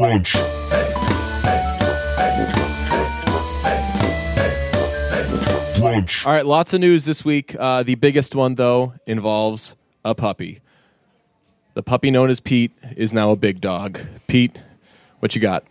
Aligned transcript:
Brunch. 0.00 0.32
Brunch. 5.76 6.26
All 6.26 6.32
right, 6.32 6.46
lots 6.46 6.72
of 6.72 6.80
news 6.80 7.04
this 7.04 7.22
week. 7.22 7.54
Uh, 7.54 7.82
the 7.82 7.96
biggest 7.96 8.34
one, 8.34 8.54
though, 8.54 8.94
involves 9.06 9.74
a 10.02 10.14
puppy. 10.14 10.62
The 11.74 11.82
puppy 11.82 12.10
known 12.10 12.30
as 12.30 12.40
Pete 12.40 12.72
is 12.96 13.12
now 13.12 13.30
a 13.30 13.36
big 13.36 13.60
dog. 13.60 14.00
Pete, 14.26 14.58
what 15.18 15.34
you 15.34 15.42
got? 15.42 15.64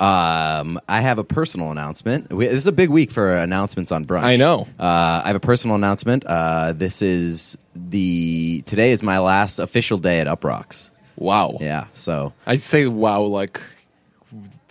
Um, 0.00 0.80
I 0.88 1.00
have 1.00 1.18
a 1.18 1.24
personal 1.24 1.70
announcement. 1.70 2.32
We, 2.32 2.48
this 2.48 2.56
is 2.56 2.66
a 2.66 2.72
big 2.72 2.90
week 2.90 3.12
for 3.12 3.36
announcements 3.36 3.92
on 3.92 4.04
brunch. 4.04 4.24
I 4.24 4.34
know. 4.34 4.66
Uh, 4.76 5.22
I 5.22 5.28
have 5.28 5.36
a 5.36 5.40
personal 5.40 5.76
announcement. 5.76 6.24
Uh, 6.24 6.72
this 6.72 7.00
is 7.00 7.56
the 7.76 8.62
today 8.62 8.90
is 8.90 9.04
my 9.04 9.20
last 9.20 9.60
official 9.60 9.98
day 9.98 10.18
at 10.18 10.26
Uproxx. 10.26 10.90
Wow. 11.22 11.56
Yeah, 11.60 11.86
so 11.94 12.32
I 12.46 12.56
say 12.56 12.86
wow 12.86 13.22
like 13.22 13.60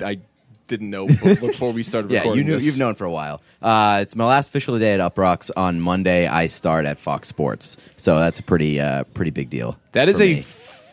I 0.04 0.20
didn't 0.68 0.90
know 0.90 1.06
before 1.08 1.74
we 1.74 1.84
started 1.84 2.12
yeah, 2.12 2.24
you 2.24 2.44
knew 2.44 2.54
this. 2.54 2.66
you've 2.66 2.80
known 2.80 2.96
for 2.96 3.06
a 3.06 3.12
while. 3.12 3.42
Uh, 3.62 4.00
it's 4.02 4.16
my 4.16 4.26
last 4.26 4.48
official 4.50 4.78
day 4.80 4.94
at 4.94 5.00
Uproxx. 5.00 5.52
On 5.58 5.80
Monday, 5.82 6.28
I 6.28 6.46
start 6.46 6.86
at 6.86 6.98
Fox 6.98 7.28
Sports, 7.28 7.78
so 7.98 8.18
that's 8.20 8.40
a 8.40 8.44
pretty 8.44 8.80
uh, 8.80 9.04
pretty 9.14 9.32
big 9.32 9.50
deal. 9.50 9.78
That 9.92 10.08
is 10.10 10.20
a 10.22 10.36
me. 10.36 10.42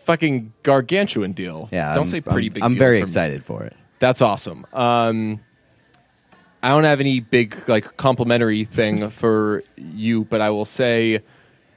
fucking 0.05 0.53
gargantuan 0.63 1.33
deal. 1.33 1.69
yeah. 1.73 1.89
Don't 1.95 1.99
I'm- 2.05 2.07
say 2.07 2.21
pretty 2.21 2.49
I'm, 2.49 2.53
big 2.55 2.63
I'm 2.65 2.73
deal 2.73 2.79
very 2.79 2.97
for 2.97 3.07
me. 3.07 3.11
excited 3.11 3.45
for 3.45 3.63
it. 3.65 3.75
That's 4.01 4.21
awesome. 4.23 4.67
Um, 4.73 5.41
I 6.63 6.71
don't 6.71 6.85
have 6.85 7.01
any 7.01 7.21
big 7.21 7.69
like 7.69 7.97
complimentary 7.97 8.65
thing 8.65 9.11
for 9.23 9.63
you, 9.77 10.25
but 10.25 10.41
I 10.41 10.51
will 10.51 10.65
say 10.65 11.21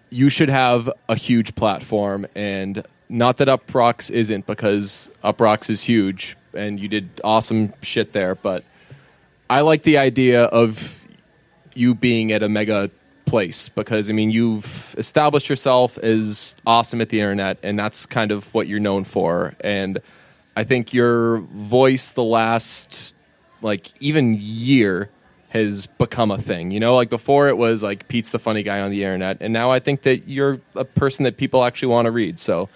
you 0.09 0.29
should 0.29 0.49
have 0.49 0.89
a 1.07 1.15
huge 1.15 1.53
platform, 1.55 2.25
and 2.35 2.83
not 3.11 3.37
that 3.37 3.49
Uproxx 3.49 4.09
isn't, 4.09 4.47
because 4.47 5.11
Uproxx 5.23 5.69
is 5.69 5.83
huge, 5.83 6.37
and 6.53 6.79
you 6.79 6.87
did 6.87 7.09
awesome 7.23 7.73
shit 7.81 8.13
there. 8.13 8.35
But 8.35 8.63
I 9.49 9.61
like 9.61 9.83
the 9.83 9.97
idea 9.97 10.45
of 10.45 11.05
you 11.75 11.93
being 11.93 12.31
at 12.31 12.41
a 12.41 12.49
mega 12.49 12.89
place 13.25 13.69
because 13.69 14.09
I 14.09 14.13
mean 14.13 14.29
you've 14.31 14.95
established 14.97 15.47
yourself 15.49 15.97
as 15.99 16.55
awesome 16.65 17.01
at 17.01 17.09
the 17.09 17.19
internet, 17.19 17.57
and 17.63 17.77
that's 17.77 18.05
kind 18.05 18.31
of 18.31 18.53
what 18.53 18.67
you're 18.67 18.79
known 18.79 19.03
for. 19.03 19.53
And 19.59 19.99
I 20.55 20.63
think 20.63 20.93
your 20.93 21.37
voice 21.37 22.13
the 22.13 22.23
last 22.23 23.13
like 23.61 23.91
even 23.99 24.37
year 24.39 25.09
has 25.49 25.85
become 25.85 26.31
a 26.31 26.37
thing. 26.37 26.71
You 26.71 26.79
know, 26.79 26.95
like 26.95 27.09
before 27.09 27.49
it 27.49 27.57
was 27.57 27.83
like 27.83 28.07
Pete's 28.07 28.31
the 28.31 28.39
funny 28.39 28.63
guy 28.63 28.79
on 28.79 28.89
the 28.89 29.03
internet, 29.03 29.37
and 29.41 29.51
now 29.51 29.69
I 29.69 29.79
think 29.79 30.03
that 30.03 30.29
you're 30.29 30.61
a 30.75 30.85
person 30.85 31.25
that 31.25 31.35
people 31.35 31.65
actually 31.65 31.89
want 31.89 32.05
to 32.05 32.11
read. 32.11 32.39
So. 32.39 32.69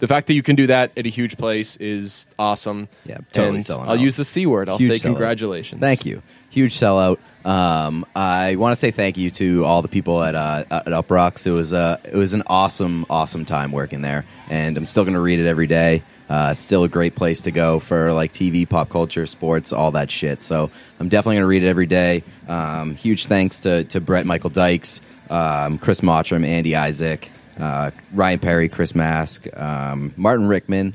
The 0.00 0.08
fact 0.08 0.26
that 0.26 0.34
you 0.34 0.42
can 0.42 0.56
do 0.56 0.66
that 0.68 0.92
at 0.96 1.06
a 1.06 1.08
huge 1.08 1.36
place 1.36 1.76
is 1.76 2.26
awesome. 2.38 2.88
Yeah, 3.04 3.18
totally 3.32 3.56
And 3.56 3.64
selling 3.66 3.84
I'll 3.88 3.94
out. 3.94 4.00
use 4.00 4.16
the 4.16 4.24
c 4.24 4.46
word. 4.46 4.68
I'll 4.68 4.78
Huge 4.78 4.90
say 4.90 4.96
sellout. 4.98 5.12
congratulations. 5.12 5.80
Thank 5.80 6.04
you. 6.06 6.22
Huge 6.48 6.74
sellout. 6.74 7.18
Um, 7.44 8.04
I 8.16 8.56
want 8.56 8.72
to 8.72 8.76
say 8.76 8.90
thank 8.90 9.16
you 9.16 9.30
to 9.32 9.64
all 9.64 9.82
the 9.82 9.88
people 9.88 10.22
at 10.22 10.34
uh, 10.34 10.64
at 10.70 10.86
Uproxx. 10.86 11.46
It 11.46 11.52
was 11.52 11.72
uh, 11.72 11.98
it 12.04 12.14
was 12.16 12.32
an 12.34 12.42
awesome, 12.48 13.06
awesome 13.08 13.44
time 13.44 13.72
working 13.72 14.02
there, 14.02 14.24
and 14.48 14.76
I'm 14.76 14.86
still 14.86 15.04
going 15.04 15.14
to 15.14 15.20
read 15.20 15.38
it 15.38 15.46
every 15.46 15.66
day. 15.66 16.02
Uh, 16.28 16.54
still 16.54 16.84
a 16.84 16.88
great 16.88 17.14
place 17.16 17.40
to 17.42 17.50
go 17.50 17.80
for 17.80 18.12
like 18.12 18.32
TV, 18.32 18.68
pop 18.68 18.88
culture, 18.88 19.26
sports, 19.26 19.72
all 19.72 19.90
that 19.92 20.10
shit. 20.10 20.42
So 20.44 20.70
I'm 21.00 21.08
definitely 21.08 21.36
going 21.36 21.42
to 21.42 21.46
read 21.48 21.62
it 21.64 21.68
every 21.68 21.86
day. 21.86 22.22
Um, 22.48 22.94
huge 22.94 23.26
thanks 23.26 23.60
to 23.60 23.84
to 23.84 24.00
Brett 24.00 24.26
Michael 24.26 24.50
Dykes, 24.50 25.00
um, 25.28 25.76
Chris 25.78 26.00
Mottram, 26.02 26.44
Andy 26.46 26.74
Isaac, 26.76 27.30
uh, 27.60 27.90
Ryan 28.12 28.38
Perry, 28.38 28.68
Chris 28.68 28.94
Mask, 28.94 29.46
um, 29.56 30.12
Martin 30.16 30.46
Rickman, 30.48 30.94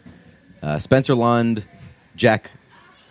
uh, 0.63 0.79
Spencer 0.79 1.15
Lund, 1.15 1.63
Jack 2.15 2.49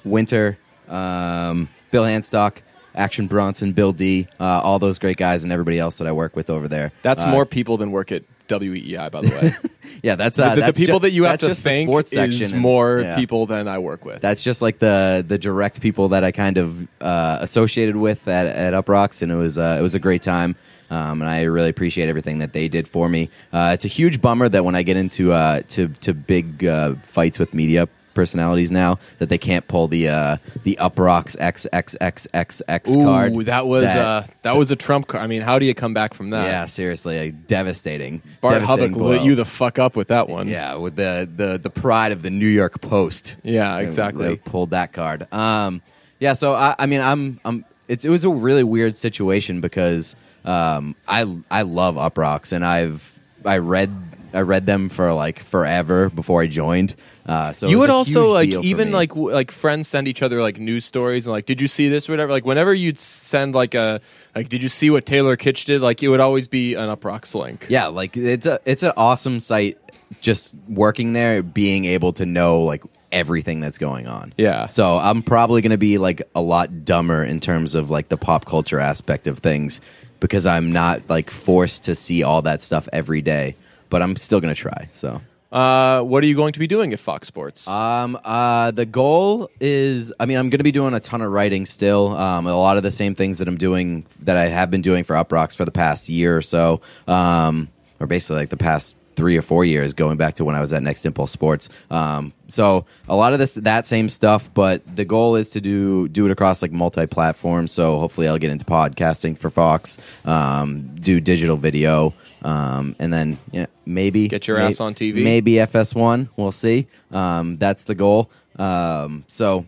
Winter, 0.04 0.58
um, 0.88 1.68
Bill 1.90 2.04
Hanstock, 2.04 2.58
Action 2.94 3.26
Bronson, 3.26 3.72
Bill 3.72 3.92
D, 3.92 4.28
uh, 4.38 4.44
all 4.62 4.78
those 4.78 4.98
great 4.98 5.16
guys, 5.16 5.42
and 5.44 5.52
everybody 5.52 5.78
else 5.78 5.98
that 5.98 6.06
I 6.06 6.12
work 6.12 6.36
with 6.36 6.50
over 6.50 6.68
there. 6.68 6.92
That's 7.02 7.24
Uh, 7.24 7.30
more 7.30 7.46
people 7.46 7.76
than 7.76 7.90
work 7.90 8.12
at 8.12 8.22
WEEI, 8.48 9.10
by 9.10 9.20
the 9.22 9.28
way. 9.30 9.54
Yeah, 10.02 10.16
that's 10.16 10.36
the, 10.36 10.44
uh, 10.44 10.54
the 10.56 10.60
that's 10.60 10.78
people 10.78 10.98
ju- 10.98 11.04
that 11.04 11.12
you 11.12 11.24
have 11.24 11.40
to 11.40 11.46
just 11.46 11.62
thank 11.62 11.88
sports 11.88 12.12
is 12.12 12.50
and- 12.52 12.60
more 12.60 13.00
yeah. 13.00 13.16
people 13.16 13.46
than 13.46 13.68
I 13.68 13.78
work 13.78 14.04
with. 14.04 14.20
That's 14.20 14.42
just 14.42 14.60
like 14.60 14.78
the 14.78 15.24
the 15.26 15.38
direct 15.38 15.80
people 15.80 16.08
that 16.08 16.24
I 16.24 16.30
kind 16.32 16.58
of 16.58 16.86
uh, 17.00 17.38
associated 17.40 17.96
with 17.96 18.26
at, 18.28 18.46
at 18.46 18.74
Uproxx, 18.74 19.22
and 19.22 19.30
it 19.32 19.36
was 19.36 19.56
uh, 19.56 19.76
it 19.78 19.82
was 19.82 19.94
a 19.94 19.98
great 19.98 20.20
time. 20.20 20.56
Um, 20.94 21.20
and 21.20 21.28
I 21.28 21.42
really 21.42 21.70
appreciate 21.70 22.08
everything 22.08 22.38
that 22.38 22.52
they 22.52 22.68
did 22.68 22.86
for 22.86 23.08
me. 23.08 23.28
Uh, 23.52 23.72
it's 23.74 23.84
a 23.84 23.88
huge 23.88 24.22
bummer 24.22 24.48
that 24.48 24.64
when 24.64 24.76
I 24.76 24.82
get 24.82 24.96
into 24.96 25.32
uh, 25.32 25.62
to 25.68 25.88
to 25.88 26.14
big 26.14 26.64
uh, 26.64 26.94
fights 27.02 27.38
with 27.38 27.52
media 27.52 27.88
personalities 28.14 28.70
now, 28.70 29.00
that 29.18 29.28
they 29.28 29.38
can't 29.38 29.66
pull 29.66 29.88
the 29.88 30.08
uh, 30.08 30.36
the 30.62 30.78
Uproxx 30.80 31.36
XXXXX 31.36 32.90
Ooh, 32.90 33.04
card. 33.04 33.46
that 33.46 33.66
was 33.66 33.86
uh, 33.86 34.26
that 34.42 34.56
was 34.56 34.70
a 34.70 34.76
trump 34.76 35.08
card. 35.08 35.24
I 35.24 35.26
mean, 35.26 35.42
how 35.42 35.58
do 35.58 35.66
you 35.66 35.74
come 35.74 35.94
back 35.94 36.14
from 36.14 36.30
that? 36.30 36.46
yeah, 36.46 36.66
seriously, 36.66 37.18
like, 37.18 37.46
devastating. 37.48 38.22
Bart 38.40 38.60
devastating 38.60 38.94
Hubbuch 38.94 39.08
lit 39.08 39.22
you 39.22 39.34
the 39.34 39.44
fuck 39.44 39.78
up 39.80 39.96
with 39.96 40.08
that 40.08 40.28
one. 40.28 40.48
yeah 40.48 40.76
with 40.76 40.94
the, 40.94 41.28
the 41.34 41.58
the 41.58 41.70
pride 41.70 42.12
of 42.12 42.22
the 42.22 42.30
New 42.30 42.46
York 42.46 42.80
Post. 42.80 43.36
Yeah, 43.42 43.78
exactly. 43.78 44.28
they 44.28 44.36
pulled 44.36 44.70
that 44.70 44.92
card. 44.92 45.26
Um, 45.32 45.82
yeah, 46.20 46.34
so 46.34 46.54
I, 46.54 46.76
I 46.78 46.86
mean, 46.86 47.00
I'm, 47.00 47.40
I'm. 47.44 47.64
It's 47.88 48.04
it 48.04 48.08
was 48.08 48.24
a 48.24 48.30
really 48.30 48.64
weird 48.64 48.96
situation 48.96 49.60
because 49.60 50.16
um, 50.44 50.94
I 51.08 51.36
I 51.50 51.62
love 51.62 51.96
Uproxx 51.96 52.52
and 52.52 52.64
I've 52.64 53.18
I 53.44 53.58
read 53.58 53.90
I 54.32 54.40
read 54.40 54.66
them 54.66 54.88
for 54.88 55.12
like 55.12 55.40
forever 55.40 56.10
before 56.10 56.42
I 56.42 56.46
joined. 56.46 56.94
Uh, 57.26 57.52
so 57.52 57.68
you 57.68 57.78
would 57.78 57.88
also 57.88 58.26
like 58.32 58.50
even 58.50 58.92
like 58.92 59.10
w- 59.10 59.32
like 59.32 59.50
friends 59.50 59.88
send 59.88 60.06
each 60.06 60.22
other 60.22 60.42
like 60.42 60.58
news 60.58 60.84
stories 60.84 61.26
and 61.26 61.32
like 61.32 61.46
did 61.46 61.58
you 61.60 61.68
see 61.68 61.88
this 61.88 62.06
or 62.06 62.12
whatever 62.12 62.30
like 62.30 62.44
whenever 62.44 62.74
you'd 62.74 62.98
send 62.98 63.54
like 63.54 63.74
a 63.74 63.98
like 64.34 64.50
did 64.50 64.62
you 64.62 64.68
see 64.68 64.90
what 64.90 65.06
Taylor 65.06 65.34
Kitsch 65.34 65.64
did 65.64 65.80
like 65.80 66.02
it 66.02 66.08
would 66.08 66.20
always 66.20 66.48
be 66.48 66.74
an 66.74 66.94
Uproxx 66.94 67.34
link. 67.34 67.66
yeah, 67.70 67.86
like 67.86 68.16
it's 68.16 68.46
a 68.46 68.60
it's 68.66 68.82
an 68.82 68.92
awesome 68.96 69.40
site. 69.40 69.78
Just 70.20 70.54
working 70.68 71.12
there, 71.14 71.42
being 71.42 71.86
able 71.86 72.12
to 72.14 72.26
know 72.26 72.62
like 72.62 72.82
everything 73.10 73.60
that's 73.60 73.78
going 73.78 74.06
on. 74.06 74.34
Yeah. 74.36 74.66
So 74.68 74.96
I'm 74.98 75.22
probably 75.22 75.62
going 75.62 75.70
to 75.70 75.78
be 75.78 75.98
like 75.98 76.22
a 76.34 76.40
lot 76.40 76.84
dumber 76.84 77.24
in 77.24 77.40
terms 77.40 77.74
of 77.74 77.90
like 77.90 78.08
the 78.10 78.16
pop 78.16 78.44
culture 78.44 78.78
aspect 78.80 79.26
of 79.26 79.38
things 79.38 79.80
because 80.24 80.46
I'm 80.46 80.72
not 80.72 81.02
like 81.10 81.28
forced 81.28 81.84
to 81.84 81.94
see 81.94 82.22
all 82.22 82.40
that 82.40 82.62
stuff 82.62 82.88
every 82.94 83.20
day. 83.20 83.56
But 83.90 84.00
I'm 84.00 84.16
still 84.16 84.40
going 84.40 84.54
to 84.54 84.58
try. 84.58 84.88
So. 84.94 85.20
Uh, 85.52 86.00
what 86.00 86.24
are 86.24 86.26
you 86.26 86.34
going 86.34 86.54
to 86.54 86.58
be 86.58 86.66
doing 86.66 86.94
at 86.94 86.98
Fox 86.98 87.28
Sports? 87.28 87.68
Um, 87.68 88.18
uh, 88.24 88.70
the 88.70 88.86
goal 88.86 89.50
is, 89.60 90.14
I 90.18 90.24
mean, 90.24 90.38
I'm 90.38 90.48
going 90.48 90.60
to 90.60 90.64
be 90.64 90.72
doing 90.72 90.94
a 90.94 91.00
ton 91.00 91.20
of 91.20 91.30
writing 91.30 91.66
still. 91.66 92.16
Um, 92.16 92.46
a 92.46 92.56
lot 92.56 92.78
of 92.78 92.82
the 92.82 92.90
same 92.90 93.14
things 93.14 93.36
that 93.38 93.48
I'm 93.48 93.58
doing 93.58 94.06
that 94.22 94.38
I 94.38 94.46
have 94.46 94.70
been 94.70 94.80
doing 94.80 95.04
for 95.04 95.14
Uproxx 95.14 95.54
for 95.54 95.66
the 95.66 95.70
past 95.70 96.08
year 96.08 96.34
or 96.34 96.42
so, 96.42 96.80
um, 97.06 97.68
or 98.00 98.06
basically 98.06 98.36
like 98.36 98.48
the 98.48 98.56
past 98.56 98.96
three 99.16 99.36
or 99.36 99.42
four 99.42 99.64
years, 99.64 99.92
going 99.92 100.16
back 100.16 100.34
to 100.36 100.44
when 100.44 100.54
I 100.54 100.60
was 100.60 100.72
at 100.72 100.82
Next 100.82 101.06
Impulse 101.06 101.30
Sports. 101.30 101.68
Um, 101.90 102.32
so 102.48 102.84
a 103.08 103.16
lot 103.16 103.32
of 103.32 103.38
this, 103.38 103.54
that 103.54 103.86
same 103.86 104.08
stuff, 104.08 104.52
but 104.52 104.82
the 104.96 105.04
goal 105.04 105.36
is 105.36 105.50
to 105.50 105.60
do 105.60 106.08
do 106.08 106.26
it 106.26 106.32
across 106.32 106.62
like 106.62 106.72
multi-platform. 106.72 107.68
So 107.68 107.98
hopefully, 107.98 108.28
I'll 108.28 108.38
get 108.38 108.50
into 108.50 108.64
podcasting 108.64 109.38
for 109.38 109.50
Fox, 109.50 109.98
um, 110.24 110.94
do 110.96 111.20
digital 111.20 111.56
video, 111.56 112.14
um, 112.42 112.94
and 112.98 113.12
then 113.12 113.38
yeah, 113.52 113.66
maybe 113.86 114.28
Get 114.28 114.46
your 114.46 114.58
may- 114.58 114.66
ass 114.66 114.80
on 114.80 114.94
TV. 114.94 115.22
Maybe 115.22 115.52
FS1. 115.54 116.28
We'll 116.36 116.52
see. 116.52 116.86
Um, 117.10 117.56
that's 117.56 117.84
the 117.84 117.94
goal. 117.94 118.30
Um, 118.56 119.24
so 119.26 119.66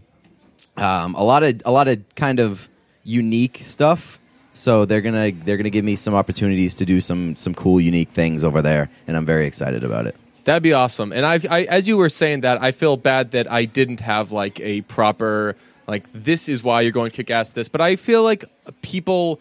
um, 0.76 1.14
a 1.14 1.24
lot 1.24 1.42
of 1.42 1.62
a 1.64 1.70
lot 1.72 1.88
of 1.88 2.02
kind 2.14 2.40
of 2.40 2.68
unique 3.04 3.60
stuff. 3.62 4.20
So 4.56 4.86
they're 4.86 5.02
gonna 5.02 5.30
they're 5.32 5.58
gonna 5.58 5.70
give 5.70 5.84
me 5.84 5.96
some 5.96 6.14
opportunities 6.14 6.74
to 6.76 6.84
do 6.84 7.00
some 7.00 7.36
some 7.36 7.54
cool 7.54 7.80
unique 7.80 8.08
things 8.10 8.42
over 8.42 8.62
there, 8.62 8.90
and 9.06 9.16
I'm 9.16 9.26
very 9.26 9.46
excited 9.46 9.84
about 9.84 10.06
it. 10.06 10.16
That'd 10.44 10.62
be 10.62 10.72
awesome. 10.72 11.12
And 11.12 11.26
I, 11.26 11.40
I, 11.50 11.64
as 11.64 11.88
you 11.88 11.96
were 11.96 12.08
saying 12.08 12.40
that, 12.42 12.62
I 12.62 12.70
feel 12.70 12.96
bad 12.96 13.32
that 13.32 13.50
I 13.50 13.64
didn't 13.64 14.00
have 14.00 14.30
like 14.30 14.60
a 14.60 14.80
proper 14.82 15.56
like 15.88 16.04
this 16.12 16.48
is 16.48 16.62
why 16.62 16.80
you're 16.80 16.92
going 16.92 17.10
to 17.10 17.16
kick 17.16 17.30
ass 17.30 17.52
this. 17.52 17.68
But 17.68 17.80
I 17.80 17.96
feel 17.96 18.22
like 18.22 18.44
people, 18.82 19.40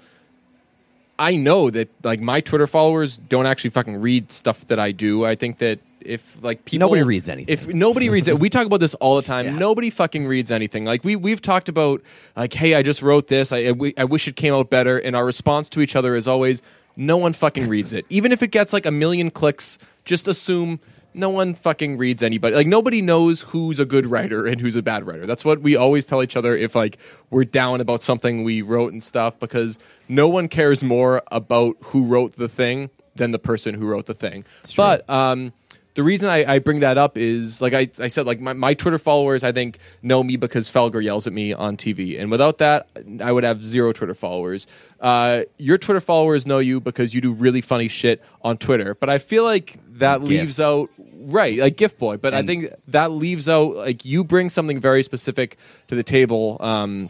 I 1.17 1.35
know 1.35 1.69
that 1.69 1.89
like 2.03 2.19
my 2.19 2.41
Twitter 2.41 2.67
followers 2.67 3.19
don't 3.19 3.45
actually 3.45 3.69
fucking 3.69 4.01
read 4.01 4.31
stuff 4.31 4.67
that 4.67 4.79
I 4.79 4.91
do. 4.91 5.25
I 5.25 5.35
think 5.35 5.59
that 5.59 5.79
if 6.05 6.41
like 6.43 6.65
people 6.65 6.87
Nobody 6.87 7.03
reads 7.03 7.29
anything. 7.29 7.51
If 7.51 7.67
nobody 7.67 8.09
reads 8.09 8.27
it, 8.27 8.39
we 8.39 8.49
talk 8.49 8.65
about 8.65 8.79
this 8.79 8.93
all 8.95 9.15
the 9.15 9.21
time. 9.33 9.45
Yeah. 9.45 9.57
Nobody 9.57 9.89
fucking 9.89 10.27
reads 10.27 10.51
anything. 10.51 10.85
Like 10.85 11.03
we 11.03 11.15
we've 11.15 11.41
talked 11.41 11.69
about 11.69 12.01
like, 12.35 12.53
hey, 12.53 12.75
I 12.75 12.81
just 12.81 13.01
wrote 13.01 13.27
this. 13.27 13.51
I 13.51 13.71
wish 13.71 14.27
it 14.27 14.35
came 14.35 14.53
out 14.53 14.69
better. 14.69 14.97
And 14.97 15.15
our 15.15 15.25
response 15.25 15.69
to 15.69 15.81
each 15.81 15.95
other 15.95 16.15
is 16.15 16.27
always, 16.27 16.61
no 16.95 17.17
one 17.17 17.33
fucking 17.33 17.67
reads 17.67 17.93
it. 17.93 18.05
Even 18.09 18.31
if 18.31 18.41
it 18.43 18.51
gets 18.51 18.73
like 18.73 18.85
a 18.85 18.91
million 18.91 19.31
clicks, 19.31 19.77
just 20.05 20.27
assume 20.27 20.79
no 21.13 21.29
one 21.29 21.53
fucking 21.53 21.97
reads 21.97 22.21
anybody. 22.21 22.55
Like 22.55 22.67
nobody 22.67 23.01
knows 23.01 23.41
who's 23.41 23.79
a 23.79 23.85
good 23.85 24.05
writer 24.05 24.45
and 24.45 24.59
who's 24.59 24.75
a 24.75 24.81
bad 24.81 25.07
writer. 25.07 25.25
That's 25.25 25.45
what 25.45 25.61
we 25.61 25.75
always 25.75 26.05
tell 26.05 26.21
each 26.21 26.35
other 26.35 26.55
if 26.55 26.75
like 26.75 26.97
we're 27.29 27.45
down 27.45 27.81
about 27.81 28.03
something 28.03 28.43
we 28.43 28.61
wrote 28.61 28.91
and 28.91 29.01
stuff 29.01 29.39
because 29.39 29.79
no 30.09 30.27
one 30.27 30.47
cares 30.47 30.83
more 30.83 31.23
about 31.31 31.77
who 31.85 32.05
wrote 32.05 32.35
the 32.35 32.49
thing 32.49 32.89
than 33.15 33.31
the 33.31 33.39
person 33.39 33.75
who 33.75 33.85
wrote 33.87 34.07
the 34.07 34.13
thing. 34.13 34.43
But 34.75 35.09
um 35.09 35.53
the 35.95 36.03
reason 36.03 36.29
I, 36.29 36.55
I 36.55 36.59
bring 36.59 36.81
that 36.81 36.97
up 36.97 37.17
is 37.17 37.61
like 37.61 37.73
I, 37.73 37.87
I 37.99 38.09
said, 38.09 38.25
like 38.25 38.41
my, 38.41 38.53
my 38.53 38.73
Twitter 38.73 38.97
followers, 38.97 39.43
I 39.43 39.53
think 39.53 39.79
know 40.03 40.23
me 40.23 40.35
because 40.35 40.69
Felger 40.69 41.01
yells 41.01 41.25
at 41.25 41.33
me 41.33 41.53
on 41.53 41.77
TV, 41.77 42.19
and 42.19 42.29
without 42.29 42.57
that, 42.59 42.87
I 43.21 43.31
would 43.31 43.45
have 43.45 43.65
zero 43.65 43.93
Twitter 43.93 44.13
followers. 44.13 44.67
Uh, 44.99 45.43
your 45.57 45.77
Twitter 45.77 46.01
followers 46.01 46.45
know 46.45 46.59
you 46.59 46.81
because 46.81 47.13
you 47.13 47.21
do 47.21 47.31
really 47.31 47.61
funny 47.61 47.87
shit 47.87 48.21
on 48.41 48.57
Twitter, 48.57 48.93
but 48.93 49.09
I 49.09 49.17
feel 49.17 49.43
like 49.45 49.79
that 49.99 50.19
Gifs. 50.19 50.29
leaves 50.29 50.59
out 50.59 50.89
right 51.27 51.57
like 51.57 51.75
gift 51.75 51.97
boy 51.97 52.17
but 52.17 52.35
i 52.35 52.43
think 52.43 52.71
that 52.87 53.09
leaves 53.09 53.49
out 53.49 53.75
like 53.77 54.05
you 54.05 54.23
bring 54.23 54.47
something 54.47 54.79
very 54.79 55.01
specific 55.01 55.57
to 55.87 55.95
the 55.95 56.03
table 56.03 56.57
um 56.59 57.09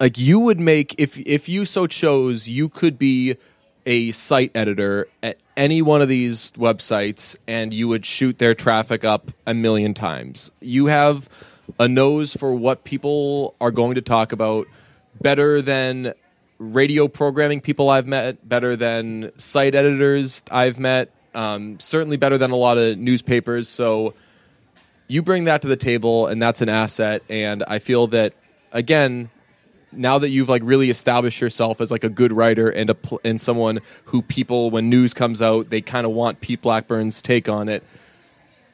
like 0.00 0.16
you 0.16 0.40
would 0.40 0.58
make 0.58 0.94
if 0.98 1.18
if 1.18 1.46
you 1.48 1.66
so 1.66 1.86
chose 1.86 2.48
you 2.48 2.68
could 2.68 2.98
be 2.98 3.36
a 3.86 4.12
site 4.12 4.50
editor 4.54 5.06
at 5.22 5.38
any 5.56 5.82
one 5.82 6.02
of 6.02 6.08
these 6.08 6.52
websites 6.52 7.36
and 7.46 7.72
you 7.72 7.86
would 7.88 8.04
shoot 8.04 8.38
their 8.38 8.54
traffic 8.54 9.04
up 9.04 9.30
a 9.46 9.54
million 9.54 9.94
times 9.94 10.50
you 10.60 10.86
have 10.86 11.28
a 11.78 11.88
nose 11.88 12.34
for 12.34 12.54
what 12.54 12.84
people 12.84 13.54
are 13.60 13.70
going 13.70 13.94
to 13.94 14.02
talk 14.02 14.32
about 14.32 14.66
better 15.20 15.62
than 15.62 16.14
radio 16.58 17.08
programming 17.08 17.60
people 17.60 17.90
I've 17.90 18.06
met, 18.06 18.48
better 18.48 18.76
than 18.76 19.32
site 19.36 19.74
editors 19.74 20.42
I've 20.50 20.78
met, 20.78 21.10
um, 21.34 21.78
certainly 21.80 22.16
better 22.16 22.38
than 22.38 22.50
a 22.50 22.56
lot 22.56 22.78
of 22.78 22.98
newspapers. 22.98 23.68
So 23.68 24.14
you 25.08 25.22
bring 25.22 25.44
that 25.44 25.62
to 25.62 25.68
the 25.68 25.76
table, 25.76 26.26
and 26.26 26.40
that's 26.40 26.60
an 26.62 26.68
asset. 26.68 27.22
And 27.28 27.64
I 27.66 27.78
feel 27.78 28.06
that 28.08 28.34
again, 28.72 29.30
now 29.96 30.18
that 30.18 30.28
you've 30.30 30.48
like 30.48 30.62
really 30.64 30.90
established 30.90 31.40
yourself 31.40 31.80
as 31.80 31.90
like 31.90 32.04
a 32.04 32.08
good 32.08 32.32
writer 32.32 32.68
and 32.68 32.90
a 32.90 32.94
pl- 32.94 33.20
and 33.24 33.40
someone 33.40 33.80
who 34.06 34.22
people 34.22 34.70
when 34.70 34.88
news 34.90 35.14
comes 35.14 35.40
out 35.42 35.70
they 35.70 35.80
kind 35.80 36.06
of 36.06 36.12
want 36.12 36.40
Pete 36.40 36.60
Blackburn's 36.62 37.22
take 37.22 37.48
on 37.48 37.68
it. 37.68 37.82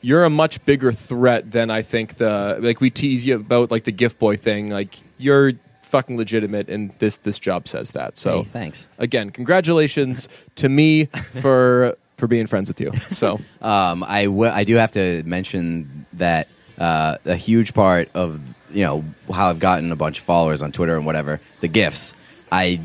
You're 0.03 0.25
a 0.25 0.31
much 0.31 0.65
bigger 0.65 0.93
threat 0.93 1.51
than 1.53 1.71
I 1.71 1.83
think 1.83 2.17
the 2.17 2.59
like 2.61 2.81
we 2.81 2.89
tease 2.91 3.27
you 3.27 3.37
about 3.37 3.71
like 3.71 3.85
the 3.85 3.93
gift 3.93 4.19
boy 4.19 4.37
thing. 4.37 4.69
Like 4.69 4.95
you're 5.19 5.53
fucking 5.83 6.17
legitimate, 6.17 6.69
and 6.71 6.91
this 7.01 7.19
this 7.19 7.39
job 7.39 7.69
says 7.69 7.93
that. 7.93 8.17
So 8.17 8.45
Hey, 8.45 8.49
thanks. 8.53 8.89
again, 8.99 9.29
congratulations 9.31 10.29
to 10.57 10.69
me 10.71 11.07
for 11.43 11.97
for 12.17 12.27
being 12.29 12.47
friends 12.47 12.69
with 12.69 12.81
you. 12.81 12.93
So 13.11 13.41
Um, 13.61 14.03
I 14.05 14.27
I 14.27 14.65
do 14.65 14.77
have 14.77 14.93
to 14.93 15.23
mention 15.25 16.07
that 16.15 16.49
uh, 16.79 17.17
a 17.27 17.37
huge 17.37 17.75
part 17.75 18.09
of 18.15 18.41
you 18.71 18.85
know 18.85 19.05
how 19.33 19.49
I've 19.51 19.59
gotten 19.59 19.93
a 19.93 19.97
bunch 19.97 20.19
of 20.19 20.25
followers 20.25 20.63
on 20.63 20.73
Twitter 20.73 20.97
and 20.97 21.07
whatever 21.07 21.41
the 21.61 21.69
gifts. 21.69 22.15
I 22.51 22.81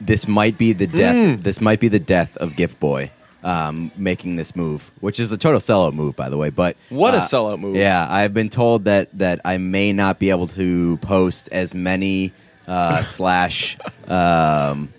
this 0.00 0.28
might 0.28 0.58
be 0.58 0.72
the 0.72 0.86
death. 0.86 1.16
Mm. 1.16 1.42
This 1.42 1.60
might 1.60 1.80
be 1.80 1.88
the 1.88 1.98
death 1.98 2.36
of 2.36 2.56
Gift 2.56 2.78
Boy. 2.80 3.10
Um, 3.40 3.92
making 3.96 4.34
this 4.34 4.56
move, 4.56 4.90
which 4.98 5.20
is 5.20 5.30
a 5.30 5.38
total 5.38 5.60
sellout 5.60 5.92
move, 5.92 6.16
by 6.16 6.28
the 6.28 6.36
way. 6.36 6.50
But 6.50 6.76
What 6.88 7.14
a 7.14 7.18
uh, 7.18 7.20
sellout 7.20 7.60
move. 7.60 7.76
Yeah, 7.76 8.04
I've 8.10 8.34
been 8.34 8.48
told 8.48 8.86
that 8.86 9.16
that 9.16 9.40
I 9.44 9.58
may 9.58 9.92
not 9.92 10.18
be 10.18 10.30
able 10.30 10.48
to 10.48 10.96
post 10.98 11.48
as 11.52 11.72
many 11.72 12.32
uh, 12.66 13.02
slash 13.04 13.78
um, 14.08 14.92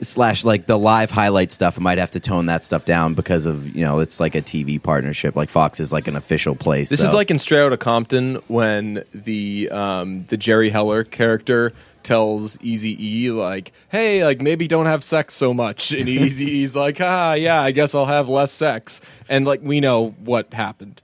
slash 0.00 0.44
like 0.44 0.66
the 0.66 0.78
live 0.78 1.10
highlight 1.10 1.52
stuff. 1.52 1.78
I 1.78 1.82
might 1.82 1.98
have 1.98 2.10
to 2.12 2.20
tone 2.20 2.46
that 2.46 2.64
stuff 2.64 2.84
down 2.84 3.14
because 3.14 3.46
of 3.46 3.74
you 3.74 3.84
know 3.84 4.00
it's 4.00 4.20
like 4.20 4.34
a 4.34 4.42
TV 4.42 4.82
partnership. 4.82 5.36
Like 5.36 5.50
Fox 5.50 5.80
is 5.80 5.92
like 5.92 6.08
an 6.08 6.16
official 6.16 6.54
place. 6.54 6.88
This 6.88 7.00
so- 7.00 7.08
is 7.08 7.14
like 7.14 7.30
in 7.30 7.38
Straight 7.38 7.64
Outta 7.64 7.76
Compton 7.76 8.36
when 8.48 9.04
the 9.12 9.68
um, 9.70 10.24
the 10.24 10.36
Jerry 10.36 10.70
Heller 10.70 11.04
character 11.04 11.72
tells 12.02 12.60
Easy 12.62 12.96
E 13.02 13.30
like, 13.30 13.72
"Hey, 13.88 14.24
like 14.24 14.40
maybe 14.42 14.68
don't 14.68 14.86
have 14.86 15.02
sex 15.02 15.34
so 15.34 15.52
much," 15.54 15.90
and 15.92 16.06
Eazy-E's 16.08 16.76
like, 16.76 17.00
"Ah, 17.00 17.34
yeah, 17.34 17.60
I 17.60 17.70
guess 17.70 17.94
I'll 17.94 18.06
have 18.06 18.28
less 18.28 18.52
sex," 18.52 19.00
and 19.28 19.46
like 19.46 19.60
we 19.62 19.80
know 19.80 20.10
what 20.24 20.52
happened. 20.54 21.00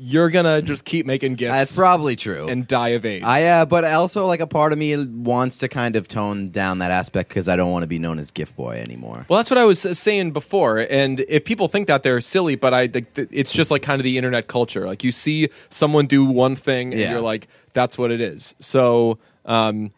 You're 0.00 0.30
gonna 0.30 0.62
just 0.62 0.84
keep 0.84 1.06
making 1.06 1.34
gifts 1.34 1.52
that's 1.52 1.74
probably 1.76 2.14
true. 2.14 2.46
and 2.48 2.66
die 2.68 2.90
of 2.90 3.04
AIDS. 3.04 3.24
I 3.26 3.42
uh, 3.46 3.64
but 3.64 3.84
also 3.84 4.26
like 4.26 4.38
a 4.38 4.46
part 4.46 4.72
of 4.72 4.78
me 4.78 4.96
wants 4.96 5.58
to 5.58 5.68
kind 5.68 5.96
of 5.96 6.06
tone 6.06 6.50
down 6.50 6.78
that 6.78 6.92
aspect 6.92 7.28
because 7.30 7.48
I 7.48 7.56
don't 7.56 7.72
want 7.72 7.82
to 7.82 7.88
be 7.88 7.98
known 7.98 8.20
as 8.20 8.30
Gift 8.30 8.54
Boy 8.54 8.78
anymore. 8.80 9.26
Well, 9.28 9.38
that's 9.38 9.50
what 9.50 9.58
I 9.58 9.64
was 9.64 9.80
saying 9.98 10.30
before, 10.30 10.78
and 10.78 11.18
if 11.28 11.44
people 11.44 11.66
think 11.66 11.88
that 11.88 12.04
they're 12.04 12.20
silly, 12.20 12.54
but 12.54 12.72
I, 12.72 12.88
it's 13.16 13.52
just 13.52 13.72
like 13.72 13.82
kind 13.82 14.00
of 14.00 14.04
the 14.04 14.16
internet 14.18 14.46
culture. 14.46 14.86
Like 14.86 15.02
you 15.02 15.10
see 15.10 15.48
someone 15.68 16.06
do 16.06 16.24
one 16.24 16.54
thing, 16.54 16.92
and 16.92 17.00
Yeah. 17.00 17.10
you're 17.12 17.20
like, 17.20 17.48
"That's 17.72 17.98
what 17.98 18.12
it 18.12 18.20
is." 18.20 18.54
So, 18.60 19.18
um, 19.46 19.90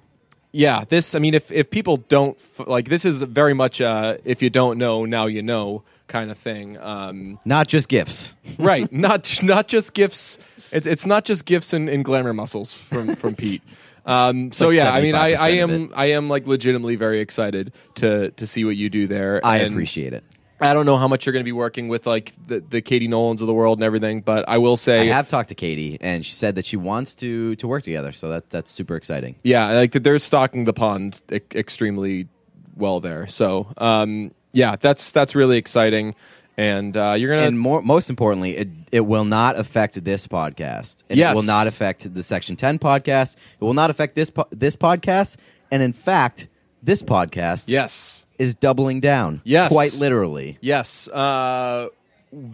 yeah, 0.53 0.85
this. 0.89 1.15
I 1.15 1.19
mean, 1.19 1.35
if 1.35 1.53
if 1.53 1.71
people 1.71 1.99
don't 2.09 2.39
f- 2.39 2.67
like, 2.67 2.89
this 2.89 3.05
is 3.05 3.21
very 3.23 3.53
much 3.55 3.81
uh, 3.83 4.17
if 4.25 4.43
you 4.43 4.49
don't 4.49 4.79
know, 4.79 5.05
now 5.05 5.27
you 5.27 5.43
know 5.43 5.83
kind 6.11 6.31
of 6.31 6.37
thing. 6.37 6.77
Um, 6.79 7.39
Not 7.47 7.69
just 7.69 7.89
gifts. 7.89 8.35
right? 8.59 8.91
Not 8.93 9.43
not 9.43 9.69
just 9.69 9.95
gifts. 9.95 10.39
It's 10.73 10.87
it's 10.87 11.07
not 11.07 11.25
just 11.25 11.47
gifts 11.47 11.73
and, 11.73 11.89
and 11.89 12.05
glamour 12.05 12.35
muscles 12.35 12.75
from 12.75 13.17
from 13.17 13.35
Pete. 13.35 13.63
Um, 14.05 14.53
so 14.59 14.69
like 14.69 14.77
yeah, 14.77 14.93
I 14.93 15.01
mean, 15.01 15.15
I, 15.15 15.33
I 15.35 15.49
am 15.51 15.91
I 15.95 16.07
am 16.07 16.29
like 16.29 16.47
legitimately 16.47 16.97
very 16.97 17.21
excited 17.21 17.73
to 17.97 18.31
to 18.33 18.47
see 18.47 18.65
what 18.65 18.77
you 18.77 18.91
do 18.91 19.07
there. 19.07 19.41
I 19.43 19.59
and 19.59 19.73
appreciate 19.73 20.13
it. 20.13 20.25
I 20.63 20.75
don't 20.75 20.85
know 20.85 20.99
how 20.99 21.09
much 21.09 21.25
you're 21.25 21.33
going 21.33 21.43
to 21.43 21.49
be 21.49 21.53
working 21.53 21.89
with 21.89 22.07
like 22.07 22.33
the 22.47 22.61
the 22.61 22.83
Katie 22.83 23.09
Nolans 23.09 23.41
of 23.41 23.47
the 23.47 23.55
world 23.55 23.79
and 23.79 23.85
everything, 23.85 24.21
but 24.21 24.47
I 24.47 24.59
will 24.59 24.77
say 24.77 25.09
I 25.09 25.15
have 25.15 25.27
talked 25.27 25.49
to 25.49 25.55
Katie, 25.55 25.97
and 26.01 26.25
she 26.25 26.33
said 26.33 26.57
that 26.57 26.67
she 26.67 26.77
wants 26.77 27.15
to 27.17 27.57
to 27.57 27.67
work 27.67 27.83
together. 27.83 28.13
So 28.13 28.29
that 28.29 28.51
that's 28.51 28.71
super 28.71 28.97
exciting. 28.97 29.37
yeah, 29.43 29.73
like 29.73 29.93
they're 29.93 30.19
stocking 30.19 30.65
the 30.65 30.75
pond 30.75 31.23
e- 31.33 31.41
extremely 31.55 32.29
well 32.77 33.01
there. 33.01 33.27
So 33.29 33.73
um, 33.79 34.33
yeah, 34.53 34.77
that's 34.81 35.13
that's 35.13 35.35
really 35.35 35.59
exciting, 35.59 36.15
and 36.57 36.97
uh, 36.97 37.15
you're 37.17 37.35
gonna 37.35 37.47
and 37.47 37.59
more, 37.59 37.83
most 37.83 38.11
importantly, 38.11 38.57
it, 38.57 38.69
it 38.93 39.01
will 39.01 39.25
not 39.25 39.59
affect 39.59 40.03
this 40.05 40.27
podcast. 40.27 41.05
And 41.09 41.19
Yes. 41.19 41.33
It 41.33 41.35
will 41.37 41.47
not 41.47 41.67
affect 41.67 42.13
the 42.13 42.23
Section 42.23 42.57
10 42.57 42.79
podcast. 42.79 43.37
It 43.61 43.65
will 43.65 43.75
not 43.75 43.91
affect 43.91 44.15
this 44.15 44.31
po- 44.31 44.49
this 44.51 44.77
podcast. 44.77 45.37
And 45.71 45.83
in 45.83 45.93
fact, 45.93 46.49
this 46.83 47.03
podcast 47.03 47.69
yes. 47.69 48.25
is 48.39 48.55
doubling 48.55 49.01
down. 49.01 49.41
Yes. 49.45 49.73
Quite 49.73 49.95
literally. 49.99 50.59
Yes, 50.61 51.09
uh, 51.09 51.89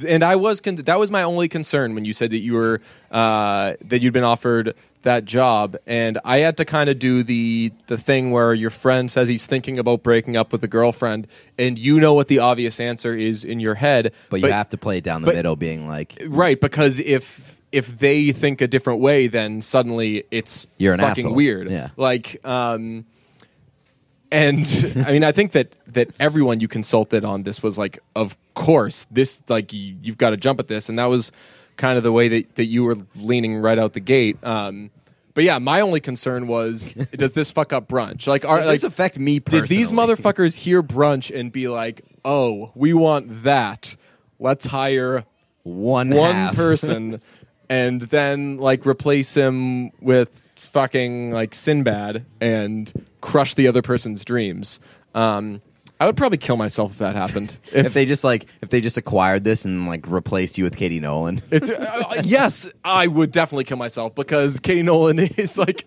and 0.06 0.24
I 0.24 0.36
was 0.36 0.60
con- 0.60 0.76
that 0.76 0.98
was 0.98 1.10
my 1.10 1.22
only 1.22 1.48
concern 1.48 1.94
when 1.94 2.04
you 2.04 2.12
said 2.12 2.30
that 2.30 2.38
you 2.38 2.54
were 2.54 2.80
uh, 3.10 3.74
that 3.82 4.02
you'd 4.02 4.12
been 4.12 4.24
offered 4.24 4.74
that 5.06 5.24
job, 5.24 5.76
and 5.86 6.18
I 6.24 6.38
had 6.38 6.56
to 6.58 6.64
kind 6.64 6.90
of 6.90 6.98
do 6.98 7.22
the 7.22 7.72
the 7.86 7.96
thing 7.98 8.30
where 8.30 8.52
your 8.54 8.70
friend 8.70 9.10
says 9.10 9.26
he's 9.28 9.46
thinking 9.46 9.78
about 9.78 10.02
breaking 10.02 10.36
up 10.36 10.52
with 10.52 10.62
a 10.62 10.68
girlfriend, 10.68 11.26
and 11.58 11.78
you 11.78 11.98
know 11.98 12.12
what 12.14 12.28
the 12.28 12.38
obvious 12.40 12.78
answer 12.78 13.14
is 13.14 13.42
in 13.42 13.58
your 13.58 13.74
head, 13.76 14.12
But, 14.30 14.40
you 14.42 14.50
have 14.52 14.68
to 14.70 14.76
play 14.76 14.98
it 14.98 15.04
down 15.04 15.22
the 15.22 15.26
but- 15.26 15.34
middle, 15.34 15.56
being 15.56 15.88
like, 15.88 16.22
right 16.26 16.60
because 16.60 16.98
if 17.00 17.58
if 17.72 17.98
they 17.98 18.30
think 18.32 18.60
a 18.60 18.68
different 18.68 19.00
way, 19.00 19.26
then 19.26 19.60
suddenly 19.60 20.24
it's 20.30 20.66
You're 20.78 20.94
an 20.94 21.00
fucking 21.00 21.24
asshole. 21.26 21.34
weird. 21.34 21.70
Yeah. 21.70 21.88
like. 21.96 22.44
Um, 22.46 23.06
and 24.30 24.66
I 25.06 25.12
mean, 25.12 25.24
I 25.24 25.32
think 25.32 25.52
that 25.52 25.74
that 25.88 26.10
everyone 26.18 26.60
you 26.60 26.68
consulted 26.68 27.24
on 27.24 27.42
this 27.44 27.62
was 27.62 27.78
like, 27.78 27.98
of 28.14 28.36
course, 28.54 29.06
this 29.10 29.42
like 29.48 29.72
you, 29.72 29.96
you've 30.02 30.18
got 30.18 30.30
to 30.30 30.36
jump 30.36 30.58
at 30.60 30.68
this, 30.68 30.88
and 30.88 30.98
that 30.98 31.06
was 31.06 31.32
kind 31.76 31.98
of 31.98 32.04
the 32.04 32.12
way 32.12 32.28
that, 32.28 32.54
that 32.56 32.64
you 32.64 32.82
were 32.84 32.96
leaning 33.14 33.56
right 33.58 33.78
out 33.78 33.92
the 33.92 34.00
gate. 34.00 34.36
Um, 34.42 34.90
but 35.36 35.44
yeah, 35.44 35.58
my 35.58 35.82
only 35.82 36.00
concern 36.00 36.46
was, 36.46 36.94
does 37.12 37.34
this 37.34 37.50
fuck 37.50 37.70
up 37.74 37.88
brunch? 37.88 38.26
Like, 38.26 38.46
are 38.46 38.56
does 38.56 38.66
like, 38.66 38.74
this 38.76 38.84
affect 38.84 39.18
me 39.18 39.34
did 39.34 39.44
personally? 39.44 39.66
these 39.66 39.92
motherfuckers 39.92 40.56
hear 40.56 40.82
brunch 40.82 41.30
and 41.32 41.52
be 41.52 41.68
like, 41.68 42.00
oh, 42.24 42.72
we 42.74 42.94
want 42.94 43.42
that? 43.42 43.96
Let's 44.38 44.64
hire 44.64 45.26
one 45.62 46.08
one 46.08 46.34
half. 46.34 46.56
person 46.56 47.20
and 47.68 48.00
then 48.00 48.56
like 48.56 48.86
replace 48.86 49.36
him 49.36 49.90
with 50.00 50.42
fucking 50.54 51.32
like 51.32 51.52
Sinbad 51.52 52.24
and 52.40 52.90
crush 53.20 53.52
the 53.52 53.68
other 53.68 53.82
person's 53.82 54.24
dreams. 54.24 54.80
Um, 55.14 55.60
I 55.98 56.06
would 56.06 56.16
probably 56.16 56.38
kill 56.38 56.56
myself 56.56 56.92
if 56.92 56.98
that 56.98 57.16
happened. 57.16 57.56
if 57.72 57.94
they 57.94 58.04
just 58.04 58.22
like 58.24 58.46
if 58.62 58.68
they 58.68 58.80
just 58.80 58.96
acquired 58.96 59.44
this 59.44 59.64
and 59.64 59.86
like 59.86 60.06
replaced 60.06 60.58
you 60.58 60.64
with 60.64 60.76
Katie 60.76 61.00
Nolan. 61.00 61.40
If- 61.50 61.62
uh, 61.70 62.22
yes, 62.24 62.70
I 62.84 63.06
would 63.06 63.30
definitely 63.32 63.64
kill 63.64 63.78
myself 63.78 64.14
because 64.14 64.60
Katie 64.60 64.82
Nolan 64.82 65.18
is 65.36 65.56
like 65.56 65.86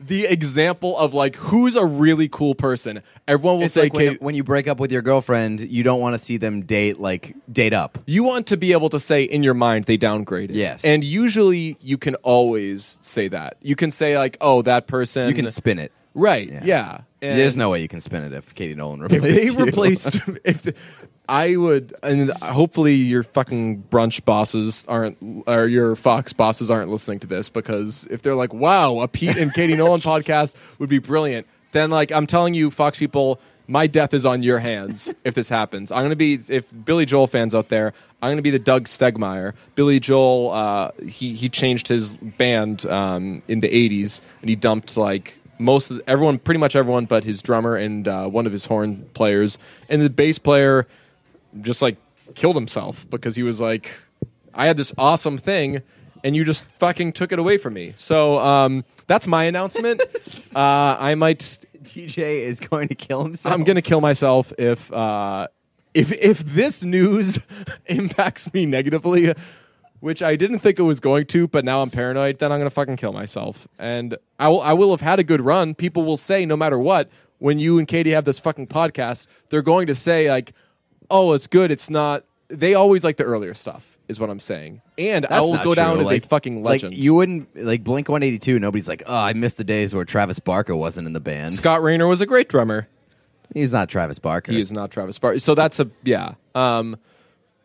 the 0.00 0.26
example 0.26 0.98
of 0.98 1.14
like 1.14 1.34
who's 1.36 1.74
a 1.76 1.84
really 1.84 2.28
cool 2.28 2.54
person. 2.54 3.02
Everyone 3.26 3.56
will 3.56 3.64
It's 3.64 3.72
say 3.74 3.84
like 3.84 3.94
when, 3.94 4.06
Katie. 4.08 4.18
when 4.20 4.34
you 4.34 4.44
break 4.44 4.68
up 4.68 4.78
with 4.78 4.92
your 4.92 5.00
girlfriend, 5.02 5.60
you 5.60 5.82
don't 5.82 6.00
want 6.00 6.14
to 6.14 6.18
see 6.18 6.36
them 6.36 6.62
date 6.62 7.00
like 7.00 7.34
date 7.50 7.72
up. 7.72 7.98
you 8.06 8.22
want 8.22 8.46
to 8.48 8.56
be 8.58 8.72
able 8.72 8.90
to 8.90 9.00
say 9.00 9.24
in 9.24 9.42
your 9.42 9.54
mind 9.54 9.86
they 9.86 9.96
downgraded. 9.98 10.50
Yes. 10.54 10.84
And 10.84 11.02
usually 11.02 11.76
you 11.80 11.96
can 11.98 12.14
always 12.16 12.98
say 13.00 13.28
that. 13.28 13.56
You 13.62 13.74
can 13.76 13.90
say 13.90 14.16
like, 14.18 14.36
oh, 14.42 14.62
that 14.62 14.86
person. 14.86 15.26
You 15.26 15.34
can 15.34 15.48
spin 15.50 15.78
it. 15.78 15.90
Right. 16.14 16.48
Yeah. 16.50 16.62
Yeah. 16.64 17.00
There's 17.20 17.56
no 17.56 17.70
way 17.70 17.82
you 17.82 17.88
can 17.88 18.00
spin 18.00 18.22
it 18.22 18.32
if 18.32 18.54
Katie 18.54 18.74
Nolan 18.74 19.02
If 19.04 19.12
replaced 19.12 19.34
they 19.56 19.58
you. 19.58 19.64
replaced, 19.64 20.16
if 20.44 20.62
the, 20.62 20.74
I 21.28 21.56
would, 21.56 21.94
and 22.02 22.30
hopefully 22.42 22.94
your 22.94 23.22
fucking 23.22 23.84
brunch 23.90 24.24
bosses 24.26 24.84
aren't, 24.88 25.16
or 25.46 25.66
your 25.66 25.96
Fox 25.96 26.32
bosses 26.34 26.70
aren't 26.70 26.90
listening 26.90 27.20
to 27.20 27.26
this 27.26 27.48
because 27.48 28.06
if 28.10 28.20
they're 28.22 28.34
like, 28.34 28.52
wow, 28.52 29.00
a 29.00 29.08
Pete 29.08 29.36
and 29.38 29.52
Katie 29.54 29.74
Nolan 29.74 30.00
podcast 30.02 30.54
would 30.78 30.90
be 30.90 30.98
brilliant, 30.98 31.46
then 31.72 31.90
like 31.90 32.12
I'm 32.12 32.26
telling 32.26 32.52
you, 32.52 32.70
Fox 32.70 32.98
people, 32.98 33.40
my 33.66 33.86
death 33.86 34.12
is 34.12 34.26
on 34.26 34.42
your 34.42 34.58
hands 34.58 35.14
if 35.24 35.34
this 35.34 35.48
happens. 35.48 35.90
I'm 35.90 36.02
gonna 36.02 36.14
be 36.16 36.34
if 36.50 36.66
Billy 36.84 37.06
Joel 37.06 37.26
fans 37.26 37.54
out 37.54 37.70
there. 37.70 37.94
I'm 38.20 38.30
gonna 38.30 38.42
be 38.42 38.50
the 38.50 38.58
Doug 38.58 38.84
Stegmeyer. 38.84 39.54
Billy 39.74 39.98
Joel, 40.00 40.50
uh, 40.52 40.90
he 41.08 41.32
he 41.32 41.48
changed 41.48 41.88
his 41.88 42.12
band 42.12 42.84
um, 42.84 43.42
in 43.48 43.60
the 43.60 43.68
'80s, 43.70 44.20
and 44.42 44.50
he 44.50 44.56
dumped 44.56 44.98
like 44.98 45.38
most 45.58 45.90
of 45.90 45.98
the, 45.98 46.08
everyone, 46.08 46.38
pretty 46.38 46.58
much 46.58 46.76
everyone, 46.76 47.06
but 47.06 47.24
his 47.24 47.42
drummer 47.42 47.76
and 47.76 48.06
uh, 48.06 48.26
one 48.26 48.46
of 48.46 48.52
his 48.52 48.66
horn 48.66 49.08
players, 49.14 49.58
and 49.88 50.02
the 50.02 50.10
bass 50.10 50.38
player 50.38 50.86
just 51.60 51.82
like 51.82 51.96
killed 52.34 52.56
himself 52.56 53.08
because 53.10 53.36
he 53.36 53.42
was 53.42 53.60
like, 53.60 53.92
I 54.54 54.66
had 54.66 54.76
this 54.76 54.92
awesome 54.98 55.38
thing 55.38 55.82
and 56.24 56.34
you 56.34 56.44
just 56.44 56.64
fucking 56.64 57.12
took 57.12 57.30
it 57.30 57.38
away 57.38 57.58
from 57.58 57.74
me. 57.74 57.92
So 57.96 58.38
um, 58.40 58.84
that's 59.06 59.26
my 59.26 59.44
announcement. 59.44 60.02
uh, 60.56 60.96
I 60.98 61.14
might. 61.14 61.60
DJ 61.82 62.40
is 62.40 62.60
going 62.60 62.88
to 62.88 62.94
kill 62.94 63.22
himself. 63.22 63.54
I'm 63.54 63.62
gonna 63.62 63.82
kill 63.82 64.00
myself 64.00 64.54
if 64.58 64.90
uh, 64.90 65.48
if 65.92 66.10
if 66.12 66.38
this 66.38 66.82
news 66.82 67.38
impacts 67.86 68.52
me 68.54 68.64
negatively, 68.64 69.34
which 70.04 70.22
I 70.22 70.36
didn't 70.36 70.58
think 70.58 70.78
it 70.78 70.82
was 70.82 71.00
going 71.00 71.24
to, 71.28 71.48
but 71.48 71.64
now 71.64 71.80
I'm 71.80 71.88
paranoid. 71.90 72.38
Then 72.38 72.52
I'm 72.52 72.60
gonna 72.60 72.68
fucking 72.68 72.96
kill 72.96 73.14
myself, 73.14 73.66
and 73.78 74.18
I 74.38 74.48
will 74.48 74.60
I 74.60 74.74
will 74.74 74.90
have 74.90 75.00
had 75.00 75.18
a 75.18 75.24
good 75.24 75.40
run. 75.40 75.74
People 75.74 76.04
will 76.04 76.18
say 76.18 76.44
no 76.44 76.56
matter 76.56 76.78
what 76.78 77.08
when 77.38 77.58
you 77.58 77.78
and 77.78 77.88
Katie 77.88 78.10
have 78.10 78.26
this 78.26 78.38
fucking 78.38 78.66
podcast, 78.66 79.26
they're 79.48 79.62
going 79.62 79.86
to 79.86 79.94
say 79.94 80.30
like, 80.30 80.52
"Oh, 81.10 81.32
it's 81.32 81.46
good. 81.46 81.70
It's 81.70 81.88
not." 81.88 82.24
They 82.48 82.74
always 82.74 83.02
like 83.04 83.16
the 83.16 83.24
earlier 83.24 83.54
stuff, 83.54 83.96
is 84.06 84.20
what 84.20 84.28
I'm 84.28 84.38
saying, 84.38 84.82
and 84.98 85.24
I 85.24 85.28
That's 85.30 85.42
will 85.42 85.54
not 85.54 85.64
go 85.64 85.74
down 85.74 85.94
true. 85.94 86.02
as 86.02 86.06
Like- 86.08 86.24
a 86.26 86.28
fucking 86.28 86.62
legend. 86.62 86.92
Like 86.92 87.00
you 87.02 87.14
wouldn't 87.14 87.56
like 87.56 87.82
Blink 87.82 88.08
182. 88.10 88.58
Nobody's 88.58 88.88
like, 88.88 89.02
oh, 89.06 89.16
I 89.16 89.32
missed 89.32 89.56
the 89.56 89.64
days 89.64 89.94
where 89.94 90.04
Travis 90.04 90.38
Barker 90.38 90.76
wasn't 90.76 91.06
in 91.06 91.14
the 91.14 91.20
band. 91.20 91.54
Scott 91.54 91.82
Raynor 91.82 92.06
was 92.06 92.20
a 92.20 92.26
great 92.26 92.50
drummer. 92.50 92.86
He's 93.54 93.72
not 93.72 93.88
Travis 93.88 94.18
Barker. 94.18 94.52
He 94.52 94.60
is 94.60 94.70
not 94.70 94.90
Travis 94.90 95.18
Barker. 95.18 95.38
So 95.38 95.54
that's 95.54 95.80
a 95.80 95.88
yeah. 96.04 96.34
Um, 96.54 96.98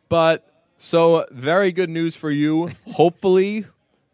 but 0.08 0.49
so 0.80 1.26
very 1.30 1.72
good 1.72 1.90
news 1.90 2.16
for 2.16 2.32
you. 2.32 2.72
Hopefully, 2.94 3.66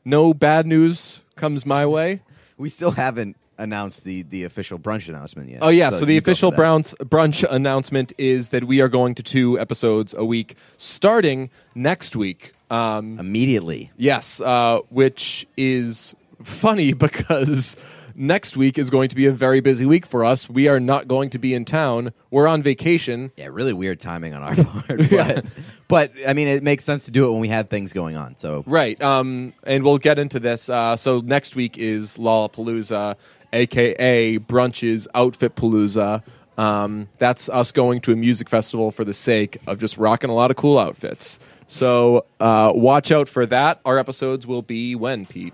no 0.03 0.33
bad 0.33 0.65
news 0.65 1.21
comes 1.35 1.65
my 1.65 1.85
way. 1.85 2.21
We 2.57 2.69
still 2.69 2.91
haven't 2.91 3.37
announced 3.57 4.03
the 4.03 4.23
the 4.23 4.43
official 4.43 4.77
brunch 4.77 5.07
announcement 5.07 5.49
yet. 5.49 5.59
Oh 5.61 5.69
yeah. 5.69 5.89
So, 5.89 6.05
the 6.05 6.17
official 6.17 6.51
brunch 6.51 6.93
brunch 6.95 7.49
announcement 7.49 8.11
is 8.17 8.49
that 8.49 8.65
we 8.65 8.81
are 8.81 8.89
going 8.89 9.15
to 9.15 9.23
two 9.23 9.59
episodes 9.59 10.13
a 10.17 10.25
week 10.25 10.55
starting 10.77 11.49
next 11.73 12.15
week. 12.15 12.53
Um, 12.71 13.19
immediately. 13.19 13.91
yes, 13.95 14.41
uh, 14.41 14.79
which 14.89 15.47
is 15.55 16.15
funny 16.43 16.93
because. 17.05 17.77
Next 18.17 18.55
week 18.55 18.77
is 18.77 18.89
going 18.89 19.09
to 19.09 19.15
be 19.15 19.25
a 19.25 19.31
very 19.31 19.59
busy 19.59 19.85
week 19.85 20.05
for 20.05 20.23
us. 20.23 20.49
We 20.49 20.69
are 20.69 20.79
not 20.79 21.09
going 21.09 21.29
to 21.31 21.37
be 21.37 21.53
in 21.53 21.65
town. 21.65 22.13
We're 22.31 22.47
on 22.47 22.63
vacation. 22.63 23.33
Yeah, 23.35 23.47
really 23.51 23.73
weird 23.73 23.99
timing 23.99 24.33
on 24.33 24.41
our 24.41 24.55
part. 24.63 25.09
But, 25.09 25.45
but 25.89 26.11
I 26.25 26.31
mean, 26.31 26.47
it 26.47 26.63
makes 26.63 26.85
sense 26.85 27.03
to 27.05 27.11
do 27.11 27.27
it 27.27 27.31
when 27.31 27.41
we 27.41 27.49
have 27.49 27.69
things 27.69 27.91
going 27.91 28.15
on. 28.15 28.37
So 28.37 28.63
Right. 28.65 29.01
Um, 29.01 29.53
and 29.63 29.83
we'll 29.83 29.97
get 29.97 30.17
into 30.17 30.39
this. 30.39 30.69
Uh, 30.69 30.95
so 30.95 31.19
next 31.19 31.57
week 31.57 31.77
is 31.77 32.15
Lollapalooza, 32.17 33.17
aka 33.51 34.37
Brunch's 34.37 35.09
Outfit 35.13 35.55
Palooza. 35.57 36.23
Um, 36.57 37.09
that's 37.17 37.49
us 37.49 37.73
going 37.73 37.99
to 38.01 38.13
a 38.13 38.15
music 38.15 38.49
festival 38.49 38.91
for 38.91 39.03
the 39.03 39.13
sake 39.13 39.57
of 39.67 39.79
just 39.79 39.97
rocking 39.97 40.29
a 40.29 40.33
lot 40.33 40.51
of 40.51 40.57
cool 40.57 40.79
outfits. 40.79 41.37
So 41.67 42.25
uh, 42.39 42.71
watch 42.73 43.11
out 43.11 43.27
for 43.27 43.45
that. 43.47 43.81
Our 43.83 43.97
episodes 43.97 44.47
will 44.47 44.61
be 44.61 44.95
when, 44.95 45.25
Pete? 45.25 45.53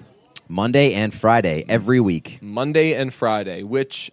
Monday 0.52 0.94
and 0.94 1.14
Friday 1.14 1.64
every 1.70 2.02
week. 2.02 2.40
Monday 2.42 2.94
and 2.94 3.14
Friday, 3.14 3.64
which 3.64 4.12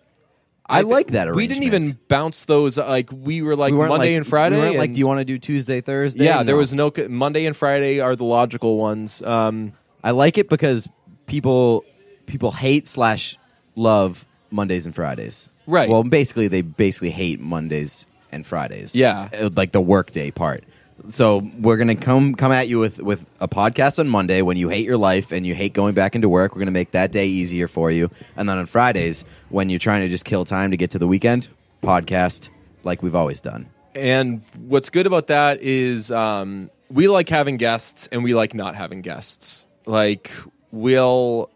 I 0.65 0.83
like 0.83 1.09
that 1.09 1.35
We 1.35 1.47
didn't 1.49 1.65
even 1.65 1.99
bounce 2.09 2.45
those. 2.45 2.79
Like 2.79 3.11
we 3.13 3.43
were 3.43 3.57
like 3.57 3.73
we 3.73 3.79
weren't 3.79 3.91
Monday 3.91 4.13
like, 4.13 4.19
and 4.19 4.27
Friday. 4.27 4.57
We 4.57 4.63
weren't 4.63 4.77
like, 4.77 4.85
and- 4.87 4.95
do 4.95 4.99
you 5.01 5.07
want 5.07 5.19
to 5.19 5.25
do 5.25 5.39
Tuesday, 5.39 5.81
Thursday? 5.81 6.25
yeah, 6.25 6.45
there 6.45 6.55
No. 6.55 6.59
was 6.61 6.73
no 6.73 6.93
Monday 7.09 7.45
and 7.47 7.57
Friday 7.57 8.01
are 8.01 8.15
the 8.15 8.25
logical 8.25 8.79
ones. 8.79 9.21
Um, 9.23 9.73
I 10.05 10.13
like 10.13 10.39
it 10.39 10.49
because 10.49 10.89
people 11.27 11.85
people 12.27 12.53
hate 12.53 12.87
slash 12.87 13.37
love 13.75 14.25
Mondays 14.51 14.87
and 14.87 14.95
Fridays. 14.95 15.49
Right. 15.67 15.89
Well, 15.89 16.05
basically, 16.05 16.49
they 16.49 16.63
basically 16.63 17.11
hate 17.11 17.41
Mondays 17.41 18.07
and 18.31 18.47
Fridays. 18.47 18.95
Yeah. 18.95 19.29
Uh, 19.39 19.51
like 19.57 19.73
the 19.73 19.81
workday 19.81 20.31
part. 20.31 20.65
So 21.09 21.49
we're 21.59 21.77
gonna 21.77 21.95
come 21.95 22.35
come 22.35 22.53
at 22.53 22.69
you 22.69 22.79
with 22.79 22.99
with 22.99 23.25
a 23.41 23.49
podcast 23.49 23.99
on 23.99 24.09
Monday 24.09 24.43
when 24.43 24.57
you 24.57 24.69
hate 24.69 24.85
your 24.85 24.97
life 24.97 25.33
and 25.33 25.47
you 25.47 25.55
hate 25.55 25.73
going 25.73 25.95
back 25.95 26.15
into 26.15 26.29
work. 26.29 26.55
We're 26.55 26.61
gonna 26.61 26.71
make 26.73 26.91
that 26.91 27.13
day 27.13 27.27
easier 27.29 27.69
for 27.69 27.91
you. 27.91 28.11
And 28.37 28.49
then 28.49 28.59
on 28.59 28.67
Fridays, 28.67 29.25
when 29.49 29.71
you're 29.71 29.79
trying 29.79 30.03
to 30.03 30.09
just 30.09 30.25
kill 30.25 30.45
time 30.45 30.71
to 30.73 30.77
get 30.77 30.91
to 30.91 30.99
the 30.99 31.07
weekend, 31.07 31.49
podcast 31.83 32.49
like 32.85 33.03
we've 33.03 33.15
always 33.15 33.41
done. 33.41 33.69
And 33.95 34.43
what's 34.67 34.91
good 34.91 35.07
about 35.07 35.29
that 35.29 35.61
is 35.63 36.11
um, 36.11 36.71
we 36.91 37.09
like 37.09 37.29
having 37.29 37.57
guests 37.57 38.09
and 38.13 38.23
we 38.23 38.35
like 38.35 38.55
not 38.55 38.75
having 38.75 39.03
guests. 39.03 39.65
Like 39.87 40.31
we'll 40.71 41.51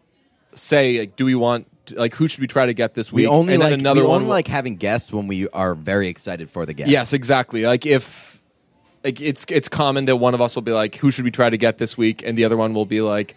say, 0.55 0.99
like, 0.99 1.15
do 1.15 1.25
we 1.25 1.35
want 1.35 1.67
like 1.91 2.15
who 2.15 2.27
should 2.27 2.39
we 2.39 2.47
try 2.47 2.65
to 2.65 2.73
get 2.73 2.93
this 2.95 3.11
week? 3.11 3.23
We 3.23 3.27
only 3.27 3.53
and 3.53 3.63
like 3.63 3.73
another 3.73 4.01
we 4.01 4.07
one. 4.07 4.21
only 4.21 4.29
like 4.29 4.47
having 4.47 4.77
guests 4.77 5.11
when 5.11 5.27
we 5.27 5.47
are 5.49 5.75
very 5.75 6.07
excited 6.07 6.49
for 6.49 6.65
the 6.65 6.73
guest. 6.73 6.89
yes, 6.89 7.13
exactly. 7.13 7.65
Like 7.65 7.85
if 7.85 8.32
like 9.03 9.21
it's 9.21 9.45
it's 9.49 9.69
common 9.69 10.05
that 10.05 10.17
one 10.17 10.33
of 10.33 10.41
us 10.41 10.55
will 10.55 10.61
be 10.61 10.71
like, 10.71 10.95
who 10.95 11.11
should 11.11 11.25
we 11.25 11.31
try 11.31 11.49
to 11.49 11.57
get 11.57 11.77
this 11.77 11.97
week, 11.97 12.23
and 12.25 12.37
the 12.37 12.45
other 12.45 12.57
one 12.57 12.73
will 12.73 12.85
be 12.85 13.01
like. 13.01 13.35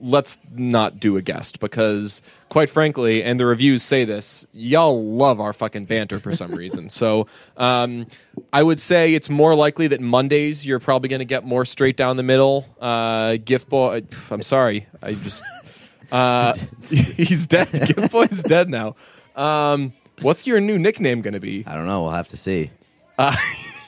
Let's 0.00 0.38
not 0.54 1.00
do 1.00 1.16
a 1.16 1.22
guest 1.22 1.58
because, 1.58 2.22
quite 2.50 2.70
frankly, 2.70 3.24
and 3.24 3.40
the 3.40 3.46
reviews 3.46 3.82
say 3.82 4.04
this, 4.04 4.46
y'all 4.52 5.04
love 5.04 5.40
our 5.40 5.52
fucking 5.52 5.86
banter 5.86 6.20
for 6.20 6.32
some 6.36 6.52
reason. 6.52 6.88
So, 6.98 7.26
um, 7.56 8.06
I 8.52 8.62
would 8.62 8.78
say 8.78 9.14
it's 9.14 9.28
more 9.28 9.56
likely 9.56 9.88
that 9.88 10.00
Mondays 10.00 10.64
you're 10.64 10.78
probably 10.78 11.08
going 11.08 11.18
to 11.18 11.24
get 11.24 11.42
more 11.42 11.64
straight 11.64 11.96
down 11.96 12.16
the 12.16 12.22
middle. 12.22 12.64
Uh, 12.80 13.38
Gift 13.44 13.68
boy, 13.68 14.04
I'm 14.30 14.42
sorry, 14.42 14.86
I 15.02 15.14
just 15.14 15.44
uh, 16.12 16.54
he's 16.88 17.48
dead. 17.48 17.72
Gift 17.72 18.12
boy's 18.12 18.42
dead 18.44 18.70
now. 18.70 18.94
Um, 19.34 19.92
what's 20.20 20.46
your 20.46 20.60
new 20.60 20.78
nickname 20.78 21.22
going 21.22 21.34
to 21.34 21.40
be? 21.40 21.64
I 21.66 21.74
don't 21.74 21.86
know. 21.86 22.02
We'll 22.02 22.12
have 22.12 22.28
to 22.28 22.36
see. 22.36 22.70
Uh, 23.18 23.34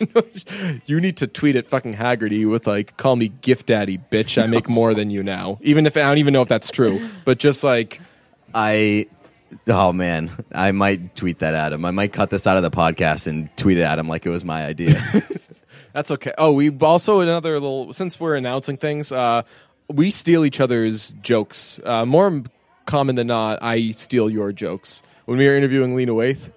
you 0.86 1.00
need 1.00 1.16
to 1.18 1.26
tweet 1.26 1.56
at 1.56 1.68
fucking 1.68 1.94
Haggerty 1.94 2.44
with 2.44 2.66
like, 2.66 2.96
"Call 2.96 3.16
me 3.16 3.28
gift 3.28 3.66
daddy, 3.66 3.98
bitch. 3.98 4.42
I 4.42 4.46
make 4.46 4.68
more 4.68 4.94
than 4.94 5.10
you 5.10 5.22
now." 5.22 5.58
Even 5.62 5.86
if 5.86 5.96
I 5.96 6.00
don't 6.00 6.18
even 6.18 6.32
know 6.32 6.42
if 6.42 6.48
that's 6.48 6.70
true, 6.70 7.06
but 7.24 7.38
just 7.38 7.62
like, 7.62 8.00
I 8.54 9.06
oh 9.68 9.92
man, 9.92 10.44
I 10.52 10.72
might 10.72 11.16
tweet 11.16 11.40
that 11.40 11.54
at 11.54 11.72
him. 11.72 11.84
I 11.84 11.90
might 11.90 12.12
cut 12.12 12.30
this 12.30 12.46
out 12.46 12.56
of 12.56 12.62
the 12.62 12.70
podcast 12.70 13.26
and 13.26 13.54
tweet 13.56 13.78
it 13.78 13.82
at 13.82 13.98
him 13.98 14.08
like 14.08 14.26
it 14.26 14.30
was 14.30 14.44
my 14.44 14.64
idea. 14.64 15.00
that's 15.92 16.10
okay. 16.10 16.32
Oh, 16.38 16.52
we 16.52 16.70
also 16.78 17.20
another 17.20 17.54
little 17.54 17.92
since 17.92 18.18
we're 18.18 18.36
announcing 18.36 18.76
things, 18.76 19.12
uh, 19.12 19.42
we 19.88 20.10
steal 20.10 20.44
each 20.44 20.60
other's 20.60 21.12
jokes. 21.14 21.80
Uh, 21.84 22.04
more 22.04 22.42
common 22.86 23.16
than 23.16 23.26
not, 23.26 23.62
I 23.62 23.90
steal 23.92 24.30
your 24.30 24.52
jokes. 24.52 25.02
When 25.24 25.38
we 25.38 25.46
were 25.46 25.56
interviewing 25.56 25.94
Lena 25.94 26.12
Waithe, 26.12 26.44
do 26.44 26.50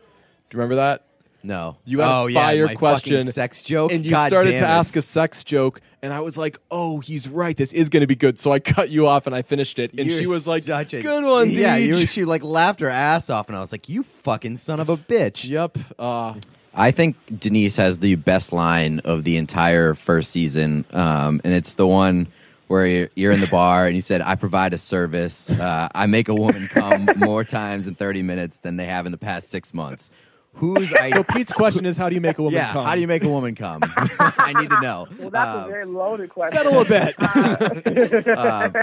you 0.57 0.59
remember 0.59 0.75
that? 0.75 1.05
No, 1.43 1.75
You 1.83 1.99
had 1.99 2.09
oh, 2.09 2.27
a 2.27 2.31
yeah, 2.31 2.41
fire 2.41 2.65
my 2.67 2.75
question, 2.75 3.27
sex 3.27 3.63
joke, 3.63 3.91
and 3.91 4.05
you 4.05 4.11
God 4.11 4.29
started 4.29 4.51
to 4.51 4.57
it. 4.57 4.61
ask 4.63 4.95
a 4.95 5.01
sex 5.01 5.43
joke, 5.43 5.81
and 6.01 6.13
I 6.13 6.21
was 6.21 6.37
like, 6.37 6.57
"Oh, 6.71 7.01
he's 7.01 7.27
right. 7.27 7.55
This 7.55 7.73
is 7.73 7.89
going 7.89 8.01
to 8.01 8.07
be 8.07 8.15
good." 8.15 8.39
So 8.39 8.53
I 8.53 8.59
cut 8.59 8.89
you 8.89 9.07
off, 9.07 9.27
and 9.27 9.35
I 9.35 9.41
finished 9.41 9.77
it, 9.77 9.91
and 9.91 10.09
You're 10.09 10.19
she 10.19 10.27
was 10.27 10.47
like, 10.47 10.67
a, 10.67 10.85
"Good 10.85 11.25
one, 11.25 11.49
Yeah, 11.49 11.75
you, 11.75 11.95
she 12.07 12.23
like 12.23 12.43
laughed 12.43 12.79
her 12.79 12.89
ass 12.89 13.29
off, 13.29 13.49
and 13.49 13.57
I 13.57 13.59
was 13.59 13.73
like, 13.73 13.89
"You 13.89 14.03
fucking 14.03 14.55
son 14.57 14.79
of 14.79 14.87
a 14.87 14.95
bitch." 14.95 15.47
Yep. 15.47 15.77
Uh, 15.99 16.35
I 16.73 16.91
think 16.91 17.17
Denise 17.39 17.75
has 17.75 17.99
the 17.99 18.15
best 18.15 18.53
line 18.53 18.99
of 18.99 19.25
the 19.25 19.35
entire 19.37 19.93
first 19.95 20.31
season, 20.31 20.85
um, 20.93 21.41
and 21.43 21.53
it's 21.53 21.75
the 21.75 21.85
one 21.85 22.27
where 22.67 22.87
you're, 22.87 23.09
you're 23.15 23.31
in 23.33 23.41
the 23.41 23.47
bar 23.47 23.85
and 23.85 23.95
you 23.95 24.01
said, 24.01 24.21
"I 24.21 24.35
provide 24.35 24.73
a 24.73 24.77
service. 24.77 25.51
Uh, 25.51 25.89
I 25.93 26.05
make 26.05 26.29
a 26.29 26.35
woman 26.35 26.69
come 26.69 27.09
more 27.17 27.43
times 27.43 27.87
in 27.87 27.95
30 27.95 28.21
minutes 28.21 28.57
than 28.57 28.77
they 28.77 28.85
have 28.85 29.05
in 29.05 29.11
the 29.11 29.17
past 29.17 29.49
six 29.49 29.73
months." 29.73 30.09
Who's 30.55 30.93
I? 30.93 31.09
so 31.09 31.23
Pete's 31.23 31.51
question 31.51 31.85
is, 31.85 31.97
how 31.97 32.09
do 32.09 32.15
you 32.15 32.21
make 32.21 32.37
a 32.37 32.43
woman 32.43 32.57
yeah, 32.57 32.71
come? 32.73 32.85
how 32.85 32.95
do 32.95 33.01
you 33.01 33.07
make 33.07 33.23
a 33.23 33.29
woman 33.29 33.55
come? 33.55 33.81
I 34.19 34.53
need 34.59 34.69
to 34.69 34.79
know. 34.81 35.07
Well, 35.19 35.29
that's 35.29 35.49
Um, 35.57 35.63
a 35.63 35.67
very 35.67 35.85
loaded 35.85 36.29
question. 36.29 36.57
settle 36.57 36.79
a 36.81 36.85
bit? 36.85 37.15
um, 38.37 38.73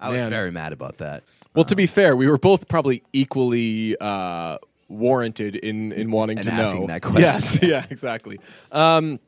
I 0.00 0.08
was 0.08 0.18
Man. 0.22 0.30
very 0.30 0.50
mad 0.50 0.72
about 0.72 0.98
that. 0.98 1.22
well, 1.54 1.64
to 1.64 1.76
be 1.76 1.86
fair, 1.86 2.16
we 2.16 2.26
were 2.26 2.38
both 2.38 2.68
probably 2.68 3.02
equally 3.12 3.96
uh, 4.00 4.58
warranted 4.88 5.56
in 5.56 5.92
in 5.92 6.10
wanting 6.10 6.38
And 6.38 6.46
to 6.48 6.52
asking 6.52 6.80
know. 6.82 6.86
that 6.88 7.02
question. 7.02 7.20
Yes. 7.22 7.58
Yeah. 7.62 7.84
Exactly. 7.90 8.40
Um, 8.72 9.20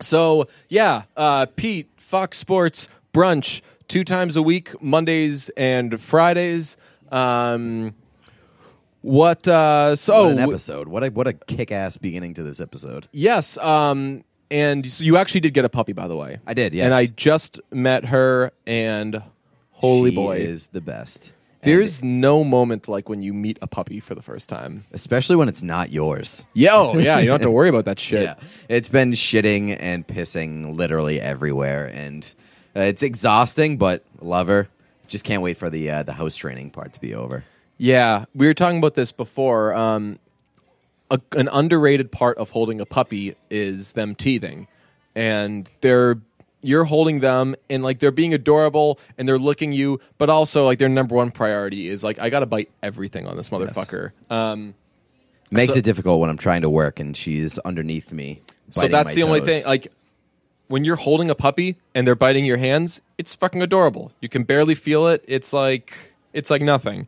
so 0.00 0.46
yeah, 0.68 1.04
uh, 1.16 1.46
Pete, 1.56 1.88
Fox 1.96 2.38
Sports 2.38 2.88
brunch 3.14 3.60
two 3.88 4.04
times 4.04 4.36
a 4.36 4.42
week, 4.42 4.80
Mondays 4.82 5.48
and 5.56 5.98
Fridays. 6.00 6.76
Um, 7.10 7.94
what? 9.06 9.46
Uh, 9.46 9.94
so 9.96 10.24
What 10.24 10.32
an 10.32 10.38
episode! 10.40 10.88
What 10.88 11.04
a 11.04 11.08
what 11.08 11.26
a 11.28 11.32
kick 11.32 11.70
ass 11.70 11.96
beginning 11.96 12.34
to 12.34 12.42
this 12.42 12.60
episode. 12.60 13.08
Yes, 13.12 13.56
um, 13.58 14.24
and 14.50 14.90
so 14.90 15.04
you 15.04 15.16
actually 15.16 15.40
did 15.40 15.54
get 15.54 15.64
a 15.64 15.68
puppy, 15.68 15.92
by 15.92 16.08
the 16.08 16.16
way. 16.16 16.38
I 16.46 16.54
did, 16.54 16.74
yes. 16.74 16.84
And 16.84 16.94
I 16.94 17.06
just 17.06 17.60
met 17.70 18.06
her, 18.06 18.52
and 18.66 19.22
holy 19.70 20.10
She 20.10 20.16
boy, 20.16 20.36
is 20.38 20.68
the 20.68 20.80
best. 20.80 21.32
There's 21.62 22.04
no 22.04 22.44
moment 22.44 22.86
like 22.86 23.08
when 23.08 23.22
you 23.22 23.32
meet 23.34 23.58
a 23.60 23.66
puppy 23.66 23.98
for 23.98 24.14
the 24.14 24.22
first 24.22 24.48
time. 24.48 24.84
especially 24.92 25.34
when 25.34 25.48
it's 25.48 25.64
not 25.64 25.90
yours. 25.90 26.46
Yo, 26.54 26.96
yeah, 26.96 27.18
you 27.18 27.26
don't 27.26 27.34
have 27.34 27.42
to 27.42 27.50
worry 27.50 27.68
about 27.68 27.86
that 27.86 27.98
shit. 28.08 28.22
Yeah, 28.22 28.34
it's 28.68 28.88
been 28.88 29.12
shitting 29.12 29.76
and 29.78 30.06
pissing 30.06 30.76
literally 30.76 31.20
everywhere, 31.20 31.86
and 31.86 32.24
uh, 32.76 32.80
it's 32.80 33.02
exhausting. 33.02 33.78
But 33.78 34.04
love 34.20 34.46
her. 34.48 34.68
Just 35.08 35.24
can't 35.24 35.42
wait 35.42 35.56
for 35.56 35.70
the 35.70 35.90
uh, 35.90 36.02
the 36.02 36.12
house 36.12 36.36
training 36.36 36.70
part 36.70 36.92
to 36.92 37.00
be 37.00 37.14
over. 37.14 37.44
Yeah, 37.78 38.24
we 38.34 38.46
were 38.46 38.54
talking 38.54 38.78
about 38.78 38.94
this 38.94 39.12
before. 39.12 39.74
Um, 39.74 40.18
a, 41.10 41.20
an 41.36 41.48
underrated 41.52 42.10
part 42.10 42.38
of 42.38 42.50
holding 42.50 42.80
a 42.80 42.86
puppy 42.86 43.36
is 43.50 43.92
them 43.92 44.14
teething, 44.14 44.66
and 45.14 45.70
they're 45.80 46.16
you're 46.62 46.84
holding 46.84 47.20
them 47.20 47.54
and 47.70 47.84
like 47.84 48.00
they're 48.00 48.10
being 48.10 48.34
adorable 48.34 48.98
and 49.18 49.28
they're 49.28 49.38
looking 49.38 49.70
you, 49.72 50.00
but 50.18 50.28
also 50.28 50.64
like 50.64 50.78
their 50.80 50.88
number 50.88 51.14
one 51.14 51.30
priority 51.30 51.86
is 51.88 52.02
like 52.02 52.18
I 52.18 52.28
gotta 52.28 52.46
bite 52.46 52.70
everything 52.82 53.26
on 53.26 53.36
this 53.36 53.50
motherfucker. 53.50 54.10
Um, 54.30 54.74
Makes 55.50 55.74
So- 55.74 55.78
it 55.78 55.84
difficult 55.84 56.18
when 56.20 56.28
I'm 56.28 56.38
trying 56.38 56.62
to 56.62 56.70
work 56.70 56.98
and 56.98 57.16
she's 57.16 57.56
underneath 57.60 58.10
me. 58.12 58.40
so 58.70 58.80
biting 58.80 58.90
that's 58.92 59.10
my 59.10 59.14
the 59.14 59.22
only 59.22 59.40
toes. 59.40 59.48
thing. 59.48 59.64
Like 59.64 59.92
when 60.66 60.84
you're 60.84 60.96
holding 60.96 61.30
a 61.30 61.36
puppy 61.36 61.76
and 61.94 62.04
they're 62.04 62.16
biting 62.16 62.44
your 62.44 62.56
hands, 62.56 63.00
it's 63.16 63.32
fucking 63.36 63.62
adorable. 63.62 64.10
You 64.20 64.28
can 64.28 64.42
barely 64.42 64.74
feel 64.74 65.06
it. 65.06 65.22
It's 65.28 65.52
like 65.52 65.92
it's 66.32 66.50
like 66.50 66.62
nothing. 66.62 67.06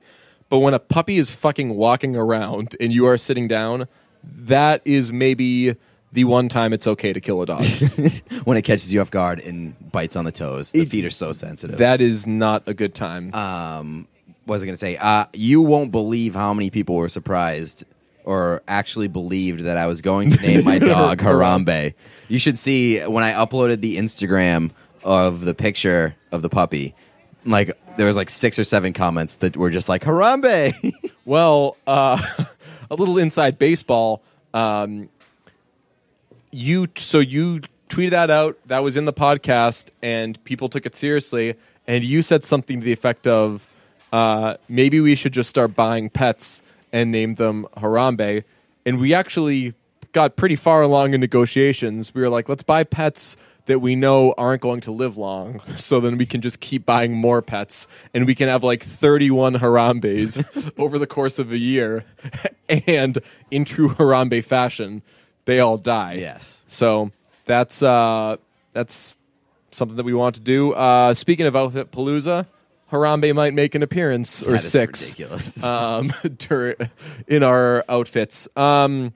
But 0.48 0.58
when 0.58 0.74
a 0.74 0.78
puppy 0.78 1.18
is 1.18 1.30
fucking 1.30 1.74
walking 1.74 2.16
around 2.16 2.74
and 2.80 2.92
you 2.92 3.06
are 3.06 3.18
sitting 3.18 3.48
down, 3.48 3.86
that 4.24 4.82
is 4.84 5.12
maybe 5.12 5.76
the 6.12 6.24
one 6.24 6.48
time 6.48 6.72
it's 6.72 6.86
okay 6.86 7.12
to 7.12 7.20
kill 7.20 7.42
a 7.42 7.46
dog. 7.46 7.64
when 8.44 8.56
it 8.56 8.62
catches 8.62 8.92
you 8.92 9.00
off 9.00 9.10
guard 9.10 9.40
and 9.40 9.74
bites 9.92 10.16
on 10.16 10.24
the 10.24 10.32
toes, 10.32 10.72
the 10.72 10.86
feet 10.86 11.04
are 11.04 11.10
so 11.10 11.32
sensitive. 11.32 11.78
that 11.78 12.00
is 12.00 12.26
not 12.26 12.62
a 12.66 12.74
good 12.74 12.94
time. 12.94 13.32
um, 13.34 14.08
what 14.44 14.54
was 14.54 14.62
I 14.62 14.66
going 14.66 14.74
to 14.74 14.80
say? 14.80 14.96
Uh, 14.96 15.26
you 15.34 15.60
won't 15.60 15.92
believe 15.92 16.34
how 16.34 16.54
many 16.54 16.70
people 16.70 16.94
were 16.96 17.10
surprised 17.10 17.84
or 18.24 18.62
actually 18.66 19.08
believed 19.08 19.64
that 19.64 19.76
I 19.76 19.86
was 19.86 20.00
going 20.00 20.30
to 20.30 20.40
name 20.40 20.64
my 20.64 20.78
dog 20.78 21.18
Harambe. 21.18 21.92
You 22.28 22.38
should 22.38 22.58
see 22.58 22.98
when 23.00 23.22
I 23.22 23.32
uploaded 23.32 23.82
the 23.82 23.98
Instagram 23.98 24.70
of 25.04 25.44
the 25.44 25.52
picture 25.52 26.16
of 26.32 26.40
the 26.40 26.48
puppy. 26.48 26.94
Like 27.44 27.76
there 27.98 28.06
was 28.06 28.16
like 28.16 28.30
six 28.30 28.58
or 28.60 28.64
seven 28.64 28.92
comments 28.92 29.36
that 29.36 29.56
were 29.56 29.70
just 29.70 29.88
like 29.88 30.02
Harambe. 30.02 30.94
Well, 31.24 31.76
uh, 31.86 32.18
a 32.90 32.94
little 32.94 33.18
inside 33.18 33.58
baseball. 33.58 34.22
Um, 34.54 35.10
you 36.50 36.88
so 36.96 37.18
you 37.18 37.60
tweeted 37.90 38.12
that 38.12 38.30
out. 38.30 38.56
That 38.64 38.78
was 38.78 38.96
in 38.96 39.04
the 39.04 39.12
podcast, 39.12 39.90
and 40.00 40.42
people 40.44 40.70
took 40.70 40.86
it 40.86 40.96
seriously. 40.96 41.56
And 41.86 42.02
you 42.02 42.22
said 42.22 42.44
something 42.44 42.80
to 42.80 42.84
the 42.86 42.92
effect 42.92 43.26
of, 43.26 43.68
uh, 44.10 44.54
"Maybe 44.70 45.00
we 45.00 45.16
should 45.16 45.34
just 45.34 45.50
start 45.50 45.76
buying 45.76 46.08
pets 46.08 46.62
and 46.94 47.12
name 47.12 47.34
them 47.34 47.66
Harambe." 47.76 48.44
And 48.86 48.98
we 48.98 49.12
actually 49.12 49.74
got 50.12 50.36
pretty 50.36 50.56
far 50.56 50.80
along 50.80 51.12
in 51.12 51.20
negotiations. 51.20 52.14
We 52.14 52.22
were 52.22 52.30
like, 52.30 52.48
"Let's 52.48 52.62
buy 52.62 52.84
pets." 52.84 53.36
That 53.68 53.80
we 53.80 53.94
know 53.96 54.34
aren't 54.36 54.60
going 54.60 54.80
to 54.82 54.92
live 54.92 55.16
long, 55.16 55.60
so 55.76 56.00
then 56.00 56.18
we 56.18 56.26
can 56.26 56.40
just 56.40 56.60
keep 56.60 56.84
buying 56.84 57.14
more 57.14 57.40
pets, 57.40 57.86
and 58.12 58.26
we 58.26 58.34
can 58.34 58.48
have 58.48 58.64
like 58.64 58.82
31 58.82 59.54
Harambes 59.54 60.72
over 60.78 60.98
the 60.98 61.06
course 61.06 61.38
of 61.38 61.52
a 61.52 61.58
year. 61.58 62.04
And 62.86 63.18
in 63.50 63.64
true 63.64 63.88
Harambe 63.88 64.44
fashion, 64.44 65.00
they 65.46 65.58
all 65.58 65.78
die. 65.78 66.16
yes. 66.20 66.64
So 66.68 67.12
that's 67.46 67.82
uh, 67.82 68.36
that's 68.74 69.16
something 69.70 69.96
that 69.96 70.04
we 70.04 70.12
want 70.12 70.34
to 70.34 70.42
do. 70.42 70.72
Uh, 70.74 71.14
speaking 71.14 71.46
of 71.46 71.56
Outfit 71.56 71.90
Palooza, 71.90 72.44
Harambe 72.92 73.34
might 73.34 73.54
make 73.54 73.74
an 73.74 73.82
appearance 73.82 74.42
or 74.42 74.58
six 74.58 75.16
um, 75.62 76.12
in 77.26 77.42
our 77.42 77.84
outfits. 77.88 78.48
Um, 78.56 79.14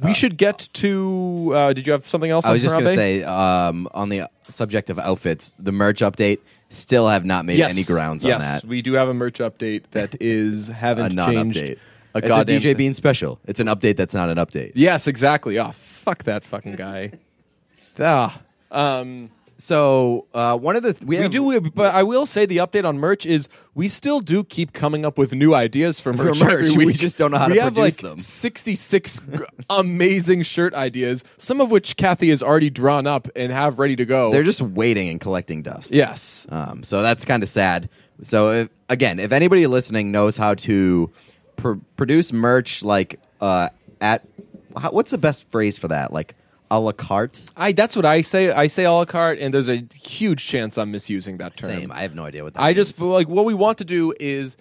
we 0.00 0.14
should 0.14 0.36
get 0.36 0.68
to. 0.74 1.52
Uh, 1.54 1.72
did 1.72 1.86
you 1.86 1.92
have 1.92 2.06
something 2.06 2.30
else? 2.30 2.44
I 2.44 2.48
on 2.48 2.54
was 2.54 2.62
just 2.62 2.74
going 2.74 2.84
to 2.84 2.92
Harambe? 2.92 2.94
say 2.94 3.22
um, 3.24 3.88
on 3.94 4.08
the 4.08 4.28
subject 4.48 4.90
of 4.90 4.98
outfits, 4.98 5.54
the 5.58 5.72
merch 5.72 6.00
update 6.00 6.38
still 6.68 7.08
have 7.08 7.24
not 7.24 7.44
made 7.44 7.60
any 7.60 7.82
grounds 7.84 8.24
yes, 8.24 8.34
on 8.34 8.40
that. 8.40 8.64
we 8.64 8.82
do 8.82 8.94
have 8.94 9.08
a 9.08 9.14
merch 9.14 9.38
update 9.38 9.84
that 9.92 10.16
is 10.20 10.68
a 10.68 10.74
haven't 10.74 11.16
changed 11.16 11.56
non-update. 11.56 11.78
a 12.14 12.18
it's 12.18 12.26
a 12.26 12.28
goddamn 12.28 12.60
DJ 12.60 12.62
thing. 12.62 12.76
Bean 12.76 12.94
special. 12.94 13.38
It's 13.46 13.60
an 13.60 13.68
update 13.68 13.96
that's 13.96 14.14
not 14.14 14.28
an 14.28 14.38
update. 14.38 14.72
Yes, 14.74 15.06
exactly. 15.06 15.58
Oh, 15.58 15.70
fuck 15.72 16.24
that 16.24 16.44
fucking 16.44 16.76
guy. 16.76 17.12
ah. 18.00 18.42
Um, 18.70 19.30
So 19.58 20.26
uh, 20.34 20.58
one 20.58 20.76
of 20.76 20.82
the 20.82 20.92
th- 20.92 21.02
we, 21.02 21.16
we 21.16 21.22
have, 21.22 21.30
do, 21.30 21.60
but 21.74 21.94
I 21.94 22.02
will 22.02 22.26
say 22.26 22.44
the 22.44 22.58
update 22.58 22.84
on 22.84 22.98
merch 22.98 23.24
is 23.24 23.48
we 23.74 23.88
still 23.88 24.20
do 24.20 24.44
keep 24.44 24.74
coming 24.74 25.06
up 25.06 25.16
with 25.16 25.32
new 25.32 25.54
ideas 25.54 25.98
for 25.98 26.12
merch. 26.12 26.40
merch. 26.42 26.70
every 26.70 26.86
We 26.86 26.92
just 26.92 27.16
don't 27.16 27.30
know 27.30 27.38
how 27.38 27.48
we 27.48 27.54
to 27.54 27.62
have 27.62 27.74
produce 27.74 28.02
like 28.02 28.10
them. 28.10 28.20
Sixty-six 28.20 29.20
amazing 29.70 30.42
shirt 30.42 30.74
ideas, 30.74 31.24
some 31.38 31.60
of 31.62 31.70
which 31.70 31.96
Kathy 31.96 32.28
has 32.30 32.42
already 32.42 32.68
drawn 32.68 33.06
up 33.06 33.28
and 33.34 33.50
have 33.50 33.78
ready 33.78 33.96
to 33.96 34.04
go. 34.04 34.30
They're 34.30 34.42
just 34.42 34.60
waiting 34.60 35.08
and 35.08 35.20
collecting 35.20 35.62
dust. 35.62 35.90
yes, 35.90 36.46
Um, 36.50 36.82
so 36.82 37.00
that's 37.02 37.24
kind 37.24 37.42
of 37.42 37.48
sad. 37.48 37.88
So 38.22 38.52
if, 38.52 38.68
again, 38.88 39.18
if 39.18 39.32
anybody 39.32 39.66
listening 39.66 40.10
knows 40.12 40.36
how 40.36 40.54
to 40.54 41.10
pr- 41.56 41.74
produce 41.96 42.32
merch 42.32 42.82
like 42.82 43.20
uh, 43.40 43.68
at 44.00 44.22
how, 44.76 44.90
what's 44.90 45.10
the 45.10 45.18
best 45.18 45.50
phrase 45.50 45.78
for 45.78 45.88
that? 45.88 46.12
Like 46.12 46.34
a 46.70 46.80
la 46.80 46.92
carte. 46.92 47.44
I. 47.56 47.72
That's 47.72 47.96
what 47.96 48.04
I 48.04 48.20
say. 48.20 48.50
I 48.50 48.66
say 48.66 48.84
a 48.84 48.92
la 48.92 49.04
carte, 49.04 49.38
and 49.38 49.52
there's 49.52 49.68
a 49.68 49.84
huge 49.94 50.44
chance 50.44 50.78
I'm 50.78 50.90
misusing 50.90 51.38
that 51.38 51.56
term. 51.56 51.70
Same. 51.70 51.92
I 51.92 52.02
have 52.02 52.14
no 52.14 52.24
idea 52.24 52.44
what 52.44 52.54
that. 52.54 52.62
I 52.62 52.72
just 52.72 53.00
like 53.00 53.28
what 53.28 53.44
we 53.44 53.54
want 53.54 53.78
to 53.78 53.84
do 53.84 54.12
is 54.18 54.56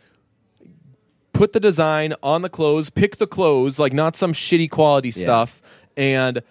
put 1.33 1.53
the 1.53 1.59
design 1.59 2.13
on 2.23 2.41
the 2.41 2.49
clothes, 2.49 2.89
pick 2.89 3.17
the 3.17 3.27
clothes, 3.27 3.79
like 3.79 3.93
not 3.93 4.15
some 4.15 4.33
shitty 4.33 4.69
quality 4.69 5.11
stuff, 5.11 5.61
and 5.97 6.41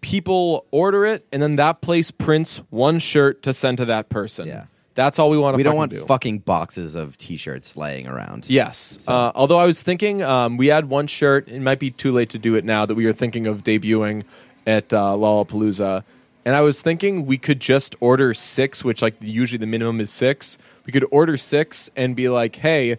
people 0.00 0.66
order 0.70 1.04
it, 1.04 1.26
and 1.32 1.42
then 1.42 1.56
that 1.56 1.80
place 1.80 2.10
prints 2.10 2.58
one 2.70 2.98
shirt 2.98 3.42
to 3.42 3.52
send 3.52 3.78
to 3.78 3.84
that 3.86 4.08
person. 4.08 4.48
Yeah. 4.48 4.64
That's 4.94 5.18
all 5.18 5.30
we 5.30 5.38
want 5.38 5.54
to. 5.54 5.56
Do. 5.56 5.60
We 5.60 5.62
don't 5.62 5.76
want 5.76 5.92
do. 5.92 6.04
fucking 6.04 6.40
boxes 6.40 6.94
of 6.94 7.16
T-shirts 7.16 7.76
laying 7.76 8.08
around. 8.08 8.50
Yes. 8.50 8.98
Uh, 9.06 9.30
although 9.34 9.58
I 9.58 9.64
was 9.64 9.82
thinking, 9.82 10.20
um, 10.20 10.56
we 10.56 10.66
had 10.66 10.88
one 10.88 11.06
shirt. 11.06 11.48
It 11.48 11.60
might 11.62 11.78
be 11.78 11.90
too 11.90 12.12
late 12.12 12.28
to 12.30 12.38
do 12.38 12.56
it 12.56 12.64
now 12.64 12.86
that 12.86 12.96
we 12.96 13.06
are 13.06 13.12
thinking 13.12 13.46
of 13.46 13.62
debuting 13.62 14.24
at 14.70 14.92
uh, 14.92 15.14
Lollapalooza. 15.16 16.04
And 16.44 16.54
I 16.54 16.62
was 16.62 16.80
thinking 16.80 17.26
we 17.26 17.36
could 17.36 17.60
just 17.60 17.96
order 18.00 18.32
six, 18.32 18.82
which 18.82 19.02
like 19.02 19.14
usually 19.20 19.58
the 19.58 19.66
minimum 19.66 20.00
is 20.00 20.10
six. 20.10 20.56
We 20.86 20.92
could 20.92 21.04
order 21.10 21.36
six 21.36 21.90
and 21.96 22.16
be 22.16 22.28
like, 22.28 22.56
hey, 22.56 22.96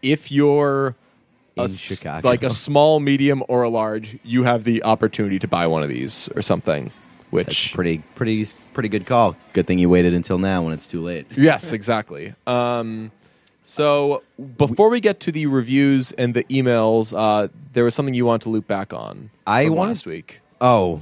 if 0.00 0.32
you're 0.32 0.96
a 1.58 1.68
like 2.22 2.42
a 2.42 2.50
small, 2.50 2.98
medium, 2.98 3.42
or 3.48 3.62
a 3.62 3.68
large, 3.68 4.18
you 4.24 4.44
have 4.44 4.64
the 4.64 4.82
opportunity 4.84 5.38
to 5.38 5.48
buy 5.48 5.66
one 5.66 5.82
of 5.82 5.90
these 5.90 6.30
or 6.34 6.40
something. 6.40 6.84
That's 6.84 7.30
Which 7.30 7.74
pretty, 7.74 7.98
pretty, 8.14 8.46
pretty 8.74 8.88
good 8.88 9.06
call. 9.06 9.36
Good 9.52 9.66
thing 9.66 9.78
you 9.78 9.88
waited 9.88 10.14
until 10.14 10.38
now 10.38 10.62
when 10.62 10.72
it's 10.72 10.88
too 10.88 11.00
late. 11.00 11.26
Yes, 11.36 11.72
exactly. 11.72 12.34
Um, 12.46 13.10
so 13.64 14.22
before 14.58 14.88
we 14.88 15.00
get 15.00 15.20
to 15.20 15.32
the 15.32 15.46
reviews 15.46 16.12
and 16.12 16.34
the 16.34 16.44
emails, 16.44 17.16
uh, 17.16 17.48
there 17.72 17.84
was 17.84 17.94
something 17.94 18.14
you 18.14 18.26
want 18.26 18.42
to 18.42 18.50
loop 18.50 18.66
back 18.66 18.92
on. 18.92 19.30
I 19.46 19.68
wanted- 19.68 19.90
last 19.90 20.06
week 20.06 20.40
Oh, 20.62 21.00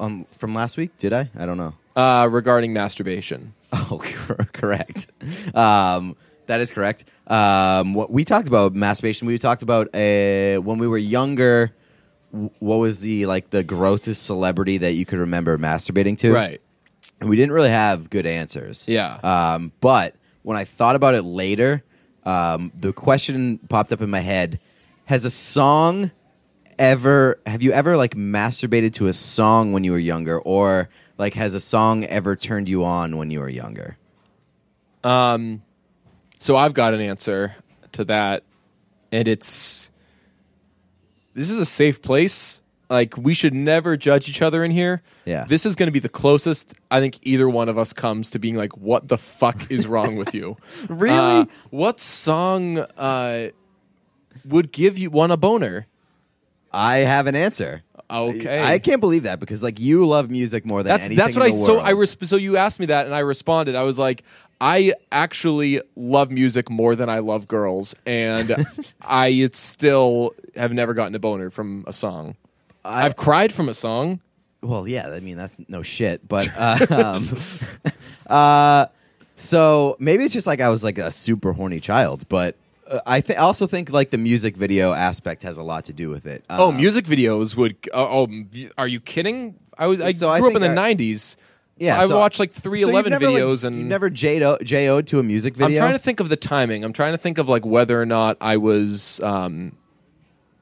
um, 0.00 0.26
from 0.36 0.52
last 0.54 0.76
week? 0.76 0.90
Did 0.98 1.12
I? 1.14 1.30
I 1.38 1.46
don't 1.46 1.56
know. 1.56 1.74
uh, 1.94 2.28
regarding 2.30 2.72
masturbation. 2.72 3.54
Oh, 3.72 3.98
correct. 4.52 5.08
Um, 5.54 6.16
that 6.46 6.60
is 6.60 6.70
correct. 6.70 7.04
Um, 7.26 7.92
what 7.94 8.10
we 8.10 8.24
talked 8.24 8.48
about 8.48 8.74
masturbation. 8.74 9.26
We 9.26 9.36
talked 9.38 9.60
about 9.62 9.88
uh, 9.94 10.58
when 10.62 10.78
we 10.78 10.86
were 10.88 10.96
younger. 10.98 11.72
w- 12.32 12.50
What 12.60 12.76
was 12.76 13.00
the 13.00 13.26
like 13.26 13.50
the 13.50 13.62
grossest 13.64 14.24
celebrity 14.24 14.78
that 14.78 14.92
you 14.94 15.04
could 15.04 15.18
remember 15.18 15.58
masturbating 15.58 16.16
to? 16.18 16.32
Right. 16.32 16.60
And 17.20 17.28
we 17.28 17.36
didn't 17.36 17.52
really 17.52 17.68
have 17.70 18.08
good 18.08 18.24
answers. 18.24 18.84
Yeah. 18.88 19.14
Um, 19.22 19.72
but 19.80 20.14
when 20.42 20.56
I 20.56 20.64
thought 20.64 20.96
about 20.96 21.14
it 21.14 21.22
later, 21.22 21.82
um, 22.24 22.72
the 22.74 22.92
question 22.92 23.58
popped 23.68 23.92
up 23.92 24.00
in 24.00 24.08
my 24.10 24.20
head: 24.20 24.58
Has 25.06 25.24
a 25.26 25.30
song 25.30 26.12
ever? 26.78 27.40
Have 27.46 27.62
you 27.62 27.72
ever 27.72 27.96
like 27.96 28.14
masturbated 28.14 28.92
to 28.94 29.06
a 29.06 29.12
song 29.12 29.72
when 29.72 29.84
you 29.84 29.92
were 29.92 29.98
younger, 29.98 30.38
or 30.40 30.88
like 31.18 31.34
has 31.34 31.54
a 31.54 31.60
song 31.60 32.04
ever 32.04 32.36
turned 32.36 32.68
you 32.68 32.84
on 32.84 33.16
when 33.16 33.30
you 33.30 33.40
were 33.40 33.48
younger? 33.48 33.96
Um, 35.04 35.62
so 36.38 36.56
I've 36.56 36.74
got 36.74 36.94
an 36.94 37.00
answer 37.00 37.54
to 37.92 38.04
that, 38.04 38.42
and 39.12 39.28
it's 39.28 39.90
this 41.34 41.50
is 41.50 41.58
a 41.58 41.66
safe 41.66 42.02
place. 42.02 42.60
Like 42.88 43.16
we 43.16 43.34
should 43.34 43.52
never 43.52 43.96
judge 43.96 44.28
each 44.28 44.42
other 44.42 44.64
in 44.64 44.70
here. 44.70 45.02
Yeah. 45.24 45.44
This 45.44 45.66
is 45.66 45.74
going 45.74 45.88
to 45.88 45.92
be 45.92 45.98
the 45.98 46.08
closest 46.08 46.74
I 46.88 47.00
think 47.00 47.18
either 47.22 47.48
one 47.48 47.68
of 47.68 47.76
us 47.78 47.92
comes 47.92 48.30
to 48.30 48.38
being 48.38 48.54
like, 48.56 48.76
"What 48.76 49.08
the 49.08 49.18
fuck 49.18 49.70
is 49.70 49.86
wrong 49.86 50.16
with 50.16 50.34
you?" 50.34 50.56
Really? 50.88 51.40
Uh, 51.40 51.46
what 51.70 51.98
song 51.98 52.78
uh, 52.78 53.48
would 54.44 54.70
give 54.70 54.98
you 54.98 55.10
one 55.10 55.30
a 55.32 55.36
boner? 55.36 55.86
I 56.76 56.98
have 56.98 57.26
an 57.26 57.34
answer. 57.34 57.82
Okay. 58.10 58.62
I 58.62 58.78
can't 58.78 59.00
believe 59.00 59.24
that 59.24 59.40
because 59.40 59.62
like 59.62 59.80
you 59.80 60.06
love 60.06 60.30
music 60.30 60.68
more 60.68 60.82
than 60.82 60.90
That's 60.90 61.06
anything. 61.06 61.16
that's 61.16 61.36
what 61.36 61.44
I 61.46 61.50
the 61.50 61.56
so 61.56 61.74
world. 61.74 61.86
I 61.86 61.90
res- 61.90 62.16
so 62.28 62.36
you 62.36 62.56
asked 62.56 62.78
me 62.78 62.86
that 62.86 63.06
and 63.06 63.14
I 63.14 63.20
responded. 63.20 63.74
I 63.74 63.82
was 63.82 63.98
like, 63.98 64.22
I 64.60 64.92
actually 65.10 65.80
love 65.96 66.30
music 66.30 66.70
more 66.70 66.94
than 66.94 67.08
I 67.08 67.18
love 67.18 67.46
girls, 67.48 67.94
and 68.06 68.54
I 69.02 69.48
still 69.52 70.34
have 70.54 70.72
never 70.72 70.94
gotten 70.94 71.14
a 71.14 71.18
boner 71.18 71.50
from 71.50 71.84
a 71.86 71.92
song. 71.92 72.36
I- 72.84 73.06
I've 73.06 73.16
cried 73.16 73.52
from 73.52 73.68
a 73.68 73.74
song. 73.74 74.20
Well, 74.62 74.86
yeah, 74.86 75.08
I 75.08 75.20
mean 75.20 75.36
that's 75.36 75.58
no 75.68 75.82
shit, 75.82 76.26
but 76.28 76.48
uh, 76.56 76.86
um, 76.90 77.28
uh, 78.28 78.86
so 79.36 79.96
maybe 79.98 80.24
it's 80.24 80.32
just 80.34 80.46
like 80.46 80.60
I 80.60 80.68
was 80.68 80.84
like 80.84 80.98
a 80.98 81.10
super 81.10 81.52
horny 81.52 81.80
child, 81.80 82.28
but 82.28 82.56
uh, 82.90 83.00
I 83.06 83.20
th- 83.20 83.38
also 83.38 83.66
think 83.66 83.90
like 83.90 84.10
the 84.10 84.18
music 84.18 84.56
video 84.56 84.92
aspect 84.92 85.42
has 85.42 85.56
a 85.58 85.62
lot 85.62 85.84
to 85.86 85.92
do 85.92 86.08
with 86.10 86.26
it. 86.26 86.44
Oh, 86.50 86.68
Um, 86.68 86.76
music 86.76 87.04
videos 87.06 87.56
would. 87.56 87.76
Oh, 87.92 88.28
oh, 88.28 88.68
are 88.78 88.88
you 88.88 89.00
kidding? 89.00 89.54
I 89.78 89.86
was. 89.86 90.00
I 90.00 90.12
So 90.12 90.30
I 90.30 90.38
grew 90.40 90.50
up 90.50 90.56
in 90.56 90.62
the 90.62 90.70
I- 90.80 90.94
'90s. 90.94 91.36
Yeah, 91.78 92.00
I 92.00 92.06
so- 92.06 92.16
watched 92.18 92.38
like 92.40 92.52
three 92.52 92.82
so 92.82 92.88
eleven 92.88 93.10
never, 93.10 93.28
like, 93.30 93.42
videos, 93.42 93.62
and 93.64 93.76
you 93.76 93.84
never 93.84 94.08
JO 94.08 94.56
JO'd 94.64 95.06
to 95.08 95.18
a 95.18 95.22
music 95.22 95.54
video. 95.56 95.68
I'm 95.68 95.74
trying 95.76 95.92
to 95.92 95.98
think 96.02 96.20
of 96.20 96.28
the 96.30 96.36
timing. 96.36 96.84
I'm 96.84 96.92
trying 96.94 97.12
to 97.12 97.18
think 97.18 97.36
of 97.38 97.48
like 97.50 97.66
whether 97.66 98.00
or 98.00 98.06
not 98.06 98.38
I 98.40 98.56
was 98.56 99.20
um, 99.20 99.72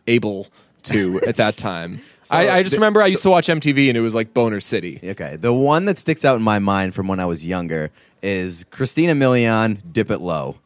able 0.07 0.49
to 0.85 1.21
at 1.27 1.37
that 1.37 1.57
time. 1.57 2.01
So 2.25 2.37
I, 2.37 2.57
I 2.57 2.63
just 2.63 2.73
the- 2.75 2.79
remember 2.79 3.03
I 3.03 3.07
used 3.07 3.23
to 3.23 3.31
watch 3.31 3.47
MTV 3.47 3.89
and 3.89 3.97
it 3.97 4.01
was 4.01 4.15
like 4.15 4.35
Boner 4.35 4.59
City. 4.61 4.99
Okay, 5.05 5.37
the 5.37 5.53
one 5.53 5.85
that 5.85 5.99
sticks 5.99 6.25
out 6.25 6.37
in 6.37 6.43
my 6.43 6.59
mind 6.59 6.95
from 6.95 7.07
when 7.07 7.21
I 7.21 7.27
was 7.27 7.47
younger 7.47 7.91
is 8.23 8.65
Christina 8.71 9.13
Milian, 9.15 9.79
"Dip 9.93 10.11
It 10.11 10.21
Low." 10.21 10.57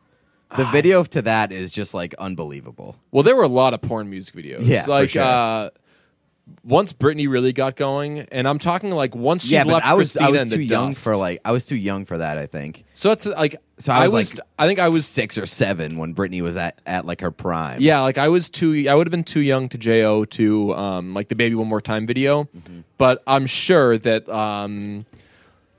The 0.56 0.64
Ah. 0.64 0.70
video 0.72 1.04
to 1.04 1.22
that 1.22 1.52
is 1.52 1.72
just 1.72 1.92
like 1.94 2.14
unbelievable. 2.18 2.96
Well, 3.10 3.22
there 3.22 3.36
were 3.36 3.42
a 3.42 3.48
lot 3.48 3.74
of 3.74 3.82
porn 3.82 4.08
music 4.08 4.34
videos. 4.34 4.60
Yeah, 4.66 4.84
for 4.84 4.90
like 4.90 5.10
sure. 5.10 5.22
uh, 5.22 5.70
once 6.64 6.94
Britney 6.94 7.28
really 7.28 7.52
got 7.52 7.76
going, 7.76 8.20
and 8.32 8.48
I'm 8.48 8.58
talking 8.58 8.90
like 8.90 9.14
once 9.14 9.44
she 9.44 9.52
yeah, 9.52 9.64
but 9.64 9.74
left 9.74 9.86
I 9.86 9.92
was 9.94 10.12
Christina 10.12 10.28
I 10.28 10.30
was 10.30 10.42
in 10.44 10.48
the 10.48 10.56
too 10.56 10.62
young 10.62 10.86
dust. 10.90 11.04
for 11.04 11.16
like 11.16 11.40
I 11.44 11.52
was 11.52 11.66
too 11.66 11.76
young 11.76 12.06
for 12.06 12.16
that. 12.16 12.38
I 12.38 12.46
think. 12.46 12.84
So 12.94 13.12
it's 13.12 13.26
like 13.26 13.56
So 13.78 13.92
I 13.92 14.04
was, 14.04 14.12
was 14.14 14.34
like, 14.38 14.46
I 14.58 14.66
think 14.66 14.78
I 14.78 14.88
was 14.88 15.04
six 15.04 15.36
or 15.36 15.44
seven 15.44 15.98
when 15.98 16.14
Britney 16.14 16.40
was 16.40 16.56
at, 16.56 16.80
at 16.86 17.04
like 17.04 17.20
her 17.20 17.30
prime. 17.30 17.82
Yeah, 17.82 18.00
like 18.00 18.16
I 18.16 18.28
was 18.28 18.48
too. 18.48 18.86
I 18.88 18.94
would 18.94 19.06
have 19.06 19.10
been 19.12 19.24
too 19.24 19.40
young 19.40 19.68
to 19.68 19.76
Jo 19.76 20.24
to 20.24 20.74
um, 20.74 21.12
like 21.12 21.28
the 21.28 21.34
"Baby 21.34 21.56
One 21.56 21.68
More 21.68 21.82
Time" 21.82 22.06
video, 22.06 22.44
Mm-hmm. 22.44 22.80
but 22.96 23.22
I'm 23.26 23.44
sure 23.46 23.98
that 23.98 24.26
um, 24.30 25.04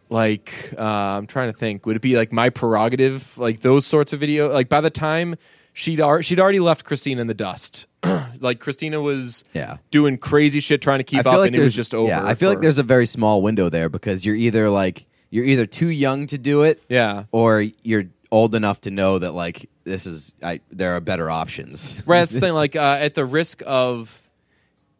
like 0.09 0.73
uh, 0.77 0.83
I'm 0.83 1.27
trying 1.27 1.51
to 1.51 1.57
think. 1.57 1.85
Would 1.85 1.95
it 1.95 2.01
be 2.01 2.15
like 2.15 2.31
my 2.31 2.49
prerogative? 2.49 3.37
Like 3.37 3.61
those 3.61 3.85
sorts 3.85 4.13
of 4.13 4.19
video. 4.19 4.51
Like 4.51 4.69
by 4.69 4.81
the 4.81 4.89
time 4.89 5.35
she'd 5.73 6.01
ar- 6.01 6.23
she'd 6.23 6.39
already 6.39 6.59
left 6.59 6.83
Christina 6.85 7.21
in 7.21 7.27
the 7.27 7.33
dust. 7.33 7.85
like 8.39 8.59
Christina 8.59 9.01
was 9.01 9.43
Yeah. 9.53 9.77
doing 9.91 10.17
crazy 10.17 10.59
shit 10.59 10.81
trying 10.81 10.99
to 10.99 11.03
keep 11.03 11.19
up, 11.19 11.25
like 11.37 11.47
and 11.47 11.55
it 11.55 11.61
was 11.61 11.75
just 11.75 11.93
over. 11.93 12.09
Yeah, 12.09 12.25
I 12.25 12.33
feel 12.35 12.49
like 12.49 12.61
there's 12.61 12.77
a 12.77 12.83
very 12.83 13.05
small 13.05 13.41
window 13.41 13.69
there 13.69 13.89
because 13.89 14.25
you're 14.25 14.35
either 14.35 14.69
like 14.69 15.05
you're 15.29 15.45
either 15.45 15.65
too 15.65 15.87
young 15.89 16.25
to 16.27 16.37
do 16.37 16.63
it, 16.63 16.81
yeah. 16.89 17.25
or 17.31 17.65
you're 17.83 18.05
old 18.31 18.55
enough 18.55 18.81
to 18.81 18.91
know 18.91 19.19
that 19.19 19.33
like 19.33 19.69
this 19.83 20.05
is 20.07 20.31
I, 20.41 20.61
there 20.71 20.95
are 20.95 20.99
better 21.01 21.29
options. 21.29 22.01
Right, 22.05 22.19
that's 22.21 22.33
the 22.33 22.39
thing. 22.41 22.53
Like, 22.53 22.75
uh, 22.75 22.97
at 22.99 23.13
the 23.15 23.25
risk 23.25 23.61
of, 23.65 24.28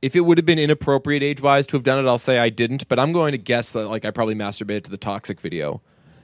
if 0.02 0.16
it 0.16 0.22
would 0.22 0.38
have 0.38 0.46
been 0.46 0.60
inappropriate 0.60 1.24
age 1.24 1.42
wise 1.42 1.66
to 1.68 1.78
have 1.78 1.84
done 1.84 2.04
it, 2.04 2.08
I'll 2.08 2.18
say 2.18 2.40
I 2.40 2.50
didn't. 2.50 2.88
But 2.88 3.00
I'm 3.00 3.12
going 3.12 3.32
to 3.34 3.38
guess 3.38 3.74
that 3.74 3.88
like 3.88 4.06
I 4.06 4.12
probably 4.12 4.36
masturbated 4.36 4.84
to 4.86 4.92
the 4.92 4.98
Toxic 4.98 5.40
video. 5.40 5.82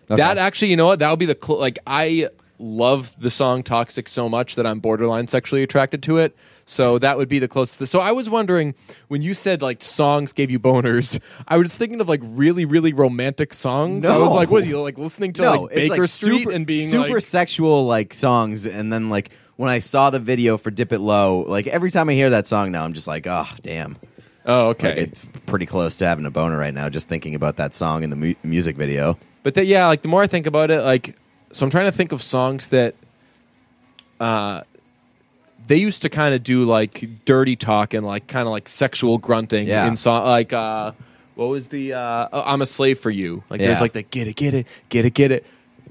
That 0.07 0.37
actually, 0.37 0.69
you 0.69 0.77
know 0.77 0.85
what? 0.85 0.99
That 0.99 1.09
would 1.09 1.19
be 1.19 1.25
the 1.25 1.37
cl- 1.41 1.59
like 1.59 1.79
I 1.87 2.29
love 2.59 3.15
the 3.19 3.29
song 3.29 3.63
Toxic 3.63 4.07
so 4.07 4.29
much 4.29 4.55
that 4.55 4.65
I'm 4.65 4.79
borderline 4.79 5.27
sexually 5.27 5.63
attracted 5.63 6.03
to 6.03 6.17
it. 6.17 6.35
So 6.65 6.97
that 6.99 7.17
would 7.17 7.29
be 7.29 7.39
the 7.39 7.47
closest. 7.47 7.91
So 7.91 7.99
I 7.99 8.11
was 8.11 8.29
wondering 8.29 8.73
when 9.07 9.21
you 9.21 9.33
said 9.33 9.61
like 9.61 9.83
songs 9.83 10.33
gave 10.33 10.49
you 10.49 10.59
boners, 10.59 11.19
I 11.47 11.57
was 11.57 11.75
thinking 11.75 12.01
of 12.01 12.09
like 12.09 12.21
really, 12.23 12.65
really 12.65 12.93
romantic 12.93 13.53
songs. 13.53 14.05
I 14.05 14.17
was 14.17 14.33
like, 14.33 14.49
what 14.49 14.63
are 14.63 14.67
you 14.67 14.81
like 14.81 14.97
listening 14.97 15.33
to 15.33 15.41
no, 15.41 15.61
like 15.63 15.75
Baker 15.75 16.01
like 16.01 16.09
Street 16.09 16.39
super, 16.39 16.51
and 16.51 16.65
being 16.65 16.89
super 16.89 17.15
like, 17.15 17.23
sexual 17.23 17.85
like 17.85 18.13
songs, 18.13 18.65
and 18.65 18.91
then 18.91 19.09
like 19.09 19.31
when 19.57 19.69
I 19.69 19.79
saw 19.79 20.09
the 20.09 20.19
video 20.19 20.57
for 20.57 20.71
"Dip 20.71 20.91
It 20.91 20.99
Low," 20.99 21.41
like 21.47 21.67
every 21.67 21.91
time 21.91 22.09
I 22.09 22.13
hear 22.13 22.29
that 22.31 22.47
song 22.47 22.71
now, 22.71 22.83
I'm 22.83 22.93
just 22.93 23.07
like, 23.07 23.25
oh 23.27 23.47
damn. 23.63 23.97
oh 24.45 24.67
Like, 24.69 24.83
okay. 24.83 25.01
it's 25.03 25.25
pretty 25.45 25.65
close 25.65 25.97
to 25.97 26.05
having 26.07 26.25
a 26.25 26.31
boner 26.31 26.57
right 26.57 26.73
now 26.73 26.89
just 26.89 27.07
thinking 27.09 27.35
about 27.35 27.57
that 27.57 27.73
song 27.75 28.03
in 28.03 28.09
the 28.09 28.15
mu- 28.15 28.35
music 28.43 28.75
video. 28.75 29.17
But 29.43 29.53
that, 29.55 29.65
yeah, 29.65 29.87
like 29.87 30.01
the 30.01 30.07
more 30.07 30.21
I 30.23 30.27
think 30.27 30.45
about 30.47 30.71
it, 30.71 30.81
like, 30.83 31.15
so 31.51 31.65
I'm 31.65 31.69
trying 31.69 31.85
to 31.85 31.91
think 31.91 32.11
of 32.11 32.21
songs 32.21 32.69
that, 32.69 32.95
uh, 34.19 34.61
they 35.67 35.77
used 35.77 36.03
to 36.03 36.09
kind 36.09 36.35
of 36.35 36.43
do 36.43 36.63
like 36.63 37.07
dirty 37.25 37.55
talk 37.55 37.93
and 37.93 38.05
like 38.05 38.27
kind 38.27 38.45
of 38.47 38.51
like 38.51 38.67
sexual 38.67 39.17
grunting 39.17 39.67
Yeah. 39.67 39.87
in 39.87 39.95
song, 39.95 40.25
like, 40.25 40.53
uh, 40.53 40.91
what 41.35 41.47
was 41.47 41.67
the, 41.67 41.93
uh, 41.93 42.27
oh, 42.31 42.43
I'm 42.45 42.61
a 42.61 42.65
slave 42.65 42.99
for 42.99 43.09
you. 43.09 43.43
Like, 43.49 43.59
there's 43.59 43.77
Yeah. 43.77 43.81
like 43.81 43.93
the 43.93 44.03
get 44.03 44.27
it, 44.27 44.35
get 44.35 44.53
it, 44.53 44.67
get 44.89 45.05
it, 45.05 45.13
get 45.13 45.31
it. 45.31 45.45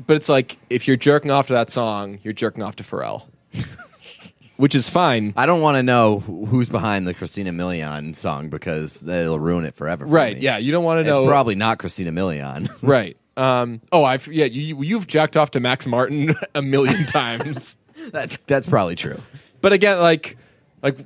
But 0.07 0.16
it's 0.16 0.29
like, 0.29 0.59
if 0.70 0.87
you're 0.88 0.96
jerking 0.96 1.31
off 1.31 1.48
to 1.48 1.53
that 1.55 1.70
song, 1.70 2.18
you're 2.22 2.33
jerking 2.33 2.62
off 2.62 2.77
to 2.77 2.83
Pharrell, 2.83 3.22
which 4.56 4.74
is 4.74 4.88
fine. 4.88 5.32
I 5.36 5.46
don't 5.46 5.60
want 5.60 5.76
to 5.76 5.82
know 5.82 6.20
who's 6.20 6.68
behind 6.68 7.06
the 7.06 7.14
Christina 7.14 7.50
Milian 7.52 8.14
song 8.16 8.48
because 8.48 9.00
that'll 9.00 9.40
ruin 9.40 9.64
it 9.64 9.74
forever. 9.74 10.06
for 10.06 10.10
Right. 10.12 10.36
me. 10.36 10.42
Yeah. 10.42 10.58
You 10.58 10.72
don't 10.72 10.84
want 10.84 10.98
to 11.04 11.10
It's 11.10 11.16
know. 11.16 11.26
probably 11.26 11.54
not 11.56 11.78
Christina 11.78 12.12
Milian. 12.12 12.68
right. 12.82 13.16
Um, 13.36 13.80
oh, 13.90 14.04
I've, 14.04 14.28
yeah, 14.28 14.44
you, 14.44 14.80
you've 14.82 15.08
jacked 15.08 15.36
off 15.36 15.50
to 15.52 15.60
Max 15.60 15.86
Martin 15.86 16.34
a 16.54 16.62
million 16.62 17.04
times. 17.06 17.76
that's 18.12 18.36
that's 18.46 18.66
probably 18.66 18.94
true. 18.94 19.20
But 19.60 19.72
again, 19.72 19.98
like, 19.98 20.36
like 20.82 20.98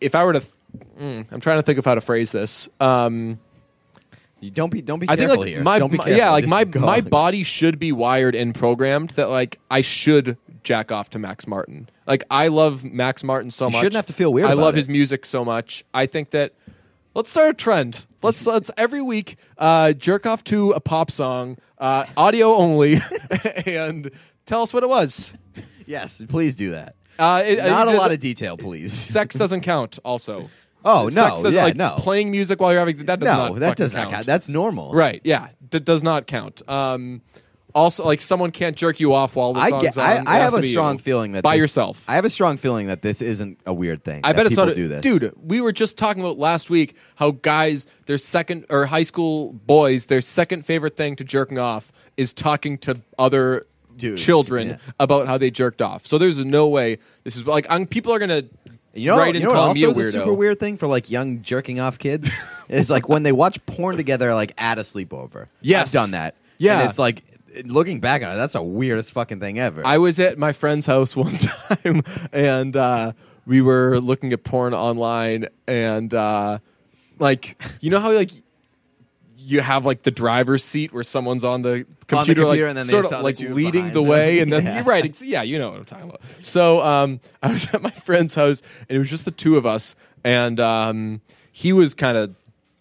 if 0.00 0.14
I 0.16 0.24
were 0.24 0.32
to, 0.32 0.40
th- 0.40 0.52
mm, 1.00 1.26
I'm 1.30 1.40
trying 1.40 1.58
to 1.58 1.62
think 1.62 1.78
of 1.78 1.84
how 1.84 1.94
to 1.94 2.00
phrase 2.00 2.32
this. 2.32 2.68
Um, 2.80 3.38
You 4.40 4.50
don't 4.50 4.70
be 4.70 4.82
don't 4.82 4.98
be 4.98 5.06
I 5.08 5.14
think 5.14 5.28
careful 5.28 5.42
like 5.44 5.48
here. 5.48 5.62
my, 5.62 5.78
Don't 5.78 5.92
be 5.92 5.98
my- 5.98 6.04
careful. 6.04 6.18
yeah, 6.18 6.30
like 6.30 6.42
Just 6.44 6.50
my 6.50 6.64
go 6.64 6.80
my 6.80 6.96
on. 6.98 7.04
body 7.04 7.42
should 7.44 7.78
be 7.78 7.92
wired 7.92 8.34
and 8.34 8.52
programmed 8.54 9.10
that 9.10 9.30
like 9.30 9.58
I 9.70 9.80
should 9.82 10.36
jack 10.66 10.92
off 10.92 11.08
to 11.10 11.18
Max 11.18 11.46
Martin. 11.46 11.88
Like 12.06 12.24
I 12.30 12.48
love 12.48 12.84
Max 12.84 13.24
Martin 13.24 13.50
so 13.50 13.66
much. 13.66 13.72
You 13.72 13.76
much. 13.76 13.80
shouldn't 13.84 13.96
have 13.96 14.06
to 14.06 14.12
feel 14.12 14.32
weird 14.32 14.50
I 14.50 14.52
love 14.52 14.74
it. 14.74 14.78
his 14.78 14.88
music 14.88 15.24
so 15.24 15.44
much. 15.44 15.84
I 15.94 16.04
think 16.06 16.30
that 16.30 16.52
let's 17.14 17.30
start 17.30 17.50
a 17.50 17.54
trend. 17.54 18.04
Let's 18.22 18.46
let's 18.46 18.70
every 18.76 19.00
week 19.00 19.36
uh, 19.56 19.92
jerk 19.92 20.26
off 20.26 20.44
to 20.44 20.72
a 20.72 20.80
pop 20.80 21.10
song, 21.10 21.56
uh, 21.78 22.04
audio 22.16 22.54
only, 22.54 23.00
and 23.66 24.10
tell 24.44 24.62
us 24.62 24.74
what 24.74 24.82
it 24.82 24.88
was. 24.88 25.32
Yes, 25.86 26.20
please 26.28 26.56
do 26.56 26.72
that. 26.72 26.96
Uh, 27.18 27.42
it, 27.46 27.58
Not 27.64 27.88
it 27.88 27.94
a 27.94 27.96
lot 27.96 28.12
of 28.12 28.18
detail, 28.18 28.56
please. 28.58 28.92
sex 28.92 29.36
doesn't 29.36 29.62
count. 29.62 29.98
Also, 30.04 30.50
Oh, 30.84 31.04
no, 31.04 31.08
sex 31.08 31.42
doesn't, 31.42 31.54
yeah, 31.54 31.64
like, 31.64 31.76
no. 31.76 31.96
Playing 31.98 32.30
music 32.30 32.60
while 32.60 32.70
you're 32.72 32.78
having 32.80 33.06
that 33.06 33.18
does 33.18 33.26
no, 33.26 33.48
not 33.48 33.58
that 33.60 33.76
does 33.76 33.92
not 33.92 34.02
count. 34.04 34.14
count. 34.14 34.26
That's 34.26 34.48
normal. 34.48 34.92
right. 34.92 35.20
Yeah, 35.24 35.48
that 35.70 35.84
does 35.84 36.02
not 36.02 36.26
count. 36.26 36.62
Um, 36.68 37.22
also, 37.76 38.04
like 38.04 38.20
someone 38.20 38.50
can't 38.50 38.74
jerk 38.74 38.98
you 39.00 39.12
off 39.14 39.36
while 39.36 39.52
the 39.52 39.60
I 39.60 39.68
song's 39.70 39.82
get. 39.82 39.98
on. 39.98 40.04
I, 40.04 40.16
It 40.16 40.26
I 40.26 40.32
has 40.38 40.42
have 40.44 40.52
to 40.52 40.58
a 40.58 40.62
be 40.62 40.68
strong 40.70 40.94
you. 40.94 40.98
feeling 40.98 41.32
that 41.32 41.42
by 41.44 41.54
this- 41.56 41.60
yourself. 41.60 42.04
I 42.08 42.14
have 42.14 42.24
a 42.24 42.30
strong 42.30 42.56
feeling 42.56 42.86
that 42.88 43.02
this 43.02 43.20
isn't 43.22 43.60
a 43.66 43.74
weird 43.74 44.02
thing. 44.02 44.22
I 44.24 44.32
that 44.32 44.36
bet 44.38 44.46
it's 44.46 44.54
people 44.54 44.66
not. 44.66 44.74
do 44.74 44.88
this, 44.88 45.02
Dude, 45.02 45.32
we 45.40 45.60
were 45.60 45.72
just 45.72 45.96
talking 45.98 46.22
about 46.22 46.38
last 46.38 46.70
week 46.70 46.96
how 47.16 47.32
guys, 47.32 47.86
their 48.06 48.18
second 48.18 48.64
or 48.70 48.86
high 48.86 49.02
school 49.04 49.52
boys, 49.52 50.06
their 50.06 50.20
second 50.22 50.64
favorite 50.64 50.96
thing 50.96 51.16
to 51.16 51.24
jerking 51.24 51.58
off 51.58 51.92
is 52.16 52.32
talking 52.32 52.78
to 52.78 53.00
other 53.18 53.66
Dudes, 53.96 54.22
children 54.22 54.68
yeah. 54.68 54.76
about 54.98 55.26
how 55.26 55.36
they 55.38 55.50
jerked 55.50 55.80
off. 55.82 56.06
So 56.06 56.18
there's 56.18 56.38
no 56.38 56.68
way 56.68 56.98
this 57.24 57.36
is 57.36 57.46
like 57.46 57.66
I'm, 57.70 57.86
people 57.86 58.12
are 58.14 58.18
gonna 58.18 58.44
You 58.94 59.10
know, 59.10 59.18
write 59.18 59.34
you 59.34 59.40
and 59.40 59.44
know 59.44 59.50
what 59.50 59.56
call 59.56 59.68
also 59.68 59.80
me 59.80 59.84
a 59.84 59.90
is 59.90 59.98
weirdo. 59.98 60.08
a 60.08 60.12
super 60.12 60.32
weird 60.34 60.58
thing 60.58 60.78
for 60.78 60.86
like 60.86 61.10
young 61.10 61.42
jerking 61.42 61.78
off 61.80 61.98
kids 61.98 62.30
is 62.70 62.88
like 62.90 63.08
when 63.08 63.22
they 63.22 63.32
watch 63.32 63.64
porn 63.66 63.96
together, 63.98 64.34
like 64.34 64.54
at 64.56 64.78
a 64.78 64.82
sleepover. 64.82 65.48
Yes. 65.60 65.94
I've 65.94 66.02
done 66.02 66.10
that. 66.12 66.36
Yeah. 66.58 66.80
and 66.80 66.88
it's 66.88 66.98
like 66.98 67.22
looking 67.64 68.00
back 68.00 68.22
on 68.22 68.30
it, 68.32 68.36
that's 68.36 68.52
the 68.54 68.62
weirdest 68.62 69.12
fucking 69.12 69.40
thing 69.40 69.58
ever. 69.58 69.86
I 69.86 69.98
was 69.98 70.18
at 70.20 70.38
my 70.38 70.52
friend's 70.52 70.86
house 70.86 71.16
one 71.16 71.36
time 71.38 72.02
and 72.32 72.76
uh, 72.76 73.12
we 73.46 73.60
were 73.62 74.00
looking 74.00 74.32
at 74.32 74.44
porn 74.44 74.74
online 74.74 75.46
and 75.66 76.12
uh, 76.12 76.58
like 77.18 77.60
you 77.80 77.90
know 77.90 78.00
how 78.00 78.12
like 78.12 78.30
you 79.38 79.60
have 79.60 79.86
like 79.86 80.02
the 80.02 80.10
driver's 80.10 80.64
seat 80.64 80.92
where 80.92 81.04
someone's 81.04 81.44
on 81.44 81.62
the 81.62 81.86
computer, 82.08 82.42
computer 82.42 82.46
like 82.46 82.60
and 82.60 82.76
then 82.78 82.84
sort 82.84 83.04
of 83.04 83.22
like 83.22 83.38
leading 83.38 83.86
the 83.88 84.00
them. 84.00 84.06
way 84.06 84.40
and 84.40 84.52
then 84.52 84.64
Yeah. 84.66 84.74
you're 84.76 84.84
right 84.84 85.22
yeah 85.22 85.42
you 85.42 85.58
know 85.58 85.70
what 85.70 85.78
I'm 85.78 85.84
talking 85.84 86.08
about 86.08 86.20
so 86.42 86.82
um, 86.82 87.20
I 87.42 87.52
was 87.52 87.72
at 87.72 87.80
my 87.80 87.90
friend's 87.90 88.34
house 88.34 88.62
and 88.88 88.96
it 88.96 88.98
was 88.98 89.08
just 89.08 89.24
the 89.24 89.30
two 89.30 89.56
of 89.56 89.64
us 89.64 89.94
and 90.24 90.58
um, 90.58 91.20
he 91.52 91.72
was 91.72 91.94
kind 91.94 92.16
of 92.18 92.34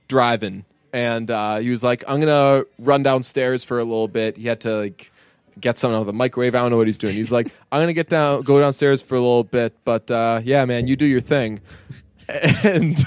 driving 0.08 0.66
and 0.96 1.30
uh, 1.30 1.58
he 1.58 1.70
was 1.70 1.84
like 1.84 2.06
i'm 2.08 2.22
gonna 2.22 2.64
run 2.80 3.04
downstairs 3.04 3.66
for 3.66 3.80
a 3.80 3.84
little 3.84 4.08
bit. 4.08 4.38
He 4.38 4.48
had 4.48 4.62
to 4.62 4.78
like 4.78 5.12
get 5.60 5.78
something 5.78 5.96
out 5.96 6.02
of 6.02 6.08
the 6.08 6.14
microwave. 6.14 6.56
I 6.56 6.60
don't 6.60 6.72
know 6.72 6.78
what 6.78 6.88
he's 6.88 6.98
doing. 6.98 7.14
He's 7.14 7.34
like 7.34 7.48
i'm 7.72 7.82
gonna 7.82 7.94
get 7.94 8.08
down 8.08 8.42
go 8.44 8.60
downstairs 8.62 9.02
for 9.02 9.16
a 9.16 9.20
little 9.20 9.44
bit 9.44 9.76
but 9.84 10.10
uh, 10.10 10.40
yeah 10.44 10.64
man 10.66 10.88
you 10.88 10.96
do 10.96 11.06
your 11.06 11.22
thing. 11.22 11.60
And 12.64 12.98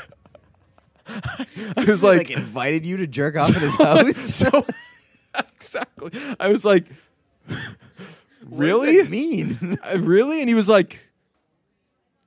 i 1.76 1.84
was 1.84 2.04
like, 2.04 2.28
like, 2.28 2.30
invited 2.30 2.84
you 2.84 2.98
to 2.98 3.06
jerk 3.06 3.36
off 3.36 3.56
at 3.56 3.62
his 3.62 3.74
house. 3.82 4.16
so 4.36 4.66
exactly. 5.34 6.12
I 6.38 6.48
was 6.48 6.64
like 6.64 6.84
really? 8.44 9.02
mean? 9.08 9.78
"Uh, 9.82 9.98
really? 9.98 10.40
And 10.40 10.48
he 10.48 10.54
was 10.54 10.68
like 10.68 11.00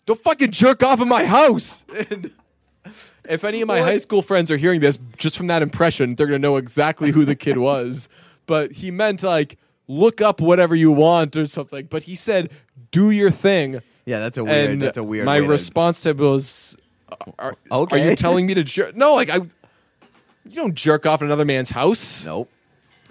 don't 0.07 0.19
fucking 0.19 0.51
jerk 0.51 0.81
off 0.83 0.99
in 0.99 1.07
my 1.07 1.25
house. 1.25 1.85
And 2.09 2.31
if 3.29 3.43
any 3.43 3.61
of 3.61 3.67
my 3.67 3.79
high 3.79 3.97
school 3.97 4.21
friends 4.21 4.49
are 4.49 4.57
hearing 4.57 4.79
this 4.79 4.97
just 5.17 5.37
from 5.37 5.47
that 5.47 5.61
impression 5.61 6.15
they're 6.15 6.27
going 6.27 6.41
to 6.41 6.47
know 6.47 6.57
exactly 6.57 7.11
who 7.11 7.25
the 7.25 7.35
kid 7.35 7.57
was 7.57 8.09
but 8.45 8.71
he 8.73 8.91
meant 8.91 9.23
like 9.23 9.57
look 9.91 10.21
up 10.21 10.39
whatever 10.39 10.73
you 10.73 10.91
want 10.91 11.35
or 11.35 11.45
something. 11.45 11.85
But 11.85 12.03
he 12.03 12.15
said, 12.15 12.49
"Do 12.91 13.11
your 13.11 13.29
thing." 13.31 13.81
Yeah, 14.05 14.19
that's 14.19 14.37
a 14.37 14.43
weird. 14.43 14.69
and 14.71 14.81
that's 14.81 14.97
a 14.97 15.03
weird. 15.03 15.25
My 15.25 15.39
way 15.39 15.45
to- 15.45 15.51
response 15.51 16.01
to 16.01 16.09
him 16.09 16.17
was, 16.17 16.75
"Are, 17.37 17.55
are 17.69 17.97
you 17.97 18.15
telling 18.15 18.45
me 18.45 18.53
to 18.55 18.63
jerk? 18.63 18.95
No, 18.95 19.15
like 19.15 19.29
I, 19.29 19.35
you 19.35 20.55
don't 20.55 20.75
jerk 20.75 21.05
off 21.05 21.21
in 21.21 21.27
another 21.27 21.45
man's 21.45 21.71
house." 21.71 22.25
Nope. 22.25 22.49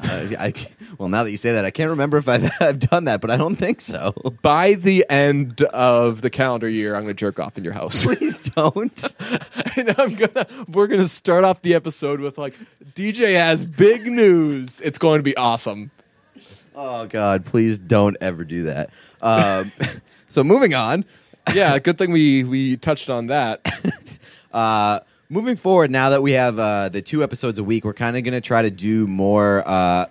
Uh, 0.02 0.28
I, 0.38 0.54
well, 0.98 1.08
now 1.08 1.24
that 1.24 1.30
you 1.30 1.36
say 1.36 1.52
that, 1.52 1.64
I 1.64 1.70
can't 1.70 1.90
remember 1.90 2.18
if 2.18 2.28
I've, 2.28 2.50
I've 2.60 2.78
done 2.78 3.04
that, 3.04 3.20
but 3.20 3.30
I 3.30 3.36
don't 3.36 3.56
think 3.56 3.80
so. 3.80 4.12
By 4.42 4.74
the 4.74 5.04
end 5.08 5.62
of 5.62 6.20
the 6.22 6.30
calendar 6.30 6.68
year, 6.68 6.94
I'm 6.94 7.02
going 7.02 7.14
to 7.14 7.20
jerk 7.20 7.38
off 7.38 7.58
in 7.58 7.64
your 7.64 7.72
house. 7.72 8.04
Please 8.10 8.40
don't. 8.50 9.14
and 9.76 9.94
I'm 9.98 10.14
gonna 10.14 10.46
we're 10.68 10.86
gonna 10.86 11.08
start 11.08 11.44
off 11.44 11.62
the 11.62 11.74
episode 11.74 12.20
with 12.20 12.38
like 12.38 12.54
DJ 12.94 13.34
has 13.34 13.64
big 13.64 14.06
news. 14.06 14.80
It's 14.80 14.98
going 14.98 15.18
to 15.18 15.22
be 15.22 15.36
awesome. 15.36 15.90
Oh 16.74 17.06
God, 17.06 17.44
please 17.44 17.78
don't 17.78 18.16
ever 18.20 18.44
do 18.44 18.64
that. 18.64 18.90
Um, 19.20 19.72
so 20.28 20.42
moving 20.42 20.72
on. 20.72 21.04
Yeah, 21.52 21.78
good 21.78 21.98
thing 21.98 22.12
we 22.12 22.44
we 22.44 22.76
touched 22.76 23.10
on 23.10 23.26
that. 23.26 23.60
Uh, 24.52 25.00
moving 25.30 25.56
forward, 25.56 25.90
now 25.90 26.10
that 26.10 26.20
we 26.20 26.32
have 26.32 26.58
uh, 26.58 26.90
the 26.90 27.00
two 27.00 27.22
episodes 27.22 27.58
a 27.58 27.64
week, 27.64 27.84
we're 27.84 27.94
kind 27.94 28.16
of 28.16 28.24
going 28.24 28.34
to 28.34 28.40
try 28.40 28.60
to 28.60 28.70
do 28.70 29.06
more, 29.06 29.66
uh, 29.66 30.06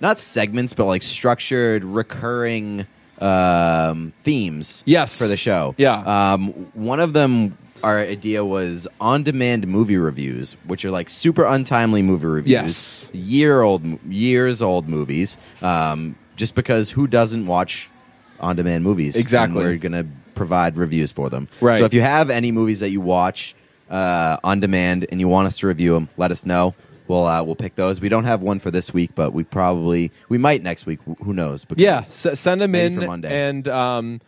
not 0.00 0.18
segments, 0.18 0.72
but 0.72 0.86
like 0.86 1.02
structured, 1.02 1.84
recurring 1.84 2.86
um, 3.18 4.12
themes. 4.22 4.82
Yes. 4.86 5.18
for 5.18 5.26
the 5.26 5.36
show. 5.36 5.74
Yeah. 5.76 6.32
Um, 6.32 6.48
one 6.74 7.00
of 7.00 7.12
them, 7.12 7.58
our 7.82 7.98
idea 7.98 8.44
was 8.44 8.86
on-demand 9.00 9.66
movie 9.66 9.96
reviews, 9.96 10.56
which 10.66 10.84
are 10.84 10.90
like 10.92 11.08
super 11.08 11.44
untimely 11.44 12.00
movie 12.00 12.26
reviews. 12.26 12.52
Yes. 12.52 13.08
year 13.12 13.62
old, 13.62 13.84
years 14.04 14.62
old 14.62 14.88
movies. 14.88 15.36
Um, 15.60 16.16
just 16.36 16.54
because 16.54 16.90
who 16.90 17.06
doesn't 17.08 17.46
watch 17.46 17.90
on-demand 18.38 18.84
movies? 18.84 19.16
Exactly. 19.16 19.60
And 19.60 19.68
we're 19.68 19.76
going 19.78 19.92
to 19.92 20.06
provide 20.34 20.76
reviews 20.76 21.10
for 21.10 21.28
them. 21.28 21.48
Right. 21.60 21.78
So 21.78 21.84
if 21.84 21.92
you 21.92 22.02
have 22.02 22.30
any 22.30 22.52
movies 22.52 22.80
that 22.80 22.90
you 22.90 23.00
watch 23.00 23.56
uh, 23.92 24.38
on 24.42 24.58
demand 24.58 25.06
and 25.10 25.20
you 25.20 25.28
want 25.28 25.46
us 25.46 25.58
to 25.58 25.68
review 25.68 25.94
them, 25.94 26.08
let 26.16 26.32
us 26.32 26.44
know. 26.44 26.74
We'll 27.08 27.26
uh, 27.26 27.42
we'll 27.42 27.56
pick 27.56 27.74
those. 27.74 28.00
We 28.00 28.08
don't 28.08 28.24
have 28.24 28.42
one 28.42 28.58
for 28.58 28.70
this 28.70 28.92
week, 28.94 29.10
but 29.14 29.32
we 29.32 29.44
probably 29.44 30.10
we 30.28 30.38
might 30.38 30.62
next 30.62 30.86
week. 30.86 30.98
Who 31.22 31.32
knows? 31.34 31.64
Because- 31.64 31.82
Yeah, 31.82 31.98
s- 31.98 32.40
send 32.40 32.60
them 32.60 32.74
in, 32.74 32.94
for 33.00 33.06
Monday. 33.06 33.48
and 33.48 33.68
um, 33.68 34.20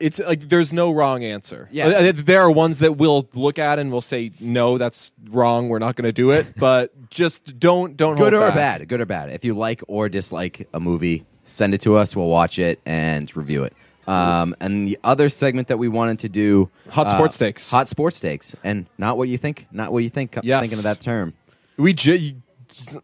it's 0.00 0.18
like 0.20 0.48
there's 0.48 0.72
no 0.72 0.92
wrong 0.92 1.24
answer. 1.24 1.68
Yeah. 1.72 1.86
Uh, 1.88 2.12
there 2.14 2.42
are 2.42 2.50
ones 2.50 2.80
that 2.80 2.96
we'll 2.98 3.28
look 3.34 3.58
at 3.58 3.78
and 3.78 3.90
we'll 3.90 4.00
say 4.02 4.32
no, 4.40 4.76
that's 4.76 5.12
wrong. 5.30 5.68
We're 5.68 5.78
not 5.78 5.96
going 5.96 6.04
to 6.04 6.12
do 6.12 6.30
it. 6.32 6.46
But 6.56 6.92
just 7.10 7.58
don't 7.58 7.96
don't 7.96 8.16
good 8.16 8.34
or 8.34 8.48
back. 8.48 8.54
bad, 8.80 8.88
good 8.88 9.00
or 9.00 9.06
bad. 9.06 9.30
If 9.30 9.44
you 9.44 9.54
like 9.54 9.82
or 9.88 10.08
dislike 10.08 10.68
a 10.74 10.80
movie, 10.80 11.24
send 11.44 11.74
it 11.74 11.80
to 11.82 11.96
us. 11.96 12.14
We'll 12.14 12.26
watch 12.28 12.58
it 12.58 12.80
and 12.84 13.34
review 13.36 13.64
it. 13.64 13.72
Um, 14.08 14.54
and 14.60 14.86
the 14.86 14.98
other 15.04 15.28
segment 15.28 15.68
that 15.68 15.78
we 15.78 15.88
wanted 15.88 16.18
to 16.20 16.28
do, 16.28 16.70
Hot 16.90 17.06
uh, 17.06 17.10
sports 17.10 17.38
takes. 17.38 17.70
hot 17.70 17.88
sports 17.88 18.20
takes, 18.20 18.54
and 18.64 18.86
not 18.98 19.16
what 19.16 19.28
you 19.28 19.38
think, 19.38 19.66
not 19.72 19.92
what 19.92 20.02
you 20.04 20.10
think. 20.10 20.36
Yes. 20.42 20.60
Thinking 20.62 20.78
of 20.78 20.84
that 20.84 21.00
term, 21.00 21.32
We 21.76 21.92
ju- 21.94 22.34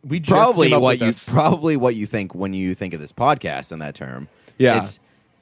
we 0.05 0.21
just 0.21 0.31
probably 0.31 0.69
came 0.69 0.77
up 0.77 0.83
what 0.83 0.95
with 0.95 1.01
you 1.01 1.07
this. 1.09 1.29
probably 1.33 1.77
what 1.77 1.95
you 1.95 2.07
think 2.07 2.35
when 2.35 2.53
you 2.55 2.75
think 2.75 2.93
of 2.95 3.01
this 3.01 3.13
podcast 3.13 3.73
and 3.73 3.81
that 3.83 3.95
term. 3.95 4.29
Yeah. 4.59 4.79
it's 4.79 4.99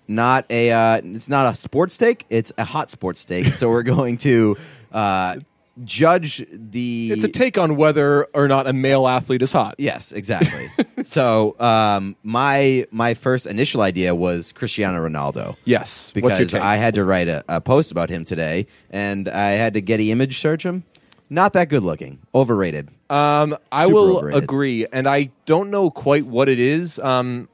not 0.07 0.47
a 0.51 0.71
uh, 0.71 1.01
it's 1.05 1.29
not 1.29 1.53
a 1.53 1.57
sports 1.57 1.97
take. 1.99 2.25
It's 2.31 2.53
a 2.57 2.64
hot 2.64 2.90
sports 2.90 3.25
take. 3.25 3.47
so 3.47 3.68
we're 3.68 3.83
going 3.97 4.16
to 4.18 4.57
uh, 4.92 5.38
judge 5.85 6.47
the. 6.53 7.11
It's 7.12 7.25
a 7.25 7.29
take 7.29 7.59
on 7.59 7.77
whether 7.77 8.25
or 8.35 8.49
not 8.49 8.66
a 8.66 8.73
male 8.73 9.09
athlete 9.09 9.42
is 9.42 9.53
hot. 9.53 9.75
Yes, 9.79 10.12
exactly. 10.12 10.68
So 11.04 11.58
um, 11.61 12.16
my 12.22 12.87
my 12.90 13.14
first 13.14 13.46
initial 13.46 13.82
idea 13.82 14.14
was 14.14 14.52
Cristiano 14.52 14.98
Ronaldo. 15.06 15.56
Yes. 15.64 16.11
Because? 16.12 16.54
I 16.54 16.76
had 16.76 16.94
to 16.94 17.04
write 17.04 17.28
a, 17.28 17.44
a 17.48 17.61
post 17.61 17.90
about 17.90 18.11
him 18.11 18.24
today, 18.24 18.66
and 18.90 19.28
I 19.28 19.50
had 19.50 19.74
to 19.74 19.80
Getty 19.80 20.11
image 20.11 20.38
search 20.38 20.64
him. 20.64 20.84
Not 21.30 21.52
that 21.52 21.68
good 21.68 21.82
looking. 21.82 22.20
Overrated. 22.34 22.88
Um, 23.11 23.56
I 23.70 23.84
Super 23.84 23.94
will 23.94 24.16
overrated. 24.18 24.42
agree, 24.44 24.87
and 24.92 25.06
I 25.06 25.30
don't 25.46 25.70
know 25.70 25.90
quite 25.90 26.26
what 26.26 26.48
it 26.48 26.58
is. 26.58 26.98
Um, 26.98 27.48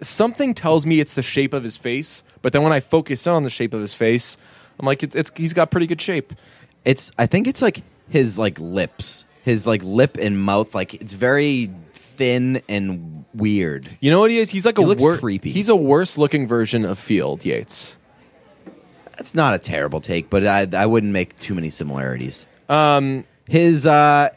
something 0.00 0.54
tells 0.54 0.86
me 0.86 1.00
it's 1.00 1.14
the 1.14 1.22
shape 1.22 1.52
of 1.52 1.62
his 1.62 1.76
face, 1.76 2.22
but 2.42 2.52
then 2.52 2.62
when 2.62 2.72
I 2.72 2.80
focus 2.80 3.26
in 3.26 3.32
on 3.32 3.42
the 3.42 3.50
shape 3.50 3.74
of 3.74 3.80
his 3.80 3.94
face, 3.94 4.36
I'm 4.78 4.86
like, 4.86 5.02
it's, 5.02 5.16
it's 5.16 5.32
he's 5.34 5.52
got 5.52 5.70
pretty 5.70 5.86
good 5.86 6.00
shape. 6.00 6.32
It's. 6.84 7.10
I 7.18 7.26
think 7.26 7.48
it's 7.48 7.60
like 7.60 7.82
his 8.08 8.38
like 8.38 8.58
lips, 8.60 9.24
his 9.42 9.66
like 9.66 9.82
lip 9.82 10.16
and 10.20 10.40
mouth. 10.40 10.74
Like 10.74 10.94
it's 10.94 11.14
very 11.14 11.70
thin 12.18 12.60
and 12.68 13.24
weird. 13.32 13.88
You 14.00 14.10
know 14.10 14.20
what 14.20 14.30
he 14.30 14.38
is? 14.38 14.50
He's 14.50 14.66
like 14.66 14.76
He 14.76 14.84
a 14.84 14.86
looks 14.86 15.02
wor- 15.02 15.16
creepy. 15.16 15.50
He's 15.50 15.68
a 15.70 15.76
worse 15.76 16.18
looking 16.18 16.46
version 16.46 16.84
of 16.84 16.98
Field 16.98 17.44
Yates. 17.44 17.96
That's 19.16 19.34
not 19.34 19.54
a 19.54 19.58
terrible 19.58 20.00
take, 20.00 20.28
but 20.30 20.46
I 20.46 20.66
I 20.74 20.86
wouldn't 20.86 21.12
make 21.12 21.38
too 21.38 21.54
many 21.54 21.70
similarities. 21.70 22.46
Um, 22.68 23.24
his 23.48 23.86
uh 23.86 24.28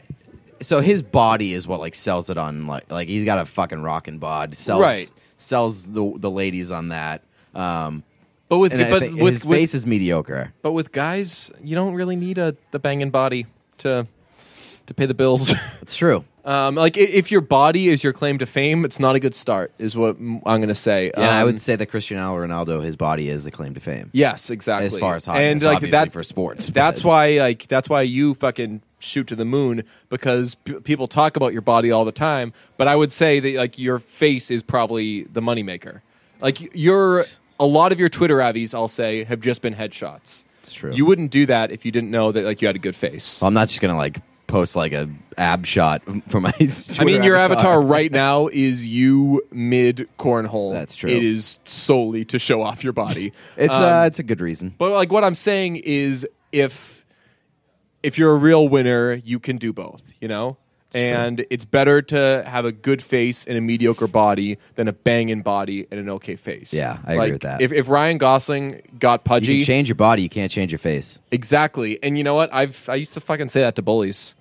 so 0.60 0.80
his 0.80 1.02
body 1.02 1.52
is 1.54 1.66
what 1.68 1.80
like 1.80 1.94
sells 1.94 2.30
it 2.30 2.38
on 2.38 2.66
like 2.66 2.90
like 2.90 3.08
he's 3.08 3.24
got 3.24 3.38
a 3.38 3.44
fucking 3.44 3.82
rockin' 3.82 4.18
bod 4.18 4.56
sells 4.56 4.80
Right. 4.80 5.10
sells 5.38 5.86
the 5.86 6.12
the 6.16 6.30
ladies 6.30 6.70
on 6.70 6.88
that 6.90 7.20
um 7.54 8.04
but 8.48 8.58
with 8.58 8.72
and 8.72 8.80
I 8.82 8.90
but 8.90 9.02
think 9.02 9.20
with, 9.20 9.34
his 9.34 9.44
with- 9.44 9.58
face 9.58 9.74
is 9.74 9.86
mediocre 9.86 10.52
but 10.62 10.72
with 10.72 10.92
guys, 10.92 11.50
you 11.62 11.74
don't 11.74 11.94
really 11.94 12.16
need 12.16 12.38
a 12.38 12.56
the 12.70 12.78
banging 12.78 13.10
body 13.10 13.46
to 13.78 14.06
to 14.86 14.94
pay 14.94 15.06
the 15.06 15.14
bills. 15.14 15.52
it's 15.82 15.94
true 15.96 16.24
um, 16.44 16.74
like 16.74 16.96
i- 16.98 17.00
if 17.00 17.30
your 17.30 17.40
body 17.40 17.88
is 17.88 18.02
your 18.02 18.12
claim 18.12 18.38
to 18.38 18.46
fame, 18.46 18.84
it's 18.84 18.98
not 18.98 19.14
a 19.14 19.20
good 19.20 19.34
start. 19.34 19.72
Is 19.78 19.96
what 19.96 20.16
m- 20.16 20.40
I'm 20.46 20.58
going 20.60 20.68
to 20.68 20.74
say. 20.74 21.10
yeah 21.16 21.38
i 21.38 21.40
Um, 21.40 21.46
would 21.46 21.62
say 21.62 21.76
that 21.76 21.86
cristiano 21.86 22.34
ronaldo 22.36 22.82
his 22.82 22.96
body 22.96 23.28
is 23.28 23.44
the 23.44 23.50
claim 23.50 23.74
to 23.74 23.80
fame 23.80 24.10
Yes, 24.12 24.50
exactly. 24.50 24.86
As 24.86 24.96
far 24.96 25.14
as 25.16 25.24
hotness, 25.26 25.42
and 25.52 25.62
like 25.62 25.76
obviously, 25.76 25.90
that 25.92 26.12
for 26.12 26.22
sports, 26.22 26.68
That's 26.68 27.02
but- 27.02 27.08
why 27.08 27.38
like 27.40 27.66
that's 27.68 27.88
why 27.88 28.02
you 28.02 28.34
fucking 28.34 28.82
shoot 28.98 29.26
to 29.26 29.34
the 29.36 29.44
moon 29.44 29.82
because 30.10 30.54
p- 30.56 30.74
people 30.74 31.06
talk 31.08 31.36
about 31.36 31.52
your 31.52 31.62
body 31.62 31.90
all 31.90 32.04
the 32.04 32.12
time. 32.12 32.52
But 32.76 32.86
I 32.88 32.94
would 32.96 33.10
say 33.12 33.40
that 33.40 33.54
like 33.54 33.78
your 33.78 33.98
face 33.98 34.50
is 34.50 34.62
probably 34.62 35.24
the 35.24 35.40
moneymaker. 35.40 36.00
Like 36.40 36.74
your 36.74 37.24
a 37.60 37.66
lot 37.66 37.92
of 37.92 38.00
your 38.00 38.08
Twitter 38.08 38.40
avies, 38.42 38.74
I'll 38.74 38.88
say, 38.88 39.22
have 39.24 39.40
just 39.40 39.62
been 39.62 39.74
headshots. 39.74 40.44
It's 40.62 40.72
true. 40.74 40.92
You 40.92 41.04
wouldn't 41.06 41.30
do 41.30 41.46
that 41.46 41.70
if 41.70 41.84
you 41.84 41.90
didn't 41.92 42.10
know 42.10 42.32
that 42.32 42.44
like 42.44 42.60
you 42.62 42.66
had 42.66 42.76
a 42.76 42.80
good 42.80 42.96
face. 42.96 43.42
i'm 43.42 43.54
not 43.54 43.68
just 43.68 43.80
gonna 43.80 43.96
like 43.96 44.20
post 44.52 44.76
like 44.76 44.92
a 44.92 45.08
ab 45.38 45.66
shot 45.66 46.02
for 46.28 46.40
my 46.40 46.52
I 46.98 47.04
mean, 47.04 47.22
your 47.22 47.36
avatar 47.36 47.80
right 47.80 48.12
now 48.12 48.48
is 48.48 48.86
you 48.86 49.42
mid 49.50 50.08
cornhole. 50.18 50.72
That's 50.72 50.94
true. 50.94 51.10
It 51.10 51.24
is 51.24 51.58
solely 51.64 52.24
to 52.26 52.38
show 52.38 52.62
off 52.62 52.84
your 52.84 52.92
body. 52.92 53.32
it's 53.56 53.74
Um, 53.74 53.82
uh 53.82 54.04
it's 54.06 54.18
a 54.18 54.22
good 54.22 54.40
reason 54.40 54.74
But 54.78 54.92
like 54.92 55.10
what 55.10 55.24
I'm 55.24 55.34
saying 55.34 55.76
is 55.76 56.26
if 56.52 57.04
if 58.02 58.18
you're 58.18 58.32
a 58.32 58.36
real 58.38 58.68
winner, 58.68 59.14
you 59.14 59.38
can 59.40 59.56
do 59.56 59.72
both, 59.72 60.02
you 60.20 60.28
know? 60.28 60.58
and 60.94 61.46
it's 61.48 61.64
better 61.64 62.02
to 62.02 62.44
have 62.46 62.66
a 62.66 62.72
good 62.72 63.02
face 63.02 63.46
and 63.46 63.56
a 63.56 63.60
mediocre 63.60 64.06
body 64.06 64.58
than 64.74 64.88
a 64.88 64.92
banging 64.92 65.40
body 65.40 65.86
and 65.90 65.98
an 65.98 66.10
okay 66.10 66.36
face. 66.36 66.74
Yeah, 66.74 66.98
I 67.06 67.12
agree 67.12 67.18
Like, 67.18 67.32
with 67.32 67.42
that. 67.42 67.62
If, 67.62 67.72
if 67.72 67.88
Ryan 67.88 68.18
Gosling 68.18 68.82
got 68.98 69.20
you 69.20 69.24
pudgy, 69.24 69.58
can 69.58 69.66
change 69.66 69.88
your 69.88 69.96
body 69.96 70.22
you 70.22 70.28
can't 70.28 70.50
change 70.52 70.70
your 70.70 70.78
face 70.78 71.18
exactly. 71.30 71.98
And 72.02 72.18
you 72.18 72.24
know 72.24 72.34
what? 72.34 72.52
I've 72.52 72.86
I 72.88 72.96
used 72.96 73.14
to 73.14 73.20
fucking 73.20 73.48
say 73.48 73.60
that 73.62 73.74
to 73.76 73.82
bullies. 73.82 74.34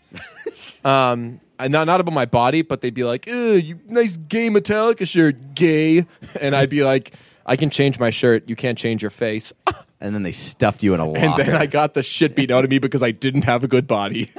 Um, 0.86 1.40
not 1.60 1.86
not 1.86 2.02
about 2.02 2.14
my 2.14 2.26
body, 2.26 2.62
but 2.62 2.82
they'd 2.82 2.94
be 2.94 3.04
like, 3.04 3.28
"Ugh, 3.30 3.64
you 3.64 3.80
nice 3.88 4.18
gay 4.18 4.50
Metallica 4.50 5.08
shirt, 5.08 5.56
gay," 5.56 6.06
and 6.42 6.56
I'd 6.56 6.70
be 6.70 6.84
like, 6.84 7.14
"I 7.46 7.56
can 7.56 7.70
change 7.70 8.00
my 8.00 8.10
shirt. 8.10 8.50
You 8.50 8.56
can't 8.56 8.78
change 8.78 9.02
your 9.02 9.12
face." 9.12 9.54
and 10.02 10.16
then 10.16 10.24
they 10.24 10.32
stuffed 10.32 10.84
you 10.84 10.94
in 10.94 11.00
a 11.00 11.06
locker 11.06 11.20
and 11.20 11.38
then 11.38 11.56
I 11.56 11.68
got 11.68 11.94
the 11.94 12.04
shit 12.04 12.36
beaten 12.36 12.56
out 12.56 12.64
of 12.64 12.70
me 12.70 12.80
because 12.80 13.04
I 13.04 13.12
didn't 13.12 13.44
have 13.44 13.64
a 13.64 13.68
good 13.68 13.88
body. 13.88 14.32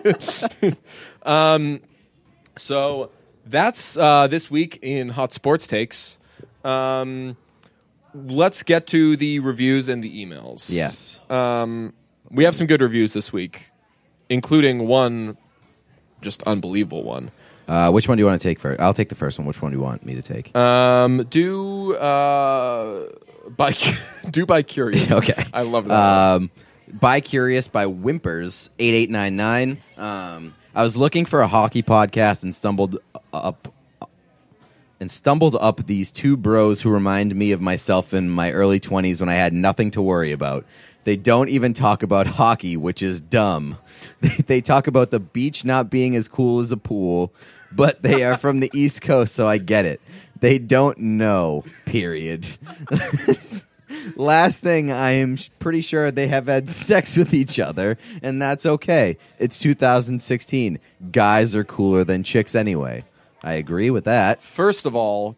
um, 1.23 1.81
so 2.59 3.11
that's 3.47 3.97
uh, 3.97 4.27
this 4.27 4.51
week 4.51 4.81
in 4.83 5.09
hot 5.09 5.33
sports 5.33 5.69
takes. 5.69 6.19
Um, 6.65 7.37
let's 8.13 8.65
get 8.65 8.89
to 8.89 9.17
the 9.17 9.39
reviews 9.39 9.89
and 9.89 10.03
the 10.03 10.25
emails. 10.25 10.69
yes 10.71 11.21
Um, 11.31 11.95
we 12.31 12.45
have 12.45 12.57
some 12.57 12.67
good 12.67 12.81
reviews 12.81 13.13
this 13.13 13.33
week, 13.33 13.71
including 14.29 14.87
one 14.87 15.37
just 16.23 16.43
unbelievable 16.45 17.03
one. 17.03 17.31
uh, 17.69 17.91
which 17.91 18.09
one 18.09 18.17
do 18.17 18.23
you 18.23 18.27
want 18.27 18.41
to 18.41 18.49
take 18.49 18.59
first 18.59 18.81
i'll 18.81 18.95
take 18.95 19.09
the 19.09 19.15
first 19.15 19.39
one 19.39 19.47
which 19.47 19.61
one 19.61 19.71
do 19.73 19.77
you 19.79 19.83
want 19.85 20.05
me 20.07 20.15
to 20.15 20.23
take 20.23 20.55
Um, 20.57 21.25
do 21.31 21.95
uh, 21.97 23.09
by 23.57 23.75
do 24.31 24.47
by 24.47 24.63
curious. 24.63 25.11
Okay. 25.21 25.45
I 25.53 25.63
love 25.63 25.87
that. 25.87 25.95
Um, 25.95 26.51
by 26.93 27.21
Curious 27.21 27.69
by 27.69 27.85
Whimpers 27.87 28.69
eight 28.79 28.95
eight 28.95 29.11
nine 29.11 29.37
nine. 29.37 29.79
Um, 29.97 30.55
I 30.75 30.83
was 30.83 30.97
looking 30.97 31.25
for 31.27 31.41
a 31.41 31.47
hockey 31.49 31.83
podcast 31.83 32.43
and 32.43 32.55
stumbled 32.55 32.99
up 33.33 33.73
and 35.01 35.11
stumbled 35.11 35.57
up 35.61 35.87
these 35.87 36.13
two 36.13 36.37
bros 36.37 36.81
who 36.83 36.91
remind 36.91 37.35
me 37.35 37.53
of 37.53 37.61
myself 37.61 38.15
in 38.15 38.29
my 38.31 38.53
early 38.53 38.79
twenties 38.81 39.21
when 39.21 39.29
I 39.29 39.35
had 39.35 39.53
nothing 39.53 39.91
to 39.93 40.03
worry 40.03 40.33
about. 40.33 40.65
They 41.05 41.17
don't 41.17 41.49
even 41.49 41.73
talk 41.73 42.03
about 42.03 42.27
hockey, 42.27 42.77
which 42.77 43.03
is 43.03 43.21
dumb. 43.21 43.79
They, 44.47 44.61
talk 44.61 44.87
about 44.87 45.11
the 45.11 45.19
beach 45.19 45.65
not 45.65 45.91
being 45.91 46.15
as 46.15 46.29
cool 46.29 46.61
as 46.61 46.71
a 46.71 46.77
pool, 46.77 47.33
but 47.73 48.03
they 48.03 48.23
are 48.23 48.37
from 48.37 48.61
the 48.61 48.71
East 48.73 49.03
Coast, 49.03 49.35
so 49.35 49.49
I 49.49 49.59
get 49.59 49.85
it. 49.85 50.01
They 50.39 50.59
don't 50.59 50.99
know. 50.99 51.65
Period. 51.87 52.47
Last 54.17 54.61
thing, 54.61 54.91
I 54.91 55.13
am 55.13 55.39
pretty 55.59 55.81
sure 55.81 56.11
they 56.11 56.29
have 56.29 56.47
had 56.47 56.69
sex 56.69 57.17
with 57.17 57.35
each 57.35 57.59
other, 57.59 57.99
and 58.23 58.41
that's 58.41 58.65
okay. 58.65 59.19
It's 59.39 59.59
2016. 59.59 60.79
Guys 61.11 61.55
are 61.55 61.65
cooler 61.65 62.05
than 62.05 62.23
chicks 62.23 62.55
anyway. 62.55 63.05
I 63.43 63.55
agree 63.55 63.91
with 63.91 64.05
that. 64.05 64.41
First 64.41 64.87
of 64.87 64.95
all, 64.95 65.37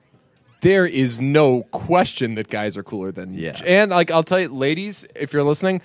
there 0.65 0.87
is 0.87 1.21
no 1.21 1.63
question 1.71 2.35
that 2.35 2.49
guys 2.49 2.77
are 2.77 2.83
cooler 2.83 3.13
than 3.13 3.35
Yeah. 3.35 3.61
And 3.65 3.91
like 3.91 4.11
I'll 4.11 4.25
tell 4.25 4.41
you, 4.41 4.49
ladies, 4.49 5.07
if 5.15 5.33
you're 5.33 5.45
listening, 5.45 5.81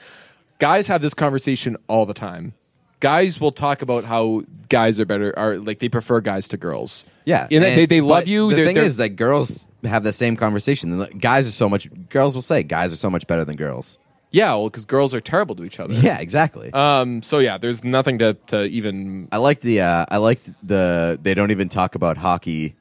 guys 0.58 0.88
have 0.88 1.02
this 1.02 1.14
conversation 1.14 1.78
all 1.88 2.06
the 2.06 2.14
time. 2.14 2.54
Guys 3.02 3.40
will 3.40 3.52
talk 3.54 3.82
about 3.82 4.04
how 4.04 4.42
guys 4.68 5.00
are 5.00 5.06
better, 5.06 5.38
are 5.38 5.58
like 5.58 5.80
they 5.80 5.88
prefer 5.88 6.20
guys 6.20 6.48
to 6.50 6.58
girls. 6.58 7.06
Yeah, 7.26 7.48
and, 7.50 7.64
they, 7.64 7.86
they 7.86 8.02
love 8.02 8.28
you. 8.28 8.50
The 8.50 8.56
they're, 8.56 8.66
thing 8.66 8.76
they're- 8.76 8.84
is 8.84 8.98
that 8.98 9.10
girls 9.10 9.68
have 9.84 10.04
the 10.04 10.12
same 10.12 10.36
conversation. 10.36 11.02
Guys 11.20 11.48
are 11.48 11.52
so 11.52 11.70
much. 11.70 11.88
Girls 12.10 12.36
will 12.36 12.42
say 12.42 12.64
guys 12.64 12.92
are 12.92 12.98
so 12.98 13.10
much 13.10 13.26
better 13.28 13.46
than 13.46 13.56
girls. 13.56 13.98
yeah, 14.32 14.50
well, 14.50 14.70
because 14.70 14.86
girls 14.86 15.14
are 15.14 15.22
terrible 15.22 15.56
to 15.56 15.64
each 15.64 15.80
other. 15.80 15.94
Yeah, 15.94 16.20
exactly. 16.20 16.72
Um. 16.74 17.22
So 17.24 17.40
yeah, 17.40 17.58
there's 17.58 17.84
nothing 17.84 18.20
to 18.20 18.34
to 18.48 18.64
even. 18.66 19.30
I 19.32 19.38
liked 19.38 19.62
the. 19.62 19.80
Uh, 19.82 20.06
I 20.10 20.18
liked 20.18 20.52
the. 20.62 21.18
They 21.22 21.34
don't 21.34 21.52
even 21.52 21.70
talk 21.70 21.96
about 21.96 22.18
hockey. 22.18 22.76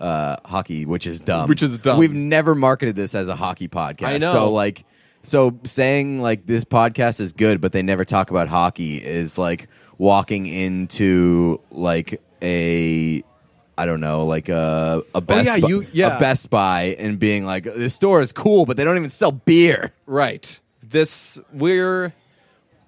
Uh, 0.00 0.36
hockey, 0.46 0.86
which 0.86 1.06
is 1.06 1.20
dumb. 1.20 1.48
Which 1.48 1.62
is 1.62 1.78
dumb. 1.78 1.98
We've 1.98 2.12
never 2.12 2.54
marketed 2.54 2.96
this 2.96 3.14
as 3.14 3.28
a 3.28 3.36
hockey 3.36 3.68
podcast. 3.68 4.06
I 4.06 4.16
know. 4.18 4.32
So 4.32 4.50
like, 4.52 4.84
so 5.22 5.58
saying 5.64 6.22
like 6.22 6.46
this 6.46 6.64
podcast 6.64 7.20
is 7.20 7.32
good, 7.34 7.60
but 7.60 7.72
they 7.72 7.82
never 7.82 8.04
talk 8.06 8.30
about 8.30 8.48
hockey 8.48 8.96
is 8.96 9.36
like 9.36 9.68
walking 9.98 10.46
into 10.46 11.60
like 11.70 12.20
a. 12.42 13.22
I 13.78 13.86
don't 13.86 14.00
know, 14.00 14.26
like 14.26 14.50
a 14.50 15.02
a 15.14 15.20
Best 15.22 15.48
Oh, 15.48 15.54
yeah, 15.56 15.66
you- 15.66 15.86
yeah. 15.92 16.16
a 16.16 16.18
Best 16.20 16.50
Buy, 16.50 16.96
and 16.98 17.18
being 17.18 17.46
like, 17.46 17.64
this 17.64 17.94
store 17.94 18.20
is 18.20 18.30
cool, 18.30 18.66
but 18.66 18.76
they 18.76 18.84
don't 18.84 18.96
even 18.98 19.08
sell 19.08 19.32
beer. 19.32 19.92
Right. 20.06 20.60
This 20.82 21.38
we're 21.52 22.12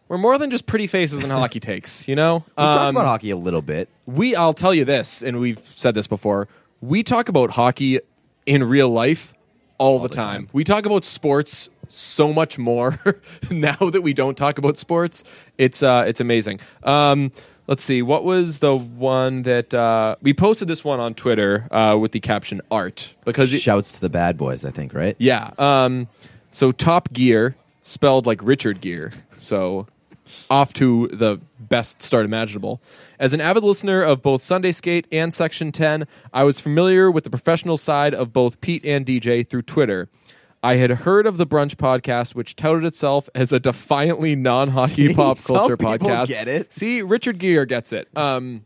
we're 0.08 0.18
more 0.18 0.36
than 0.36 0.50
just 0.50 0.66
pretty 0.66 0.86
faces 0.86 1.22
and 1.22 1.32
hockey 1.32 1.60
takes. 1.70 2.06
You 2.08 2.14
know. 2.16 2.44
We 2.58 2.62
talked 2.64 2.78
Um, 2.78 2.96
about 2.96 3.06
hockey 3.06 3.30
a 3.30 3.36
little 3.36 3.62
bit. 3.62 3.88
we 4.04 4.34
I'll 4.36 4.52
tell 4.52 4.74
you 4.74 4.84
this, 4.84 5.22
and 5.22 5.40
we've 5.40 5.60
said 5.76 5.94
this 5.94 6.06
before. 6.06 6.46
We 6.82 7.02
talk 7.04 7.28
about 7.28 7.52
hockey 7.52 8.00
in 8.44 8.64
real 8.64 8.90
life 8.90 9.34
all, 9.78 10.00
the, 10.00 10.08
the 10.08 10.14
time. 10.16 10.42
time. 10.42 10.48
We 10.52 10.64
talk 10.64 10.84
about 10.84 11.04
sports 11.04 11.70
so 11.88 12.32
much 12.32 12.58
more 12.58 12.98
now 13.50 13.76
that 13.76 14.02
we 14.02 14.12
don't 14.12 14.36
talk 14.36 14.58
about 14.58 14.76
sports. 14.76 15.22
It's 15.58 15.82
uh 15.82 16.04
it's 16.06 16.20
amazing. 16.20 16.58
Um 16.82 17.30
let's 17.68 17.84
see, 17.84 18.02
what 18.02 18.24
was 18.24 18.58
the 18.58 18.76
one 18.76 19.42
that 19.42 19.72
uh 19.72 20.16
we 20.22 20.34
posted 20.34 20.66
this 20.66 20.84
one 20.84 20.98
on 21.00 21.14
Twitter 21.14 21.68
uh 21.70 21.96
with 21.96 22.10
the 22.12 22.20
caption 22.20 22.60
art 22.70 23.14
because 23.24 23.52
it, 23.52 23.60
Shouts 23.60 23.94
to 23.94 24.00
the 24.00 24.10
bad 24.10 24.36
boys, 24.36 24.64
I 24.64 24.70
think, 24.72 24.92
right? 24.92 25.14
yeah. 25.18 25.52
Um, 25.58 26.08
so 26.50 26.72
Top 26.72 27.12
Gear, 27.12 27.54
spelled 27.82 28.26
like 28.26 28.40
Richard 28.42 28.80
Gere. 28.80 29.10
So 29.36 29.86
off 30.50 30.72
to 30.74 31.08
the 31.12 31.40
best 31.58 32.02
start 32.02 32.24
imaginable. 32.24 32.82
As 33.18 33.32
an 33.32 33.40
avid 33.40 33.64
listener 33.64 34.02
of 34.02 34.22
both 34.22 34.42
Sunday 34.42 34.72
Skate 34.72 35.06
and 35.12 35.32
Section 35.32 35.72
10, 35.72 36.06
I 36.32 36.44
was 36.44 36.60
familiar 36.60 37.10
with 37.10 37.24
the 37.24 37.30
professional 37.30 37.76
side 37.76 38.14
of 38.14 38.32
both 38.32 38.60
Pete 38.60 38.84
and 38.84 39.06
DJ 39.06 39.48
through 39.48 39.62
Twitter. 39.62 40.08
I 40.64 40.76
had 40.76 40.90
heard 40.90 41.26
of 41.26 41.38
the 41.38 41.46
Brunch 41.46 41.74
podcast, 41.74 42.34
which 42.36 42.54
touted 42.54 42.84
itself 42.84 43.28
as 43.34 43.52
a 43.52 43.58
defiantly 43.58 44.36
non 44.36 44.68
hockey 44.68 45.08
See, 45.08 45.14
pop 45.14 45.38
culture 45.42 45.76
podcast. 45.76 46.28
get 46.28 46.46
it. 46.46 46.72
See, 46.72 47.02
Richard 47.02 47.38
Gere 47.38 47.66
gets 47.66 47.92
it. 47.92 48.08
Um, 48.16 48.62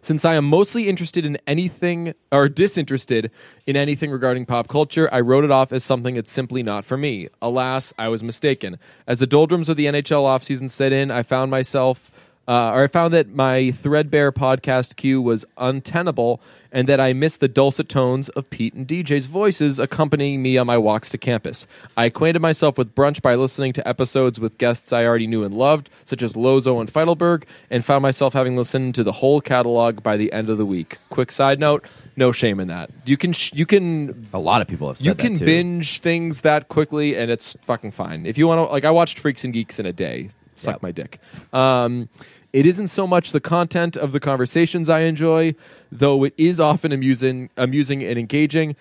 since 0.00 0.24
I 0.24 0.34
am 0.34 0.44
mostly 0.44 0.88
interested 0.88 1.24
in 1.24 1.38
anything 1.46 2.14
or 2.30 2.48
disinterested 2.48 3.30
in 3.66 3.76
anything 3.76 4.10
regarding 4.10 4.46
pop 4.46 4.68
culture, 4.68 5.08
I 5.12 5.20
wrote 5.20 5.44
it 5.44 5.50
off 5.50 5.72
as 5.72 5.84
something 5.84 6.14
that's 6.14 6.30
simply 6.30 6.62
not 6.62 6.84
for 6.84 6.96
me. 6.96 7.28
Alas, 7.40 7.92
I 7.98 8.08
was 8.08 8.22
mistaken. 8.22 8.78
As 9.06 9.18
the 9.18 9.26
doldrums 9.26 9.68
of 9.68 9.76
the 9.76 9.86
NHL 9.86 10.24
offseason 10.24 10.70
set 10.70 10.92
in, 10.92 11.10
I 11.10 11.22
found 11.22 11.50
myself, 11.50 12.10
uh, 12.46 12.70
or 12.72 12.84
I 12.84 12.86
found 12.86 13.12
that 13.14 13.28
my 13.28 13.70
threadbare 13.70 14.32
podcast 14.32 14.96
queue 14.96 15.20
was 15.20 15.44
untenable 15.56 16.40
and 16.72 16.88
that 16.88 17.00
I 17.00 17.12
missed 17.12 17.40
the 17.40 17.48
dulcet 17.48 17.88
tones 17.88 18.28
of 18.30 18.48
Pete 18.50 18.74
and 18.74 18.86
DJ's 18.86 19.26
voices 19.26 19.78
accompanying 19.78 20.42
me 20.42 20.58
on 20.58 20.66
my 20.66 20.76
walks 20.78 21.08
to 21.10 21.18
campus. 21.18 21.66
I 21.96 22.04
acquainted 22.06 22.40
myself 22.40 22.76
with 22.78 22.94
brunch 22.94 23.22
by 23.22 23.34
listening 23.34 23.72
to 23.74 23.88
episodes 23.88 24.38
with 24.38 24.58
guests 24.58 24.92
I 24.92 25.04
already 25.04 25.26
knew 25.26 25.44
and 25.44 25.54
loved, 25.56 25.88
such 26.04 26.22
as 26.22 26.36
Lozo 26.36 26.80
and 26.80 26.90
Feidelberg, 26.90 27.46
and 27.70 27.84
found 27.84 28.02
myself 28.02 28.32
having 28.34 28.56
listened 28.56 28.94
to 28.96 29.04
the 29.04 29.12
whole 29.12 29.40
catalog 29.40 30.02
by 30.02 30.16
the 30.16 30.32
end 30.32 30.50
of 30.50 30.58
the 30.58 30.66
week. 30.66 30.98
Quick 31.10 31.30
side 31.30 31.58
note: 31.58 31.84
no 32.16 32.32
shame 32.32 32.60
in 32.60 32.68
that. 32.68 32.90
You 33.04 33.16
can 33.16 33.32
sh- 33.32 33.52
you 33.54 33.64
can 33.66 34.26
A 34.32 34.38
lot 34.38 34.60
of 34.60 34.68
people 34.68 34.88
have 34.88 34.98
said 34.98 35.06
you 35.06 35.14
can 35.14 35.36
binge 35.38 36.00
things 36.00 36.42
that 36.42 36.68
quickly, 36.68 37.16
and 37.16 37.30
it's 37.30 37.56
fucking 37.62 37.92
fine. 37.92 38.26
If 38.26 38.36
you 38.38 38.46
want 38.46 38.58
to, 38.66 38.72
like, 38.72 38.84
I 38.84 38.90
watched 38.90 39.18
Freaks 39.18 39.44
and 39.44 39.52
Geeks 39.52 39.78
in 39.78 39.86
a 39.86 39.92
day. 39.92 40.30
Suck 40.56 40.74
Yep. 40.74 40.82
my 40.82 40.90
dick. 40.90 41.20
Um, 41.52 42.08
it 42.52 42.66
isn't 42.66 42.88
so 42.88 43.06
much 43.06 43.32
the 43.32 43.40
content 43.40 43.96
of 43.96 44.12
the 44.12 44.20
conversations 44.20 44.88
I 44.88 45.00
enjoy, 45.00 45.54
though 45.92 46.24
it 46.24 46.34
is 46.36 46.58
often 46.58 46.92
amusing, 46.92 47.50
amusing 47.56 48.02
and 48.02 48.18
engaging, 48.18 48.76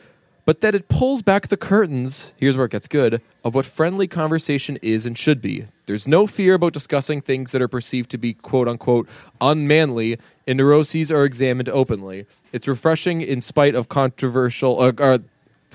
but 0.46 0.62
that 0.62 0.74
it 0.74 0.88
pulls 0.88 1.22
back 1.22 1.50
the 1.50 1.58
curtains. 1.58 2.32
Here's 2.38 2.56
where 2.56 2.68
it 2.68 2.72
gets 2.72 2.88
good 2.88 3.22
of 3.44 3.54
what 3.54 3.66
friendly 3.66 4.08
conversation 4.08 4.78
is 4.82 5.06
and 5.06 5.18
should 5.18 5.42
be. 5.42 5.68
There's 5.88 6.08
no 6.08 6.28
fear 6.28 6.54
about 6.54 6.72
discussing 6.72 7.22
things 7.22 7.52
that 7.52 7.62
are 7.62 7.68
perceived 7.68 8.10
to 8.12 8.18
be 8.18 8.34
quote 8.34 8.70
unquote 8.70 9.10
unmanly, 9.42 10.18
and 10.48 10.58
neuroses 10.58 11.12
are 11.12 11.26
examined 11.26 11.68
openly. 11.68 12.26
It's 12.54 12.68
refreshing 12.68 13.22
in 13.22 13.42
spite 13.42 13.76
of 13.76 13.90
controversial 13.90 14.82
uh, 14.82 15.18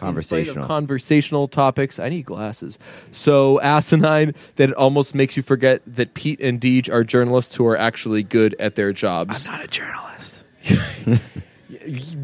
Conversational. 0.07 0.67
conversational 0.67 1.49
topics. 1.49 1.99
I 1.99 2.09
need 2.09 2.25
glasses. 2.27 2.79
So 3.13 3.61
asinine 3.61 4.35
that 4.57 4.71
it 4.71 4.75
almost 4.77 5.15
makes 5.15 5.37
you 5.37 5.43
forget 5.43 5.83
that 5.87 6.15
Pete 6.15 6.41
and 6.41 6.61
Deej 6.61 6.91
are 6.93 7.05
journalists 7.05 7.55
who 7.55 7.67
are 7.67 7.77
actually 7.77 8.23
good 8.23 8.55
at 8.59 8.75
their 8.75 8.93
jobs. 8.93 9.47
I'm 9.47 9.53
not 9.55 9.65
a 9.65 9.69
journalist. 9.69 10.35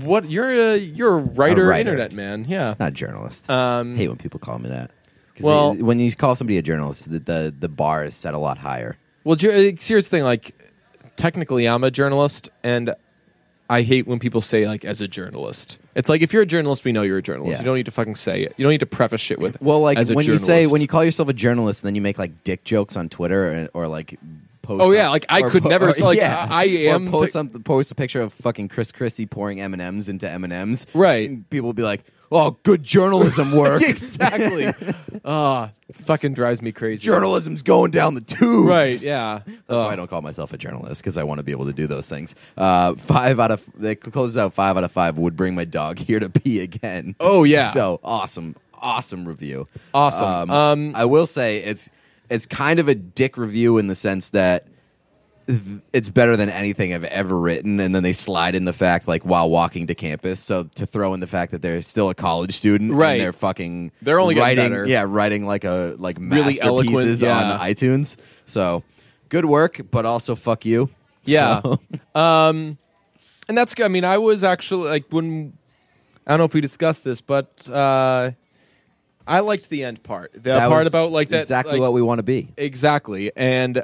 what 0.02 0.30
you're 0.30 0.50
a 0.50 0.76
you're 0.76 1.14
a 1.16 1.20
writer, 1.20 1.66
writer. 1.66 1.90
internet 1.90 2.12
man. 2.12 2.46
Yeah. 2.48 2.74
Not 2.78 2.88
a 2.88 2.92
journalist. 2.92 3.48
Um, 3.50 3.96
hate 3.96 4.08
when 4.08 4.16
people 4.18 4.40
call 4.40 4.58
me 4.58 4.68
that. 4.68 4.90
well- 5.40 5.74
they- 5.74 5.82
when 5.82 5.98
you 6.00 6.14
call 6.14 6.34
somebody 6.34 6.58
a 6.58 6.62
journalist, 6.62 7.10
the, 7.10 7.18
the 7.18 7.54
the 7.58 7.68
bar 7.68 8.04
is 8.04 8.14
set 8.14 8.34
a 8.34 8.38
lot 8.38 8.58
higher. 8.58 8.96
Well, 9.24 9.34
uh, 9.34 9.36
the 9.36 9.72
thing. 10.08 10.22
Like, 10.22 10.54
technically, 11.16 11.66
I'm 11.68 11.84
a 11.84 11.90
journalist, 11.90 12.48
and 12.62 12.94
I 13.68 13.82
hate 13.82 14.06
when 14.06 14.18
people 14.18 14.40
say 14.40 14.66
like 14.66 14.84
as 14.84 15.00
a 15.00 15.08
journalist. 15.08 15.78
It's 15.98 16.08
like 16.08 16.22
if 16.22 16.32
you're 16.32 16.42
a 16.42 16.46
journalist, 16.46 16.84
we 16.84 16.92
know 16.92 17.02
you're 17.02 17.18
a 17.18 17.22
journalist. 17.22 17.50
Yeah. 17.52 17.58
You 17.58 17.64
don't 17.64 17.74
need 17.76 17.86
to 17.86 17.90
fucking 17.90 18.14
say 18.14 18.42
it. 18.42 18.54
You 18.56 18.62
don't 18.62 18.70
need 18.70 18.80
to 18.80 18.86
preface 18.86 19.20
shit 19.20 19.40
with. 19.40 19.60
Well, 19.60 19.80
like 19.80 19.98
when 20.08 20.24
you 20.24 20.38
say 20.38 20.66
when 20.68 20.80
you 20.80 20.86
call 20.86 21.04
yourself 21.04 21.28
a 21.28 21.32
journalist, 21.32 21.82
then 21.82 21.96
you 21.96 22.00
make 22.00 22.18
like 22.18 22.44
dick 22.44 22.62
jokes 22.62 22.96
on 22.96 23.08
Twitter 23.08 23.68
or, 23.74 23.82
or 23.82 23.88
like 23.88 24.16
post. 24.62 24.80
Oh, 24.80 24.92
yeah, 24.92 25.08
like, 25.08 25.26
I 25.28 25.42
could 25.42 25.64
po- 25.64 25.68
never 25.70 25.88
or- 25.88 25.92
like, 26.00 26.16
yeah. 26.18 26.46
I- 26.48 26.62
I 26.62 26.64
am 26.94 27.08
Or 27.08 27.10
post 27.10 27.26
t- 27.26 27.32
some 27.32 27.48
post 27.48 27.90
a 27.90 27.94
picture 27.96 28.20
of 28.22 28.32
fucking 28.32 28.68
Chris 28.68 28.92
Christie 28.92 29.26
pouring 29.26 29.60
M 29.60 29.72
and 29.72 29.82
M's 29.82 30.08
into 30.08 30.30
M 30.30 30.44
and 30.44 30.52
M's. 30.52 30.86
Right. 30.94 31.48
People 31.50 31.66
will 31.66 31.72
be 31.74 31.82
like, 31.82 32.04
"Oh, 32.30 32.58
good 32.62 32.82
journalism 32.82 33.52
work. 33.52 33.82
exactly. 33.88 34.72
Ah, 35.24 35.72
it 35.88 35.96
fucking 35.96 36.32
drives 36.32 36.62
me 36.62 36.72
crazy. 36.72 37.04
Journalism's 37.04 37.62
going 37.62 37.90
down 37.90 38.14
the 38.14 38.20
tubes." 38.20 38.68
Right? 38.68 39.02
Yeah. 39.02 39.40
That's 39.46 39.62
why 39.68 39.92
I 39.92 39.96
don't 39.96 40.08
call 40.08 40.22
myself 40.22 40.52
a 40.52 40.58
journalist 40.58 41.02
because 41.02 41.18
I 41.18 41.24
want 41.24 41.38
to 41.38 41.42
be 41.42 41.52
able 41.52 41.66
to 41.66 41.72
do 41.72 41.86
those 41.86 42.08
things. 42.08 42.34
Uh, 42.56 42.94
five 42.94 43.38
out 43.40 43.50
of 43.50 43.64
they 43.74 43.94
closes 43.94 44.36
out 44.36 44.54
five 44.54 44.76
out 44.76 44.84
of 44.84 44.92
five 44.92 45.18
would 45.18 45.36
bring 45.36 45.54
my 45.54 45.64
dog 45.64 45.98
here 46.06 46.20
to 46.20 46.30
pee 46.30 46.60
again. 46.60 47.14
Oh, 47.20 47.44
yeah. 47.44 47.70
so 47.70 48.00
awesome, 48.02 48.56
awesome 48.74 49.26
review. 49.26 49.66
Awesome. 49.92 50.50
Um, 50.50 50.92
I 50.94 51.04
will 51.04 51.26
say 51.26 51.58
it's 51.58 51.90
it's 52.30 52.46
kind 52.46 52.78
of 52.78 52.88
a 52.88 52.94
dick 52.94 53.36
review 53.36 53.78
in 53.78 53.88
the 53.88 53.94
sense 53.94 54.30
that 54.30 54.66
th- 54.66 54.77
it's 55.92 56.08
better 56.10 56.36
than 56.36 56.50
anything 56.50 56.92
I've 56.92 57.04
ever 57.04 57.38
written, 57.38 57.80
and 57.80 57.94
then 57.94 58.02
they 58.02 58.12
slide 58.12 58.54
in 58.54 58.64
the 58.66 58.72
fact 58.72 59.08
like 59.08 59.22
while 59.24 59.48
walking 59.48 59.86
to 59.86 59.94
campus. 59.94 60.40
So 60.40 60.64
to 60.74 60.86
throw 60.86 61.14
in 61.14 61.20
the 61.20 61.26
fact 61.26 61.52
that 61.52 61.62
they're 61.62 61.80
still 61.82 62.10
a 62.10 62.14
college 62.14 62.52
student, 62.54 62.92
Right. 62.92 63.12
And 63.12 63.20
they're 63.20 63.32
fucking 63.32 63.92
They're 64.02 64.20
only 64.20 64.34
writing, 64.34 64.64
better. 64.64 64.86
yeah, 64.86 65.04
writing 65.08 65.46
like 65.46 65.64
a 65.64 65.94
like 65.98 66.18
Really 66.20 66.60
eloquent, 66.60 66.90
masterpieces 66.92 67.22
yeah. 67.22 67.52
on 67.52 67.60
iTunes. 67.60 68.16
So 68.46 68.82
good 69.30 69.44
work, 69.46 69.80
but 69.90 70.04
also 70.04 70.34
fuck 70.34 70.64
you. 70.64 70.90
Yeah. 71.24 71.60
So- 71.62 71.80
Um, 72.20 72.78
and 73.48 73.56
that's 73.56 73.74
good. 73.74 73.84
I 73.86 73.88
mean, 73.88 74.04
I 74.04 74.18
was 74.18 74.44
actually 74.44 74.90
like 74.90 75.06
when 75.10 75.54
I 76.26 76.32
don't 76.32 76.38
know 76.38 76.44
if 76.44 76.52
we 76.54 76.60
discussed 76.60 77.04
this, 77.04 77.22
but 77.22 77.66
uh, 77.70 78.32
I 79.26 79.40
liked 79.40 79.70
the 79.70 79.84
end 79.84 80.02
part. 80.02 80.32
The 80.34 80.40
that 80.40 80.68
part 80.68 80.86
about 80.86 81.10
like 81.12 81.30
that 81.30 81.40
exactly 81.40 81.72
like- 81.74 81.80
what 81.80 81.92
we 81.94 82.02
want 82.02 82.18
to 82.18 82.22
be. 82.22 82.48
Exactly. 82.58 83.32
And 83.34 83.82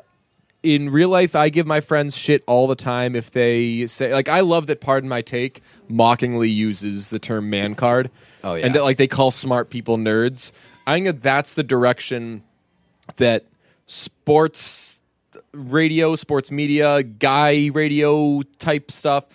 in 0.65 0.89
real 0.89 1.11
life, 1.11 1.37
I 1.37 1.51
give 1.51 1.67
my 1.67 1.81
friends 1.81 2.17
shit 2.17 2.43
all 2.47 2.67
the 2.67 2.75
time 2.75 3.15
if 3.15 3.31
they 3.31 3.87
say, 3.87 4.12
like, 4.12 4.29
I 4.29 4.41
love 4.41 4.67
that 4.69 4.81
Pardon 4.81 5.09
My 5.09 5.21
Take 5.21 5.62
mockingly 5.89 6.49
uses 6.49 7.11
the 7.11 7.19
term 7.19 7.51
man 7.51 7.75
card. 7.75 8.11
Oh, 8.43 8.55
yeah. 8.55 8.67
And 8.67 8.75
that, 8.75 8.83
like, 8.83 8.97
they 8.97 9.07
call 9.07 9.31
smart 9.31 9.69
people 9.69 9.99
nerds. 9.99 10.53
I 10.87 10.95
think 10.95 11.07
that 11.07 11.23
that's 11.23 11.55
the 11.55 11.62
direction 11.62 12.43
that 13.17 13.45
sports 13.87 15.03
radio, 15.53 16.17
sports 16.17 16.51
media, 16.51 17.03
guy 17.03 17.71
radio 17.73 18.43
type 18.59 18.91
stuff, 18.91 19.27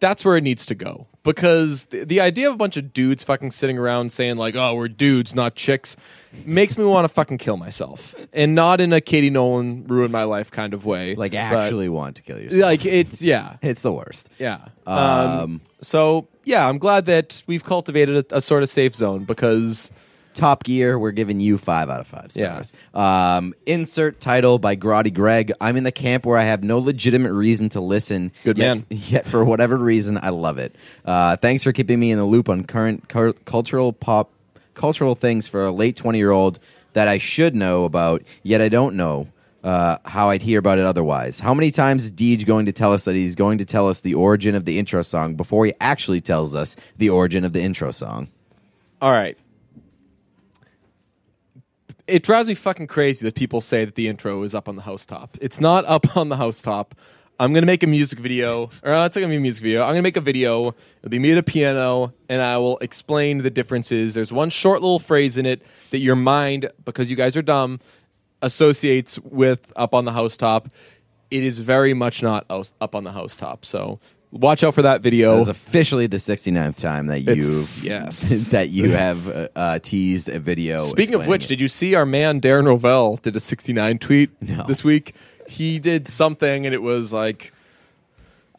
that's 0.00 0.24
where 0.24 0.36
it 0.36 0.42
needs 0.42 0.66
to 0.66 0.74
go 0.74 1.06
because 1.24 1.86
the, 1.86 2.04
the 2.04 2.20
idea 2.20 2.46
of 2.48 2.54
a 2.54 2.56
bunch 2.56 2.76
of 2.76 2.92
dudes 2.92 3.24
fucking 3.24 3.50
sitting 3.50 3.76
around 3.76 4.12
saying 4.12 4.36
like, 4.36 4.54
"Oh, 4.54 4.74
we're 4.76 4.86
dudes, 4.88 5.34
not 5.34 5.56
chicks," 5.56 5.96
makes 6.44 6.78
me 6.78 6.84
want 6.84 7.04
to 7.04 7.08
fucking 7.08 7.38
kill 7.38 7.56
myself, 7.56 8.14
and 8.32 8.54
not 8.54 8.80
in 8.80 8.92
a 8.92 9.00
Katie 9.00 9.30
Nolan 9.30 9.84
ruin 9.88 10.12
my 10.12 10.22
life 10.24 10.50
kind 10.52 10.72
of 10.72 10.84
way. 10.84 11.16
Like 11.16 11.34
actually 11.34 11.88
want 11.88 12.16
to 12.16 12.22
kill 12.22 12.38
yourself. 12.38 12.62
like 12.62 12.86
it's 12.86 13.20
yeah, 13.20 13.56
it's 13.62 13.82
the 13.82 13.92
worst. 13.92 14.28
yeah. 14.38 14.66
Um, 14.86 14.98
Um, 14.98 15.60
so 15.80 16.28
yeah, 16.44 16.68
I'm 16.68 16.78
glad 16.78 17.06
that 17.06 17.42
we've 17.46 17.64
cultivated 17.64 18.26
a, 18.30 18.36
a 18.36 18.40
sort 18.40 18.62
of 18.62 18.68
safe 18.68 18.94
zone 18.94 19.24
because 19.24 19.90
Top 20.34 20.64
Gear, 20.64 20.98
we're 20.98 21.12
giving 21.12 21.40
you 21.40 21.58
five 21.58 21.88
out 21.88 22.00
of 22.00 22.06
five 22.06 22.32
stars. 22.32 22.72
Um, 22.92 23.54
insert 23.66 24.20
title 24.20 24.58
by 24.58 24.76
Grotty 24.76 25.12
Greg. 25.12 25.52
I'm 25.60 25.76
in 25.76 25.84
the 25.84 25.92
camp 25.92 26.26
where 26.26 26.38
I 26.38 26.44
have 26.44 26.62
no 26.62 26.78
legitimate 26.78 27.32
reason 27.32 27.68
to 27.70 27.80
listen. 27.80 28.32
Good 28.44 28.58
yet, 28.58 28.76
man. 28.76 28.86
Yet 28.90 29.26
for 29.26 29.44
whatever 29.44 29.76
reason, 29.76 30.18
I 30.20 30.30
love 30.30 30.58
it. 30.58 30.74
Uh, 31.04 31.36
thanks 31.36 31.62
for 31.62 31.72
keeping 31.72 31.98
me 31.98 32.10
in 32.10 32.18
the 32.18 32.24
loop 32.24 32.48
on 32.48 32.64
current 32.64 33.08
cur- 33.08 33.32
cultural 33.44 33.92
pop 33.92 34.30
cultural 34.74 35.14
things 35.14 35.46
for 35.46 35.64
a 35.64 35.70
late 35.70 35.96
20 35.96 36.18
year 36.18 36.30
old 36.30 36.58
that 36.92 37.08
I 37.08 37.18
should 37.18 37.54
know 37.54 37.84
about, 37.84 38.22
yet 38.42 38.60
I 38.60 38.68
don't 38.68 38.96
know. 38.96 39.28
Uh, 39.62 39.96
how 40.04 40.28
I'd 40.28 40.42
hear 40.42 40.58
about 40.58 40.78
it 40.78 40.84
otherwise. 40.84 41.40
How 41.40 41.54
many 41.54 41.70
times 41.70 42.04
is 42.04 42.12
Deej 42.12 42.44
going 42.44 42.66
to 42.66 42.72
tell 42.72 42.92
us 42.92 43.06
that 43.06 43.14
he's 43.14 43.34
going 43.34 43.56
to 43.58 43.64
tell 43.64 43.88
us 43.88 44.00
the 44.00 44.12
origin 44.12 44.54
of 44.54 44.66
the 44.66 44.78
intro 44.78 45.00
song 45.00 45.36
before 45.36 45.64
he 45.64 45.72
actually 45.80 46.20
tells 46.20 46.54
us 46.54 46.76
the 46.98 47.08
origin 47.08 47.46
of 47.46 47.54
the 47.54 47.62
intro 47.62 47.90
song? 47.90 48.28
All 49.00 49.10
right. 49.10 49.38
It 52.06 52.22
drives 52.22 52.48
me 52.48 52.54
fucking 52.54 52.86
crazy 52.86 53.24
that 53.24 53.34
people 53.34 53.60
say 53.62 53.84
that 53.84 53.94
the 53.94 54.08
intro 54.08 54.42
is 54.42 54.54
up 54.54 54.68
on 54.68 54.76
the 54.76 54.82
housetop. 54.82 55.38
It's 55.40 55.60
not 55.60 55.86
up 55.86 56.16
on 56.16 56.28
the 56.28 56.36
housetop. 56.36 56.94
I'm 57.40 57.52
gonna 57.52 57.66
make 57.66 57.82
a 57.82 57.86
music 57.86 58.18
video, 58.18 58.70
or 58.82 58.92
uh, 58.92 59.06
it's 59.06 59.16
not 59.16 59.22
gonna 59.22 59.32
be 59.32 59.36
a 59.36 59.40
music 59.40 59.62
video. 59.62 59.82
I'm 59.82 59.90
gonna 59.90 60.02
make 60.02 60.16
a 60.16 60.20
video. 60.20 60.74
It'll 60.98 61.08
be 61.10 61.18
me 61.18 61.32
at 61.32 61.38
a 61.38 61.42
piano, 61.42 62.12
and 62.28 62.42
I 62.42 62.58
will 62.58 62.78
explain 62.78 63.38
the 63.38 63.50
differences. 63.50 64.14
There's 64.14 64.32
one 64.32 64.50
short 64.50 64.82
little 64.82 64.98
phrase 64.98 65.38
in 65.38 65.46
it 65.46 65.62
that 65.90 65.98
your 65.98 66.14
mind, 66.14 66.70
because 66.84 67.10
you 67.10 67.16
guys 67.16 67.36
are 67.36 67.42
dumb, 67.42 67.80
associates 68.42 69.18
with 69.20 69.72
up 69.74 69.94
on 69.94 70.04
the 70.04 70.12
housetop. 70.12 70.68
It 71.30 71.42
is 71.42 71.58
very 71.58 71.94
much 71.94 72.22
not 72.22 72.46
up 72.80 72.94
on 72.94 73.02
the 73.02 73.12
housetop. 73.12 73.64
So 73.64 73.98
watch 74.34 74.64
out 74.64 74.74
for 74.74 74.82
that 74.82 75.00
video. 75.00 75.38
It's 75.38 75.48
officially 75.48 76.06
the 76.06 76.16
69th 76.18 76.78
time 76.78 77.06
that 77.06 77.20
you've 77.20 77.36
yes. 77.84 78.50
that 78.52 78.70
you 78.70 78.90
have 78.90 79.28
uh, 79.28 79.48
uh, 79.54 79.78
teased 79.78 80.28
a 80.28 80.38
video. 80.38 80.82
Speaking 80.82 81.14
of 81.14 81.20
explaining 81.22 81.30
which, 81.30 81.44
it. 81.46 81.48
did 81.48 81.60
you 81.60 81.68
see 81.68 81.94
our 81.94 82.04
man 82.04 82.40
Darren 82.40 82.64
Rovell 82.66 83.20
did 83.22 83.36
a 83.36 83.40
69 83.40 83.98
tweet 83.98 84.42
No. 84.42 84.64
this 84.64 84.84
week? 84.84 85.14
He 85.46 85.78
did 85.78 86.08
something, 86.08 86.64
and 86.64 86.74
it 86.74 86.82
was 86.82 87.12
like, 87.12 87.52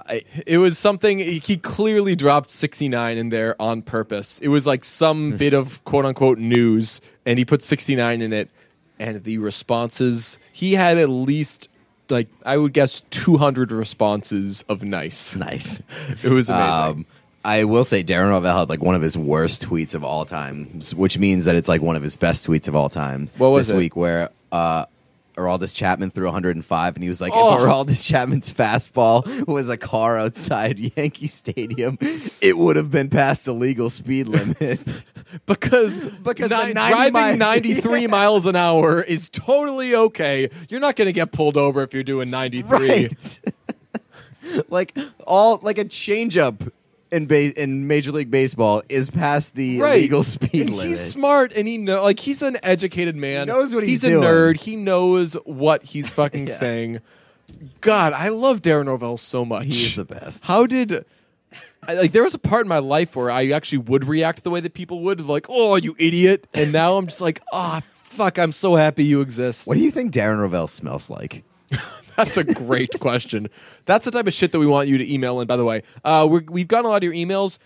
I, 0.07 0.21
it 0.45 0.59
was 0.59 0.78
something. 0.78 1.17
He 1.19 1.57
clearly 1.57 2.15
dropped 2.15 2.51
69 2.51 3.17
in 3.17 3.30
there 3.30 3.59
on 3.59 3.82
purpose. 3.82 4.38
It 4.39 4.49
was 4.49 4.67
like 4.67 4.84
some 4.84 5.32
bit 5.38 5.53
of 5.53 5.84
quote 5.84 6.05
unquote 6.05 6.38
news, 6.38 7.01
and 7.26 7.39
he 7.39 7.45
put 7.45 7.63
69 7.63 8.21
in 8.21 8.34
it, 8.34 8.49
and 8.99 9.23
the 9.23 9.39
responses 9.39 10.38
he 10.53 10.73
had 10.73 10.97
at 10.99 11.09
least 11.09 11.69
like 12.09 12.27
I 12.45 12.57
would 12.57 12.73
guess 12.73 13.01
200 13.11 13.71
responses 13.71 14.63
of 14.69 14.83
nice. 14.83 15.35
nice? 15.35 15.81
It 16.23 16.29
was 16.29 16.49
amazing. 16.49 16.81
Um, 16.81 17.05
I 17.43 17.63
will 17.65 17.83
say 17.83 18.03
Darren 18.03 18.29
Rovell 18.31 18.59
had 18.59 18.69
like 18.69 18.81
one 18.81 18.95
of 18.95 19.03
his 19.03 19.15
worst 19.15 19.67
tweets 19.67 19.93
of 19.93 20.03
all 20.03 20.25
time, 20.25 20.81
which 20.95 21.17
means 21.19 21.45
that 21.45 21.55
it's 21.55 21.69
like 21.69 21.81
one 21.81 21.95
of 21.95 22.01
his 22.01 22.15
best 22.15 22.47
tweets 22.47 22.67
of 22.67 22.75
all 22.75 22.89
time. 22.89 23.29
What 23.37 23.49
was 23.49 23.67
this 23.67 23.75
it? 23.75 23.77
week? 23.77 23.95
Where 23.95 24.29
uh, 24.51 24.85
Aroldis 25.38 25.75
Chapman 25.75 26.11
threw 26.11 26.25
105, 26.25 26.95
and 26.95 27.03
he 27.03 27.09
was 27.09 27.21
like, 27.21 27.31
Oh. 27.36 27.55
"If 27.55 27.59
Aroldis 27.61 28.05
Chapman's 28.05 28.51
fastball 28.51 29.45
was 29.47 29.69
a 29.69 29.77
car 29.77 30.17
outside 30.17 30.79
Yankee 30.97 31.27
Stadium, 31.27 31.97
it 32.41 32.57
would 32.57 32.75
have 32.75 32.89
been 32.91 33.09
past 33.09 33.45
the 33.45 33.53
legal 33.53 33.89
speed 33.89 34.27
limits." 34.29 35.05
because 35.45 35.97
Because 36.23 36.51
ni- 36.51 36.73
90 36.73 36.73
driving 36.73 37.13
mile- 37.13 37.38
93 37.38 38.07
miles 38.07 38.45
an 38.45 38.55
hour 38.55 39.01
is 39.01 39.27
totally 39.29 39.93
okay. 39.95 40.49
You're 40.69 40.79
not 40.79 40.95
going 40.95 41.07
to 41.07 41.13
get 41.13 41.31
pulled 41.31 41.57
over 41.57 41.81
if 41.83 41.93
you're 41.93 42.03
doing 42.03 42.29
93. 42.29 42.88
right? 42.88 43.39
like 44.69 44.95
all 45.25 45.59
like 45.63 45.77
a 45.79 45.86
changeup 45.86 46.71
in 47.16 47.26
ba- 47.28 47.61
in 47.61 47.88
Major 47.88 48.11
League 48.11 48.30
Baseball 48.32 48.82
is 48.89 49.09
past 49.09 49.55
the 49.55 49.80
Right. 49.80 50.01
legal 50.01 50.24
speed 50.24 50.61
And 50.68 50.70
limit. 50.72 50.88
He's 50.88 50.99
smart 51.01 51.53
and 51.55 51.68
he 51.68 51.78
know 51.78 52.03
like 52.03 52.20
he's 52.20 52.41
an 52.41 52.57
educated 52.63 53.16
man. 53.16 53.47
He 53.47 53.53
knows 53.53 53.74
what 53.74 53.84
he's 53.84 54.03
a 54.03 54.09
doing. 54.09 54.24
nerd. 54.24 54.57
He 54.61 54.76
knows 54.76 55.34
what 55.45 55.84
he's 55.84 56.09
fucking 56.20 56.47
Yeah. 56.47 56.53
saying. 56.55 56.99
God, 57.82 58.13
I 58.13 58.30
love 58.30 58.61
Darren 58.61 58.88
Rovell 58.88 59.18
so 59.18 59.45
much. 59.45 59.66
He 59.68 59.72
is 59.86 59.95
the 59.95 60.05
best. 60.05 60.43
How 60.45 60.66
did 60.66 61.05
I, 61.88 61.93
like 61.93 62.11
there 62.11 62.24
was 62.24 62.34
a 62.34 62.39
part 62.39 62.66
in 62.66 62.68
my 62.68 62.80
life 62.80 63.16
where 63.16 63.30
I 63.30 63.49
actually 63.51 63.78
would 63.80 64.05
react 64.05 64.43
the 64.43 64.49
way 64.49 64.59
that 64.59 64.74
people 64.74 65.01
would, 65.01 65.22
like, 65.22 65.45
"Oh, 65.49 65.76
you 65.76 65.95
idiot!" 65.99 66.47
And 66.53 66.72
now 66.72 66.97
I'm 66.97 67.05
just 67.05 67.22
like, 67.22 67.41
"Ah, 67.53 67.82
fuck! 68.03 68.39
I'm 68.39 68.51
so 68.51 68.76
happy 68.76 69.03
you 69.05 69.22
exist." 69.22 69.68
What 69.68 69.78
do 69.78 69.84
you 69.84 69.91
think 69.91 70.11
Darren 70.11 70.39
Rovell 70.39 70.68
smells 70.68 71.09
like? 71.11 71.43
That's 72.16 72.38
a 72.38 72.43
great 72.43 72.91
question. 72.99 73.49
That's 73.86 74.05
the 74.05 74.11
type 74.11 74.28
of 74.28 74.34
shit 74.34 74.51
that 74.51 74.59
we 74.59 74.68
want 74.68 74.88
you 74.88 74.97
to 74.97 75.13
email 75.13 75.39
in. 75.41 75.47
By 75.47 75.57
the 75.57 75.66
way, 75.66 75.84
uh, 76.03 76.28
we're, 76.30 76.43
we've 76.47 76.68
gotten 76.68 76.86
a 76.86 76.89
lot 76.89 76.97
of 76.97 77.03
your 77.03 77.13
emails. 77.13 77.57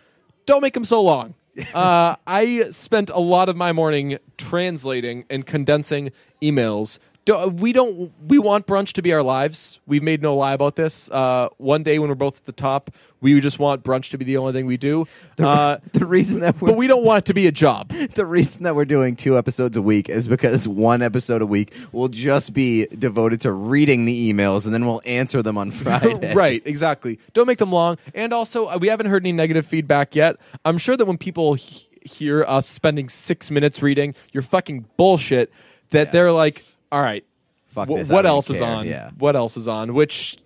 Don't 0.46 0.62
make 0.62 0.74
them 0.74 0.86
so 0.86 1.02
long. 1.02 1.36
Uh, 1.74 2.16
I 2.28 2.68
spent 2.72 3.10
a 3.10 3.20
lot 3.20 3.50
of 3.50 3.56
my 3.56 3.72
morning 3.72 4.18
translating 4.38 5.26
and 5.30 5.46
condensing 5.46 6.12
emails. 6.42 7.00
Do, 7.26 7.48
we 7.50 7.74
don't. 7.74 8.12
We 8.28 8.40
want 8.40 8.66
brunch 8.66 8.94
to 8.94 9.02
be 9.02 9.14
our 9.14 9.22
lives. 9.22 9.80
We've 9.86 10.02
made 10.02 10.22
no 10.22 10.36
lie 10.36 10.54
about 10.54 10.76
this. 10.76 11.12
Uh, 11.12 11.50
one 11.58 11.84
day 11.84 12.00
when 12.00 12.10
we're 12.10 12.16
both 12.16 12.40
at 12.40 12.46
the 12.46 12.52
top, 12.54 12.90
we 13.22 13.40
just 13.40 13.60
want 13.60 13.84
brunch 13.84 14.10
to 14.12 14.18
be 14.18 14.26
the 14.26 14.38
only 14.38 14.54
thing 14.54 14.66
we 14.66 14.78
do. 14.78 15.06
Uh, 15.38 15.78
The 15.92 16.06
reason 16.06 16.40
that 16.42 16.60
we're, 16.60 16.70
but 16.70 16.78
we 16.78 16.88
don't 16.88 17.04
want 17.04 17.20
it 17.24 17.26
to 17.26 17.34
be 17.34 17.46
a 17.46 17.52
job. 17.52 17.90
the 18.16 18.26
reason 18.26 18.64
that 18.64 18.74
we're 18.76 18.86
doing 18.86 19.16
two 19.16 19.38
episodes 19.38 19.76
a 19.78 19.82
week 19.82 20.10
is 20.10 20.28
because 20.28 20.68
one 20.68 21.02
episode 21.02 21.42
a 21.42 21.46
week 21.46 21.74
will 21.92 22.08
just 22.08 22.54
be 22.54 22.88
devoted 22.88 23.42
to 23.42 23.52
reading 23.52 24.06
the 24.06 24.34
emails 24.34 24.66
and 24.66 24.74
then 24.74 24.86
we'll 24.88 25.02
answer 25.06 25.44
them 25.44 25.58
on 25.58 25.70
Friday. 25.80 26.34
right, 26.34 26.64
exactly. 26.66 27.20
Don't 27.34 27.48
make 27.48 27.60
them 27.60 27.72
long. 27.72 27.98
And 28.16 28.34
also, 28.34 28.66
uh, 28.68 28.78
we 28.80 28.88
haven't 28.88 29.08
heard 29.08 29.24
any 29.24 29.34
negative 29.34 29.66
feedback 29.66 30.16
yet. 30.16 30.38
I'm 30.66 30.78
sure 30.78 30.96
that 30.98 31.06
when 31.06 31.18
people 31.18 31.56
he- 31.56 31.86
hear 32.02 32.44
us 32.46 32.66
spending 32.66 33.10
six 33.10 33.52
minutes 33.52 33.84
reading 33.84 34.16
your 34.32 34.42
fucking 34.42 34.86
bullshit, 34.98 35.52
that 35.92 36.08
Yeah. 36.08 36.12
they're 36.12 36.32
like, 36.32 36.64
all 36.92 37.02
right, 37.02 37.24
Fuck 37.68 37.88
wh- 37.90 37.96
this, 37.96 38.10
I 38.10 38.14
what 38.14 38.22
don't 38.24 38.30
else 38.32 38.50
is 38.50 38.60
care." 38.60 38.68
on? 38.68 38.88
Yeah. 38.88 39.12
What 39.18 39.36
else 39.36 39.58
is 39.58 39.68
on? 39.68 39.94
Which 39.94 40.38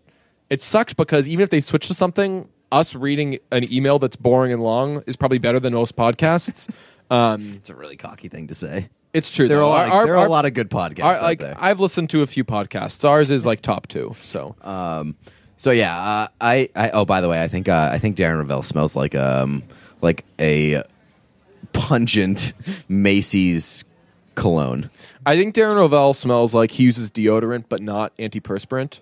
it 0.49 0.61
sucks 0.61 0.93
because 0.93 1.27
even 1.29 1.43
if 1.43 1.49
they 1.49 1.59
switch 1.61 1.87
to 1.87 1.93
something, 1.93 2.47
us 2.71 2.95
reading 2.95 3.39
an 3.51 3.71
email 3.73 3.99
that's 3.99 4.15
boring 4.15 4.51
and 4.51 4.61
long 4.63 5.03
is 5.07 5.15
probably 5.15 5.37
better 5.37 5.59
than 5.59 5.73
most 5.73 5.95
podcasts. 5.95 6.69
um, 7.11 7.53
It's 7.57 7.69
a 7.69 7.75
really 7.75 7.95
cocky 7.97 8.27
thing 8.27 8.47
to 8.47 8.55
say. 8.55 8.89
it's 9.13 9.31
true. 9.31 9.47
There 9.47 9.57
are, 9.57 9.61
though. 9.61 9.67
a 9.67 9.69
lot, 9.69 9.89
Our- 9.91 10.01
of, 10.01 10.07
there 10.07 10.15
our- 10.17 10.23
are 10.23 10.27
a 10.27 10.29
lot 10.31 10.45
of 10.45 10.53
good 10.53 10.69
podcasts 10.69 11.03
our- 11.03 11.15
out 11.15 11.23
like 11.23 11.39
there. 11.39 11.55
I've 11.59 11.79
listened 11.79 12.09
to 12.11 12.21
a 12.23 12.27
few 12.27 12.43
podcasts. 12.43 13.07
Ours 13.07 13.29
is 13.31 13.45
like 13.45 13.61
top 13.61 13.87
two. 13.87 14.15
So 14.21 14.55
Um, 14.61 15.15
so 15.57 15.71
yeah, 15.71 15.97
uh, 15.97 16.27
I, 16.41 16.69
I 16.75 16.89
oh 16.91 17.05
by 17.05 17.21
the 17.21 17.29
way, 17.29 17.41
I 17.41 17.47
think 17.47 17.69
uh, 17.69 17.89
I 17.93 17.99
think 17.99 18.17
Darren 18.17 18.43
Rovell 18.43 18.63
smells 18.63 18.95
like 18.95 19.15
um 19.15 19.63
like 20.01 20.25
a 20.39 20.83
pungent 21.73 22.53
Macy's 22.89 23.85
cologne. 24.35 24.89
I 25.25 25.35
think 25.35 25.55
Darren 25.55 25.75
Rovell 25.77 26.13
smells 26.13 26.53
like 26.53 26.71
he 26.71 26.83
uses 26.83 27.11
deodorant, 27.11 27.65
but 27.69 27.81
not 27.81 28.15
antiperspirant. 28.17 28.99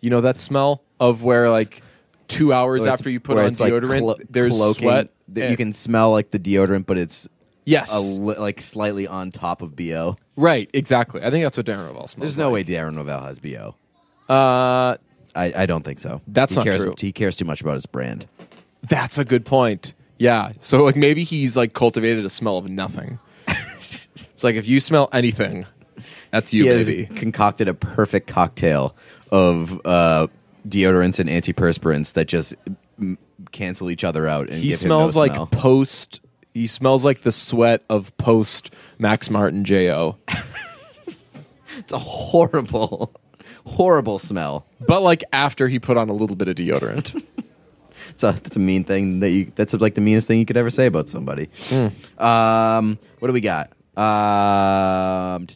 You 0.00 0.10
know 0.10 0.20
that 0.20 0.38
smell 0.38 0.82
of 1.00 1.22
where 1.22 1.50
like 1.50 1.82
two 2.28 2.52
hours 2.52 2.80
Where 2.80 2.88
it's- 2.88 3.00
after 3.00 3.10
you 3.10 3.20
put 3.20 3.36
where 3.36 3.44
on 3.44 3.50
it's, 3.50 3.60
like, 3.60 3.72
deodorant, 3.72 3.98
clo- 4.00 4.16
there's 4.30 4.52
cloaking, 4.56 4.82
sweat. 4.84 5.10
that 5.28 5.40
and- 5.42 5.50
you 5.50 5.56
can 5.56 5.72
smell 5.72 6.10
like 6.12 6.30
the 6.30 6.38
deodorant, 6.38 6.86
but 6.86 6.98
it's 6.98 7.28
yes, 7.64 7.94
a 7.94 7.98
li- 8.00 8.36
like 8.36 8.60
slightly 8.60 9.06
on 9.06 9.30
top 9.30 9.62
of 9.62 9.74
bo. 9.76 10.16
right, 10.36 10.68
exactly. 10.72 11.22
I 11.22 11.30
think 11.30 11.44
that's 11.44 11.56
what 11.56 11.66
Darren 11.66 11.86
Rovell 11.88 12.08
smells. 12.08 12.20
There's 12.34 12.38
no 12.38 12.50
way. 12.50 12.64
Darren 12.64 12.96
Rovell 12.96 13.22
has 13.24 13.38
bo. 13.38 13.74
Uh, 14.28 14.96
I, 15.36 15.52
I 15.56 15.66
don't 15.66 15.82
think 15.84 15.98
so. 15.98 16.20
That's 16.28 16.52
he 16.52 16.56
not 16.60 16.64
cares, 16.64 16.82
true. 16.82 16.94
He 16.98 17.12
cares 17.12 17.36
too 17.36 17.44
much 17.44 17.60
about 17.60 17.74
his 17.74 17.86
brand. 17.86 18.26
that's 18.82 19.18
a 19.18 19.24
good 19.24 19.44
point. 19.44 19.92
Yeah, 20.18 20.52
so 20.60 20.84
like 20.84 20.96
maybe 20.96 21.24
he's 21.24 21.56
like 21.56 21.72
cultivated 21.74 22.24
a 22.24 22.30
smell 22.30 22.56
of 22.56 22.68
nothing. 22.70 23.18
it's 24.14 24.44
like 24.44 24.54
if 24.56 24.66
you 24.66 24.80
smell 24.80 25.08
anything, 25.12 25.66
that's 26.30 26.52
you, 26.54 26.64
he 26.64 26.68
has 26.70 26.86
baby. 26.86 27.06
concocted 27.14 27.68
a 27.68 27.74
perfect 27.74 28.26
cocktail 28.28 28.94
of 29.30 29.80
uh, 29.84 30.26
deodorants 30.68 31.18
and 31.18 31.28
antiperspirants 31.28 32.12
that 32.14 32.26
just 32.26 32.54
mm, 33.00 33.16
cancel 33.52 33.90
each 33.90 34.04
other 34.04 34.26
out. 34.28 34.48
And 34.48 34.58
He 34.58 34.70
give 34.70 34.80
him 34.82 34.88
no 34.88 34.96
smells 34.98 35.16
like 35.16 35.32
smell. 35.32 35.46
post. 35.46 36.20
He 36.52 36.66
smells 36.68 37.04
like 37.04 37.22
the 37.22 37.32
sweat 37.32 37.82
of 37.90 38.16
post 38.16 38.72
Max 38.98 39.30
Martin 39.30 39.64
Jo. 39.64 40.16
It's 41.76 41.92
a 41.92 41.98
horrible, 41.98 43.12
horrible 43.66 44.20
smell. 44.20 44.64
But 44.86 45.02
like 45.02 45.24
after 45.32 45.66
he 45.66 45.80
put 45.80 45.96
on 45.96 46.08
a 46.08 46.12
little 46.12 46.36
bit 46.36 46.48
of 46.48 46.56
deodorant. 46.56 47.22
It's 48.10 48.22
a 48.22 48.32
that's 48.32 48.54
a 48.54 48.60
mean 48.60 48.84
thing 48.84 49.20
that 49.20 49.30
you. 49.30 49.50
That's 49.54 49.72
like 49.74 49.94
the 49.94 50.00
meanest 50.00 50.28
thing 50.28 50.38
you 50.38 50.44
could 50.46 50.56
ever 50.58 50.68
say 50.70 50.86
about 50.86 51.08
somebody. 51.08 51.48
Um, 52.18 52.98
what 53.18 53.28
do 53.28 53.32
we 53.32 53.40
got? 53.40 53.72
Um, 53.96 55.46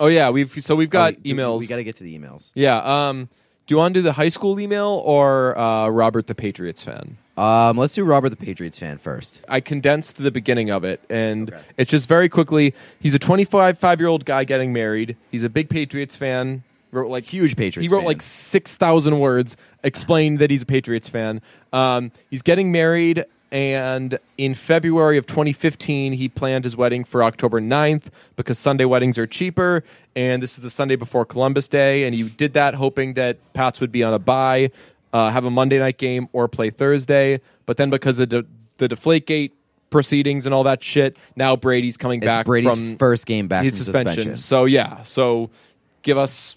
oh 0.00 0.06
yeah, 0.08 0.30
we've 0.30 0.50
so 0.62 0.74
we've 0.74 0.90
got 0.90 1.14
oh, 1.14 1.20
emails. 1.20 1.60
We 1.60 1.66
got 1.66 1.76
to 1.76 1.84
get 1.84 1.96
to 1.96 2.04
the 2.04 2.16
emails. 2.18 2.50
yeah. 2.54 3.08
Um, 3.08 3.28
do 3.66 3.74
you 3.74 3.78
want 3.78 3.94
to 3.94 3.98
do 4.00 4.02
the 4.02 4.12
high 4.12 4.28
school 4.28 4.60
email 4.60 5.02
or 5.04 5.58
uh, 5.58 5.88
Robert 5.88 6.28
the 6.28 6.34
Patriots 6.36 6.84
fan? 6.84 7.16
Um, 7.36 7.76
let's 7.76 7.94
do 7.94 8.04
Robert 8.04 8.28
the 8.30 8.36
Patriots 8.36 8.78
fan 8.78 8.98
first. 8.98 9.42
I 9.48 9.58
condensed 9.60 10.18
the 10.18 10.30
beginning 10.30 10.70
of 10.70 10.84
it, 10.84 11.00
and 11.10 11.50
Okay. 11.52 11.60
it's 11.76 11.90
just 11.90 12.08
very 12.08 12.28
quickly. 12.28 12.74
He's 13.00 13.14
a 13.14 13.18
25 13.18 13.78
five 13.78 14.00
year 14.00 14.08
old 14.08 14.24
guy 14.24 14.44
getting 14.44 14.72
married. 14.72 15.16
He's 15.32 15.42
a 15.42 15.48
big 15.48 15.68
Patriots 15.68 16.16
fan. 16.16 16.62
Wrote 16.92 17.10
like 17.10 17.24
Huge 17.24 17.56
Patriots 17.56 17.84
He 17.84 17.92
wrote 17.92 18.02
fan. 18.02 18.06
like 18.06 18.22
six 18.22 18.76
thousand 18.76 19.18
words 19.18 19.56
explained 19.82 20.38
that 20.38 20.50
he's 20.50 20.62
a 20.62 20.66
Patriots 20.66 21.08
fan. 21.08 21.42
Um, 21.72 22.12
he's 22.30 22.42
getting 22.42 22.70
married, 22.72 23.24
and 23.52 24.18
in 24.36 24.54
February 24.54 25.18
of 25.18 25.26
2015, 25.26 26.12
he 26.14 26.28
planned 26.28 26.64
his 26.64 26.76
wedding 26.76 27.04
for 27.04 27.22
October 27.22 27.60
9th 27.60 28.04
because 28.34 28.58
Sunday 28.58 28.84
weddings 28.84 29.18
are 29.18 29.26
cheaper, 29.26 29.84
and 30.14 30.42
this 30.42 30.52
is 30.58 30.62
the 30.62 30.70
Sunday 30.70 30.96
before 30.96 31.24
Columbus 31.24 31.68
Day, 31.68 32.04
and 32.04 32.14
he 32.14 32.24
did 32.24 32.54
that 32.54 32.74
hoping 32.74 33.14
that 33.14 33.38
Pats 33.52 33.80
would 33.80 33.92
be 33.92 34.02
on 34.02 34.12
a 34.12 34.18
bye, 34.18 34.70
uh, 35.12 35.30
have 35.30 35.44
a 35.44 35.50
Monday 35.50 35.78
night 35.78 35.98
game, 35.98 36.28
or 36.32 36.48
play 36.48 36.70
Thursday. 36.70 37.40
But 37.66 37.76
then 37.76 37.90
because 37.90 38.18
of 38.18 38.28
the, 38.30 38.46
the 38.78 38.88
Deflategate 38.88 39.52
proceedings 39.90 40.44
and 40.46 40.54
all 40.54 40.64
that 40.64 40.82
shit, 40.82 41.16
now 41.36 41.56
Brady's 41.56 41.96
coming 41.96 42.18
It's 42.18 42.26
back 42.26 42.46
Brady's 42.46 42.74
from 42.74 42.96
first 42.96 43.26
game 43.26 43.48
back 43.48 43.64
his 43.64 43.76
from 43.76 43.84
suspension. 43.84 44.14
suspension. 44.14 44.36
So 44.36 44.64
yeah, 44.64 45.02
so 45.04 45.50
give 46.02 46.18
us 46.18 46.56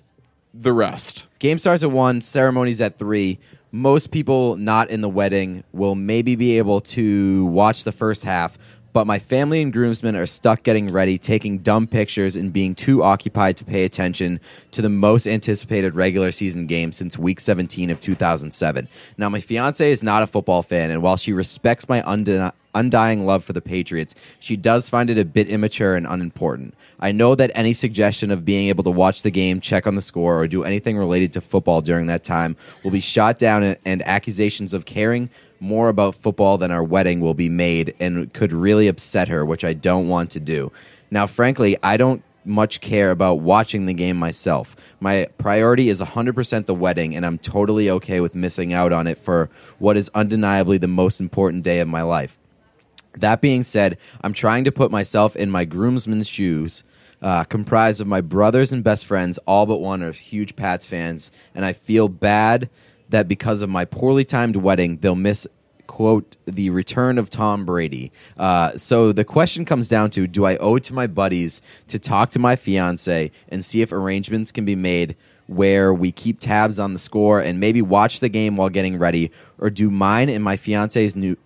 the 0.54 0.74
rest. 0.74 1.28
Game 1.38 1.60
starts 1.60 1.84
at 1.84 1.92
one, 1.92 2.22
ceremonies 2.22 2.82
at 2.82 2.98
three. 2.98 3.40
Most 3.72 4.10
people 4.10 4.56
not 4.56 4.90
in 4.90 5.02
the 5.02 5.10
wedding 5.10 5.64
will 5.74 5.94
maybe 5.94 6.36
be 6.36 6.58
able 6.58 6.82
to 6.82 7.46
watch 7.46 7.84
the 7.84 7.92
first 7.92 8.24
half, 8.24 8.58
but 8.94 9.06
my 9.06 9.20
family 9.20 9.62
and 9.62 9.72
groomsmen 9.72 10.16
are 10.16 10.26
stuck 10.26 10.64
getting 10.64 10.88
ready, 10.88 11.20
taking 11.20 11.60
dumb 11.60 11.86
pictures, 11.86 12.36
and 12.36 12.52
being 12.52 12.74
too 12.74 13.04
occupied 13.04 13.58
to 13.58 13.66
pay 13.66 13.86
attention 13.86 14.40
to 14.72 14.82
the 14.82 14.90
most 14.90 15.28
anticipated 15.28 15.94
regular 15.94 16.32
season 16.32 16.66
game 16.66 16.92
since 16.92 17.16
week 17.16 17.40
17 17.40 17.92
of 17.92 18.00
2007. 18.00 18.88
Now, 19.20 19.30
my 19.30 19.40
fiance 19.40 19.92
is 19.92 20.02
not 20.02 20.24
a 20.24 20.28
football 20.28 20.64
fan, 20.64 20.90
and 20.90 21.04
while 21.04 21.18
she 21.18 21.32
respects 21.32 21.88
my 21.88 22.02
undeni- 22.02 22.52
undying 22.76 23.26
love 23.26 23.44
for 23.44 23.54
the 23.54 23.62
Patriots, 23.62 24.16
she 24.40 24.56
does 24.56 24.90
find 24.90 25.10
it 25.10 25.18
a 25.18 25.26
bit 25.26 25.50
immature 25.50 25.96
and 25.96 26.08
unimportant. 26.08 26.74
I 27.00 27.12
know 27.12 27.36
that 27.36 27.52
any 27.56 27.74
suggestion 27.74 28.32
of 28.32 28.46
being 28.46 28.68
able 28.68 28.84
to 28.84 28.92
watch 28.92 29.22
the 29.22 29.32
game, 29.32 29.62
check 29.62 29.88
on 29.88 29.96
the 29.96 30.02
score, 30.02 30.40
or 30.40 30.48
do 30.48 30.64
anything 30.64 30.98
related 30.98 31.34
to 31.34 31.42
football 31.42 31.82
during 31.82 32.08
that 32.08 32.24
time 32.24 32.56
will 32.84 32.92
be 32.92 33.00
shot 33.00 33.40
down, 33.40 33.76
and- 33.86 34.08
accusations 34.08 34.74
of 34.74 34.86
caring 34.86 35.30
more 35.60 35.90
about 35.90 36.16
football 36.16 36.58
than 36.58 36.72
our 36.72 36.84
wedding 36.84 37.20
will 37.20 37.34
be 37.34 37.50
made 37.50 37.94
and 38.00 38.32
could 38.34 38.52
really 38.52 38.88
upset 38.88 39.28
her, 39.28 39.46
which 39.46 39.64
I 39.64 39.74
don't 39.74 40.08
want 40.08 40.32
to 40.32 40.40
do. 40.40 40.72
Now, 41.12 41.28
frankly, 41.28 41.78
I 41.84 41.98
don't 41.98 42.24
much 42.46 42.82
care 42.82 43.12
about 43.12 43.42
watching 43.42 43.86
the 43.86 43.94
game 43.94 44.18
myself. 44.18 44.76
My 45.00 45.28
priority 45.38 45.90
is 45.90 46.02
100% 46.02 46.66
the 46.66 46.74
wedding, 46.74 47.16
and 47.16 47.26
I'm 47.26 47.38
totally 47.38 47.90
okay 47.90 48.20
with 48.22 48.36
missing 48.36 48.74
out 48.74 48.94
on 48.94 49.08
it 49.08 49.20
for 49.20 49.50
what 49.78 49.98
is 49.98 50.10
undeniably 50.16 50.78
the 50.78 50.88
most 50.88 51.20
important 51.20 51.64
day 51.64 51.80
of 51.80 51.88
my 51.88 52.02
life. 52.02 52.39
That 53.18 53.42
being 53.42 53.64
said, 53.64 53.98
I'm 54.22 54.34
trying 54.34 54.64
to 54.66 54.72
put 54.72 54.92
myself 54.92 55.36
in 55.36 55.50
my 55.50 55.66
groomsman's 55.66 56.28
shoes, 56.28 56.84
uh, 57.22 57.44
comprised 57.44 58.02
of 58.02 58.08
my 58.08 58.22
brothers 58.22 58.72
and 58.72 58.84
best 58.84 59.06
friends. 59.06 59.40
All 59.46 59.66
but 59.66 59.82
one 59.82 60.04
are 60.04 60.12
huge 60.12 60.56
Pats 60.56 60.86
fans, 60.86 61.32
and 61.56 61.66
I 61.66 61.74
feel 61.74 62.08
bad 62.08 62.70
that 63.10 63.28
because 63.28 63.62
of 63.62 63.70
my 63.70 63.86
poorly 63.86 64.24
timed 64.24 64.56
wedding, 64.56 64.98
they'll 64.98 65.16
miss 65.16 65.48
quote 65.88 66.36
the 66.46 66.70
return 66.70 67.18
of 67.18 67.32
Tom 67.32 67.66
Brady. 67.66 68.12
Uh, 68.38 68.78
so 68.78 69.12
the 69.12 69.26
question 69.26 69.66
comes 69.66 69.88
down 69.88 70.12
to: 70.12 70.28
Do 70.28 70.46
I 70.46 70.56
owe 70.58 70.76
it 70.76 70.84
to 70.86 70.94
my 70.94 71.08
buddies 71.08 71.62
to 71.88 71.98
talk 71.98 72.30
to 72.32 72.40
my 72.40 72.56
fiance 72.56 73.32
and 73.50 73.66
see 73.66 73.82
if 73.82 73.92
arrangements 73.92 74.52
can 74.52 74.66
be 74.66 74.76
made? 74.76 75.16
Where 75.48 75.92
we 75.92 76.12
keep 76.12 76.40
tabs 76.40 76.78
on 76.78 76.94
the 76.94 77.00
score 77.00 77.40
and 77.42 77.60
maybe 77.60 77.82
watch 77.82 78.20
the 78.20 78.30
game 78.30 78.56
while 78.56 78.70
getting 78.70 79.00
ready, 79.00 79.32
or 79.58 79.72
do 79.72 79.90
mine 79.90 80.30
and 80.30 80.44
my 80.44 80.58
fiance's 80.58 81.16
new 81.16 81.38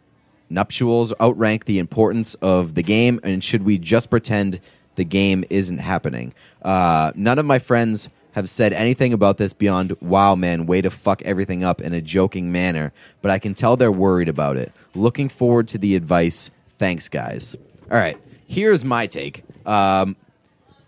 nuptials 0.54 1.14
outrank 1.22 1.66
the 1.66 1.80
importance 1.80 2.36
of 2.36 2.76
the 2.76 2.84
game 2.84 3.20
and 3.24 3.44
should 3.44 3.64
we 3.64 3.78
just 3.78 4.10
pretend 4.10 4.60
the 4.96 5.04
game 5.04 5.44
isn't 5.50 5.80
happening? 5.80 6.34
Uh, 6.62 7.12
none 7.16 7.40
of 7.40 7.46
my 7.46 7.60
friends 7.60 8.10
have 8.34 8.50
said 8.50 8.74
anything 8.74 9.14
about 9.14 9.38
this 9.38 9.54
beyond 9.54 9.96
wow 10.02 10.36
man 10.36 10.66
way 10.66 10.82
to 10.82 10.90
fuck 10.90 11.22
everything 11.24 11.64
up 11.64 11.82
in 11.82 11.94
a 11.94 12.02
joking 12.02 12.52
manner 12.52 12.92
but 13.22 13.30
i 13.30 13.38
can 13.38 13.54
tell 13.54 13.78
they're 13.78 13.92
worried 13.92 14.30
about 14.30 14.58
it. 14.58 14.72
Looking 14.96 15.30
forward 15.30 15.68
to 15.70 15.78
the 15.78 15.96
advice. 15.96 16.50
Thanks 16.80 17.10
guys. 17.10 17.56
All 17.92 17.98
right 17.98 18.18
here's 18.54 18.86
my 18.86 19.08
take. 19.08 19.44
Um, 19.66 20.16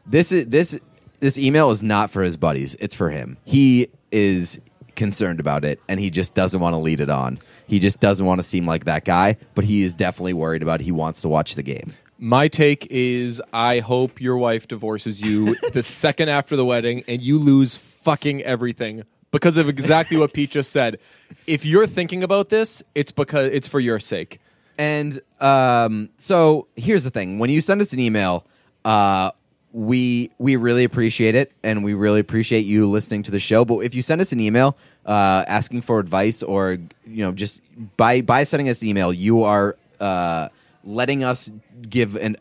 this 0.05 0.32
is 0.32 0.45
this 0.47 0.80
this 1.20 1.38
email 1.38 1.72
is 1.72 1.82
not 1.82 2.11
for 2.11 2.22
his 2.22 2.38
buddies. 2.38 2.76
It's 2.80 2.95
for 2.95 3.09
him. 3.09 3.38
He 3.45 3.88
is 4.11 4.59
concerned 4.95 5.39
about 5.39 5.66
it 5.66 5.82
and 5.89 5.99
he 5.99 6.09
just 6.09 6.34
doesn't 6.34 6.61
want 6.61 6.74
to 6.74 6.78
lead 6.78 7.01
it 7.01 7.09
on 7.09 7.38
he 7.68 7.80
just 7.80 7.99
doesn't 7.99 8.26
want 8.26 8.39
to 8.39 8.43
seem 8.43 8.66
like 8.66 8.86
that 8.86 9.05
guy 9.05 9.38
but 9.53 9.63
he 9.63 9.84
is 9.84 9.93
definitely 9.93 10.34
worried 10.34 10.61
about 10.63 10.82
it. 10.82 10.84
he 10.84 10.91
wants 10.91 11.22
to 11.22 11.28
watch 11.28 11.55
the 11.55 11.63
game 11.63 11.93
My 12.18 12.47
take 12.47 12.88
is 12.89 13.41
I 13.51 13.80
hope 13.80 14.22
your 14.22 14.38
wife 14.38 14.68
divorces 14.68 15.22
you 15.22 15.55
the 15.74 15.84
second 15.84 16.30
after 16.30 16.55
the 16.55 16.66
wedding 16.66 17.03
and 17.07 17.22
you 17.22 17.38
lose 17.38 17.76
fucking 17.76 18.41
everything 18.43 19.03
because 19.32 19.57
of 19.57 19.68
exactly 19.68 20.16
what 20.18 20.32
Pete 20.32 20.51
just 20.51 20.72
said. 20.72 20.97
If 21.45 21.66
you're 21.66 21.88
thinking 21.88 22.24
about 22.24 22.47
this, 22.47 22.82
it's 22.95 23.11
because 23.11 23.49
it's 23.51 23.68
for 23.68 23.82
your 23.82 23.99
sake. 23.99 24.39
And 24.78 25.20
um, 25.41 26.09
so 26.18 26.68
here's 26.78 27.03
the 27.03 27.09
thing: 27.09 27.38
when 27.39 27.49
you 27.49 27.59
send 27.59 27.82
us 27.82 27.91
an 27.91 27.99
email, 27.99 28.45
uh, 28.86 29.32
we 29.74 30.32
we 30.38 30.55
really 30.55 30.86
appreciate 30.86 31.36
it, 31.36 31.51
and 31.63 31.84
we 31.84 31.93
really 31.93 32.22
appreciate 32.22 32.61
you 32.61 32.89
listening 32.89 33.24
to 33.24 33.32
the 33.32 33.39
show. 33.39 33.66
But 33.66 33.80
if 33.80 33.93
you 33.93 34.01
send 34.01 34.22
us 34.22 34.32
an 34.32 34.39
email 34.39 34.78
uh, 35.06 35.45
asking 35.47 35.82
for 35.82 35.99
advice, 35.99 36.43
or 36.43 36.78
you 37.06 37.26
know, 37.26 37.32
just 37.32 37.62
by 37.97 38.22
by 38.22 38.43
sending 38.43 38.70
us 38.70 38.82
an 38.82 38.88
email, 38.88 39.14
you 39.14 39.43
are 39.43 39.78
uh, 39.99 40.49
letting 40.84 41.24
us 41.24 41.51
give 41.88 42.16
an 42.16 42.38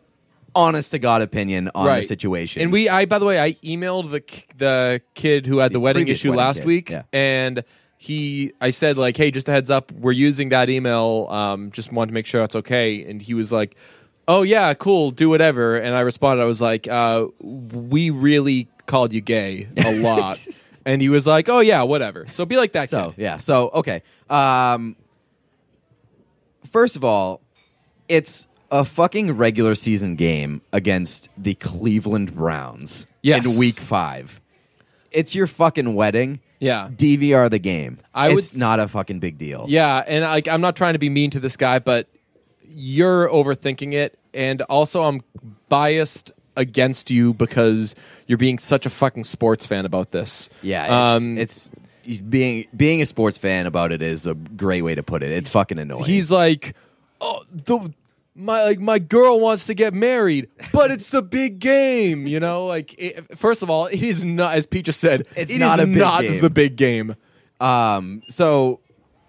honest 0.57 0.93
to 0.93 0.99
god 0.99 1.21
opinion 1.21 1.71
on 1.75 1.87
the 1.87 2.03
situation. 2.03 2.63
And 2.63 2.73
we, 2.73 2.89
I 2.89 3.05
by 3.05 3.19
the 3.19 3.27
way, 3.27 3.41
I 3.41 3.53
emailed 3.55 4.11
the 4.11 4.21
k- 4.21 4.45
the 4.57 5.01
kid 5.15 5.47
who 5.47 5.59
had 5.59 5.73
the, 5.73 5.81
wedding 5.81 6.03
previous 6.03 6.21
issue 6.21 6.31
wedding 6.31 6.45
last 6.45 6.59
kid, 6.59 6.67
week, 6.67 6.91
yeah. 6.91 7.03
and 7.13 7.65
he, 8.05 8.53
I 8.61 8.69
said 8.71 8.99
like, 8.99 9.17
hey, 9.17 9.31
just 9.31 9.49
a 9.49 9.53
heads 9.53 9.71
up, 9.71 9.91
we're 9.93 10.13
using 10.13 10.51
that 10.51 10.69
email. 10.69 11.27
Um, 11.31 11.71
just 11.71 11.91
wanted 11.91 12.09
to 12.09 12.15
make 12.15 12.27
sure 12.27 12.43
that's 12.43 12.57
okay. 12.57 13.03
And 13.03 13.21
he 13.23 13.33
was 13.33 13.51
like, 13.51 13.77
oh 14.29 14.43
yeah, 14.43 14.75
cool, 14.75 15.11
do 15.11 15.31
whatever. 15.31 15.77
And 15.77 15.95
I 15.95 16.01
responded, 16.01 16.43
I 16.43 16.47
was 16.47 16.61
like, 16.61 16.87
uh, 16.87 17.27
we 17.41 18.11
really 18.11 18.69
called 18.87 19.13
you 19.13 19.23
gay 19.23 19.69
a 19.77 19.99
lot. 20.01 20.39
and 20.85 21.01
he 21.03 21.09
was 21.09 21.27
like, 21.27 21.49
oh 21.49 21.61
yeah, 21.61 21.83
whatever. 21.83 22.27
So 22.29 22.45
be 22.47 22.57
like 22.57 22.73
that 22.73 22.91
So 22.91 23.11
kid. 23.13 23.23
yeah. 23.23 23.39
So 23.39 23.71
okay. 23.75 24.03
Um, 24.31 24.97
first 26.71 26.97
of 26.97 27.05
all, 27.05 27.41
it's 28.09 28.47
a 28.71 28.85
fucking 28.85 29.33
regular 29.37 29.75
season 29.75 30.17
game 30.17 30.61
against 30.73 31.29
the 31.39 31.55
Cleveland 31.55 32.35
Browns 32.35 33.07
Yes. 33.23 33.47
in 33.47 33.59
Week 33.59 33.79
Five. 33.79 34.41
It's 35.11 35.35
your 35.35 35.47
fucking 35.47 35.95
wedding. 35.95 36.41
Yeah. 36.61 36.89
DVR 36.93 37.51
the 37.51 37.59
game. 37.59 38.01
I 38.15 38.29
would 38.31 38.39
it's 38.39 38.53
s- 38.55 38.57
not 38.59 38.81
a 38.81 38.89
fucking 38.89 39.21
big 39.21 39.39
deal. 39.39 39.67
Yeah, 39.69 40.03
and 40.07 40.25
like 40.25 40.49
I'm 40.49 40.61
not 40.61 40.77
trying 40.77 40.95
to 40.95 40.99
be 40.99 41.09
mean 41.11 41.31
to 41.31 41.41
this 41.41 41.57
guy, 41.57 41.79
but 41.79 42.09
you're 42.67 43.29
overthinking 43.29 43.93
it, 43.93 44.19
and 44.33 44.63
also 44.63 45.03
I'm 45.05 45.21
biased 45.69 46.33
against 46.57 47.11
you 47.11 47.35
because 47.35 47.95
you're 48.27 48.39
being 48.39 48.59
such 48.59 48.87
a 48.87 48.91
fucking 48.91 49.25
sports 49.25 49.67
fan 49.67 49.85
about 49.85 50.11
this. 50.13 50.49
Yeah. 50.63 50.85
It's, 51.17 51.25
um, 51.25 51.39
it's 51.39 51.71
being 52.29 52.67
being 52.77 53.01
a 53.03 53.07
sports 53.07 53.39
fan 53.39 53.67
about 53.67 53.93
it 53.93 54.03
is 54.03 54.27
a 54.27 54.35
great 54.35 54.83
way 54.83 54.95
to 54.95 55.03
put 55.03 55.23
it. 55.23 55.31
It's 55.33 55.49
fucking 55.49 55.79
annoying. 55.79 56.05
he's 56.05 56.31
like, 56.31 56.75
oh, 57.21 57.45
the 57.51 57.93
my 58.35 58.65
like 58.65 58.81
my 58.81 58.99
girl 58.99 59.41
wants 59.41 59.67
to 59.67 59.75
get 59.75 59.95
married, 59.95 60.49
but 60.73 60.91
it's 60.91 61.11
the 61.11 61.23
big 61.23 61.59
game, 61.59 62.27
you 62.27 62.41
know. 62.41 62.67
Like, 62.67 62.95
it, 62.99 63.39
first 63.39 63.63
of 63.63 63.71
all, 63.71 63.87
it 63.87 64.03
is 64.03 64.25
not, 64.25 64.55
as 64.55 64.67
Pete 64.67 64.87
just 64.87 65.01
said, 65.01 65.27
It's 65.37 65.53
it 65.53 65.59
not 65.59 65.79
is 65.79 65.87
big 65.87 65.97
not 65.97 66.23
the 66.23 66.51
big 66.51 66.77
game. 66.77 67.17
Um. 67.61 68.23
So, 68.29 68.81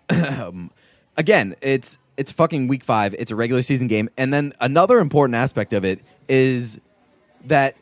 um, 0.09 0.71
again, 1.17 1.55
it's 1.61 1.97
it's 2.17 2.31
fucking 2.31 2.67
week 2.67 2.83
five. 2.83 3.13
It's 3.17 3.31
a 3.31 3.35
regular 3.35 3.61
season 3.61 3.87
game, 3.87 4.09
and 4.17 4.33
then 4.33 4.53
another 4.59 4.99
important 4.99 5.35
aspect 5.35 5.73
of 5.73 5.85
it 5.85 5.99
is 6.27 6.79
that 7.47 7.75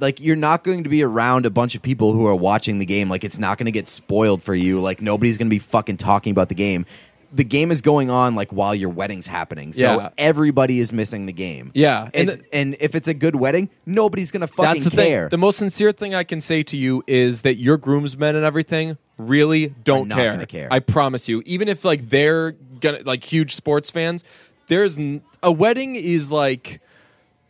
like 0.00 0.18
you're 0.20 0.36
not 0.36 0.64
going 0.64 0.84
to 0.84 0.88
be 0.90 1.02
around 1.02 1.44
a 1.46 1.50
bunch 1.50 1.74
of 1.74 1.82
people 1.82 2.12
who 2.12 2.26
are 2.26 2.34
watching 2.34 2.78
the 2.78 2.86
game. 2.86 3.08
Like 3.10 3.24
it's 3.24 3.38
not 3.38 3.58
going 3.58 3.66
to 3.66 3.72
get 3.72 3.88
spoiled 3.88 4.42
for 4.42 4.54
you. 4.54 4.80
Like 4.80 5.00
nobody's 5.02 5.36
going 5.38 5.48
to 5.48 5.54
be 5.54 5.58
fucking 5.58 5.98
talking 5.98 6.30
about 6.30 6.48
the 6.48 6.54
game. 6.54 6.86
The 7.30 7.44
game 7.44 7.70
is 7.70 7.82
going 7.82 8.08
on 8.08 8.34
like 8.34 8.50
while 8.54 8.74
your 8.74 8.88
wedding's 8.88 9.26
happening, 9.26 9.74
so 9.74 9.82
Yeah. 10.00 10.08
everybody 10.16 10.80
is 10.80 10.94
missing 10.94 11.26
the 11.26 11.32
game. 11.34 11.70
Yeah, 11.74 12.08
and 12.14 12.30
and 12.30 12.44
and 12.54 12.76
if 12.80 12.94
it's 12.94 13.06
a 13.06 13.12
good 13.12 13.36
wedding, 13.36 13.68
nobody's 13.84 14.30
gonna 14.30 14.46
fucking 14.46 14.64
That's 14.64 14.84
the 14.84 14.90
care. 14.92 15.24
thing. 15.24 15.28
The 15.32 15.36
most 15.36 15.58
sincere 15.58 15.92
thing 15.92 16.14
I 16.14 16.24
can 16.24 16.40
say 16.40 16.62
to 16.62 16.76
you 16.78 17.04
is 17.06 17.42
that 17.42 17.56
your 17.56 17.76
groomsmen 17.76 18.34
and 18.34 18.46
everything 18.46 18.96
really 19.18 19.66
don't 19.84 20.08
not 20.08 20.16
care. 20.16 20.32
gonna 20.32 20.46
care. 20.46 20.68
I 20.70 20.78
promise 20.78 21.28
you. 21.28 21.42
Even 21.44 21.68
if 21.68 21.84
like 21.84 22.08
they're 22.08 22.52
gonna 22.80 23.00
like 23.04 23.22
huge 23.24 23.54
sports 23.54 23.90
fans, 23.90 24.24
there's 24.68 24.96
n- 24.96 25.20
a 25.42 25.52
wedding 25.52 25.96
is 25.96 26.32
like 26.32 26.80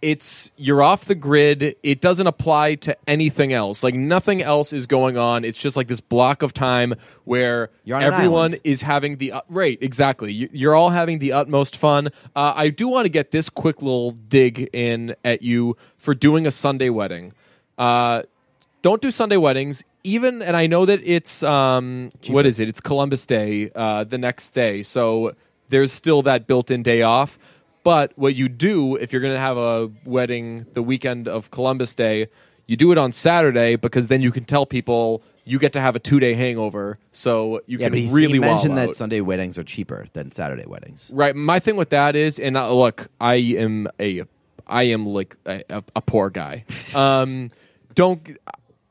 it's 0.00 0.50
you're 0.56 0.82
off 0.82 1.06
the 1.06 1.14
grid. 1.14 1.74
It 1.82 2.00
doesn't 2.00 2.26
apply 2.26 2.76
to 2.76 2.96
anything 3.08 3.52
else. 3.52 3.82
Like 3.82 3.94
nothing 3.94 4.40
else 4.42 4.72
is 4.72 4.86
going 4.86 5.16
on. 5.18 5.44
It's 5.44 5.58
just 5.58 5.76
like 5.76 5.88
this 5.88 6.00
block 6.00 6.42
of 6.42 6.54
time 6.54 6.94
where 7.24 7.70
You're 7.84 7.96
on 7.96 8.04
an 8.04 8.12
everyone 8.14 8.54
is 8.64 8.82
having 8.82 9.16
the 9.16 9.32
uh, 9.32 9.40
right 9.48 9.76
exactly. 9.80 10.32
You- 10.32 10.48
You're 10.52 10.74
all 10.74 10.90
having 10.90 11.18
the 11.18 11.32
utmost 11.32 11.76
fun. 11.76 12.08
Uh, 12.36 12.52
I 12.54 12.68
do 12.70 12.86
want 12.88 13.06
to 13.06 13.10
get 13.10 13.32
this 13.32 13.48
quick 13.50 13.82
little 13.82 14.12
dig 14.12 14.70
in 14.72 15.16
at 15.24 15.42
you 15.42 15.76
for 15.96 16.14
doing 16.14 16.46
a 16.46 16.50
Sunday 16.50 16.90
wedding. 16.90 17.32
Uh, 17.76 18.22
don't 18.82 19.02
do 19.02 19.10
Sunday 19.10 19.36
weddings. 19.36 19.82
Even 20.04 20.42
and 20.42 20.56
I 20.56 20.66
know 20.68 20.86
that 20.86 21.00
it's 21.02 21.42
um, 21.42 22.12
what 22.28 22.46
is 22.46 22.58
it? 22.60 22.68
It's 22.68 22.80
Columbus 22.80 23.26
Day 23.26 23.70
uh, 23.74 24.04
the 24.04 24.16
next 24.18 24.52
day, 24.52 24.82
so 24.84 25.32
there's 25.70 25.92
still 25.92 26.22
that 26.22 26.46
built-in 26.46 26.82
day 26.82 27.02
off. 27.02 27.38
But 27.88 28.12
what 28.18 28.34
you 28.34 28.50
do 28.50 28.96
if 28.96 29.14
you're 29.14 29.22
going 29.22 29.32
to 29.32 29.40
have 29.40 29.56
a 29.56 29.90
wedding 30.04 30.66
the 30.74 30.82
weekend 30.82 31.26
of 31.26 31.50
Columbus 31.50 31.94
Day, 31.94 32.28
you 32.66 32.76
do 32.76 32.92
it 32.92 32.98
on 32.98 33.12
Saturday 33.12 33.76
because 33.76 34.08
then 34.08 34.20
you 34.20 34.30
can 34.30 34.44
tell 34.44 34.66
people 34.66 35.22
you 35.46 35.58
get 35.58 35.72
to 35.72 35.80
have 35.80 35.96
a 35.96 35.98
two-day 35.98 36.34
hangover, 36.34 36.98
so 37.12 37.62
you 37.64 37.78
Yeah, 37.78 37.88
can 37.88 38.04
but 38.06 38.12
really 38.12 38.34
he 38.34 38.38
mentioned 38.40 38.76
that 38.76 38.90
out. 38.90 38.94
Sunday 38.94 39.22
weddings 39.22 39.56
are 39.56 39.64
cheaper 39.64 40.04
than 40.12 40.32
Saturday 40.32 40.66
weddings. 40.66 41.10
Right. 41.14 41.34
My 41.34 41.60
thing 41.60 41.76
with 41.76 41.88
that 41.88 42.14
is, 42.14 42.38
and 42.38 42.58
uh, 42.58 42.70
look, 42.70 43.08
I 43.22 43.36
am 43.36 43.88
a, 43.98 44.24
I 44.66 44.82
am 44.82 45.06
like 45.06 45.38
a, 45.46 45.62
a, 45.70 45.82
a 45.96 46.02
poor 46.02 46.28
guy. 46.28 46.66
Um, 46.94 47.50
don't. 47.94 48.36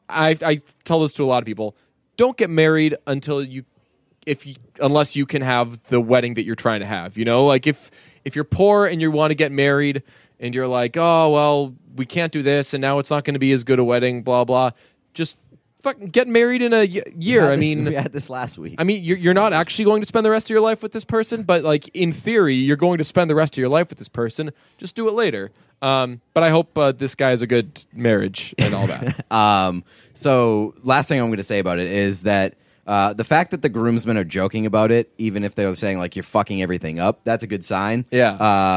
I 0.09 0.35
I 0.43 0.61
tell 0.85 1.01
this 1.01 1.11
to 1.13 1.23
a 1.23 1.27
lot 1.27 1.43
of 1.43 1.45
people. 1.45 1.75
Don't 2.15 2.35
get 2.35 2.49
married 2.49 2.95
until 3.05 3.43
you, 3.43 3.63
if 4.25 4.47
you, 4.47 4.55
unless 4.81 5.15
you 5.15 5.27
can 5.27 5.43
have 5.43 5.83
the 5.89 6.01
wedding 6.01 6.33
that 6.33 6.45
you're 6.45 6.55
trying 6.55 6.79
to 6.79 6.87
have. 6.87 7.15
You 7.15 7.25
know, 7.25 7.45
like 7.45 7.67
if 7.67 7.91
if 8.27 8.35
you're 8.35 8.43
poor 8.45 8.85
and 8.85 9.01
you 9.01 9.09
want 9.09 9.31
to 9.31 9.35
get 9.35 9.51
married 9.51 10.03
and 10.39 10.53
you're 10.53 10.67
like, 10.67 10.95
oh 10.97 11.31
well, 11.31 11.73
we 11.95 12.05
can't 12.05 12.31
do 12.31 12.43
this, 12.43 12.73
and 12.75 12.81
now 12.81 12.99
it's 12.99 13.09
not 13.09 13.23
going 13.23 13.33
to 13.33 13.39
be 13.39 13.51
as 13.53 13.63
good 13.63 13.79
a 13.79 13.83
wedding. 13.83 14.21
Blah 14.21 14.43
blah. 14.45 14.71
Just 15.15 15.37
fucking 15.81 16.09
get 16.09 16.27
married 16.27 16.61
in 16.61 16.73
a 16.73 16.79
y- 16.87 17.01
year. 17.17 17.45
I 17.45 17.51
this- 17.51 17.59
mean, 17.59 17.85
we 17.85 17.93
had 17.95 18.11
this 18.13 18.29
last 18.29 18.57
week. 18.57 18.75
I 18.77 18.83
mean, 18.83 19.03
you're, 19.03 19.17
you're 19.17 19.33
not 19.33 19.53
actually 19.53 19.85
going 19.85 20.01
to 20.01 20.07
spend 20.07 20.25
the 20.25 20.29
rest 20.31 20.45
of 20.47 20.49
your 20.51 20.61
life 20.61 20.83
with 20.83 20.91
this 20.91 21.05
person, 21.05 21.43
but 21.43 21.63
like 21.63 21.87
in 21.95 22.11
theory, 22.11 22.55
you're 22.55 22.77
going 22.77 22.97
to 22.99 23.03
spend 23.03 23.29
the 23.29 23.35
rest 23.35 23.53
of 23.55 23.57
your 23.57 23.69
life 23.69 23.89
with 23.89 23.97
this 23.97 24.09
person. 24.09 24.51
Just 24.77 24.95
do 24.95 25.07
it 25.07 25.13
later. 25.13 25.51
Um, 25.81 26.21
but 26.33 26.41
I 26.43 26.49
hope 26.49 26.75
uh, 26.77 26.91
this 26.91 27.13
guy 27.15 27.29
has 27.29 27.41
a 27.43 27.47
good 27.47 27.83
marriage 27.93 28.53
and 28.57 28.73
all 28.73 28.87
that. 28.87 29.25
Um, 29.31 29.83
so 30.15 30.73
last 30.83 31.07
thing 31.07 31.19
I'm 31.19 31.27
going 31.27 31.37
to 31.37 31.43
say 31.43 31.59
about 31.59 31.77
it 31.79 31.91
is 31.91 32.23
that 32.23 32.55
uh, 32.87 33.13
the 33.13 33.23
fact 33.23 33.51
that 33.51 33.61
the 33.61 33.69
groomsmen 33.69 34.17
are 34.17 34.23
joking 34.23 34.65
about 34.65 34.91
it, 34.91 35.11
even 35.17 35.43
if 35.43 35.53
they're 35.55 35.75
saying 35.75 35.99
like 35.99 36.15
you're 36.15 36.23
fucking 36.23 36.61
everything 36.61 36.99
up, 36.99 37.19
that's 37.25 37.43
a 37.43 37.47
good 37.47 37.63
sign. 37.65 38.05
Yeah. 38.11 38.31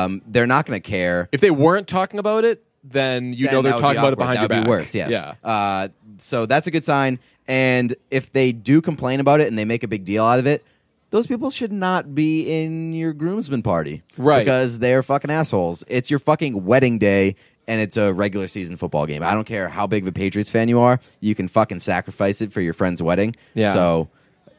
Um, 0.05 0.21
they're 0.27 0.47
not 0.47 0.67
going 0.67 0.81
to 0.83 0.87
care. 0.89 1.29
if 1.33 1.41
they 1.41 1.51
weren't 1.53 1.87
talking 1.89 2.19
about 2.19 2.45
it, 2.45 2.65
then 2.83 3.33
you 3.33 3.47
Then 3.47 3.55
know 3.55 3.63
they're 3.63 3.73
that 3.73 3.77
would 3.77 3.81
talking 3.83 3.99
about 3.99 4.09
it 4.09 4.13
awkward. 4.15 4.19
behind 4.19 4.37
that 4.37 4.41
your 4.41 4.45
would 4.45 4.49
back. 4.49 4.65
Be 4.65 4.69
worse. 4.69 4.95
Yes. 4.95 5.11
Yeah. 5.11 5.35
Uh, 5.49 5.89
so 6.19 6.45
that's 6.47 6.67
a 6.67 6.71
good 6.71 6.85
sign. 6.85 7.19
And 7.47 7.95
if 8.11 8.33
they 8.33 8.53
do 8.53 8.81
complain 8.81 9.21
about 9.21 9.41
it 9.41 9.49
and 9.49 9.59
they 9.59 9.65
make 9.65 9.83
a 9.83 9.89
big 9.89 10.05
deal 10.05 10.25
out 10.25 10.39
of 10.39 10.47
it, 10.47 10.65
those 11.11 11.27
people 11.27 11.51
should 11.51 11.73
not 11.73 12.15
be 12.15 12.43
in 12.63 12.93
your 12.93 13.13
groomsmen 13.13 13.63
party, 13.63 14.03
Right. 14.17 14.41
Because 14.41 14.79
they're 14.79 15.03
fucking 15.03 15.31
assholes. 15.31 15.83
It's 15.89 16.09
your 16.11 16.21
fucking 16.21 16.65
wedding 16.65 16.99
day. 16.99 17.35
And 17.71 17.81
it's 17.81 17.97
a 17.97 18.13
regular 18.13 18.49
season 18.49 18.77
football 18.77 19.07
game. 19.07 19.23
I 19.23 19.33
don't 19.33 19.47
care 19.47 19.69
how 19.69 19.87
big 19.87 20.03
of 20.03 20.09
a 20.09 20.13
Patriots 20.13 20.51
fan 20.51 20.69
you 20.69 20.81
are. 20.81 20.99
You 21.21 21.35
can 21.35 21.47
fucking 21.49 21.79
sacrifice 21.79 22.41
it 22.41 22.53
for 22.53 22.61
your 22.61 22.73
friend's 22.73 23.01
wedding. 23.03 23.37
Yeah. 23.55 23.73
So 23.73 24.09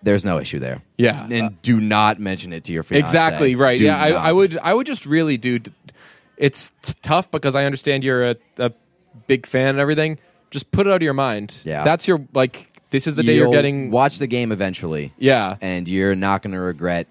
there's 0.02 0.24
no 0.24 0.40
issue 0.40 0.60
there. 0.60 0.82
Yeah. 0.98 1.28
And 1.30 1.48
Uh, 1.48 1.50
do 1.62 1.82
not 1.82 2.20
mention 2.20 2.54
it 2.54 2.64
to 2.66 2.74
your 2.74 2.84
fiance. 2.84 3.04
Exactly 3.04 3.56
right. 3.56 3.78
Do 3.78 3.84
yeah, 3.86 4.02
I, 4.02 4.10
I 4.12 4.32
would. 4.32 4.58
I 4.58 4.74
would 4.74 4.88
just 4.88 5.06
really 5.06 5.38
do. 5.38 5.60
It's 6.38 6.72
t- 6.82 6.94
tough 7.02 7.30
because 7.30 7.56
I 7.56 7.66
understand 7.66 8.04
you're 8.04 8.32
a, 8.32 8.36
a 8.58 8.72
big 9.28 9.46
fan 9.46 9.68
and 9.70 9.80
everything. 9.80 10.18
Just 10.50 10.72
put 10.72 10.88
it 10.88 10.90
out 10.90 10.96
of 10.98 11.02
your 11.04 11.14
mind. 11.14 11.62
Yeah. 11.66 11.84
That's 11.84 12.08
your 12.08 12.26
like. 12.34 12.68
This 12.92 13.08
is 13.08 13.16
the 13.16 13.24
day 13.24 13.36
you're 13.36 13.46
You'll 13.46 13.52
getting. 13.54 13.90
watch 13.92 14.18
the 14.18 14.28
game 14.28 14.52
eventually. 14.52 15.14
Yeah. 15.18 15.56
and 15.62 15.88
you're 15.88 16.16
not 16.16 16.42
going 16.42 16.52
to 16.54 16.60
regret 16.60 17.08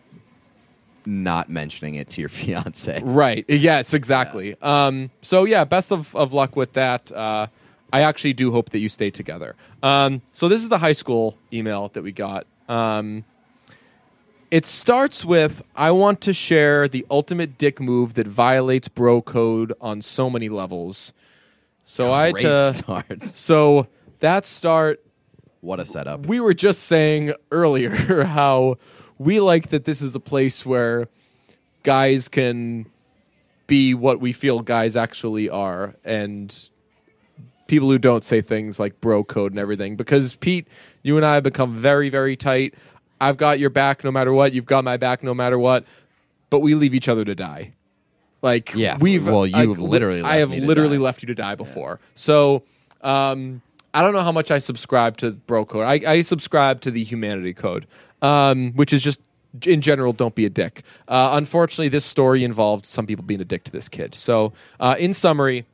not 1.06 1.48
mentioning 1.48 1.94
it 1.96 2.10
to 2.10 2.20
your 2.20 2.28
fiance. 2.40 3.00
Right. 3.02 3.44
Yes, 3.48 3.94
exactly. 3.94 4.54
Um, 4.62 5.10
so 5.22 5.44
yeah, 5.44 5.64
best 5.64 5.92
of, 5.92 6.14
of 6.16 6.32
luck 6.32 6.56
with 6.56 6.72
that. 6.74 7.10
Uh, 7.12 7.46
I 7.92 8.02
actually 8.02 8.34
do 8.34 8.52
hope 8.52 8.70
that 8.70 8.78
you 8.78 8.88
stay 8.88 9.10
together. 9.10 9.56
Um, 9.82 10.22
so 10.32 10.48
this 10.48 10.62
is 10.62 10.68
the 10.68 10.78
high 10.78 10.92
school 10.92 11.36
email 11.52 11.88
that 11.94 12.02
we 12.02 12.12
got. 12.12 12.46
Um, 12.68 13.24
it 14.50 14.66
starts 14.66 15.24
with 15.24 15.62
I 15.76 15.90
want 15.92 16.20
to 16.22 16.32
share 16.32 16.88
the 16.88 17.06
ultimate 17.10 17.56
dick 17.58 17.80
move 17.80 18.14
that 18.14 18.26
violates 18.26 18.88
bro 18.88 19.22
code 19.22 19.72
on 19.80 20.02
so 20.02 20.28
many 20.30 20.48
levels. 20.48 21.12
So 21.84 22.12
I 22.12 22.26
had 22.26 22.36
to. 22.38 22.74
start. 22.74 23.22
So 23.36 23.86
that 24.20 24.44
start 24.46 25.02
What 25.60 25.80
a 25.80 25.84
setup. 25.84 26.26
we 26.26 26.38
were 26.40 26.54
just 26.54 26.82
saying 26.84 27.32
earlier 27.50 28.24
how 28.24 28.76
we 29.20 29.38
like 29.38 29.68
that 29.68 29.84
this 29.84 30.00
is 30.00 30.14
a 30.14 30.20
place 30.20 30.64
where 30.64 31.06
guys 31.82 32.26
can 32.26 32.86
be 33.66 33.92
what 33.92 34.18
we 34.18 34.32
feel 34.32 34.60
guys 34.60 34.96
actually 34.96 35.48
are 35.48 35.94
and 36.06 36.70
people 37.66 37.88
who 37.90 37.98
don't 37.98 38.24
say 38.24 38.40
things 38.40 38.80
like 38.80 38.98
bro 39.02 39.22
code 39.22 39.52
and 39.52 39.58
everything. 39.58 39.94
Because 39.94 40.34
Pete 40.36 40.66
you 41.02 41.18
and 41.18 41.24
I 41.26 41.34
have 41.34 41.42
become 41.42 41.76
very 41.76 42.08
very 42.08 42.34
tight. 42.34 42.74
I've 43.20 43.36
got 43.36 43.58
your 43.58 43.68
back 43.68 44.02
no 44.02 44.10
matter 44.10 44.32
what. 44.32 44.54
You've 44.54 44.64
got 44.64 44.84
my 44.84 44.96
back 44.96 45.22
no 45.22 45.34
matter 45.34 45.58
what. 45.58 45.84
But 46.48 46.60
we 46.60 46.74
leave 46.74 46.94
each 46.94 47.08
other 47.08 47.24
to 47.26 47.34
die. 47.34 47.74
Like 48.40 48.74
Yeah, 48.74 48.96
we've 48.98 49.26
well, 49.26 49.46
you've 49.46 49.78
like, 49.78 49.90
literally 49.90 50.22
I 50.22 50.36
have 50.36 50.50
literally 50.50 50.96
die. 50.96 51.04
left 51.04 51.22
you 51.22 51.26
to 51.26 51.34
die 51.34 51.56
before. 51.56 52.00
So 52.14 52.62
um, 53.02 53.60
I 53.92 54.00
don't 54.00 54.14
know 54.14 54.22
how 54.22 54.32
much 54.32 54.50
I 54.50 54.58
subscribe 54.58 55.18
to 55.18 55.32
bro 55.32 55.66
code. 55.66 55.84
I, 55.84 56.10
I 56.10 56.20
subscribe 56.22 56.80
to 56.82 56.90
the 56.90 57.04
humanity 57.04 57.52
code, 57.52 57.86
um, 58.22 58.72
which 58.72 58.92
is 58.92 59.02
just 59.02 59.20
in 59.66 59.80
general, 59.80 60.12
don't 60.12 60.34
be 60.34 60.46
a 60.46 60.50
dick. 60.50 60.82
Uh, 61.08 61.30
unfortunately, 61.32 61.88
this 61.88 62.04
story 62.04 62.44
involved 62.44 62.86
some 62.86 63.06
people 63.06 63.24
being 63.24 63.40
a 63.40 63.44
dick 63.44 63.64
to 63.64 63.72
this 63.72 63.88
kid. 63.88 64.14
So 64.14 64.52
uh, 64.78 64.96
in 64.98 65.12
summary, 65.12 65.66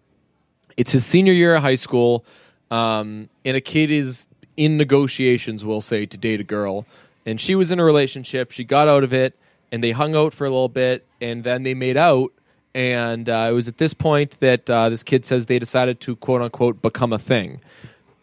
it's 0.76 0.92
his 0.92 1.04
senior 1.04 1.32
year 1.32 1.54
of 1.54 1.62
high 1.62 1.74
school, 1.74 2.24
um, 2.70 3.28
and 3.44 3.56
a 3.56 3.60
kid 3.60 3.90
is 3.90 4.28
in 4.56 4.76
negotiations, 4.76 5.64
we'll 5.64 5.80
say, 5.80 6.06
to 6.06 6.16
date 6.16 6.40
a 6.40 6.44
girl. 6.44 6.86
And 7.24 7.40
she 7.40 7.54
was 7.54 7.70
in 7.70 7.80
a 7.80 7.84
relationship. 7.84 8.50
She 8.50 8.64
got 8.64 8.88
out 8.88 9.04
of 9.04 9.12
it, 9.12 9.34
and 9.70 9.82
they 9.82 9.90
hung 9.90 10.14
out 10.14 10.32
for 10.32 10.46
a 10.46 10.50
little 10.50 10.68
bit, 10.68 11.04
and 11.20 11.44
then 11.44 11.62
they 11.62 11.74
made 11.74 11.96
out. 11.96 12.32
And 12.74 13.28
uh, 13.28 13.48
it 13.50 13.52
was 13.52 13.68
at 13.68 13.78
this 13.78 13.94
point 13.94 14.38
that 14.40 14.68
uh, 14.68 14.90
this 14.90 15.02
kid 15.02 15.24
says 15.24 15.46
they 15.46 15.58
decided 15.58 16.00
to 16.00 16.16
quote 16.16 16.42
unquote 16.42 16.82
become 16.82 17.12
a 17.12 17.18
thing. 17.18 17.60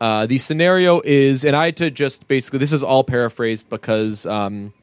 Uh, 0.03 0.25
the 0.25 0.37
scenario 0.37 0.99
is, 1.05 1.45
and 1.45 1.55
I 1.55 1.63
had 1.63 1.77
to 1.77 1.89
just 1.89 2.27
basically, 2.27 2.59
this 2.59 2.73
is 2.73 2.83
all 2.83 3.05
paraphrased 3.05 3.69
because 3.69 4.25
um, 4.25 4.73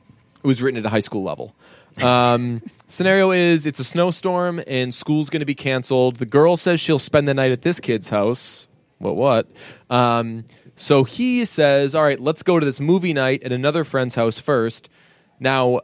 it 0.42 0.46
was 0.46 0.62
written 0.62 0.78
at 0.78 0.86
a 0.86 0.88
high 0.88 1.00
school 1.00 1.22
level. 1.22 1.54
Um, 2.00 2.62
scenario 2.86 3.30
is 3.30 3.66
it's 3.66 3.78
a 3.78 3.84
snowstorm 3.84 4.62
and 4.66 4.94
school's 4.94 5.28
going 5.28 5.40
to 5.40 5.46
be 5.46 5.54
canceled. 5.54 6.16
The 6.16 6.24
girl 6.24 6.56
says 6.56 6.80
she'll 6.80 6.98
spend 6.98 7.28
the 7.28 7.34
night 7.34 7.52
at 7.52 7.60
this 7.60 7.80
kid's 7.80 8.08
house. 8.08 8.66
What, 8.96 9.14
what? 9.14 9.46
Um, 9.90 10.46
so 10.76 11.04
he 11.04 11.44
says, 11.44 11.94
All 11.94 12.02
right, 12.02 12.18
let's 12.18 12.42
go 12.42 12.58
to 12.58 12.64
this 12.64 12.80
movie 12.80 13.12
night 13.12 13.42
at 13.42 13.52
another 13.52 13.84
friend's 13.84 14.14
house 14.14 14.38
first. 14.38 14.88
Now, 15.38 15.80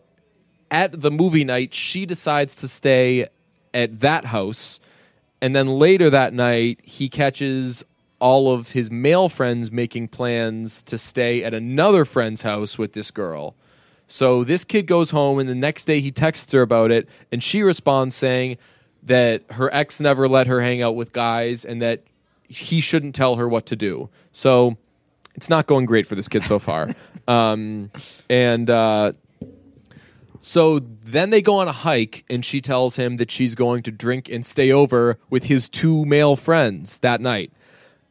at 0.70 0.98
the 0.98 1.10
movie 1.10 1.44
night, 1.44 1.74
she 1.74 2.06
decides 2.06 2.56
to 2.56 2.68
stay 2.68 3.26
at 3.74 4.00
that 4.00 4.24
house. 4.24 4.80
And 5.42 5.54
then 5.54 5.66
later 5.66 6.08
that 6.08 6.32
night, 6.32 6.80
he 6.82 7.10
catches 7.10 7.84
all 8.26 8.52
of 8.52 8.70
his 8.70 8.90
male 8.90 9.28
friends 9.28 9.70
making 9.70 10.08
plans 10.08 10.82
to 10.82 10.98
stay 10.98 11.44
at 11.44 11.54
another 11.54 12.04
friend's 12.04 12.42
house 12.42 12.76
with 12.76 12.92
this 12.92 13.12
girl. 13.12 13.54
So 14.08 14.42
this 14.42 14.64
kid 14.64 14.88
goes 14.88 15.10
home, 15.10 15.38
and 15.38 15.48
the 15.48 15.54
next 15.54 15.84
day 15.84 16.00
he 16.00 16.10
texts 16.10 16.52
her 16.52 16.60
about 16.60 16.90
it, 16.90 17.08
and 17.30 17.40
she 17.40 17.62
responds 17.62 18.16
saying 18.16 18.58
that 19.04 19.44
her 19.52 19.72
ex 19.72 20.00
never 20.00 20.26
let 20.26 20.48
her 20.48 20.60
hang 20.60 20.82
out 20.82 20.96
with 20.96 21.12
guys 21.12 21.64
and 21.64 21.80
that 21.82 22.02
he 22.48 22.80
shouldn't 22.80 23.14
tell 23.14 23.36
her 23.36 23.48
what 23.48 23.64
to 23.66 23.76
do. 23.76 24.08
So 24.32 24.76
it's 25.36 25.48
not 25.48 25.68
going 25.68 25.86
great 25.86 26.08
for 26.08 26.16
this 26.16 26.26
kid 26.26 26.42
so 26.42 26.58
far. 26.58 26.88
um, 27.28 27.92
and 28.28 28.68
uh, 28.68 29.12
so 30.40 30.80
then 30.80 31.30
they 31.30 31.42
go 31.42 31.58
on 31.58 31.68
a 31.68 31.72
hike, 31.72 32.24
and 32.28 32.44
she 32.44 32.60
tells 32.60 32.96
him 32.96 33.18
that 33.18 33.30
she's 33.30 33.54
going 33.54 33.84
to 33.84 33.92
drink 33.92 34.28
and 34.28 34.44
stay 34.44 34.72
over 34.72 35.16
with 35.30 35.44
his 35.44 35.68
two 35.68 36.04
male 36.04 36.34
friends 36.34 36.98
that 36.98 37.20
night. 37.20 37.52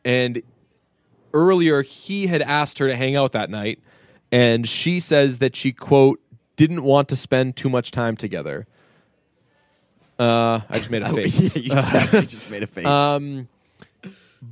And 0.06 0.44
earlier, 1.34 1.82
he 1.82 2.28
had 2.28 2.42
asked 2.42 2.80
her 2.80 2.88
to 2.88 2.96
hang 2.96 3.16
out 3.16 3.34
that 3.34 3.50
night, 3.50 3.80
and 4.32 4.68
she 4.68 5.00
says 5.02 5.40
that 5.40 5.56
she, 5.56 5.74
quote, 5.74 6.22
didn't 6.56 6.84
want 6.84 7.10
to 7.10 7.16
spend 7.16 7.56
too 7.58 7.70
much 7.70 7.92
time 7.92 8.16
together. 8.16 8.68
Uh, 10.18 10.62
I 10.70 10.78
just 10.78 10.90
made 10.90 11.02
a 11.02 11.10
face. 11.14 11.58
you, 11.58 11.70
just, 11.70 12.12
just 12.30 12.52
made 12.52 12.64
a 12.64 12.68
face. 12.68 12.86
Um, 12.86 13.50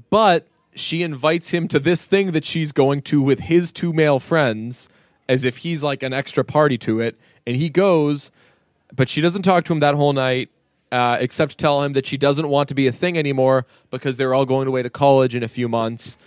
but 0.09 0.47
she 0.75 1.03
invites 1.03 1.49
him 1.49 1.67
to 1.69 1.79
this 1.79 2.05
thing 2.05 2.31
that 2.31 2.45
she's 2.45 2.71
going 2.71 3.01
to 3.03 3.21
with 3.21 3.41
his 3.41 3.71
two 3.71 3.93
male 3.93 4.19
friends 4.19 4.89
as 5.29 5.45
if 5.45 5.57
he's 5.57 5.83
like 5.83 6.03
an 6.03 6.13
extra 6.13 6.43
party 6.43 6.77
to 6.79 6.99
it. 6.99 7.17
And 7.45 7.55
he 7.55 7.69
goes, 7.69 8.31
but 8.93 9.09
she 9.09 9.21
doesn't 9.21 9.43
talk 9.43 9.65
to 9.65 9.73
him 9.73 9.79
that 9.79 9.95
whole 9.95 10.13
night. 10.13 10.49
Uh, 10.93 11.17
except 11.19 11.57
tell 11.57 11.81
him 11.81 11.93
that 11.93 12.05
she 12.05 12.17
doesn't 12.17 12.47
want 12.47 12.69
to 12.69 12.75
be 12.75 12.87
a 12.87 12.91
thing 12.91 13.17
anymore 13.17 13.65
because 13.89 14.15
they're 14.17 14.33
all 14.33 14.45
going 14.45 14.67
away 14.67 14.83
to 14.83 14.89
college 14.89 15.35
in 15.35 15.43
a 15.43 15.47
few 15.47 15.67
months. 15.67 16.17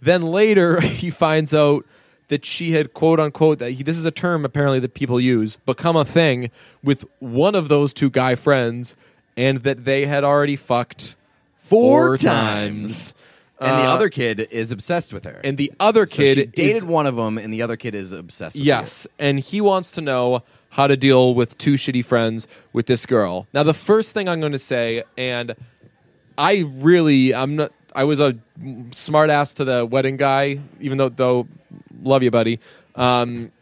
Then 0.00 0.22
later, 0.22 0.80
he 1.02 1.10
finds 1.10 1.52
out 1.54 1.84
that 2.28 2.44
she 2.44 2.72
had 2.72 2.92
quote 2.94 3.20
unquote 3.20 3.58
that 3.60 3.72
he, 3.72 3.82
this 3.84 3.96
is 3.98 4.04
a 4.04 4.10
term 4.10 4.44
apparently 4.44 4.80
that 4.80 4.94
people 4.94 5.20
use 5.20 5.58
become 5.66 5.94
a 5.96 6.04
thing 6.04 6.50
with 6.82 7.04
one 7.20 7.54
of 7.54 7.68
those 7.68 7.94
two 7.94 8.10
guy 8.10 8.34
friends, 8.34 8.96
and 9.36 9.62
that 9.64 9.84
they 9.84 10.06
had 10.06 10.24
already 10.24 10.56
fucked 10.56 11.14
Four 11.58 12.16
times. 12.16 12.22
times. 13.12 13.14
And 13.58 13.78
the 13.78 13.84
Uh, 13.84 13.94
other 13.94 14.08
kid 14.10 14.48
is 14.50 14.70
obsessed 14.70 15.12
with 15.14 15.24
her. 15.24 15.40
and 15.42 15.56
the 15.56 15.72
other 15.80 16.06
So 16.06 16.16
kid 16.16 16.34
she 16.38 16.46
dated 16.46 16.76
is- 16.76 16.84
one 16.84 17.06
of 17.06 17.16
them, 17.16 17.38
and 17.38 17.52
the 17.52 17.62
other 17.62 17.76
kid 17.76 17.94
is 17.94 18.12
obsessed. 18.12 18.54
with 18.56 18.62
her. 18.64 18.66
Yes, 18.66 19.06
and 19.18 19.40
he 19.40 19.60
wants 19.62 19.92
to 19.92 20.00
know 20.00 20.42
how 20.76 20.86
to 20.86 20.96
deal 20.96 21.34
with 21.34 21.56
two 21.56 21.74
shitty 21.74 22.04
friends 22.04 22.46
with 22.74 22.84
this 22.84 23.06
girl. 23.06 23.46
Now, 23.54 23.62
the 23.62 23.72
first 23.72 24.12
thing 24.12 24.28
I'm 24.28 24.40
going 24.40 24.52
to 24.52 24.58
say, 24.58 25.04
and 25.16 25.56
I 26.36 26.66
really, 26.70 27.34
I'm 27.34 27.56
not. 27.56 27.72
I 27.94 28.04
was 28.04 28.20
a 28.20 28.36
smart 28.90 29.30
ass 29.30 29.54
to 29.54 29.64
the 29.64 29.86
wedding 29.86 30.18
guy, 30.18 30.60
even 30.80 30.98
though, 30.98 31.08
though, 31.08 31.48
love 32.02 32.22
you, 32.22 32.30
buddy. 32.30 32.60
Um, 32.94 33.52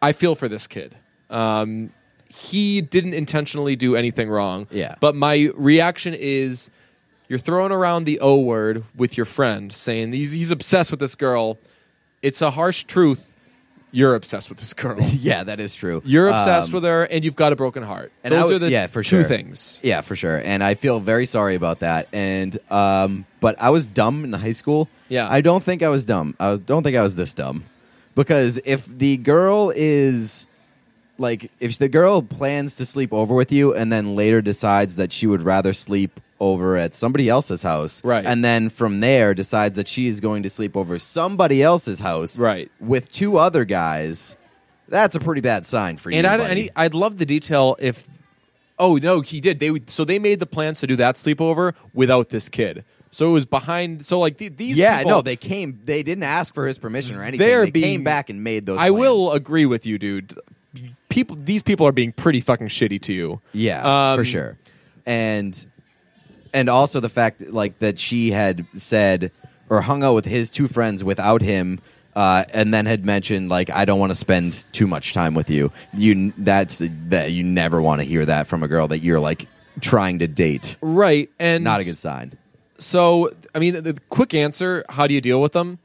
I 0.00 0.12
feel 0.12 0.36
for 0.36 0.48
this 0.48 0.68
kid. 0.68 0.94
Um, 1.28 1.92
he 2.28 2.80
didn't 2.80 3.14
intentionally 3.14 3.74
do 3.74 3.96
anything 3.96 4.28
wrong. 4.30 4.68
Yeah. 4.70 4.94
But 5.00 5.16
my 5.16 5.50
reaction 5.56 6.14
is 6.14 6.70
you're 7.28 7.40
throwing 7.40 7.72
around 7.72 8.04
the 8.04 8.20
O 8.20 8.38
word 8.38 8.84
with 8.94 9.16
your 9.16 9.26
friend, 9.26 9.72
saying 9.72 10.12
he's, 10.12 10.30
he's 10.30 10.52
obsessed 10.52 10.92
with 10.92 11.00
this 11.00 11.16
girl. 11.16 11.58
It's 12.22 12.40
a 12.40 12.52
harsh 12.52 12.84
truth. 12.84 13.34
You're 13.92 14.14
obsessed 14.14 14.48
with 14.48 14.58
this 14.58 14.72
girl. 14.74 15.00
Yeah, 15.12 15.42
that 15.44 15.58
is 15.60 15.74
true. 15.74 16.00
You're 16.04 16.28
obsessed 16.28 16.68
Um, 16.68 16.74
with 16.74 16.84
her, 16.84 17.04
and 17.04 17.24
you've 17.24 17.34
got 17.36 17.52
a 17.52 17.56
broken 17.56 17.82
heart. 17.82 18.12
and 18.22 18.32
I 18.32 18.38
Those 18.40 18.46
would- 18.52 18.54
are 18.56 18.58
the 18.66 18.70
yeah, 18.70 18.86
for 18.86 19.02
two 19.02 19.08
sure. 19.20 19.24
things. 19.24 19.80
Yeah, 19.82 20.00
for 20.02 20.14
sure. 20.16 20.36
And 20.44 20.62
I 20.62 20.74
feel 20.74 21.00
very 21.00 21.26
sorry 21.26 21.54
about 21.56 21.80
that. 21.80 22.06
And 22.12 22.56
um, 22.70 23.24
but 23.40 23.60
I 23.60 23.70
was 23.70 23.86
dumb 23.86 24.24
in 24.24 24.32
high 24.32 24.52
school. 24.52 24.88
Yeah. 25.08 25.28
I 25.28 25.40
don't 25.40 25.62
think 25.64 25.82
I 25.82 25.88
was 25.88 26.04
dumb. 26.04 26.36
I 26.38 26.56
don't 26.56 26.82
think 26.82 26.96
I 26.96 27.02
was 27.02 27.16
this 27.16 27.34
dumb. 27.34 27.64
Because 28.14 28.58
if 28.64 28.86
the 28.86 29.16
girl 29.16 29.72
is 29.74 30.46
like 31.18 31.50
if 31.60 31.78
the 31.78 31.88
girl 31.88 32.22
plans 32.22 32.76
to 32.76 32.86
sleep 32.86 33.12
over 33.12 33.34
with 33.34 33.52
you 33.52 33.74
and 33.74 33.92
then 33.92 34.14
later 34.16 34.40
decides 34.40 34.96
that 34.96 35.12
she 35.12 35.26
would 35.26 35.42
rather 35.42 35.72
sleep 35.72 36.20
over 36.40 36.76
at 36.76 36.94
somebody 36.94 37.28
else's 37.28 37.62
house 37.62 38.02
Right. 38.02 38.24
and 38.24 38.42
then 38.44 38.70
from 38.70 39.00
there 39.00 39.34
decides 39.34 39.76
that 39.76 39.86
she 39.86 40.06
is 40.06 40.20
going 40.20 40.42
to 40.42 40.50
sleep 40.50 40.76
over 40.76 40.98
somebody 40.98 41.62
else's 41.62 42.00
house 42.00 42.38
Right. 42.38 42.70
with 42.80 43.12
two 43.12 43.36
other 43.36 43.64
guys 43.64 44.36
that's 44.88 45.14
a 45.14 45.20
pretty 45.20 45.40
bad 45.42 45.66
sign 45.66 45.98
for 45.98 46.10
you 46.10 46.16
And, 46.18 46.26
I, 46.26 46.36
buddy. 46.38 46.50
and 46.50 46.58
he- 46.58 46.70
I'd 46.74 46.94
love 46.94 47.18
the 47.18 47.26
detail 47.26 47.76
if. 47.78 48.08
Oh 48.78 48.96
no, 48.96 49.20
he 49.20 49.40
did. 49.40 49.60
They 49.60 49.70
so 49.86 50.04
they 50.06 50.18
made 50.18 50.40
the 50.40 50.46
plans 50.46 50.80
to 50.80 50.86
do 50.86 50.96
that 50.96 51.14
sleepover 51.16 51.74
without 51.92 52.30
this 52.30 52.48
kid. 52.48 52.82
So 53.10 53.28
it 53.28 53.32
was 53.32 53.44
behind. 53.44 54.04
So 54.06 54.18
like 54.18 54.38
the, 54.38 54.48
these. 54.48 54.78
yeah, 54.78 54.98
people, 54.98 55.10
no, 55.10 55.20
they 55.22 55.36
came. 55.36 55.78
They 55.84 56.02
didn't 56.02 56.22
ask 56.24 56.54
for 56.54 56.66
his 56.66 56.78
permission 56.78 57.14
or 57.16 57.22
anything. 57.22 57.46
They're 57.46 57.66
they 57.66 57.70
being- 57.72 57.84
came 57.98 58.04
back 58.04 58.30
and 58.30 58.42
made 58.42 58.64
those. 58.66 58.78
I 58.80 58.88
will 58.90 59.32
agree 59.32 59.66
with 59.66 59.84
you, 59.84 59.98
dude. 59.98 60.36
People, 61.10 61.36
these 61.36 61.62
people 61.62 61.86
are 61.86 61.92
being 61.92 62.10
pretty 62.12 62.40
fucking 62.40 62.68
shitty 62.68 63.02
to 63.02 63.12
you. 63.12 63.40
Yeah, 63.52 64.12
Um, 64.12 64.16
for 64.16 64.24
sure. 64.24 64.56
And 65.06 65.66
and 66.52 66.68
also 66.68 67.00
the 67.00 67.08
fact 67.08 67.40
like 67.48 67.78
that 67.78 67.98
she 67.98 68.30
had 68.30 68.66
said 68.76 69.30
or 69.68 69.82
hung 69.82 70.02
out 70.02 70.14
with 70.14 70.24
his 70.24 70.50
two 70.50 70.68
friends 70.68 71.02
without 71.04 71.42
him. 71.42 71.80
Uh, 72.16 72.42
and 72.52 72.74
then 72.74 72.86
had 72.86 73.04
mentioned 73.04 73.48
like 73.48 73.70
I 73.70 73.84
don't 73.84 74.00
want 74.00 74.10
to 74.10 74.16
spend 74.16 74.64
too 74.72 74.88
much 74.88 75.14
time 75.14 75.32
with 75.32 75.48
you. 75.48 75.70
You 75.94 76.32
that's 76.36 76.82
that 77.08 77.30
you 77.30 77.44
never 77.44 77.80
want 77.80 78.00
to 78.00 78.04
hear 78.04 78.26
that 78.26 78.48
from 78.48 78.64
a 78.64 78.68
girl 78.68 78.88
that 78.88 78.98
you're 78.98 79.20
like 79.20 79.46
trying 79.80 80.18
to 80.18 80.26
date. 80.26 80.76
Right, 80.80 81.30
and 81.38 81.62
Not 81.62 81.80
a 81.80 81.84
good 81.84 81.96
sign. 81.96 82.36
So 82.78 83.32
I 83.54 83.60
mean, 83.60 83.82
the, 83.84 83.96
quick 84.08 84.34
answer: 84.34 84.84
How 84.88 85.06
do 85.06 85.14
you 85.14 85.20
deal 85.20 85.40
with 85.40 85.52
them? 85.52 85.78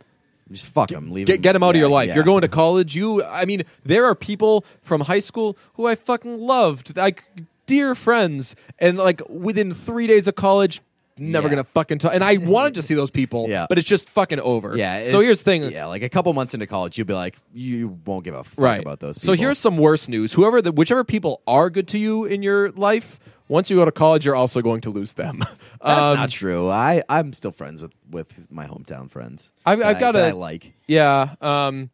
Just 0.51 0.65
fuck 0.65 0.89
them. 0.89 1.11
Leave 1.11 1.27
Get, 1.27 1.41
get 1.41 1.53
them 1.53 1.63
out 1.63 1.75
of 1.75 1.79
your 1.79 1.89
life. 1.89 2.09
yeah. 2.09 2.15
You're 2.15 2.23
going 2.23 2.41
to 2.41 2.47
college. 2.47 2.95
You, 2.95 3.23
I 3.23 3.45
mean, 3.45 3.63
there 3.83 4.05
are 4.05 4.13
people 4.13 4.63
from 4.83 5.01
high 5.01 5.19
school 5.19 5.57
who 5.73 5.87
I 5.87 5.95
fucking 5.95 6.39
loved, 6.39 6.95
like 6.95 7.23
dear 7.65 7.95
friends, 7.95 8.55
and 8.79 8.97
like 8.97 9.21
within 9.29 9.73
three 9.73 10.07
days 10.07 10.27
of 10.27 10.35
college, 10.35 10.81
never 11.17 11.47
Yeah. 11.47 11.51
gonna 11.55 11.63
fucking 11.63 11.99
talk. 11.99 12.13
And 12.13 12.23
I 12.23 12.37
wanted 12.55 12.73
to 12.75 12.81
see 12.81 12.93
those 12.93 13.09
people, 13.11 13.45
Yeah. 13.49 13.65
but 13.69 13.77
it's 13.77 13.87
just 13.87 14.09
fucking 14.09 14.39
over. 14.39 14.75
Yeah. 14.77 15.03
So 15.03 15.07
it's- 15.19 15.23
here's 15.23 15.39
the 15.39 15.45
thing. 15.45 15.63
Yeah, 15.71 15.85
like 15.85 16.03
a 16.03 16.09
couple 16.09 16.31
months 16.33 16.53
into 16.53 16.67
college, 16.67 16.97
you'll 16.97 17.07
be 17.07 17.13
like, 17.13 17.37
you 17.53 17.97
won't 18.05 18.25
give 18.25 18.33
a 18.35 18.43
fuck 18.43 18.57
right 18.63 18.81
about 18.81 18.99
those. 18.99 19.17
People. 19.17 19.33
So 19.35 19.39
here's 19.41 19.57
some 19.57 19.77
worse 19.77 20.07
news. 20.09 20.33
Whoever, 20.33 20.61
the, 20.61 20.71
whichever 20.71 21.03
people 21.03 21.41
are 21.47 21.69
good 21.69 21.87
to 21.89 21.97
you 21.97 22.25
in 22.25 22.43
your 22.43 22.71
life, 22.71 23.19
once 23.47 23.69
you 23.69 23.75
go 23.77 23.85
to 23.85 23.91
college, 23.91 24.25
you're 24.25 24.35
also 24.35 24.59
going 24.59 24.81
to 24.81 24.89
lose 24.89 25.13
them. 25.13 25.39
That's 25.39 25.51
Um, 25.81 26.15
not 26.17 26.29
true. 26.31 26.67
I 26.69 27.03
I'm 27.07 27.31
still 27.31 27.51
friends 27.51 27.81
with 27.81 27.93
with 28.09 28.51
my 28.51 28.65
hometown 28.67 29.09
friends. 29.09 29.53
I've- 29.65 29.81
that 29.83 29.87
I've 29.89 29.97
I- 29.97 29.99
got 29.99 30.11
that 30.13 30.23
a- 30.25 30.27
I 30.29 30.31
like. 30.31 30.73
Yeah. 30.87 31.35
Um, 31.41 31.91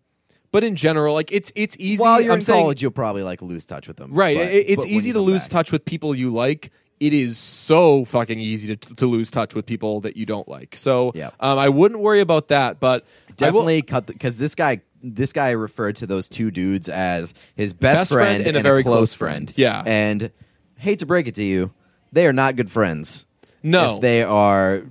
but 0.51 0.63
in 0.63 0.75
general, 0.75 1.13
like 1.13 1.31
it's 1.31 1.51
it's 1.55 1.75
easy. 1.79 2.01
While 2.01 2.21
you're 2.21 2.33
I'm 2.33 2.39
in 2.39 2.45
saying- 2.45 2.61
college, 2.61 2.81
you'll 2.81 2.91
probably 2.91 3.23
like 3.23 3.41
lose 3.41 3.65
touch 3.65 3.87
with 3.87 3.97
them. 3.97 4.11
Right. 4.13 4.37
but- 4.37 4.47
it- 4.49 4.69
it's 4.69 4.85
easy 4.85 5.13
to 5.13 5.19
lose 5.19 5.43
back- 5.43 5.51
touch 5.51 5.71
with 5.71 5.85
people 5.85 6.13
you 6.15 6.29
like. 6.31 6.71
It 6.99 7.13
is 7.13 7.37
so 7.39 8.05
fucking 8.05 8.39
easy 8.39 8.75
to, 8.75 8.95
to 8.95 9.07
lose 9.07 9.31
touch 9.31 9.55
with 9.55 9.65
people 9.65 10.01
that 10.01 10.15
you 10.17 10.27
don't 10.27 10.47
like. 10.47 10.75
So 10.75 11.11
Yeah. 11.15 11.31
um, 11.39 11.57
I 11.57 11.67
wouldn't 11.69 11.99
worry 11.99 12.19
about 12.21 12.49
that. 12.49 12.79
But 12.79 13.03
I 13.03 13.31
will- 13.31 13.35
Definitely 13.37 13.81
cut 13.81 14.05
because 14.05 14.37
this 14.37 14.53
guy 14.55 14.81
this 15.03 15.33
guy 15.33 15.49
referred 15.51 15.95
to 15.95 16.05
those 16.05 16.29
two 16.29 16.51
dudes 16.51 16.87
as 16.87 17.33
his 17.55 17.73
best, 17.73 18.01
Best 18.01 18.11
friend 18.11 18.45
and 18.45 18.55
a 18.55 18.61
very 18.61 18.83
close 18.83 19.15
friend. 19.15 19.51
Yeah. 19.55 19.81
and 19.83 20.29
hate 20.77 20.99
to 20.99 21.07
break 21.07 21.25
it 21.27 21.33
to 21.35 21.43
you, 21.43 21.71
they 22.11 22.27
are 22.27 22.33
not 22.33 22.55
good 22.55 22.69
friends. 22.69 23.25
No. 23.63 23.95
if 23.95 24.01
they 24.01 24.21
are 24.21 24.83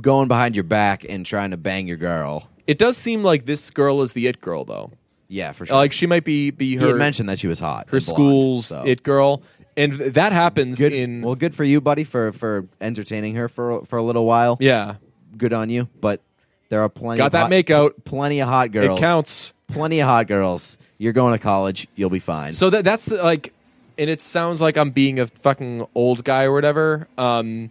going 0.00 0.28
behind 0.28 0.54
your 0.54 0.62
back 0.64 1.04
and 1.08 1.24
trying 1.26 1.50
to 1.50 1.56
bang 1.56 1.88
your 1.88 1.96
girl. 1.96 2.48
It 2.68 2.78
does 2.78 2.96
seem 2.96 3.24
like 3.24 3.46
this 3.46 3.70
girl 3.70 4.02
is 4.02 4.12
the 4.12 4.28
it 4.28 4.40
girl, 4.40 4.64
though. 4.64 4.92
Yeah, 5.26 5.52
for 5.52 5.66
sure. 5.66 5.76
Like 5.76 5.92
she 5.92 6.06
might 6.06 6.24
be 6.24 6.50
be 6.50 6.70
he 6.70 6.76
her 6.76 6.88
had 6.88 6.96
mentioned 6.96 7.28
that 7.28 7.38
she 7.38 7.48
was 7.48 7.58
hot. 7.58 7.88
her 7.90 7.96
and 7.96 8.06
blonde, 8.06 8.16
school's 8.16 8.66
so. 8.66 8.82
it 8.84 9.02
girl, 9.02 9.42
and 9.76 9.98
th- 9.98 10.12
that 10.14 10.32
happens 10.32 10.78
Good. 10.78 10.92
in 10.92 11.22
well, 11.22 11.34
good 11.34 11.54
for 11.54 11.64
you, 11.64 11.80
buddy, 11.80 12.04
for 12.04 12.32
for 12.32 12.66
entertaining 12.80 13.34
her 13.34 13.48
for 13.48 13.84
for 13.86 13.96
a 13.98 14.02
little 14.02 14.24
while. 14.24 14.56
yeah. 14.60 14.96
good 15.36 15.52
on 15.52 15.70
you. 15.70 15.88
But 16.00 16.20
there 16.68 16.82
are 16.82 16.88
plenty. 16.88 17.18
Got 17.18 17.26
of 17.26 17.32
that 17.32 17.40
hot, 17.42 17.50
makeout. 17.50 18.04
Plenty 18.04 18.40
of 18.40 18.48
hot 18.48 18.72
girls. 18.72 18.98
It 18.98 19.02
counts. 19.02 19.52
Plenty 19.68 20.00
of 20.00 20.08
hot 20.08 20.26
girls. 20.28 20.78
You're 20.98 21.12
going 21.12 21.32
to 21.32 21.38
college. 21.38 21.88
You'll 21.94 22.10
be 22.10 22.18
fine. 22.18 22.52
So 22.52 22.70
that 22.70 22.84
that's 22.84 23.10
like, 23.10 23.52
and 23.98 24.08
it 24.10 24.20
sounds 24.20 24.60
like 24.60 24.76
I'm 24.76 24.90
being 24.90 25.20
a 25.20 25.26
fucking 25.26 25.86
old 25.94 26.24
guy 26.24 26.44
or 26.44 26.52
whatever. 26.52 27.06
Um, 27.18 27.70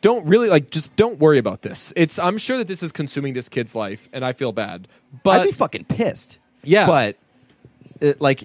don't 0.00 0.26
really 0.26 0.48
like. 0.48 0.70
Just 0.70 0.94
don't 0.96 1.18
worry 1.18 1.38
about 1.38 1.62
this. 1.62 1.92
It's. 1.96 2.18
I'm 2.18 2.38
sure 2.38 2.58
that 2.58 2.68
this 2.68 2.82
is 2.82 2.92
consuming 2.92 3.34
this 3.34 3.48
kid's 3.48 3.74
life, 3.74 4.08
and 4.12 4.24
I 4.24 4.32
feel 4.32 4.52
bad. 4.52 4.88
But 5.22 5.40
I'd 5.40 5.46
be 5.46 5.52
fucking 5.52 5.84
pissed. 5.84 6.38
Yeah. 6.62 6.86
But 6.86 7.16
it, 8.00 8.20
like 8.20 8.44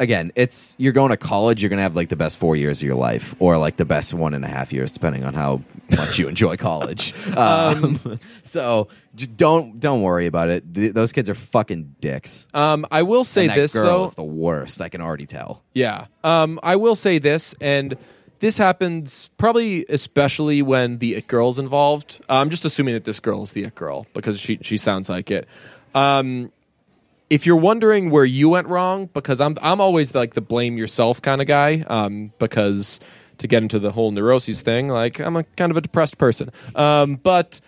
again, 0.00 0.32
it's 0.34 0.74
you're 0.78 0.92
going 0.92 1.10
to 1.10 1.16
college. 1.16 1.62
You're 1.62 1.70
going 1.70 1.78
to 1.78 1.82
have 1.82 1.96
like 1.96 2.08
the 2.08 2.16
best 2.16 2.38
four 2.38 2.56
years 2.56 2.80
of 2.82 2.86
your 2.86 2.96
life, 2.96 3.34
or 3.38 3.56
like 3.58 3.76
the 3.76 3.84
best 3.84 4.14
one 4.14 4.34
and 4.34 4.44
a 4.44 4.48
half 4.48 4.72
years, 4.72 4.92
depending 4.92 5.24
on 5.24 5.34
how 5.34 5.62
much 5.96 6.18
you 6.18 6.28
enjoy 6.34 6.56
college. 6.56 7.14
Um, 7.34 8.18
so 8.42 8.88
just 9.14 9.36
don't 9.36 9.80
don't 9.80 10.02
worry 10.02 10.26
about 10.26 10.48
it. 10.48 10.74
Th- 10.74 10.92
those 10.92 11.12
kids 11.12 11.28
are 11.28 11.34
fucking 11.34 11.96
dicks. 12.00 12.46
um, 12.54 12.86
I 12.90 13.02
will 13.02 13.24
say 13.24 13.42
and 13.42 13.50
that 13.50 13.56
this 13.56 13.72
girl 13.72 13.98
though. 13.98 14.04
is 14.04 14.14
the 14.14 14.22
worst. 14.22 14.80
I 14.80 14.88
can 14.88 15.00
already 15.00 15.26
tell. 15.26 15.62
Yeah. 15.72 16.06
Um, 16.22 16.60
I 16.62 16.76
will 16.76 16.94
say 16.94 17.18
this, 17.18 17.54
and 17.60 17.96
this 18.40 18.58
happens 18.58 19.30
probably 19.38 19.84
especially 19.88 20.62
when 20.62 20.98
the 20.98 21.14
it 21.14 21.26
girl's 21.26 21.58
involved. 21.58 22.20
Uh, 22.28 22.34
I'm 22.34 22.50
just 22.50 22.64
assuming 22.64 22.94
that 22.94 23.04
this 23.04 23.20
girl 23.20 23.42
is 23.42 23.52
the 23.52 23.64
it 23.64 23.74
girl 23.74 24.06
because 24.14 24.40
she 24.40 24.58
she 24.62 24.76
sounds 24.76 25.08
like 25.08 25.30
it. 25.30 25.48
Um, 25.94 26.52
if 27.30 27.46
you're 27.46 27.56
wondering 27.56 28.10
where 28.10 28.24
you 28.24 28.48
went 28.48 28.68
wrong, 28.68 29.08
because 29.12 29.40
I'm 29.40 29.56
I'm 29.62 29.80
always 29.80 30.14
like 30.14 30.34
the 30.34 30.40
blame 30.40 30.76
yourself 30.76 31.22
kind 31.22 31.40
of 31.40 31.46
guy. 31.46 31.84
Um, 31.86 32.32
because 32.38 33.00
to 33.38 33.46
get 33.46 33.62
into 33.62 33.78
the 33.78 33.90
whole 33.92 34.10
neuroses 34.10 34.62
thing, 34.62 34.88
like 34.88 35.18
I'm 35.18 35.36
a 35.36 35.44
kind 35.44 35.70
of 35.70 35.76
a 35.76 35.80
depressed 35.80 36.18
person. 36.18 36.50
Um, 36.74 37.16
but 37.16 37.60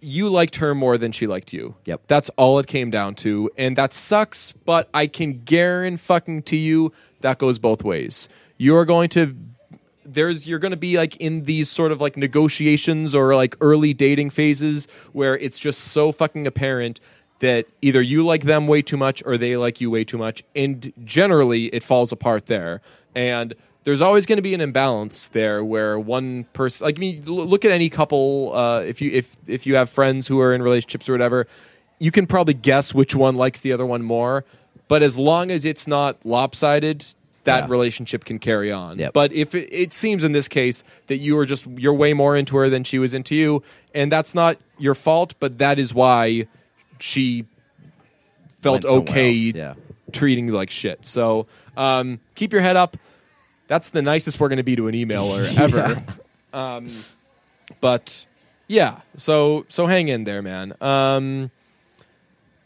you 0.00 0.28
liked 0.28 0.56
her 0.56 0.74
more 0.74 0.96
than 0.96 1.12
she 1.12 1.26
liked 1.26 1.52
you. 1.52 1.74
Yep. 1.84 2.02
That's 2.06 2.30
all 2.36 2.58
it 2.58 2.66
came 2.66 2.90
down 2.90 3.14
to. 3.16 3.50
And 3.56 3.76
that 3.76 3.92
sucks, 3.92 4.52
but 4.52 4.88
I 4.94 5.06
can 5.06 5.42
guarantee 5.42 5.96
fucking 5.96 6.42
to 6.44 6.56
you 6.56 6.92
that 7.20 7.38
goes 7.38 7.58
both 7.58 7.82
ways. 7.82 8.28
You're 8.56 8.84
going 8.84 9.08
to 9.10 9.36
there's 10.12 10.46
you're 10.46 10.58
going 10.58 10.70
to 10.70 10.76
be 10.76 10.96
like 10.96 11.16
in 11.16 11.44
these 11.44 11.68
sort 11.68 11.92
of 11.92 12.00
like 12.00 12.16
negotiations 12.16 13.14
or 13.14 13.34
like 13.34 13.56
early 13.60 13.92
dating 13.92 14.30
phases 14.30 14.88
where 15.12 15.36
it's 15.38 15.58
just 15.58 15.80
so 15.80 16.12
fucking 16.12 16.46
apparent 16.46 17.00
that 17.40 17.66
either 17.82 18.02
you 18.02 18.24
like 18.24 18.44
them 18.44 18.66
way 18.66 18.82
too 18.82 18.96
much 18.96 19.22
or 19.24 19.36
they 19.36 19.56
like 19.56 19.80
you 19.80 19.90
way 19.90 20.04
too 20.04 20.18
much 20.18 20.42
and 20.56 20.92
generally 21.04 21.66
it 21.66 21.82
falls 21.82 22.10
apart 22.10 22.46
there. 22.46 22.80
And 23.14 23.54
there's 23.84 24.02
always 24.02 24.26
going 24.26 24.36
to 24.36 24.42
be 24.42 24.54
an 24.54 24.60
imbalance 24.60 25.28
there 25.28 25.64
where 25.64 25.98
one 25.98 26.44
person 26.52 26.84
like 26.84 26.98
I 26.98 27.00
mean 27.00 27.24
look 27.24 27.64
at 27.64 27.70
any 27.70 27.88
couple 27.88 28.54
uh, 28.54 28.80
if 28.80 29.00
you 29.00 29.10
if 29.10 29.36
if 29.46 29.66
you 29.66 29.76
have 29.76 29.88
friends 29.88 30.26
who 30.26 30.40
are 30.40 30.52
in 30.52 30.62
relationships 30.62 31.08
or 31.08 31.12
whatever 31.12 31.46
you 31.98 32.10
can 32.10 32.26
probably 32.26 32.54
guess 32.54 32.92
which 32.92 33.14
one 33.14 33.36
likes 33.36 33.60
the 33.60 33.72
other 33.72 33.86
one 33.86 34.02
more 34.02 34.44
but 34.88 35.02
as 35.02 35.16
long 35.16 35.50
as 35.50 35.64
it's 35.64 35.86
not 35.86 36.24
lopsided 36.26 37.06
that 37.48 37.64
Yeah. 37.64 37.70
relationship 37.70 38.24
can 38.24 38.38
carry 38.38 38.70
on. 38.70 38.98
Yep. 38.98 39.12
But 39.12 39.32
if 39.32 39.54
it, 39.54 39.68
it 39.72 39.92
seems 39.92 40.22
in 40.22 40.32
this 40.32 40.48
case 40.48 40.84
that 41.08 41.18
you 41.18 41.36
are 41.38 41.46
just 41.46 41.66
you're 41.66 41.94
way 41.94 42.12
more 42.12 42.36
into 42.36 42.56
her 42.56 42.68
than 42.70 42.84
she 42.84 42.98
was 42.98 43.14
into 43.14 43.34
you, 43.34 43.62
and 43.94 44.12
that's 44.12 44.34
not 44.34 44.58
your 44.78 44.94
fault, 44.94 45.34
but 45.40 45.58
that 45.58 45.78
is 45.78 45.92
why 45.92 46.46
she 46.98 47.44
felt 48.62 48.84
okay 48.84 49.30
yeah. 49.30 49.74
treating 50.12 50.48
you 50.48 50.54
like 50.54 50.70
shit. 50.70 51.04
So 51.06 51.46
um, 51.76 52.20
keep 52.34 52.52
your 52.52 52.62
head 52.62 52.76
up. 52.76 52.96
That's 53.66 53.90
the 53.90 54.02
nicest 54.02 54.40
we're 54.40 54.48
going 54.48 54.56
to 54.56 54.62
be 54.62 54.76
to 54.76 54.88
an 54.88 54.94
emailer 54.94 55.54
ever. 55.58 56.02
Um, 56.52 56.88
but 57.80 58.26
yeah, 58.66 59.00
so 59.16 59.64
so 59.68 59.86
hang 59.86 60.08
in 60.08 60.24
there, 60.24 60.42
man. 60.42 60.74
Um, 60.80 61.50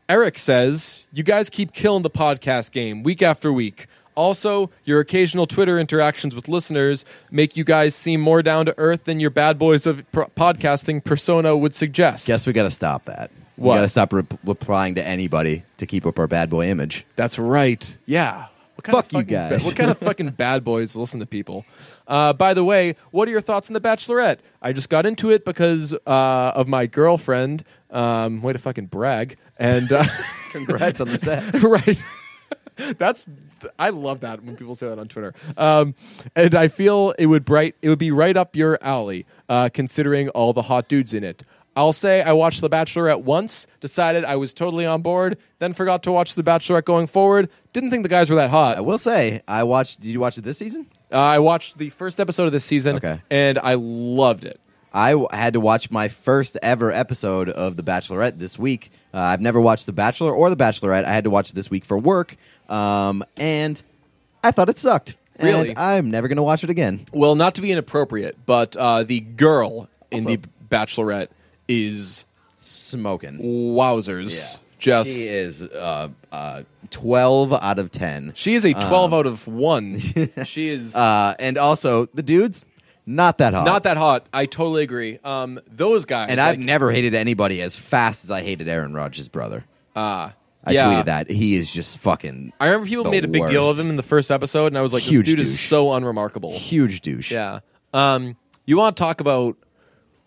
Eric 0.09 0.39
says 0.39 1.07
you 1.13 1.23
guys 1.23 1.51
keep 1.51 1.73
killing 1.73 2.03
the 2.03 2.11
podcast 2.11 2.73
game 2.73 3.03
week 3.03 3.23
after 3.23 3.53
week. 3.53 3.87
Also, 4.15 4.71
your 4.85 5.01
occasional 5.01 5.47
Twitter 5.47 5.79
interactions 5.79 6.35
with 6.35 6.49
listeners 6.49 7.05
make 7.31 7.57
you 7.57 7.65
guys 7.65 7.95
seem 7.95 8.21
more 8.21 8.43
down 8.43 8.67
to 8.67 8.75
earth 8.79 9.05
than 9.05 9.21
your 9.21 9.31
bad 9.31 9.59
boys 9.59 9.87
of 9.87 10.05
pro- 10.13 10.27
podcasting 10.29 11.03
persona 11.03 11.57
would 11.57 11.75
suggest. 11.75 12.27
Guess 12.27 12.47
we 12.47 12.53
got 12.53 12.65
to 12.65 12.71
stop 12.71 13.05
that. 13.07 13.31
What? 13.57 13.75
We 13.75 13.79
got 13.79 13.83
to 13.83 13.89
stop 13.89 14.13
re- 14.13 14.23
replying 14.45 14.95
to 14.97 15.05
anybody 15.05 15.65
to 15.79 15.87
keep 15.87 16.05
up 16.07 16.19
our 16.19 16.27
bad 16.27 16.51
boy 16.51 16.69
image. 16.69 17.07
That's 17.17 17.39
right. 17.39 17.97
Yeah. 18.07 18.47
What 18.75 18.85
kind 18.85 18.97
Fuck 18.97 19.05
of 19.07 19.13
you 19.13 19.19
fucking 19.21 19.27
ba- 19.35 19.49
guys. 19.51 19.65
what 19.65 19.77
kind 19.77 19.91
of 19.91 19.99
fucking 19.99 20.31
bad 20.37 20.65
boys 20.65 20.97
listen 20.97 21.21
to 21.21 21.27
people? 21.27 21.65
Uh, 22.09 22.33
by 22.33 22.53
the 22.55 22.65
way, 22.65 22.97
what 23.13 23.29
are 23.29 23.31
your 23.31 23.41
thoughts 23.41 23.69
on 23.71 23.75
The 23.75 23.81
Bachelorette? 23.81 24.39
I 24.61 24.73
just 24.73 24.89
got 24.89 25.07
into 25.07 25.31
it 25.31 25.45
because 25.45 25.93
uh, 26.07 26.53
of 26.55 26.69
my 26.69 26.87
girlfriend. 26.87 27.65
Um, 27.91 28.41
way 28.43 28.55
to 28.55 28.59
fucking 28.59 28.87
brag. 28.87 29.37
And 29.59 29.93
uh, 29.93 30.05
Congrats 30.51 31.01
on 31.01 31.09
the 31.09 31.19
set. 31.19 31.55
right. 31.63 32.03
That's 32.99 33.27
I 33.79 33.91
love 33.91 34.21
that 34.21 34.43
when 34.45 34.57
people 34.57 34.75
say 34.75 34.89
that 34.89 34.99
on 34.99 35.09
Twitter. 35.09 35.35
Um, 35.57 35.95
and 36.37 36.55
I 36.55 36.69
feel 36.69 37.15
it 37.19 37.27
would 37.27 37.45
bright 37.45 37.75
it 37.83 37.89
would 37.89 37.99
be 37.99 38.11
right 38.11 38.37
up 38.37 38.57
your 38.57 38.79
alley, 38.83 39.27
uh, 39.49 39.69
considering 39.73 40.29
all 40.31 40.53
the 40.53 40.63
hot 40.63 40.89
dudes 40.89 41.15
in 41.15 41.25
it. 41.25 41.43
I'll 41.75 41.95
say 41.95 42.21
I 42.21 42.33
watched 42.33 42.61
The 42.61 42.69
Bachelorette 42.69 43.23
once, 43.23 43.67
decided 43.81 44.27
I 44.27 44.37
was 44.37 44.53
totally 44.53 44.85
on 44.85 45.01
board, 45.01 45.39
then 45.59 45.73
forgot 45.73 46.03
to 46.03 46.13
watch 46.13 46.35
The 46.35 46.43
Bachelorette 46.43 46.85
going 46.85 47.07
forward. 47.07 47.49
Didn't 47.73 47.91
think 47.91 48.03
the 48.03 48.11
guys 48.11 48.29
were 48.29 48.37
that 48.37 48.51
hot. 48.51 48.77
I 48.77 48.83
will 48.83 48.99
say, 48.99 49.41
I 49.49 49.63
watched. 49.65 50.01
Did 50.01 50.11
you 50.11 50.21
watch 50.21 50.37
it 50.37 50.45
this 50.45 50.59
season? 50.59 50.87
Uh, 51.11 51.17
I 51.19 51.39
watched 51.39 51.79
the 51.79 51.89
first 51.91 52.21
episode 52.21 52.45
of 52.45 52.53
this 52.53 52.65
season, 52.65 52.97
Okay. 52.97 53.21
and 53.31 53.59
I 53.59 53.75
loved 53.75 54.45
it. 54.45 54.59
I 54.95 55.11
w- 55.13 55.29
had 55.33 55.55
to 55.55 55.61
watch 55.61 55.91
my 55.91 56.09
first 56.09 56.59
ever 56.63 56.91
episode 56.93 57.49
of 57.49 57.77
The 57.77 57.83
Bachelorette 57.83 58.39
this 58.39 58.59
week. 58.59 58.91
Uh, 59.15 59.19
I've 59.19 59.41
never 59.41 59.61
watched 59.61 59.87
The 59.87 59.93
Bachelor 59.93 60.33
or 60.35 60.51
The 60.51 60.57
Bachelorette. 60.57 61.05
I 61.05 61.13
had 61.13 61.25
to 61.25 61.31
watch 61.31 61.51
it 61.51 61.55
this 61.55 61.71
week 61.71 61.85
for 61.85 61.97
work, 61.99 62.37
um, 62.69 63.25
and 63.37 63.81
I 64.45 64.51
thought 64.51 64.69
it 64.69 64.79
sucked. 64.79 65.15
And 65.37 65.49
Really? 65.49 65.77
I'm 65.77 66.11
never 66.11 66.29
going 66.29 66.37
to 66.37 66.43
watch 66.43 66.63
it 66.63 66.71
again. 66.71 67.07
Well, 67.13 67.35
not 67.35 67.55
to 67.55 67.63
be 67.63 67.73
inappropriate, 67.73 68.37
but 68.45 68.77
uh, 68.77 69.03
the 69.05 69.21
girl 69.21 69.89
in 70.11 70.25
the 70.25 70.39
Bachelorette 70.71 71.29
is 71.69 72.25
Smoking. 72.61 73.39
wowzers. 73.75 74.59
Just 74.79 75.11
she 75.11 75.29
is 75.29 75.63
uh, 75.63 76.09
uh, 76.33 76.63
12 76.91 77.53
out 77.53 77.79
of 77.79 77.91
10. 77.93 78.33
She 78.35 78.55
is 78.55 78.65
a 78.65 78.73
12 78.73 79.15
out 79.15 79.27
of 79.27 79.47
1. 79.47 79.99
she 80.45 80.69
is 80.69 80.95
Uh, 80.97 81.35
and 81.39 81.57
also, 81.57 82.07
the 82.07 82.23
dudes, 82.23 82.65
not 83.07 83.39
that 83.39 83.55
hot. 83.55 83.65
not 83.65 83.83
that 83.85 83.97
hot. 83.97 84.27
I 84.33 84.47
totally 84.47 84.83
agree. 84.83 85.19
Um, 85.25 85.61
those 85.67 86.05
guys. 86.05 86.31
And 86.31 86.41
I've 86.41 86.57
like, 86.57 86.65
never 86.65 86.93
hated 86.93 87.15
anybody 87.15 87.63
as 87.63 87.77
fast 87.77 88.25
as 88.25 88.31
I 88.31 88.43
hated 88.43 88.69
Aaron 88.69 88.95
Rodgers' 88.95 89.29
brother. 89.29 89.65
Uh, 89.95 90.31
I 90.65 90.73
yeah. 90.73 90.87
tweeted 90.87 91.05
that. 91.07 91.31
He 91.31 91.57
is 91.57 91.73
just 91.73 91.99
fucking 91.99 92.53
I 92.61 92.67
remember 92.67 92.87
people 92.87 93.11
made 93.11 93.25
a 93.25 93.29
big 93.29 93.49
deal 93.49 93.69
of 93.69 93.79
him 93.79 93.91
in 93.91 93.97
the 93.97 94.03
first 94.03 94.31
episode, 94.31 94.69
and 94.69 94.79
I 94.79 94.83
was 94.83 94.93
like, 94.93 95.03
Huge 95.03 95.27
this 95.27 95.35
dude 95.35 95.41
is 95.41 95.59
so 95.61 95.93
unremarkable. 95.93 96.53
huge 96.53 97.01
douche. 97.01 97.33
Yeah. 97.33 97.61
Um, 97.93 98.37
you 98.65 98.77
want 98.77 98.97
to 98.97 99.01
talk 99.01 99.21
about. 99.21 99.57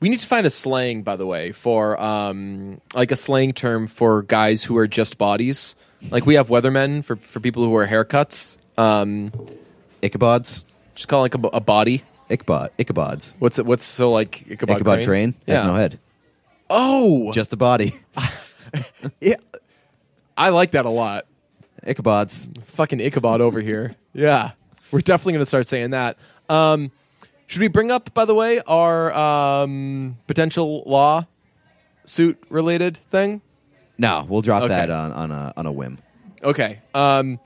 We 0.02 0.10
need 0.10 0.20
to 0.20 0.28
find 0.28 0.46
a 0.46 0.50
slang, 0.50 1.04
by 1.04 1.16
the 1.16 1.26
way, 1.26 1.54
for 1.54 2.00
um, 2.00 2.82
like 2.94 3.12
a 3.12 3.16
slang 3.16 3.54
term 3.54 3.88
for 3.88 4.24
guys 4.24 4.64
who 4.64 4.78
are 4.78 4.88
just 4.88 5.18
bodies. 5.18 5.74
Like 6.12 6.26
we 6.26 6.36
have 6.36 6.50
weathermen 6.50 7.04
for, 7.04 7.16
for 7.16 7.40
people 7.40 7.64
who 7.64 7.76
are 7.78 7.88
haircuts. 7.88 8.58
Um, 8.78 9.32
Ichabods. 10.04 10.62
just 10.94 11.08
call 11.08 11.24
it 11.24 11.34
like 11.34 11.44
a, 11.54 11.58
a 11.58 11.62
body. 11.62 12.04
Ichabod. 12.30 12.72
Ichabods. 12.80 13.36
What's 13.40 13.60
it? 13.60 13.66
What's 13.66 13.84
so 13.84 14.12
like 14.12 14.46
Ichabod, 14.50 14.76
Ichabod 14.78 14.96
Crane? 14.98 15.06
Crane 15.06 15.34
Yeah. 15.46 15.56
has 15.58 15.64
no 15.66 15.76
head. 15.76 16.00
Oh, 16.70 17.32
Just 17.32 17.54
a 17.54 17.58
body. 17.58 17.94
yeah. 19.22 19.36
I 20.38 20.50
like 20.50 20.72
that 20.72 20.86
a 20.86 20.90
lot. 20.90 21.26
Ichabods. 21.86 22.48
Fucking 22.66 23.00
Ichabod 23.00 23.42
over 23.42 23.62
here. 23.62 23.94
Yeah, 24.14 24.52
we're 24.92 25.02
definitely 25.02 25.34
gonna 25.34 25.46
start 25.46 25.68
saying 25.68 25.92
that. 25.92 26.18
Um, 26.50 26.92
should 27.48 27.62
we 27.62 27.68
bring 27.68 27.92
up, 27.92 28.14
by 28.14 28.26
the 28.26 28.34
way, 28.34 28.60
our 28.62 29.14
um, 29.14 30.18
potential 30.26 30.84
law 30.88 31.28
suit 32.06 32.42
related 32.50 32.98
thing? 32.98 33.42
No, 33.98 34.26
we'll 34.28 34.42
drop 34.42 34.64
Okay. 34.64 34.74
that 34.74 34.90
on, 34.90 35.12
on 35.12 35.32
a 35.32 35.54
on 35.56 35.66
a 35.68 35.72
whim. 35.72 36.00
Okay. 36.44 36.80
Um, 36.94 37.40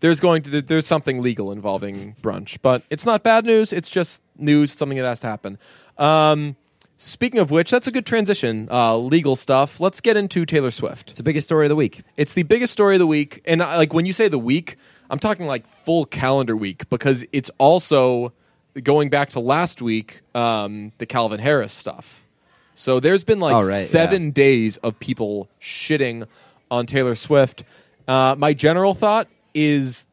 there's 0.00 0.20
going 0.20 0.42
to 0.42 0.62
there's 0.62 0.86
something 0.86 1.20
legal 1.22 1.52
involving 1.52 2.14
brunch, 2.22 2.58
but 2.62 2.82
it's 2.90 3.06
not 3.06 3.22
bad 3.22 3.44
news. 3.44 3.72
It's 3.72 3.90
just 3.90 4.22
news, 4.36 4.72
something 4.72 4.98
that 4.98 5.04
has 5.04 5.20
to 5.20 5.26
happen. 5.26 5.58
Um, 5.98 6.56
speaking 6.96 7.38
of 7.40 7.50
which, 7.50 7.70
that's 7.70 7.86
a 7.86 7.92
good 7.92 8.06
transition. 8.06 8.68
Uh, 8.70 8.96
legal 8.96 9.36
stuff. 9.36 9.80
Let's 9.80 10.00
get 10.00 10.16
into 10.16 10.44
Taylor 10.46 10.70
Swift. 10.70 11.10
It's 11.10 11.18
the 11.18 11.22
biggest 11.22 11.46
story 11.48 11.66
of 11.66 11.68
the 11.70 11.76
week. 11.76 12.02
It's 12.16 12.32
the 12.34 12.42
biggest 12.42 12.72
story 12.72 12.94
of 12.96 12.98
the 12.98 13.06
week, 13.06 13.42
and 13.44 13.62
uh, 13.62 13.76
like 13.76 13.92
when 13.92 14.06
you 14.06 14.12
say 14.12 14.28
the 14.28 14.38
week, 14.38 14.76
I'm 15.10 15.18
talking 15.18 15.46
like 15.46 15.66
full 15.66 16.04
calendar 16.06 16.56
week 16.56 16.88
because 16.90 17.24
it's 17.32 17.50
also 17.58 18.32
going 18.82 19.10
back 19.10 19.30
to 19.30 19.40
last 19.40 19.82
week, 19.82 20.20
um, 20.34 20.92
the 20.98 21.06
Calvin 21.06 21.40
Harris 21.40 21.72
stuff. 21.72 22.24
So 22.76 23.00
there's 23.00 23.24
been 23.24 23.40
like 23.40 23.54
Oh, 23.54 23.66
right, 23.66 23.84
seven 23.84 24.26
yeah. 24.26 24.32
days 24.32 24.76
of 24.78 24.98
people 25.00 25.48
shitting 25.60 26.26
on 26.70 26.86
Taylor 26.86 27.14
Swift. 27.14 27.64
Uh, 28.08 28.34
my 28.38 28.54
general 28.54 28.94
thought 28.94 29.28
is 29.54 30.06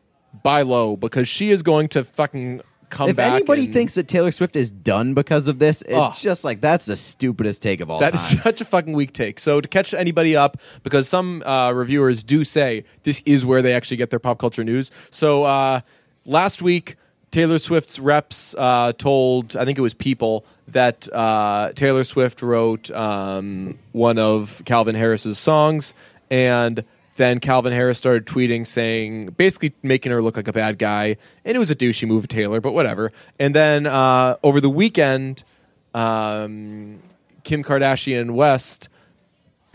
buy 0.43 0.61
low 0.61 0.95
because 0.95 1.27
she 1.27 1.49
is 1.49 1.63
going 1.63 1.87
to 1.89 2.03
fucking 2.03 2.61
come 2.89 3.09
if 3.09 3.15
back. 3.15 3.27
If 3.31 3.35
anybody 3.37 3.65
and- 3.65 3.73
thinks 3.73 3.95
that 3.95 4.07
Taylor 4.07 4.31
Swift 4.31 4.55
is 4.55 4.71
done 4.71 5.13
because 5.13 5.47
of 5.47 5.59
this, 5.59 5.81
it's 5.81 5.93
Ugh. 5.93 6.13
just 6.17 6.43
like 6.43 6.61
that's 6.61 6.85
the 6.85 6.95
stupidest 6.95 7.61
take 7.61 7.79
of 7.81 7.89
all 7.89 7.99
That 7.99 8.13
time. 8.13 8.21
is 8.21 8.41
such 8.43 8.61
a 8.61 8.65
fucking 8.65 8.93
weak 8.93 9.13
take. 9.13 9.39
So 9.39 9.59
to 9.61 9.67
catch 9.67 9.93
anybody 9.93 10.35
up, 10.35 10.57
because 10.83 11.09
some 11.09 11.43
uh, 11.43 11.71
reviewers 11.71 12.23
do 12.23 12.43
say 12.43 12.83
this 13.03 13.21
is 13.25 13.45
where 13.45 13.61
they 13.61 13.73
actually 13.73 13.97
get 13.97 14.09
their 14.09 14.19
pop 14.19 14.39
culture 14.39 14.63
news. 14.63 14.91
So 15.11 15.43
uh, 15.43 15.81
last 16.25 16.61
week, 16.61 16.95
Taylor 17.31 17.59
Swift's 17.59 17.99
reps 17.99 18.55
uh, 18.57 18.93
told, 18.97 19.57
I 19.57 19.65
think 19.65 19.77
it 19.77 19.81
was 19.81 19.93
People, 19.93 20.45
that 20.69 21.11
uh, 21.13 21.73
Taylor 21.75 22.03
Swift 22.05 22.41
wrote 22.41 22.89
um, 22.91 23.77
one 23.91 24.17
of 24.17 24.61
Calvin 24.65 24.95
Harris's 24.95 25.37
songs, 25.37 25.93
and 26.31 26.85
then 27.17 27.39
Calvin 27.39 27.73
Harris 27.73 27.97
started 27.97 28.25
tweeting 28.25 28.65
saying, 28.65 29.27
basically 29.37 29.73
making 29.83 30.11
her 30.11 30.21
look 30.21 30.37
like 30.37 30.47
a 30.47 30.53
bad 30.53 30.77
guy, 30.79 31.17
and 31.45 31.55
it 31.55 31.59
was 31.59 31.69
a 31.69 31.75
douchey 31.75 32.07
move 32.07 32.23
of 32.23 32.29
Taylor, 32.29 32.61
but 32.61 32.71
whatever. 32.73 33.11
And 33.39 33.53
then 33.53 33.85
uh, 33.85 34.37
over 34.43 34.61
the 34.61 34.69
weekend, 34.69 35.43
um, 35.93 36.99
Kim 37.43 37.63
Kardashian 37.63 38.31
West 38.31 38.89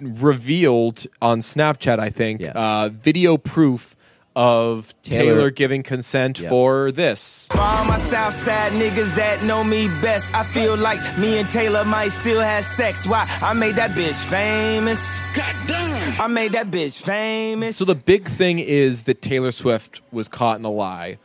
revealed 0.01 1.07
on 1.21 1.41
Snapchat, 1.41 1.99
I 1.99 2.11
think, 2.11 2.41
Yes. 2.41 2.53
uh, 2.57 2.89
video 2.93 3.37
proof 3.37 3.95
of 4.35 4.95
Taylor, 5.03 5.25
Taylor- 5.35 5.51
giving 5.51 5.83
consent 5.83 6.41
Yep. 6.41 6.49
for 6.49 6.91
this. 6.91 7.47
For 7.53 7.61
all 7.61 7.85
my 7.85 7.99
Southside 7.99 8.73
niggas 8.73 9.15
that 9.15 9.45
know 9.45 9.63
me 9.63 9.89
best, 10.01 10.35
I 10.35 10.45
feel 10.53 10.75
like 10.77 11.19
me 11.19 11.39
and 11.39 11.49
Taylor 11.51 11.85
might 11.85 12.09
still 12.13 12.41
have 12.41 12.65
sex. 12.65 13.07
Why? 13.07 13.29
I 13.43 13.53
made 13.53 13.77
that 13.77 13.91
bitch 13.91 14.25
famous. 14.25 15.21
God 15.35 15.55
damn. 15.67 15.92
I 16.19 16.27
made 16.29 16.53
that 16.53 16.71
bitch 16.71 17.01
famous. 17.01 17.77
So 17.77 17.85
the 17.85 17.95
big 17.95 18.29
thing 18.29 18.59
is 18.59 19.05
that 19.05 19.23
Taylor 19.23 19.53
Swift 19.53 20.01
was 20.11 20.29
caught 20.29 20.59
in 20.59 20.65
a 20.65 20.71
lie, 20.71 21.19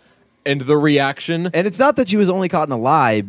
and 0.45 0.61
the 0.61 0.77
reaction. 0.77 1.49
and 1.53 1.67
it's 1.67 1.79
not 1.79 1.95
that 1.97 2.09
she 2.09 2.17
was 2.17 2.29
only 2.29 2.49
caught 2.49 2.67
in 2.67 2.71
a 2.71 2.77
lie 2.77 3.23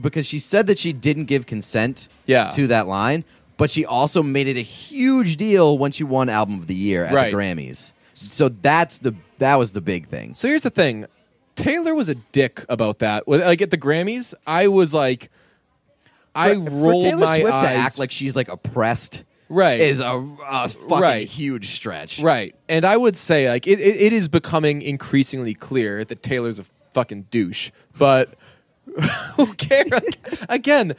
because 0.00 0.26
she 0.26 0.38
said 0.38 0.66
that 0.68 0.78
she 0.78 0.92
didn't 0.92 1.26
give 1.26 1.46
consent 1.46 2.08
Yeah. 2.26 2.50
to 2.50 2.66
that 2.68 2.86
line, 2.86 3.24
but 3.56 3.70
she 3.70 3.84
also 3.84 4.22
made 4.22 4.46
it 4.46 4.56
a 4.56 4.62
huge 4.62 5.36
deal 5.36 5.76
when 5.76 5.92
she 5.92 6.04
won 6.04 6.28
Album 6.28 6.58
of 6.58 6.66
the 6.66 6.74
Year 6.74 7.04
at 7.04 7.12
Right. 7.14 7.30
the 7.30 7.36
Grammys. 7.36 7.92
So 8.14 8.48
that's 8.48 8.98
the 8.98 9.14
that 9.38 9.56
was 9.56 9.72
the 9.72 9.80
big 9.80 10.06
thing. 10.08 10.34
So 10.34 10.46
here's 10.48 10.62
the 10.62 10.70
thing: 10.70 11.06
Taylor 11.56 11.94
was 11.94 12.08
a 12.08 12.14
dick 12.14 12.64
about 12.68 13.00
that. 13.00 13.26
With- 13.26 13.40
Like 13.42 13.60
at 13.60 13.70
the 13.70 13.78
Grammys, 13.78 14.34
I 14.46 14.68
was 14.68 14.94
like, 14.94 15.30
I 16.34 16.54
For- 16.54 16.64
for 16.64 16.70
rolled 16.70 17.04
Taylor 17.04 17.26
my 17.26 17.40
Swift 17.40 17.54
eyes. 17.54 17.62
to 17.70 17.74
act 17.76 17.98
like 17.98 18.10
she's 18.10 18.36
like 18.36 18.48
oppressed 18.48 19.24
right 19.48 19.80
is 19.80 20.00
a, 20.00 20.06
a 20.48 20.68
fucking 20.68 20.88
Right. 21.00 21.28
huge 21.28 21.70
stretch. 21.70 22.18
Right. 22.20 22.54
And 22.68 22.84
I 22.84 22.96
would 22.96 23.16
say 23.16 23.48
like 23.50 23.66
it, 23.66 23.80
it, 23.80 23.96
it 24.00 24.12
is 24.12 24.28
becoming 24.28 24.82
increasingly 24.82 25.54
clear 25.54 26.04
that 26.04 26.22
Taylor's 26.22 26.58
a 26.58 26.64
fucking 26.94 27.22
douche. 27.30 27.70
But 27.98 28.34
who 29.36 29.52
cares? 29.54 29.88
Again, 30.48 30.94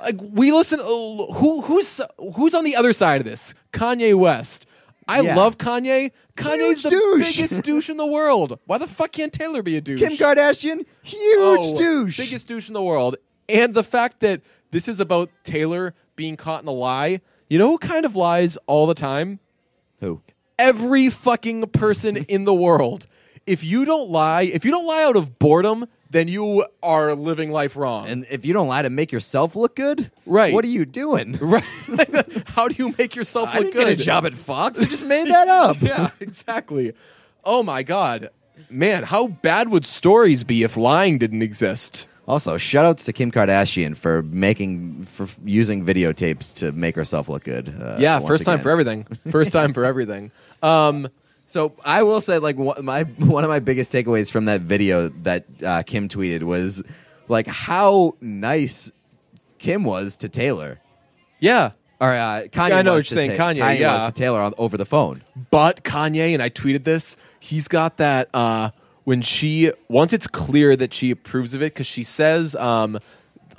like 0.00 0.16
we 0.20 0.52
listen 0.52 0.80
uh, 0.80 0.84
who 0.84 1.62
who's 1.62 2.00
who's 2.36 2.54
on 2.54 2.64
the 2.64 2.76
other 2.76 2.92
side 2.92 3.20
of 3.20 3.24
this? 3.26 3.54
Kanye 3.72 4.14
West. 4.14 4.66
I 5.06 5.20
Yeah. 5.20 5.36
love 5.36 5.58
Kanye. 5.58 6.12
Kanye's 6.36 6.82
Huge 6.82 6.82
the 6.84 6.90
douche. 6.90 7.36
biggest 7.36 7.62
douche 7.62 7.90
in 7.90 7.96
the 7.98 8.06
world. 8.06 8.58
Why 8.66 8.78
the 8.78 8.86
fuck 8.88 9.12
can't 9.12 9.32
Taylor 9.32 9.62
be 9.62 9.76
a 9.76 9.80
douche? 9.80 10.00
Kim 10.00 10.12
Kardashian, 10.12 10.86
huge 11.02 11.38
Oh, 11.38 11.76
douche. 11.76 12.16
biggest 12.16 12.48
douche 12.48 12.68
in 12.68 12.74
the 12.74 12.82
world. 12.82 13.16
And 13.48 13.74
the 13.74 13.84
fact 13.84 14.20
that 14.20 14.40
this 14.70 14.88
is 14.88 14.98
about 15.00 15.28
Taylor 15.44 15.94
being 16.16 16.36
caught 16.36 16.62
in 16.62 16.68
a 16.68 16.72
lie. 16.72 17.20
You 17.48 17.58
know 17.58 17.68
who 17.70 17.78
kind 17.78 18.04
of 18.04 18.16
lies 18.16 18.56
all 18.66 18.86
the 18.86 18.94
time? 18.94 19.40
Who? 20.00 20.22
Every 20.58 21.10
fucking 21.10 21.66
person 21.68 22.16
in 22.16 22.44
the 22.44 22.54
world. 22.54 23.06
If 23.46 23.62
you 23.62 23.84
don't 23.84 24.08
lie, 24.08 24.42
if 24.42 24.64
you 24.64 24.70
don't 24.70 24.86
lie 24.86 25.02
out 25.04 25.16
of 25.16 25.38
boredom, 25.38 25.86
then 26.08 26.28
you 26.28 26.64
are 26.82 27.14
living 27.14 27.50
life 27.50 27.76
wrong. 27.76 28.06
And 28.06 28.24
if 28.30 28.46
you 28.46 28.54
don't 28.54 28.68
lie 28.68 28.82
to 28.82 28.88
make 28.88 29.12
yourself 29.12 29.54
look 29.56 29.76
good, 29.76 30.10
Right. 30.24 30.54
What 30.54 30.64
are 30.64 30.68
you 30.68 30.86
doing? 30.86 31.32
right? 31.40 31.64
How 32.46 32.68
do 32.68 32.74
you 32.78 32.94
make 32.96 33.14
yourself 33.14 33.50
I 33.52 33.58
look 33.58 33.72
didn't 33.72 33.74
good? 33.74 33.96
get 33.98 34.00
a 34.00 34.04
job 34.04 34.24
at 34.24 34.32
Fox. 34.34 34.80
I 34.80 34.84
just 34.86 35.04
made 35.04 35.28
that 35.28 35.48
up. 35.48 35.82
yeah, 35.82 36.10
exactly. 36.20 36.94
Oh 37.44 37.62
my 37.62 37.82
god. 37.82 38.30
Man, 38.70 39.02
how 39.02 39.26
bad 39.28 39.68
would 39.68 39.84
stories 39.84 40.44
be 40.44 40.62
if 40.62 40.76
lying 40.76 41.18
didn't 41.18 41.42
exist? 41.42 42.06
Also, 42.26 42.56
shout 42.56 42.86
outs 42.86 43.04
to 43.04 43.12
Kim 43.12 43.30
Kardashian 43.30 43.96
for 43.96 44.22
making 44.22 45.04
for 45.04 45.28
using 45.44 45.84
videotapes 45.84 46.54
to 46.56 46.72
make 46.72 46.96
herself 46.96 47.28
look 47.28 47.44
good. 47.44 47.68
Uh, 47.80 47.96
Yeah, 47.98 48.18
first 48.20 48.44
time 48.46 48.60
for 48.60 48.70
everything. 48.70 49.06
First 49.30 49.52
time 49.52 49.74
for 49.74 49.84
everything. 49.84 50.30
Um, 50.62 51.08
So 51.46 51.74
I 51.84 52.02
will 52.04 52.22
say, 52.22 52.38
like, 52.38 52.56
my 52.56 53.02
one 53.02 53.44
of 53.44 53.50
my 53.50 53.58
biggest 53.60 53.92
takeaways 53.92 54.30
from 54.30 54.46
that 54.46 54.62
video 54.62 55.10
that 55.24 55.44
uh, 55.62 55.82
Kim 55.82 56.08
tweeted 56.08 56.42
was 56.44 56.82
like 57.28 57.46
how 57.46 58.16
nice 58.22 58.90
Kim 59.58 59.84
was 59.84 60.16
to 60.18 60.28
Taylor, 60.30 60.80
yeah, 61.40 61.72
or 62.00 62.08
uh, 62.08 62.44
Kanye. 62.50 62.72
I 62.72 62.80
know 62.82 62.92
what 62.94 63.10
you're 63.10 63.22
saying, 63.22 63.36
Ta- 63.36 63.50
Kanye, 63.52 63.78
yeah. 63.78 63.92
was 64.04 64.12
to 64.14 64.18
Taylor 64.18 64.40
on, 64.40 64.54
over 64.56 64.78
the 64.78 64.86
phone. 64.86 65.22
but 65.50 65.84
Kanye 65.84 66.32
and 66.32 66.42
I 66.42 66.48
tweeted 66.48 66.84
this. 66.84 67.16
He's 67.40 67.68
got 67.68 67.98
that 67.98 68.30
uh, 68.34 68.70
when 69.04 69.22
she 69.22 69.72
once 69.88 70.12
it's 70.12 70.26
clear 70.26 70.76
that 70.76 70.92
she 70.92 71.10
approves 71.10 71.54
of 71.54 71.62
it 71.62 71.74
because 71.74 71.86
she 71.86 72.02
says 72.02 72.54
um, 72.56 72.98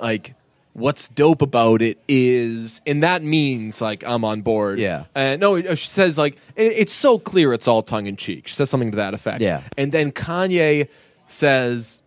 like 0.00 0.34
what's 0.72 1.08
dope 1.08 1.40
about 1.40 1.80
it 1.80 1.98
is 2.06 2.82
and 2.86 3.02
that 3.02 3.22
means 3.22 3.80
like 3.80 4.04
I'm 4.04 4.24
on 4.24 4.42
board. 4.42 4.78
Yeah. 4.78 5.04
And 5.14 5.40
no, 5.40 5.60
she 5.74 5.86
says 5.86 6.18
like 6.18 6.36
it, 6.54 6.72
it's 6.72 6.92
so 6.92 7.18
clear 7.18 7.52
it's 7.52 7.66
all 7.66 7.82
tongue 7.82 8.06
in 8.06 8.16
cheek. 8.16 8.46
She 8.46 8.54
says 8.54 8.68
something 8.68 8.90
to 8.90 8.96
that 8.98 9.14
effect. 9.14 9.40
Yeah. 9.40 9.62
And 9.78 9.90
then 9.90 10.12
Kanye 10.12 10.88
says 11.26 12.02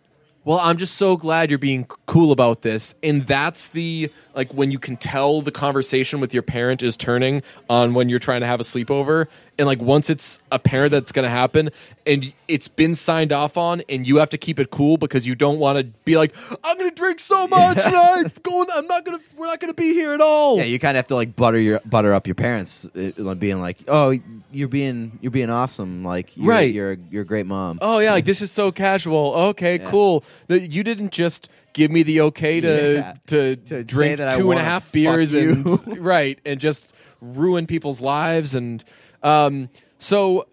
well, 0.45 0.59
I'm 0.59 0.77
just 0.77 0.95
so 0.95 1.17
glad 1.17 1.49
you're 1.49 1.59
being 1.59 1.83
c- 1.83 1.95
cool 2.05 2.31
about 2.31 2.61
this. 2.61 2.95
And 3.03 3.27
that's 3.27 3.67
the 3.67 4.11
like 4.33 4.51
when 4.53 4.71
you 4.71 4.79
can 4.79 4.97
tell 4.97 5.41
the 5.41 5.51
conversation 5.51 6.19
with 6.19 6.33
your 6.33 6.43
parent 6.43 6.81
is 6.81 6.95
turning 6.97 7.43
on 7.69 7.93
when 7.93 8.09
you're 8.09 8.19
trying 8.19 8.41
to 8.41 8.47
have 8.47 8.59
a 8.59 8.63
sleepover. 8.63 9.27
And 9.59 9.67
like 9.67 9.81
once 9.81 10.09
it's 10.09 10.39
apparent 10.51 10.91
that's 10.91 11.11
going 11.11 11.23
to 11.25 11.29
happen 11.29 11.69
and 12.07 12.33
it's 12.47 12.67
been 12.67 12.95
signed 12.95 13.31
off 13.31 13.57
on 13.57 13.83
and 13.89 14.07
you 14.07 14.17
have 14.17 14.29
to 14.29 14.37
keep 14.37 14.57
it 14.57 14.71
cool 14.71 14.97
because 14.97 15.27
you 15.27 15.35
don't 15.35 15.59
want 15.59 15.77
to 15.77 15.83
be 16.05 16.17
like 16.17 16.33
I'm 16.63 16.77
going 16.77 16.89
to 16.89 16.95
drink 16.95 17.19
so 17.19 17.45
much 17.45 17.77
and 17.85 17.95
I'm 17.95 18.31
going 18.43 18.67
I'm 18.73 18.87
not 18.87 19.05
going 19.05 19.19
to 19.19 19.23
we're 19.37 19.47
not 19.47 19.59
going 19.59 19.69
to 19.71 19.75
be 19.75 19.93
here 19.93 20.13
at 20.13 20.21
all. 20.21 20.57
Yeah, 20.57 20.63
you 20.63 20.79
kind 20.79 20.91
of 20.95 20.99
have 20.99 21.07
to 21.07 21.15
like 21.15 21.35
butter 21.35 21.59
your 21.59 21.81
butter 21.85 22.13
up 22.13 22.25
your 22.25 22.35
parents, 22.35 22.85
uh, 22.95 23.35
being 23.35 23.59
like, 23.61 23.77
"Oh, 23.87 24.17
you're 24.51 24.67
being 24.67 25.19
you're 25.21 25.31
being 25.31 25.49
awesome. 25.49 26.03
Like, 26.03 26.35
you're, 26.35 26.47
Right. 26.47 26.73
You're 26.73 26.97
you're 27.11 27.23
a 27.23 27.25
great 27.25 27.45
mom." 27.45 27.79
Oh 27.81 27.99
yeah, 27.99 28.13
like 28.13 28.25
this 28.25 28.41
is 28.41 28.51
so 28.51 28.71
casual. 28.71 29.33
Okay, 29.49 29.77
Yeah. 29.79 29.89
cool. 29.89 30.23
You 30.47 30.83
didn't 30.83 31.11
just 31.11 31.49
give 31.73 31.91
me 31.91 32.03
the 32.03 32.21
okay 32.21 32.59
to 32.61 32.93
Yeah. 32.95 33.13
to, 33.27 33.55
To 33.57 33.83
drink 33.83 34.17
two 34.35 34.51
and 34.51 34.59
a 34.59 34.63
half 34.63 34.91
beers 34.91 35.33
and 35.33 35.67
right 36.03 36.39
and 36.45 36.59
just 36.59 36.93
ruin 37.21 37.67
people's 37.67 37.99
lives 38.01 38.55
and 38.55 38.83
um 39.23 39.69
so 39.97 40.47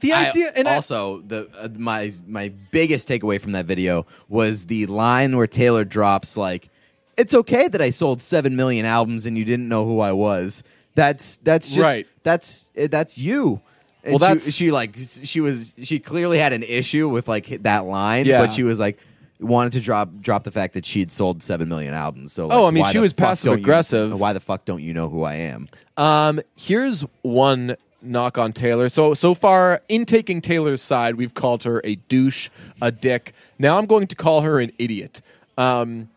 the 0.00 0.12
I- 0.12 0.28
idea 0.28 0.52
and 0.54 0.68
I- 0.68 0.76
also 0.76 1.20
the 1.20 1.48
uh, 1.58 1.68
my 1.76 2.12
my 2.26 2.48
biggest 2.70 3.08
takeaway 3.08 3.40
from 3.40 3.52
that 3.52 3.66
video 3.66 4.06
was 4.28 4.66
the 4.66 4.86
line 4.86 5.36
where 5.36 5.46
Taylor 5.46 5.84
drops 5.84 6.36
like, 6.36 6.68
"It's 7.16 7.34
okay 7.34 7.68
that 7.68 7.80
I 7.82 7.90
sold 7.90 8.20
seven 8.22 8.56
million 8.56 8.84
albums 8.86 9.26
and 9.26 9.36
you 9.36 9.44
didn't 9.44 9.68
know 9.68 9.84
who 9.86 10.00
I 10.00 10.12
was." 10.12 10.62
That's 10.94 11.36
that's 11.42 11.68
just 11.68 11.78
Right. 11.80 12.06
that's 12.22 12.64
uh, 12.80 12.86
that's 12.90 13.18
you. 13.18 13.60
And 14.04 14.12
Well, 14.12 14.18
she- 14.20 14.24
that's- 14.34 14.52
she, 14.54 14.70
like 14.70 14.96
she 15.24 15.40
was 15.40 15.72
she 15.82 15.98
clearly 15.98 16.38
had 16.38 16.52
an 16.52 16.62
issue 16.62 17.08
with 17.08 17.26
like 17.28 17.62
that 17.64 17.84
line, 17.86 18.24
Yeah. 18.26 18.40
but 18.40 18.52
she 18.52 18.62
was 18.62 18.78
like 18.78 18.98
wanted 19.40 19.72
to 19.74 19.80
drop 19.80 20.10
drop 20.20 20.44
the 20.44 20.50
fact 20.50 20.74
that 20.74 20.86
she'd 20.86 21.10
sold 21.12 21.42
seven 21.42 21.68
million 21.68 21.92
albums. 21.92 22.32
So 22.32 22.48
Oh, 22.50 22.66
I 22.66 22.70
mean, 22.70 22.82
why 22.82 22.92
she 22.92 22.98
was 22.98 23.12
passive 23.12 23.46
don't 23.46 23.58
you- 23.58 23.64
aggressive. 23.64 24.18
why 24.18 24.32
the 24.32 24.40
fuck 24.40 24.64
don't 24.64 24.82
you 24.82 24.94
know 24.94 25.08
who 25.08 25.24
I 25.24 25.34
am? 25.34 25.68
Um, 25.96 26.40
here's 26.56 27.02
one 27.22 27.76
knock 28.02 28.38
on 28.38 28.52
Taylor. 28.52 28.88
So 28.88 29.14
so 29.14 29.34
far, 29.34 29.82
in 29.88 30.04
taking 30.06 30.40
Taylor's 30.40 30.82
side, 30.82 31.16
we've 31.16 31.34
called 31.34 31.64
her 31.64 31.80
a 31.84 31.96
douche, 31.96 32.50
a 32.80 32.90
dick. 32.90 33.32
Now 33.58 33.78
I'm 33.78 33.86
going 33.86 34.06
to 34.08 34.14
call 34.14 34.42
her 34.42 34.60
an 34.60 34.72
idiot. 34.78 35.20
Um, 35.58 36.10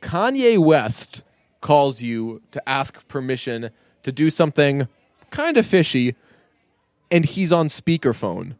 Kanye 0.00 0.58
West 0.58 1.22
calls 1.60 2.00
you 2.00 2.42
to 2.52 2.68
ask 2.68 3.06
permission 3.08 3.70
to 4.02 4.12
do 4.12 4.30
something 4.30 4.88
kind 5.30 5.56
of 5.56 5.66
fishy, 5.66 6.14
and 7.10 7.24
he's 7.24 7.52
on 7.52 7.66
speakerphone. 7.66 8.54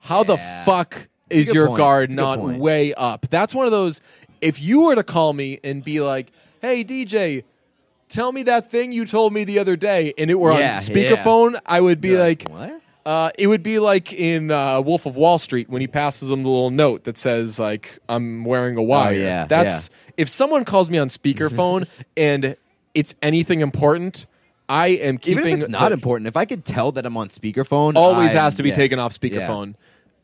How 0.00 0.24
the 0.24 0.38
fuck 0.64 1.08
is 1.30 1.52
your 1.52 1.68
point. 1.68 1.78
guard 1.78 2.12
not 2.12 2.38
point. 2.38 2.58
way 2.58 2.94
up? 2.94 3.26
That's 3.30 3.54
one 3.54 3.66
of 3.66 3.72
those. 3.72 4.00
If 4.40 4.60
you 4.60 4.82
were 4.82 4.96
to 4.96 5.04
call 5.04 5.32
me 5.32 5.60
and 5.62 5.84
be 5.84 6.00
like, 6.00 6.32
"Hey 6.60 6.82
DJ, 6.82 7.44
tell 8.12 8.30
me 8.32 8.42
that 8.44 8.70
thing 8.70 8.92
you 8.92 9.04
told 9.06 9.32
me 9.32 9.44
the 9.44 9.58
other 9.58 9.76
day," 9.76 10.12
and 10.18 10.30
it 10.30 10.38
were 10.38 10.52
Yeah, 10.52 10.76
on 10.76 10.82
speakerphone, 10.82 11.58
I 11.66 11.80
would 11.80 12.00
be 12.00 12.16
like, 12.16 12.46
what? 12.48 12.80
uh, 13.06 13.30
it 13.38 13.46
would 13.48 13.62
be 13.62 13.78
like 13.78 14.12
in 14.12 14.50
uh, 14.50 14.80
Wolf 14.80 15.06
of 15.06 15.16
Wall 15.16 15.38
Street 15.38 15.68
when 15.68 15.80
he 15.80 15.86
passes 15.88 16.30
him 16.30 16.42
the 16.44 16.48
little 16.48 16.70
note 16.70 17.04
that 17.04 17.16
says 17.18 17.58
like 17.58 17.98
I'm 18.08 18.44
wearing 18.44 18.76
a 18.76 18.82
wire. 18.82 19.08
Oh, 19.12 19.16
yeah, 19.16 19.46
That's 19.46 19.90
if 20.16 20.28
someone 20.28 20.64
calls 20.64 20.88
me 20.90 20.98
on 20.98 21.08
speakerphone 21.08 21.88
and 22.16 22.56
it's 22.94 23.14
anything 23.22 23.60
important, 23.60 24.26
I 24.68 24.88
am 24.88 25.18
keeping 25.18 25.40
Even 25.46 25.52
if 25.54 25.60
it's 25.60 25.68
not 25.68 25.88
the- 25.88 25.94
important, 25.94 26.28
if 26.28 26.36
I 26.36 26.44
could 26.44 26.64
tell 26.64 26.92
that 26.92 27.04
I'm 27.06 27.16
on 27.16 27.28
speakerphone, 27.30 27.96
always 27.96 28.30
I'm- 28.34 28.44
has 28.44 28.56
to 28.56 28.62
be 28.62 28.68
yeah. 28.68 28.74
taken 28.76 28.98
off 28.98 29.18
speakerphone. 29.18 29.74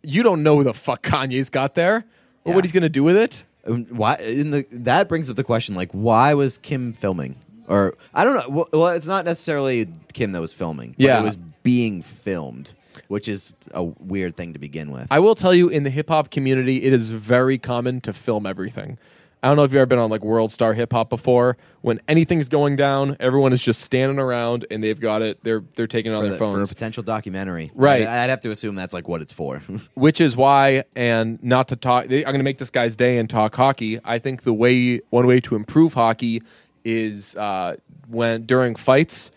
You 0.02 0.22
don't 0.22 0.42
know 0.44 0.56
who 0.56 0.64
the 0.64 0.74
fuck 0.74 1.02
Kanye's 1.02 1.50
got 1.50 1.74
there 1.74 1.96
or 1.96 2.04
Yeah. 2.50 2.54
what 2.54 2.64
he's 2.64 2.72
going 2.72 2.82
to 2.84 2.88
do 2.88 3.02
with 3.02 3.16
it. 3.16 3.44
Um, 3.66 3.86
Why? 3.90 4.14
In 4.16 4.52
the 4.52 4.64
that 4.70 5.08
brings 5.08 5.28
up 5.28 5.34
the 5.36 5.42
question: 5.44 5.74
like, 5.74 5.90
why 5.92 6.32
was 6.34 6.56
Kim 6.58 6.92
filming? 6.92 7.34
Or 7.68 7.94
I 8.14 8.24
don't 8.24 8.34
know. 8.34 8.48
Well, 8.48 8.68
well, 8.72 8.88
it's 8.88 9.06
not 9.06 9.24
necessarily 9.24 9.86
Kim 10.14 10.32
that 10.32 10.40
was 10.40 10.52
filming. 10.54 10.94
But 10.98 11.04
Yeah. 11.04 11.20
it 11.20 11.24
was 11.24 11.36
being 11.62 12.02
filmed, 12.02 12.72
which 13.08 13.28
is 13.28 13.54
a 13.72 13.82
weird 13.84 14.36
thing 14.36 14.54
to 14.54 14.58
begin 14.58 14.90
with. 14.90 15.06
I 15.10 15.18
will 15.18 15.34
tell 15.34 15.54
you, 15.54 15.68
in 15.68 15.82
the 15.84 15.90
hip 15.90 16.08
hop 16.08 16.30
community, 16.30 16.82
it 16.82 16.92
is 16.92 17.12
very 17.12 17.58
common 17.58 18.00
to 18.02 18.12
film 18.12 18.46
everything. 18.46 18.98
I 19.40 19.46
don't 19.46 19.56
know 19.56 19.62
if 19.62 19.70
you've 19.70 19.78
ever 19.78 19.86
been 19.86 20.00
on 20.00 20.10
like 20.10 20.24
World 20.24 20.50
Star 20.50 20.72
Hip 20.72 20.92
Hop 20.92 21.10
before. 21.10 21.56
When 21.82 22.00
anything's 22.08 22.48
going 22.48 22.74
down, 22.74 23.16
everyone 23.20 23.52
is 23.52 23.62
just 23.62 23.82
standing 23.82 24.18
around 24.18 24.66
and 24.68 24.82
they've 24.82 24.98
got 24.98 25.22
it. 25.22 25.38
They're 25.44 25.62
they're 25.76 25.86
taking 25.86 26.10
it 26.10 26.16
on 26.16 26.22
for, 26.22 26.28
their 26.30 26.32
the- 26.32 26.38
for 26.38 26.60
a 26.62 26.66
potential 26.66 27.04
documentary, 27.04 27.70
Right. 27.76 28.02
I'd, 28.02 28.08
I'd 28.08 28.30
have 28.30 28.40
to 28.40 28.50
assume 28.50 28.74
that's 28.74 28.92
like 28.92 29.06
what 29.06 29.20
it's 29.22 29.32
for. 29.32 29.62
which 29.94 30.20
is 30.20 30.36
why. 30.36 30.82
And 30.96 31.38
not 31.40 31.68
to 31.68 31.76
talk, 31.76 32.06
I'm 32.06 32.08
going 32.24 32.38
to 32.38 32.42
make 32.42 32.58
this 32.58 32.70
guy's 32.70 32.96
day 32.96 33.16
and 33.18 33.30
talk 33.30 33.54
hockey. 33.54 34.00
I 34.04 34.18
think 34.18 34.42
the 34.42 34.52
way 34.52 35.02
one 35.10 35.28
way 35.28 35.38
to 35.42 35.54
improve 35.54 35.94
hockey 35.94 36.42
is 36.84 37.34
uh, 37.36 37.76
when 38.08 38.44
during 38.46 38.74
fights. 38.74 39.30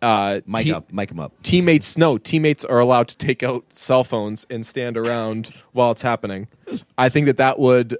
Uh, 0.00 0.40
Mic 0.46 0.62
te- 0.64 0.72
up, 0.72 0.92
mic 0.92 1.10
him 1.10 1.18
up. 1.18 1.32
teammates 1.42 1.98
no 1.98 2.18
teammates 2.18 2.64
are 2.64 2.78
allowed 2.78 3.08
to 3.08 3.16
take 3.16 3.42
out 3.42 3.64
cell 3.72 4.04
phones 4.04 4.46
and 4.48 4.64
stand 4.64 4.96
around 4.96 5.48
while 5.72 5.90
it's 5.90 6.02
happening. 6.02 6.46
I 6.96 7.08
think 7.08 7.26
that 7.26 7.38
that 7.38 7.58
would 7.58 7.98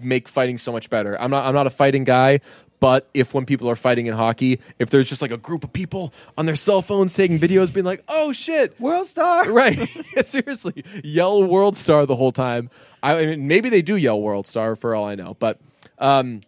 make 0.00 0.26
fighting 0.26 0.56
so 0.56 0.72
much 0.72 0.88
better. 0.88 1.20
I'm 1.20 1.30
not 1.30 1.44
i'm 1.44 1.54
not 1.54 1.66
a 1.66 1.70
fighting 1.70 2.04
guy 2.04 2.40
but 2.80 3.08
if 3.14 3.32
when 3.34 3.44
people 3.46 3.68
are 3.70 3.76
fighting 3.76 4.06
in 4.06 4.14
hockey 4.14 4.60
if 4.78 4.90
there's 4.90 5.08
just 5.08 5.22
like 5.22 5.30
a 5.30 5.36
group 5.38 5.64
of 5.64 5.72
people 5.72 6.12
on 6.36 6.44
their 6.46 6.56
cell 6.56 6.82
phones 6.82 7.12
taking 7.14 7.38
videos 7.38 7.72
being 7.72 7.86
like 7.86 8.02
oh 8.08 8.32
shit. 8.32 8.78
World 8.80 9.06
Star, 9.06 9.50
right. 9.52 9.88
Seriously. 10.24 10.82
Yell 11.04 11.42
world 11.44 11.76
star 11.76 12.06
the 12.06 12.16
whole 12.16 12.32
time. 12.32 12.70
I, 13.02 13.18
I 13.18 13.26
mean 13.26 13.46
maybe 13.48 13.68
they 13.68 13.82
do 13.82 13.96
yell 13.96 14.20
world 14.20 14.46
star 14.46 14.76
for 14.76 14.94
all 14.94 15.04
i 15.04 15.14
know 15.14 15.36
but 15.38 15.58
um 15.98 16.40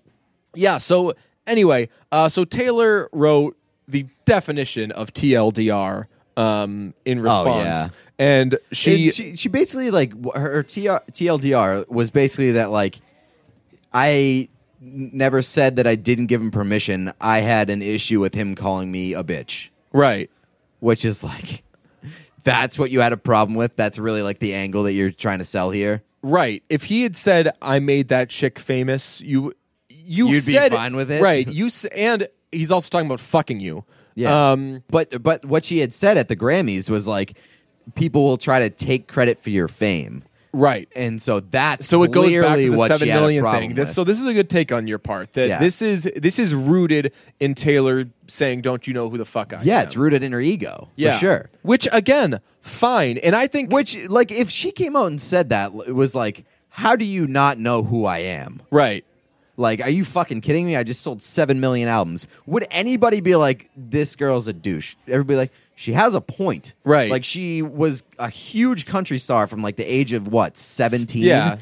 yeah 0.55 0.79
so 0.79 1.13
anyway 1.47 1.89
uh 2.13 2.29
so 2.29 2.45
taylor 2.45 3.09
wrote 3.13 3.57
the 3.87 4.07
definition 4.25 4.91
of 4.93 5.13
tldr 5.13 6.07
um 6.37 6.95
in 7.05 7.21
response 7.21 7.49
Oh, 7.49 7.61
yeah. 7.61 7.87
and 8.19 8.59
she, 8.73 9.05
And 9.07 9.13
she 9.15 9.37
she 9.37 9.49
basically 9.49 9.91
like 9.91 10.13
her 10.35 10.63
TR, 10.63 11.03
TLDR 11.13 11.89
was 11.89 12.11
basically 12.11 12.53
that 12.53 12.71
like 12.71 13.01
I 13.93 14.49
never 14.81 15.43
said 15.43 15.77
that 15.77 15.87
I 15.87 15.97
didn't 15.97 16.27
give 16.27 16.41
him 16.41 16.51
permission. 16.53 17.13
I 17.21 17.39
had 17.41 17.71
an 17.71 17.83
issue 17.83 18.21
with 18.21 18.35
him 18.35 18.55
calling 18.55 18.93
me 18.93 19.15
a 19.15 19.25
bitch. 19.25 19.71
right 19.93 20.31
which 20.81 21.05
is 21.05 21.25
like 21.25 21.65
that's 22.45 22.79
what 22.79 22.91
you 22.93 23.01
had 23.01 23.13
a 23.13 23.17
problem 23.17 23.57
with 23.57 23.75
that's 23.75 23.99
really 23.99 24.23
like 24.23 24.39
the 24.39 24.55
angle 24.55 24.85
that 24.85 24.93
you're 24.93 25.11
trying 25.11 25.39
to 25.41 25.45
sell 25.45 25.71
here 25.71 26.03
Right. 26.21 26.65
If 26.69 26.85
he 26.85 27.05
had 27.05 27.15
said, 27.15 27.53
"I 27.63 27.79
made 27.79 28.09
that 28.09 28.29
chick 28.29 28.59
famous," 28.59 29.21
you 29.21 29.55
you 30.09 30.29
You'd 30.29 30.35
be 30.47 30.53
said 30.53 30.73
fine 30.73 30.97
with 30.97 31.11
it? 31.11 31.21
right? 31.23 31.47
You 31.53 31.67
s- 31.67 31.85
and 31.87 32.27
he's 32.51 32.71
also 32.71 32.89
talking 32.89 33.07
about 33.07 33.21
fucking 33.21 33.61
you. 33.61 33.85
Yeah. 34.15 34.53
Um, 34.53 34.83
but 34.91 35.23
but 35.23 35.45
what 35.45 35.65
she 35.65 35.79
had 35.79 35.95
said 35.95 36.17
at 36.19 36.29
the 36.29 36.37
Grammys 36.37 36.91
was 36.91 37.07
like, 37.07 37.37
people 37.95 38.25
will 38.25 38.39
try 38.39 38.59
to 38.61 38.71
take 38.71 39.07
credit 39.07 39.39
for 39.41 39.51
your 39.51 39.69
fame, 39.69 40.25
right. 40.53 40.89
and 40.97 41.23
so 41.23 41.39
that's 41.41 41.87
so 41.87 42.03
it 42.03 42.11
goes 42.11 42.35
back 42.35 42.57
to 42.57 42.71
the 42.71 42.77
what 42.77 42.89
seven 42.89 43.07
she 43.07 43.11
had 43.11 43.19
a 43.19 43.21
million 43.21 43.43
problem 43.43 43.63
thing. 43.63 43.75
This, 43.77 43.89
with. 43.91 43.95
so 43.95 44.03
this 44.05 44.19
is 44.19 44.27
a 44.27 44.35
good 44.35 44.51
take 44.51 44.73
on 44.73 44.89
your 44.89 44.99
part. 44.99 45.35
That 45.35 45.49
Yeah. 45.49 45.59
this 45.61 45.81
is 45.83 46.11
this 46.17 46.39
is 46.41 46.53
rooted 46.55 47.13
in 47.39 47.55
Taylor 47.55 48.07
saying, 48.27 48.63
"Don't 48.63 48.87
you 48.89 48.93
know 48.95 49.09
who 49.09 49.19
the 49.19 49.25
fuck 49.25 49.53
I 49.53 49.59
am? 49.59 49.63
yeah, 49.65 49.79
am?" 49.79 49.85
it's 49.85 49.97
rooted 49.97 50.23
in 50.25 50.33
her 50.33 50.41
ego, 50.41 50.89
yeah, 50.97 51.13
for 51.13 51.19
sure. 51.21 51.51
Which 51.63 51.87
again, 51.93 52.41
fine. 52.61 53.19
And 53.19 53.37
I 53.37 53.47
think 53.47 53.71
Which, 53.73 53.97
like, 54.09 54.33
if 54.33 54.51
she 54.51 54.73
came 54.73 54.97
out 54.97 55.07
and 55.07 55.21
said 55.21 55.51
that, 55.51 55.73
it 55.87 55.95
was 55.95 56.15
like, 56.17 56.45
how 56.71 56.97
do 56.97 57.05
you 57.05 57.27
not 57.29 57.59
know 57.59 57.85
who 57.85 58.05
I 58.05 58.19
am? 58.19 58.63
right. 58.73 59.05
Like, 59.59 59.83
are 59.83 59.91
you 59.91 60.05
fucking 60.05 60.41
kidding 60.41 60.67
me? 60.67 60.77
I 60.77 60.85
just 60.85 61.03
sold 61.03 61.21
seven 61.21 61.59
million 61.59 61.89
albums. 61.89 62.29
Would 62.47 62.69
anybody 62.71 63.21
be 63.21 63.35
like, 63.35 63.69
this 63.77 64.15
girl's 64.15 64.47
a 64.47 64.53
douche? 64.53 64.95
Everybody 65.09 65.37
like, 65.37 65.53
she 65.75 65.93
has 65.93 66.15
a 66.15 66.21
point, 66.21 66.75
Right. 66.85 67.11
Like, 67.11 67.25
she 67.25 67.63
was 67.63 68.05
a 68.21 68.31
huge 68.31 68.87
country 68.87 69.19
star 69.19 69.49
from 69.49 69.61
like 69.61 69.75
the 69.75 69.85
age 69.85 70.13
of 70.13 70.29
what 70.29 70.57
seventeen. 70.57 71.25
Yeah. 71.25 71.59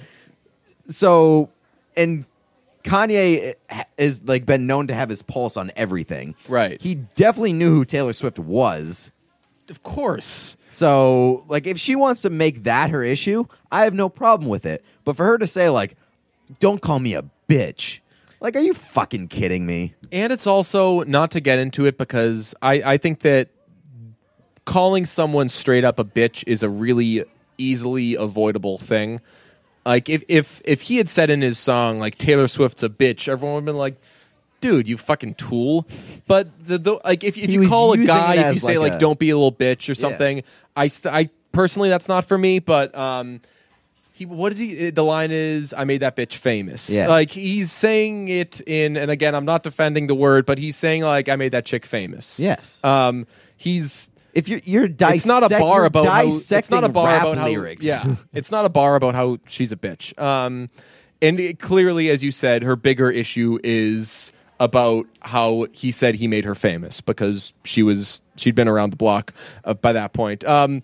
So, 0.91 1.51
and 1.97 2.27
Kanye 2.85 3.55
is 3.97 4.23
like 4.25 4.45
been 4.45 4.67
known 4.67 4.89
to 4.89 4.95
have 4.95 5.09
his 5.09 5.23
pulse 5.23 5.57
on 5.57 5.73
everything. 5.75 6.35
Right. 6.49 6.81
He 6.81 6.95
definitely 6.95 7.55
knew 7.55 7.71
who 7.71 7.85
Taylor 7.87 8.13
Swift 8.13 8.39
was. 8.39 9.11
Of 9.71 9.83
course. 9.83 10.57
So, 10.69 11.45
like, 11.49 11.67
if 11.67 11.79
she 11.79 11.97
wants 11.97 12.23
to 12.23 12.31
make 12.31 12.65
that 12.65 12.91
her 12.91 13.03
issue, 13.03 13.47
I 13.73 13.85
have 13.85 13.95
no 13.95 14.11
problem 14.11 14.51
with 14.51 14.67
it. 14.67 14.85
But 15.05 15.17
for 15.17 15.25
her 15.25 15.39
to 15.39 15.47
say, 15.47 15.71
like, 15.71 15.97
don't 16.61 16.81
call 16.81 17.01
me 17.01 17.15
a 17.15 17.25
bitch, 17.49 18.01
like, 18.41 18.57
are 18.57 18.61
you 18.61 18.75
fucking 18.75 19.29
kidding 19.29 19.67
me? 19.67 19.95
And 20.13 20.33
it's 20.33 20.47
also 20.47 21.03
not 21.05 21.31
to 21.33 21.41
get 21.41 21.59
into 21.59 21.87
it 21.87 21.99
because 21.99 22.55
I, 22.63 22.75
I 22.85 22.97
think 22.99 23.21
that 23.21 23.49
calling 24.65 25.07
someone 25.07 25.49
straight 25.49 25.85
up 25.85 25.99
a 25.99 26.05
bitch 26.05 26.45
is 26.47 26.63
a 26.63 26.69
really 26.69 27.25
easily 27.59 28.15
avoidable 28.15 28.79
thing. 28.79 29.21
Like 29.85 30.09
if 30.09 30.25
if 30.29 30.61
if 30.65 30.83
he 30.83 30.97
had 30.97 31.09
said 31.09 31.31
in 31.31 31.41
his 31.43 31.59
song 31.59 31.99
like 31.99 32.19
Taylor 32.19 32.49
Swift's 32.49 32.83
a 32.83 32.89
bitch, 32.89 33.29
everyone 33.29 33.55
would 33.55 33.61
have 33.61 33.67
been 33.67 33.77
like, 33.77 33.97
"Dude, 34.61 34.89
you 34.89 34.99
fucking 34.99 35.35
tool." 35.37 35.87
But 36.27 36.49
the, 36.67 36.79
the 36.79 37.01
like 37.05 37.23
if 37.23 37.39
if 37.39 37.45
He 37.47 37.53
you 37.53 37.61
was 37.61 37.69
call 37.69 37.93
a 37.93 37.97
using 37.97 38.07
guy, 38.09 38.35
it 38.35 38.39
if 38.41 38.47
as 38.47 38.55
you 38.57 38.61
say 38.61 38.79
like 38.79 38.91
like, 38.91 38.97
a- 38.97 38.99
"Don't 38.99 39.19
be 39.19 39.31
a 39.31 39.37
little 39.37 39.53
bitch" 39.53 39.89
or 39.89 39.95
something, 39.95 40.43
I 40.75 40.89
st- 40.89 41.15
I 41.15 41.31
personally 41.53 41.89
that's 41.89 42.09
not 42.09 42.25
for 42.25 42.37
me. 42.37 42.59
But 42.59 42.97
um, 42.99 43.41
he 44.17 44.25
what 44.25 44.51
is 44.53 44.59
he? 44.59 44.91
The 44.91 45.05
line 45.05 45.31
is, 45.31 45.75
"I 45.77 45.85
made 45.85 46.01
that 46.01 46.17
bitch 46.17 46.37
famous." 46.37 46.89
Yeah. 46.89 47.09
Like 47.09 47.31
he's 47.31 47.71
saying 47.71 48.29
it 48.29 48.63
in, 48.63 48.97
and 48.97 49.11
again, 49.11 49.35
I'm 49.35 49.45
not 49.45 49.63
defending 49.63 50.07
the 50.07 50.15
word, 50.15 50.47
but 50.47 50.57
he's 50.57 50.75
saying 50.77 51.03
like, 51.03 51.29
"I 51.29 51.37
made 51.37 51.53
that 51.53 51.67
chick 51.67 51.85
famous." 51.85 52.41
Yes. 52.41 52.83
Um, 52.83 53.27
he's 53.59 54.11
If 54.33 54.49
you're 54.49 54.61
you're 54.65 54.89
dissect, 54.89 55.17
it's 55.17 55.27
not 55.27 55.43
a 55.43 55.49
bar 55.59 55.85
about 55.85 56.07
how 56.07 56.27
it's 56.27 56.71
not 56.71 56.83
a 56.85 56.89
bar 56.89 57.15
about 57.15 57.37
how 57.37 57.47
lyrics. 57.47 57.85
yeah 57.85 58.17
it's 58.33 58.51
not 58.51 58.65
a 58.65 58.69
bar 58.71 58.95
about 58.97 59.15
how 59.15 59.39
she's 59.47 59.73
a 59.73 59.77
bitch 59.77 60.19
um 60.21 60.69
and 61.23 61.41
it, 61.41 61.59
clearly 61.59 62.11
as 62.11 62.23
you 62.23 62.31
said 62.31 62.63
her 62.63 62.77
bigger 62.77 63.11
issue 63.11 63.59
is 63.65 64.33
about 64.61 65.07
how 65.23 65.67
he 65.73 65.91
said 65.91 66.15
he 66.17 66.29
made 66.29 66.45
her 66.45 66.55
famous 66.55 67.01
because 67.01 67.55
she 67.65 67.83
was 67.83 68.21
she'd 68.37 68.55
been 68.55 68.69
around 68.69 68.91
the 68.91 68.97
block 68.97 69.33
uh, 69.65 69.73
by 69.73 69.93
that 69.93 70.13
point 70.13 70.45
um 70.45 70.83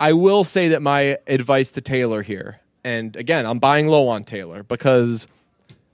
i 0.00 0.12
will 0.12 0.42
say 0.42 0.66
that 0.68 0.82
my 0.82 1.16
advice 1.28 1.70
to 1.70 1.80
taylor 1.80 2.22
here 2.22 2.58
and 2.84 3.16
again 3.16 3.44
i'm 3.46 3.58
buying 3.58 3.86
low 3.88 4.08
on 4.08 4.24
taylor 4.24 4.62
because 4.62 5.26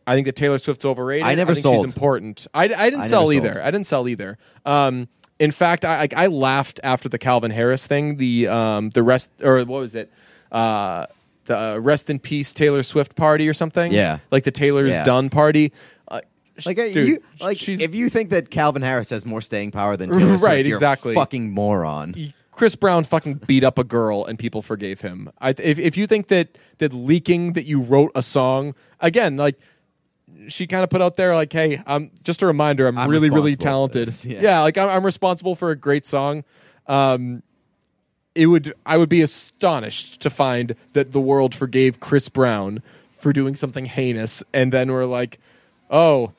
I 0.07 0.15
think 0.17 0.27
that 0.27 0.37
Taylor 0.37 0.59
Swift's 0.59 0.85
overrated. 0.85 1.25
I 1.27 1.35
never 1.35 1.55
think 1.55 1.63
sold. 1.63 1.87
She's 1.87 1.95
important. 1.95 2.47
I, 2.53 2.65
I 2.65 2.67
didn't 2.91 3.01
I 3.01 3.07
sell 3.07 3.33
either. 3.33 3.55
sold. 3.55 3.65
I 3.67 3.71
didn't 3.71 3.87
sell 3.87 4.07
either. 4.07 4.37
Um, 4.67 5.09
in 5.39 5.51
fact, 5.51 5.87
I, 5.87 6.03
I 6.03 6.09
I 6.15 6.27
laughed 6.27 6.79
after 6.85 7.09
the 7.09 7.17
Calvin 7.17 7.51
Harris 7.51 7.87
thing. 7.87 8.19
The 8.19 8.47
um, 8.49 8.91
the 8.91 9.03
rest 9.03 9.31
or 9.43 9.57
what 9.65 9.81
was 9.81 9.95
it? 9.95 10.13
Uh, 10.53 11.07
the 11.47 11.59
uh, 11.59 11.79
rest 11.79 12.11
in 12.11 12.19
peace 12.19 12.53
Taylor 12.53 12.83
Swift 12.83 13.17
party 13.17 13.49
or 13.49 13.55
something. 13.55 13.93
Yeah. 13.93 14.19
like 14.31 14.45
the 14.45 14.51
Taylor's 14.51 14.91
Yeah. 14.93 15.05
done 15.05 15.31
party. 15.31 15.73
Uh, 16.07 16.21
Like, 16.67 16.79
uh, 16.79 16.91
dude, 16.93 17.09
you, 17.09 17.23
like 17.41 17.59
she's 17.59 17.81
if 17.81 17.95
you 17.95 18.11
think 18.11 18.29
that 18.29 18.51
Calvin 18.51 18.83
Harris 18.83 19.09
has 19.09 19.25
more 19.25 19.41
staying 19.41 19.71
power 19.71 19.97
than 19.97 20.11
Taylor 20.19 20.29
Swift, 20.37 20.45
Right, 20.45 20.67
you're 20.67 20.75
a 20.75 20.77
exactly. 20.77 21.15
fucking 21.15 21.51
moron. 21.51 22.15
Chris 22.55 22.77
Brown 22.77 23.03
fucking 23.03 23.35
beat 23.47 23.65
up 23.65 23.79
a 23.79 23.85
girl 23.85 24.25
and 24.25 24.39
people 24.39 24.63
forgave 24.63 25.01
him. 25.01 25.31
I, 25.41 25.51
if 25.51 25.79
if 25.79 25.97
you 25.97 26.07
think 26.07 26.29
that 26.29 26.57
that 26.79 26.93
leaking 26.93 27.55
that 27.55 27.65
you 27.65 27.83
wrote 27.83 28.13
a 28.15 28.23
song 28.23 28.75
again, 29.01 29.37
like 29.37 29.59
she 30.49 30.67
kind 30.67 30.85
of 30.85 30.91
put 30.91 31.03
out 31.03 31.17
there, 31.17 31.35
like, 31.35 31.53
hey, 31.53 31.83
I'm 31.87 32.11
just 32.23 32.43
a 32.43 32.47
reminder, 32.47 32.87
I'm, 32.87 32.97
I'm 32.97 33.11
really 33.11 33.31
really 33.31 33.57
talented. 33.57 34.09
Yeah. 34.25 34.41
yeah. 34.41 34.61
like 34.61 34.79
I'm, 34.79 34.89
I'm 34.89 35.05
responsible 35.05 35.57
for 35.57 35.73
a 35.73 35.77
great 35.77 36.07
song. 36.07 36.45
Um, 36.87 37.43
it 38.37 38.47
would 38.47 38.73
I 38.87 38.99
would 38.99 39.09
be 39.09 39.23
astonished 39.23 40.21
to 40.21 40.31
find 40.31 40.77
that 40.93 41.11
the 41.11 41.21
world 41.21 41.55
forgave 41.55 41.99
Chris 41.99 42.29
Brown 42.29 42.83
for 43.19 43.33
doing 43.33 43.57
something 43.57 43.87
heinous, 43.87 44.45
and 44.53 44.73
then 44.73 44.93
we're 44.93 45.07
like, 45.07 45.41
oh, 45.91 46.33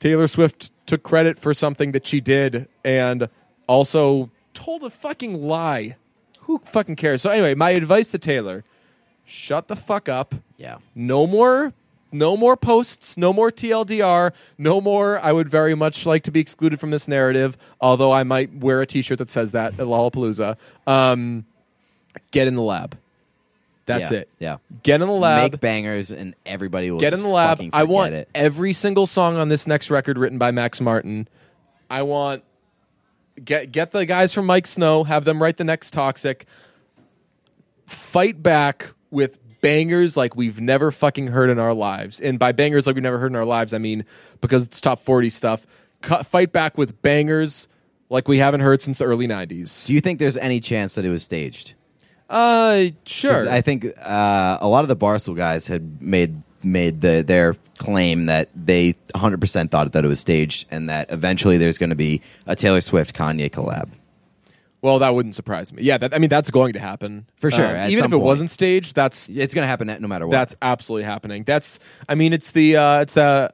Taylor 0.00 0.26
Swift 0.26 0.72
took 0.86 1.04
credit 1.04 1.38
for 1.38 1.54
something 1.54 1.92
that 1.92 2.08
she 2.08 2.20
did, 2.20 2.68
and 2.84 3.28
also 3.68 4.30
told 4.60 4.82
a 4.84 4.90
fucking 4.90 5.42
lie. 5.42 5.96
Who 6.42 6.58
fucking 6.58 6.96
cares? 6.96 7.22
So 7.22 7.30
anyway, 7.30 7.54
my 7.54 7.70
advice 7.70 8.10
to 8.12 8.18
Taylor: 8.18 8.64
shut 9.24 9.68
the 9.68 9.76
fuck 9.76 10.08
up. 10.08 10.34
Yeah. 10.56 10.78
No 10.94 11.26
more. 11.26 11.72
No 12.12 12.36
more 12.36 12.56
posts, 12.56 13.16
no 13.16 13.32
more 13.32 13.52
TLDR, 13.52 14.32
no 14.58 14.80
more. 14.80 15.20
I 15.20 15.30
would 15.30 15.48
very 15.48 15.76
much 15.76 16.04
like 16.06 16.24
to 16.24 16.32
be 16.32 16.40
excluded 16.40 16.80
from 16.80 16.90
this 16.90 17.06
narrative, 17.06 17.56
although 17.80 18.10
I 18.10 18.24
might 18.24 18.52
wear 18.52 18.80
a 18.82 18.86
T-shirt 18.86 19.18
that 19.18 19.30
says 19.30 19.52
that 19.52 19.74
at 19.74 19.86
Lollapalooza. 19.86 20.56
Um, 20.88 21.44
get 22.32 22.48
in 22.48 22.56
the 22.56 22.62
lab. 22.62 22.98
That's 23.86 24.10
Yeah, 24.10 24.18
it. 24.18 24.28
yeah. 24.40 24.56
Get 24.82 25.00
in 25.00 25.06
the 25.06 25.12
lab. 25.14 25.52
Make 25.52 25.60
bangers 25.60 26.10
and 26.10 26.34
everybody 26.44 26.90
will 26.90 26.98
get 26.98 27.12
in 27.12 27.20
the 27.22 27.28
lab. 27.28 27.62
I 27.72 27.84
want 27.84 28.12
it. 28.14 28.28
every 28.34 28.72
single 28.72 29.06
song 29.06 29.36
on 29.36 29.48
this 29.48 29.68
next 29.68 29.88
record 29.88 30.18
written 30.18 30.36
by 30.36 30.50
Max 30.50 30.80
Martin. 30.80 31.28
I 31.88 32.02
want 32.02 32.42
get 33.44 33.72
get 33.72 33.90
the 33.90 34.06
guys 34.06 34.32
from 34.32 34.46
Miike 34.46 34.66
Snow, 34.66 35.04
have 35.04 35.24
them 35.24 35.42
write 35.42 35.56
the 35.56 35.64
next 35.64 35.92
Toxic. 35.92 36.46
Fight 37.86 38.42
back 38.42 38.92
with 39.10 39.38
bangers 39.60 40.16
like 40.16 40.36
we've 40.36 40.60
never 40.60 40.90
fucking 40.90 41.28
heard 41.28 41.50
in 41.50 41.58
our 41.58 41.74
lives. 41.74 42.20
And 42.20 42.38
by 42.38 42.52
bangers 42.52 42.86
like 42.86 42.94
we've 42.94 43.02
never 43.02 43.18
heard 43.18 43.32
in 43.32 43.36
our 43.36 43.44
lives, 43.44 43.74
I 43.74 43.78
mean 43.78 44.04
because 44.40 44.64
it's 44.64 44.80
top 44.80 45.00
40 45.00 45.30
stuff. 45.30 45.66
Cut, 46.02 46.24
fight 46.26 46.52
back 46.52 46.78
with 46.78 47.02
bangers 47.02 47.68
like 48.08 48.26
we 48.26 48.38
haven't 48.38 48.60
heard 48.60 48.80
since 48.80 48.98
the 48.98 49.04
early 49.04 49.28
90s. 49.28 49.86
Do 49.86 49.94
you 49.94 50.00
think 50.00 50.18
there's 50.18 50.36
any 50.36 50.60
chance 50.60 50.94
that 50.94 51.04
it 51.04 51.10
was 51.10 51.22
staged? 51.22 51.74
Uh 52.28 52.86
sure. 53.04 53.48
I 53.48 53.60
think 53.60 53.86
uh, 53.98 54.58
a 54.60 54.68
lot 54.68 54.84
of 54.84 54.88
the 54.88 54.96
Barstool 54.96 55.36
guys 55.36 55.66
had 55.66 56.00
made 56.00 56.42
made 56.62 57.00
the, 57.00 57.22
their 57.26 57.56
claim 57.78 58.26
that 58.26 58.48
they 58.54 58.94
100% 59.14 59.70
thought 59.70 59.92
that 59.92 60.04
it 60.04 60.08
was 60.08 60.20
staged 60.20 60.66
and 60.70 60.88
that 60.88 61.10
eventually 61.10 61.56
there's 61.56 61.78
going 61.78 61.90
to 61.90 61.96
be 61.96 62.20
a 62.46 62.54
Taylor 62.54 62.80
Swift 62.80 63.14
Kanye 63.14 63.50
collab. 63.50 63.88
well, 64.82 64.98
that 64.98 65.14
wouldn't 65.14 65.34
surprise 65.34 65.72
me. 65.72 65.82
Yeah, 65.82 65.96
that, 65.98 66.14
I 66.14 66.18
mean 66.18 66.28
that's 66.30 66.50
going 66.50 66.72
to 66.74 66.78
happen. 66.80 67.26
For 67.36 67.50
sure, 67.50 67.66
Um, 67.76 67.90
even 67.90 68.04
if 68.04 68.10
it 68.10 68.10
point. 68.12 68.22
wasn't 68.22 68.50
staged, 68.50 68.94
that's 68.94 69.28
It's 69.28 69.54
going 69.54 69.64
to 69.64 69.68
happen 69.68 69.86
no 70.00 70.08
matter 70.08 70.26
what. 70.26 70.32
That's 70.32 70.54
absolutely 70.62 71.04
happening. 71.04 71.44
That's 71.44 71.78
I 72.08 72.14
mean 72.14 72.32
it's 72.32 72.50
the 72.52 72.76
uh 72.76 73.00
it's 73.00 73.14
the 73.14 73.52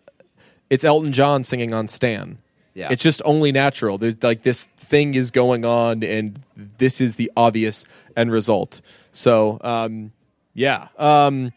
it's 0.70 0.84
Elton 0.84 1.12
John 1.12 1.44
singing 1.44 1.72
on 1.72 1.86
Stan. 1.88 2.38
Yeah. 2.74 2.88
It's 2.90 3.02
just 3.02 3.22
only 3.24 3.52
natural. 3.52 3.96
There's 3.98 4.22
like 4.22 4.42
this 4.42 4.66
thing 4.76 5.14
is 5.14 5.30
going 5.30 5.64
on 5.64 6.02
and 6.02 6.40
this 6.56 7.00
is 7.00 7.16
the 7.16 7.30
obvious 7.36 7.84
end 8.16 8.30
result. 8.32 8.80
So, 9.12 9.58
um 9.62 10.12
yeah. 10.54 10.88
Um 10.98 11.52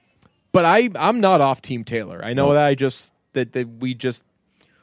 but 0.51 0.65
I 0.65 0.89
I'm 0.95 1.19
not 1.19 1.41
off 1.41 1.61
team 1.61 1.83
Taylor. 1.83 2.21
I 2.23 2.33
know 2.33 2.47
No. 2.49 2.53
that 2.53 2.65
I 2.67 2.75
just 2.75 3.13
that, 3.33 3.53
that 3.53 3.67
we 3.79 3.93
just 3.93 4.23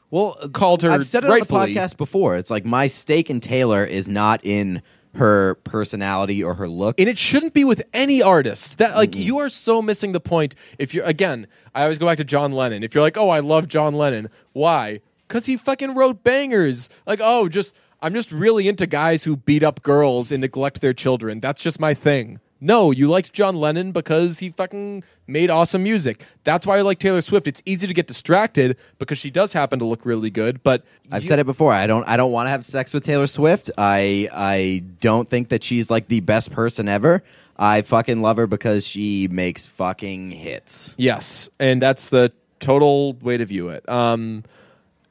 well 0.09 0.35
called 0.53 0.81
her 0.83 0.91
I've 0.91 1.05
said 1.05 1.23
it 1.23 1.27
rightfully. 1.29 1.59
on 1.61 1.67
the 1.69 1.75
podcast 1.75 1.97
before. 1.97 2.37
It's 2.37 2.49
like 2.51 2.65
my 2.65 2.87
stake 2.87 3.29
in 3.29 3.39
Taylor 3.39 3.83
is 3.83 4.07
not 4.07 4.39
in 4.43 4.81
her 5.15 5.55
personality 5.63 6.43
or 6.43 6.53
her 6.53 6.69
looks. 6.69 6.95
And 6.99 7.09
it 7.09 7.17
shouldn't 7.17 7.53
be 7.53 7.63
with 7.63 7.81
any 7.93 8.21
artist. 8.21 8.77
That 8.77 8.95
like 8.95 9.15
you 9.15 9.39
are 9.39 9.49
so 9.49 9.81
missing 9.81 10.11
the 10.11 10.19
point. 10.19 10.55
If 10.77 10.93
you're 10.93 11.05
again, 11.05 11.47
I 11.73 11.83
always 11.83 11.97
go 11.97 12.05
back 12.05 12.17
to 12.17 12.23
John 12.23 12.51
Lennon. 12.51 12.83
If 12.83 12.93
you're 12.93 13.03
like, 13.03 13.17
oh, 13.17 13.29
I 13.29 13.39
love 13.39 13.67
John 13.67 13.95
Lennon, 13.95 14.29
why? 14.53 15.01
Because 15.27 15.45
he 15.47 15.57
fucking 15.57 15.95
wrote 15.95 16.23
bangers. 16.23 16.87
Like, 17.05 17.19
oh, 17.21 17.49
just 17.49 17.75
I'm 18.01 18.13
just 18.13 18.31
really 18.31 18.67
into 18.67 18.85
guys 18.85 19.23
who 19.23 19.35
beat 19.37 19.63
up 19.63 19.81
girls 19.81 20.31
and 20.31 20.39
neglect 20.41 20.81
their 20.81 20.93
children. 20.93 21.39
That's 21.39 21.61
just 21.61 21.79
my 21.79 21.93
thing. 21.95 22.39
No, 22.59 22.91
you 22.91 23.07
liked 23.07 23.33
John 23.33 23.55
Lennon 23.55 23.91
because 23.91 24.39
he 24.39 24.49
fucking 24.49 25.03
made 25.27 25.49
awesome 25.51 25.83
music. 25.83 26.23
That's 26.43 26.65
why 26.65 26.77
I 26.77 26.81
like 26.81 26.97
Taylor 26.99 27.21
Swift. 27.21 27.45
It's 27.47 27.61
easy 27.65 27.85
to 27.87 27.93
get 27.93 28.07
distracted 28.07 28.77
because 28.97 29.17
she 29.19 29.29
does 29.29 29.53
happen 29.53 29.77
to 29.79 29.85
look 29.85 30.05
really 30.05 30.29
good, 30.31 30.63
but 30.63 30.83
I've 31.11 31.21
you- 31.23 31.27
said 31.27 31.39
it 31.39 31.45
before. 31.45 31.71
I 31.73 31.85
don't. 31.85 32.07
I 32.07 32.17
don't 32.17 32.31
want 32.31 32.47
to 32.47 32.51
have 32.51 32.65
sex 32.65 32.93
with 32.93 33.03
Taylor 33.05 33.27
Swift. 33.27 33.69
I. 33.77 34.27
I 34.33 34.83
don't 35.01 35.29
think 35.29 35.49
that 35.49 35.63
she's 35.63 35.91
like 35.91 36.07
the 36.07 36.19
best 36.21 36.51
person 36.51 36.87
ever. 36.87 37.23
I 37.59 37.81
fucking 37.81 38.21
love 38.21 38.37
her 38.37 38.47
because 38.47 38.85
she 38.85 39.27
makes 39.29 39.65
fucking 39.65 40.31
hits. 40.31 40.93
Yes, 40.97 41.49
and 41.59 41.81
that's 41.81 42.09
the 42.09 42.31
total 42.59 43.13
way 43.13 43.37
to 43.37 43.45
view 43.45 43.69
it. 43.69 43.87
Um, 43.89 44.43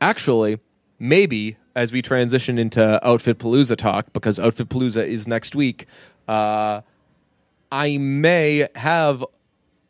actually, 0.00 0.58
maybe 0.98 1.56
as 1.74 1.92
we 1.92 2.02
transition 2.02 2.58
into 2.58 3.04
Outfit 3.06 3.38
Palooza 3.38 3.76
talk, 3.76 4.12
because 4.12 4.38
Outfit 4.40 4.68
Palooza 4.68 5.06
is 5.06 5.26
next 5.28 5.54
week, 5.54 5.86
uh, 6.28 6.80
I 7.70 7.98
may 7.98 8.68
have 8.74 9.24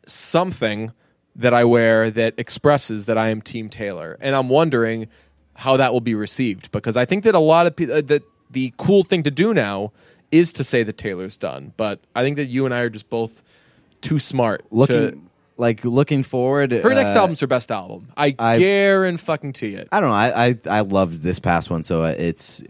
something 0.05 0.91
that 1.35 1.53
I 1.53 1.63
wear 1.63 2.09
that 2.11 2.33
expresses 2.37 3.05
that 3.05 3.17
I 3.17 3.29
am 3.29 3.41
Team 3.41 3.69
Taylor, 3.69 4.17
and 4.19 4.35
I'm 4.35 4.49
wondering 4.49 5.07
how 5.53 5.77
that 5.77 5.93
will 5.93 6.01
be 6.01 6.15
received 6.15 6.71
because 6.71 6.97
I 6.97 7.05
think 7.05 7.23
that 7.23 7.35
a 7.35 7.39
lot 7.39 7.67
of 7.67 7.75
people 7.75 8.01
that 8.01 8.23
the 8.49 8.73
cool 8.77 9.03
thing 9.03 9.23
to 9.23 9.31
do 9.31 9.53
now 9.53 9.91
is 10.31 10.53
to 10.53 10.63
say 10.63 10.83
that 10.83 10.97
Taylor's 10.97 11.37
done, 11.37 11.73
but 11.77 11.99
I 12.15 12.23
think 12.23 12.37
that 12.37 12.45
you 12.45 12.65
and 12.65 12.73
I 12.73 12.79
are 12.79 12.89
just 12.89 13.09
both 13.09 13.43
too 14.01 14.19
smart. 14.19 14.65
Looking 14.71 15.11
to, 15.11 15.21
like 15.57 15.83
looking 15.83 16.23
forward. 16.23 16.71
her 16.71 16.93
next 16.93 17.15
uh, 17.15 17.19
album's 17.19 17.39
her 17.39 17.47
best 17.47 17.71
album. 17.71 18.09
I, 18.17 18.35
I- 18.37 18.59
guarantee 18.59 19.23
fucking 19.23 19.53
it. 19.61 19.87
I 19.91 19.99
don't 19.99 20.09
know. 20.09 20.15
I, 20.15 20.47
I 20.47 20.79
I 20.79 20.81
loved 20.81 21.23
this 21.23 21.39
past 21.39 21.69
one, 21.69 21.83
so 21.83 22.03
it's. 22.03 22.63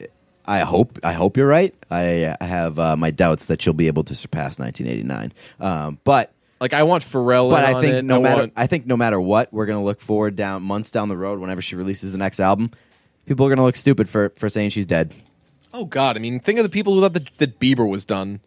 I 0.47 0.59
hope 0.59 0.99
I 1.03 1.13
hope 1.13 1.35
you're 1.37 1.47
right. 1.47 1.73
I, 1.91 2.35
I 2.39 2.45
have 2.45 2.79
uh, 2.79 2.95
my 2.95 3.11
doubts 3.11 3.47
that 3.47 3.61
she'll 3.61 3.73
be 3.73 3.87
able 3.87 4.03
to 4.05 4.15
surpass 4.15 4.57
1989. 4.59 5.33
Um, 5.59 5.99
but 6.03 6.31
Like 6.61 6.73
I 6.73 6.83
want 6.83 7.03
Pharrell. 7.03 7.49
but 7.51 7.63
in 7.63 7.69
I 7.69 7.73
on 7.73 7.81
think 7.81 7.93
it. 7.95 8.05
no 8.05 8.15
I 8.15 8.19
matter 8.19 8.41
want- 8.41 8.53
I 8.55 8.67
think 8.67 8.85
no 8.85 8.95
matter 8.97 9.19
what, 9.19 9.51
we're 9.51 9.65
gonna 9.65 9.83
look 9.83 9.99
forward 10.01 10.35
down 10.35 10.63
months 10.63 10.89
down 10.91 11.09
the 11.09 11.17
road 11.17 11.39
whenever 11.39 11.61
she 11.61 11.75
releases 11.75 12.11
the 12.13 12.17
next 12.17 12.39
album. 12.39 12.71
People 13.25 13.45
are 13.45 13.49
gonna 13.49 13.63
look 13.65 13.75
stupid 13.75 14.07
for 14.09 14.29
for 14.37 14.47
saying 14.49 14.69
she's 14.69 14.85
dead. 14.85 15.13
Oh 15.73 15.83
God! 15.85 16.15
I 16.15 16.19
mean, 16.19 16.39
think 16.39 16.57
of 16.59 16.63
the 16.63 16.69
people 16.69 16.93
who 16.95 17.01
thought 17.01 17.13
that, 17.13 17.29
that 17.39 17.59
Bieber 17.59 17.87
was 17.87 18.05
done, 18.05 18.39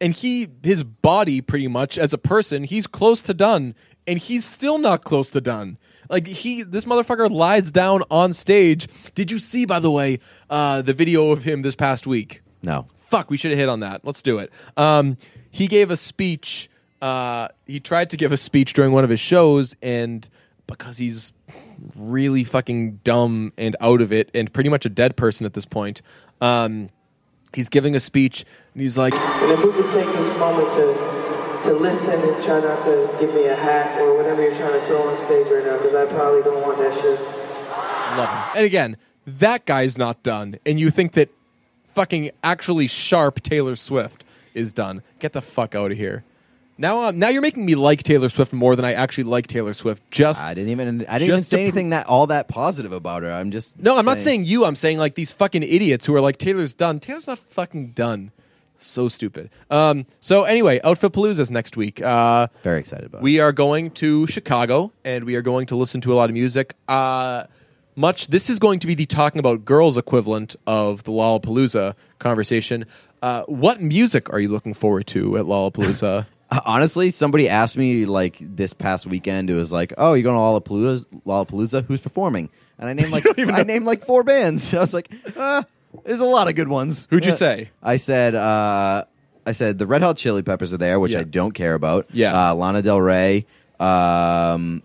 and 0.00 0.14
he, 0.14 0.48
his 0.62 0.82
body, 0.82 1.40
pretty 1.42 1.68
much 1.68 1.98
as 1.98 2.12
a 2.14 2.18
person, 2.18 2.64
he's 2.64 2.86
close 2.86 3.20
to 3.22 3.34
done, 3.34 3.74
and 4.06 4.18
he's 4.18 4.44
still 4.46 4.78
not 4.78 5.04
close 5.04 5.30
to 5.32 5.40
done. 5.42 5.76
Like 6.08 6.26
he, 6.26 6.62
this 6.62 6.84
motherfucker 6.84 7.30
lies 7.30 7.70
down 7.70 8.02
on 8.10 8.32
stage. 8.32 8.88
Did 9.14 9.30
you 9.30 9.38
see, 9.38 9.66
by 9.66 9.78
the 9.78 9.90
way, 9.90 10.20
uh, 10.48 10.82
the 10.82 10.94
video 10.94 11.30
of 11.30 11.44
him 11.44 11.62
this 11.62 11.76
past 11.76 12.06
week? 12.06 12.42
No, 12.62 12.86
Fuck, 13.08 13.30
we 13.30 13.38
should 13.38 13.50
have 13.50 13.58
hit 13.58 13.70
on 13.70 13.80
that. 13.80 14.04
Let's 14.04 14.20
do 14.20 14.38
it. 14.38 14.52
Um, 14.76 15.16
he 15.50 15.66
gave 15.66 15.90
a 15.90 15.96
speech. 15.96 16.68
Uh, 17.00 17.48
he 17.66 17.80
tried 17.80 18.10
to 18.10 18.18
give 18.18 18.32
a 18.32 18.36
speech 18.36 18.74
during 18.74 18.92
one 18.92 19.02
of 19.02 19.08
his 19.08 19.18
shows, 19.18 19.74
and 19.80 20.28
because 20.66 20.98
he's 20.98 21.32
really 21.96 22.44
fucking 22.44 23.00
dumb 23.04 23.54
and 23.56 23.76
out 23.80 24.02
of 24.02 24.12
it, 24.12 24.30
and 24.34 24.52
pretty 24.52 24.68
much 24.68 24.84
a 24.84 24.90
dead 24.90 25.16
person 25.16 25.46
at 25.46 25.54
this 25.54 25.64
point, 25.64 26.02
um, 26.42 26.90
he's 27.54 27.70
giving 27.70 27.96
a 27.96 28.00
speech, 28.00 28.44
and 28.74 28.82
he's 28.82 28.98
like, 28.98 29.14
And 29.14 29.52
if 29.52 29.64
we 29.64 29.72
could 29.72 29.90
take 29.90 30.12
this 30.12 30.38
moment 30.38 30.68
to 30.72 31.17
to 31.62 31.72
listen 31.72 32.20
and 32.20 32.42
try 32.42 32.60
not 32.60 32.80
to 32.82 33.16
give 33.20 33.34
me 33.34 33.46
a 33.46 33.56
hat 33.56 34.00
or 34.00 34.16
whatever 34.16 34.42
you're 34.42 34.54
trying 34.54 34.78
to 34.78 34.86
throw 34.86 35.08
on 35.08 35.16
stage 35.16 35.46
right 35.48 35.64
now, 35.64 35.76
because 35.76 35.94
I 35.94 36.06
probably 36.06 36.42
don't 36.42 36.62
want 36.62 36.78
that 36.78 36.94
shit. 36.94 37.20
Love 38.16 38.28
him. 38.28 38.56
And 38.56 38.64
again, 38.64 38.96
that 39.26 39.66
guy's 39.66 39.98
not 39.98 40.22
done, 40.22 40.58
and 40.64 40.80
you 40.80 40.90
think 40.90 41.12
that 41.12 41.30
fucking 41.94 42.30
actually 42.42 42.86
sharp 42.86 43.42
Taylor 43.42 43.76
Swift 43.76 44.24
is 44.54 44.72
done. 44.72 45.02
Get 45.18 45.32
the 45.32 45.42
fuck 45.42 45.74
out 45.74 45.92
of 45.92 45.98
here. 45.98 46.24
Now, 46.80 47.08
um, 47.08 47.18
now 47.18 47.28
you're 47.28 47.42
making 47.42 47.66
me 47.66 47.74
like 47.74 48.04
Taylor 48.04 48.28
Swift 48.28 48.52
more 48.52 48.76
than 48.76 48.84
I 48.84 48.92
actually 48.92 49.24
like 49.24 49.48
Taylor 49.48 49.72
Swift. 49.72 50.08
Just 50.12 50.44
I 50.44 50.54
didn't 50.54 50.70
even 50.70 50.88
I 51.06 51.18
didn't 51.18 51.22
even 51.22 51.38
Just 51.38 51.50
say 51.50 51.56
pr- 51.56 51.62
anything 51.62 51.90
that 51.90 52.06
all 52.06 52.28
that 52.28 52.46
positive 52.46 52.92
about 52.92 53.24
her. 53.24 53.32
I'm 53.32 53.50
just 53.50 53.78
no, 53.80 53.98
I'm 53.98 54.04
not 54.04 54.18
saying 54.18 54.44
you. 54.44 54.64
I'm 54.64 54.76
saying 54.76 54.98
like 54.98 55.16
these 55.16 55.32
fucking 55.32 55.64
idiots 55.64 56.06
who 56.06 56.14
are 56.14 56.20
like 56.20 56.38
Taylor's 56.38 56.74
done. 56.74 57.00
Taylor's 57.00 57.26
not 57.26 57.40
fucking 57.40 57.88
done. 57.92 58.30
So 58.78 59.08
stupid. 59.08 59.50
Um. 59.70 60.06
So 60.20 60.44
anyway, 60.44 60.80
Outfit 60.84 61.12
Palooza's 61.12 61.50
next 61.50 61.76
week. 61.76 62.00
Uh, 62.00 62.46
very 62.62 62.78
excited 62.80 63.06
about. 63.06 63.18
it. 63.18 63.24
we 63.24 63.40
are 63.40 63.52
going 63.52 63.90
to 63.92 64.26
Chicago 64.28 64.92
and 65.04 65.24
we 65.24 65.34
are 65.34 65.42
going 65.42 65.66
to 65.66 65.76
listen 65.76 66.00
to 66.02 66.12
a 66.12 66.16
lot 66.16 66.30
of 66.30 66.34
music. 66.34 66.74
Uh, 66.86 67.44
much 67.96 68.28
this 68.28 68.48
is 68.48 68.60
going 68.60 68.78
to 68.78 68.86
be 68.86 68.94
the 68.94 69.06
talking 69.06 69.40
about 69.40 69.64
girls 69.64 69.98
equivalent 69.98 70.54
of 70.66 71.02
the 71.02 71.10
Lollapalooza 71.10 71.94
conversation. 72.20 72.86
Uh, 73.20 73.42
what 73.42 73.82
music 73.82 74.32
are 74.32 74.38
you 74.38 74.48
looking 74.48 74.74
forward 74.74 75.08
to 75.08 75.36
at 75.36 75.44
Lollapalooza? 75.46 76.26
Honestly, 76.64 77.10
somebody 77.10 77.48
asked 77.48 77.76
me 77.76 78.06
like 78.06 78.38
this 78.40 78.72
past 78.72 79.06
weekend. 79.06 79.50
It 79.50 79.54
was 79.54 79.72
like, 79.72 79.92
"Oh, 79.98 80.14
you're 80.14 80.22
going 80.22 80.36
to 80.36 80.70
Lollapalooza? 80.70 81.04
Lollapalooza? 81.26 81.84
Who's 81.86 82.00
performing?" 82.00 82.48
And 82.78 82.88
I 82.88 82.92
named 82.92 83.10
like 83.10 83.26
I 83.38 83.64
named 83.64 83.84
like 83.84 84.04
four 84.06 84.22
bands. 84.22 84.72
I 84.74 84.78
was 84.80 84.94
like, 84.94 85.10
uh, 85.36 85.64
"There's 86.04 86.20
a 86.20 86.24
lot 86.26 86.48
of 86.48 86.54
good 86.54 86.68
ones." 86.68 87.06
Who'd 87.10 87.24
you 87.24 87.32
say? 87.32 87.70
I 87.82 87.96
said, 87.96 88.34
uh, 88.34 89.04
"I 89.46 89.52
said 89.52 89.78
the 89.78 89.86
Red 89.86 90.02
Hot 90.02 90.16
Chili 90.16 90.42
Peppers 90.42 90.72
are 90.72 90.78
there, 90.78 90.98
which 91.00 91.12
Yeah. 91.14 91.20
I 91.20 91.24
don't 91.24 91.52
care 91.52 91.74
about." 91.74 92.06
Yeah. 92.12 92.50
uh, 92.50 92.54
Lana 92.54 92.82
Del 92.82 93.00
Rey, 93.00 93.46
um, 93.80 94.82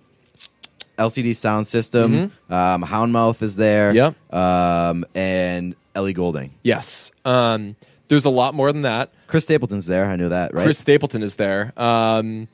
LCD 0.97 1.31
Soundsystem, 1.31 2.31
um, 2.49 2.83
Houndmouth 2.83 3.41
is 3.41 3.55
there. 3.55 3.93
Mm-hmm. 3.93 3.97
Yep. 4.31 4.33
um, 4.39 5.05
and 5.15 5.75
Ellie 5.95 6.13
Goulding. 6.13 6.53
yes. 6.63 7.11
Um, 7.25 7.75
there's 8.09 8.25
a 8.25 8.29
lot 8.29 8.53
more 8.53 8.71
than 8.71 8.83
that. 8.83 9.09
Chris 9.27 9.43
Stapleton's 9.43 9.85
there. 9.87 10.05
I 10.05 10.15
knew 10.17 10.29
that, 10.29 10.53
right? 10.53 10.63
Chris 10.65 10.77
Stapleton 10.77 11.23
is 11.23 11.35
there. 11.35 11.71
Um, 11.77 12.47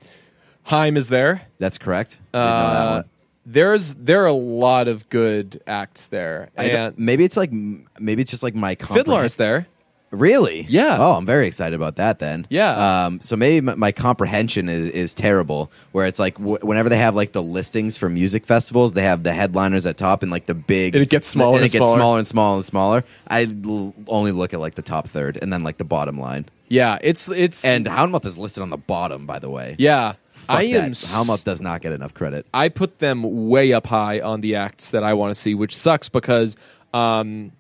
Haim 0.63 0.95
is 0.95 1.09
there. 1.09 1.41
That's 1.57 1.77
correct. 1.77 2.17
I 2.33 2.37
didn't 2.37 2.49
know 2.49 2.69
that 2.69 2.87
Uh, 2.87 2.91
one. 2.95 3.03
There's 3.51 3.95
there 3.95 4.21
are 4.23 4.27
a 4.27 4.33
lot 4.33 4.87
of 4.87 5.07
good 5.09 5.61
acts 5.67 6.07
there. 6.07 6.49
I 6.57 6.67
don't- 6.69 6.75
And 6.97 6.97
maybe 6.99 7.23
it's 7.23 7.37
like 7.37 7.51
maybe 7.51 8.21
it's 8.21 8.31
just 8.31 8.43
like 8.43 8.55
my 8.55 8.75
Fiddler's 8.75 9.35
comprehend- 9.35 9.37
there. 9.37 9.67
Really? 10.11 10.65
Yeah. 10.67 10.97
Oh, 10.99 11.11
I'm 11.11 11.25
very 11.27 11.45
excited 11.45 11.75
about 11.75 11.97
that 11.97 12.17
then. 12.17 12.47
Yeah. 12.49 13.05
Um, 13.05 13.19
so 13.21 13.35
maybe 13.35 13.61
my, 13.63 13.75
my 13.75 13.91
comprehension 13.91 14.67
is, 14.67 14.89
is 14.89 15.13
terrible. 15.13 15.71
Where 15.91 16.07
it's 16.07 16.17
like 16.17 16.35
w- 16.39 16.57
whenever 16.63 16.89
they 16.89 16.97
have 16.97 17.13
like 17.13 17.31
the 17.31 17.43
listings 17.43 17.95
for 17.95 18.09
music 18.09 18.47
festivals, 18.47 18.93
they 18.93 19.03
have 19.03 19.21
the 19.21 19.33
headliners 19.33 19.85
at 19.85 19.97
top 19.97 20.23
and 20.23 20.31
like 20.31 20.47
the 20.47 20.55
big, 20.55 20.95
And 20.95 21.03
it 21.03 21.09
gets 21.09 21.27
smaller 21.27 21.57
and 21.57 21.63
and 21.63 21.65
it 21.65 21.73
gets 21.73 21.83
smaller. 21.83 21.97
smaller 21.99 22.17
and 22.17 22.27
smaller 22.27 22.55
and 22.55 22.65
smaller. 22.65 23.03
I 23.27 23.47
l- 23.63 23.93
only 24.07 24.31
look 24.31 24.51
at 24.51 24.59
like 24.59 24.73
the 24.73 24.81
top 24.81 25.07
third 25.07 25.37
and 25.39 25.53
then 25.53 25.61
like 25.61 25.77
the 25.77 25.83
bottom 25.83 26.19
line. 26.19 26.45
Yeah, 26.69 26.97
it's 27.03 27.29
it's 27.29 27.63
And 27.63 27.85
Houndmouth 27.85 28.25
is 28.25 28.35
listed 28.35 28.63
on 28.63 28.71
the 28.71 28.77
bottom, 28.77 29.27
by 29.27 29.37
the 29.37 29.49
way. 29.51 29.75
yeah. 29.77 30.13
I 30.49 30.63
am 30.63 30.71
that. 30.83 30.89
s- 30.91 31.13
Houndmouth 31.13 31.43
does 31.43 31.61
not 31.61 31.81
get 31.81 31.91
enough 31.93 32.13
credit. 32.13 32.45
I 32.53 32.69
put 32.69 32.99
them 32.99 33.49
way 33.49 33.73
up 33.73 33.87
high 33.87 34.19
on 34.19 34.41
the 34.41 34.55
acts 34.55 34.91
that 34.91 35.03
I 35.03 35.13
want 35.13 35.31
to 35.33 35.39
see, 35.39 35.53
which 35.55 35.75
sucks 35.77 36.09
because 36.09 36.55
um, 36.93 37.51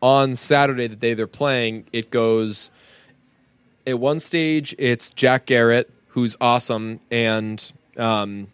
on 0.00 0.34
Saturday, 0.34 0.86
the 0.86 0.96
day 0.96 1.14
they're 1.14 1.26
playing, 1.26 1.84
it 1.92 2.10
goes 2.10 2.70
at 3.86 3.98
one 3.98 4.20
stage, 4.20 4.74
it's 4.78 5.10
Jack 5.10 5.46
Garratt, 5.46 5.86
who's 6.08 6.36
awesome, 6.40 7.00
and 7.10 7.72
um, 7.96 8.48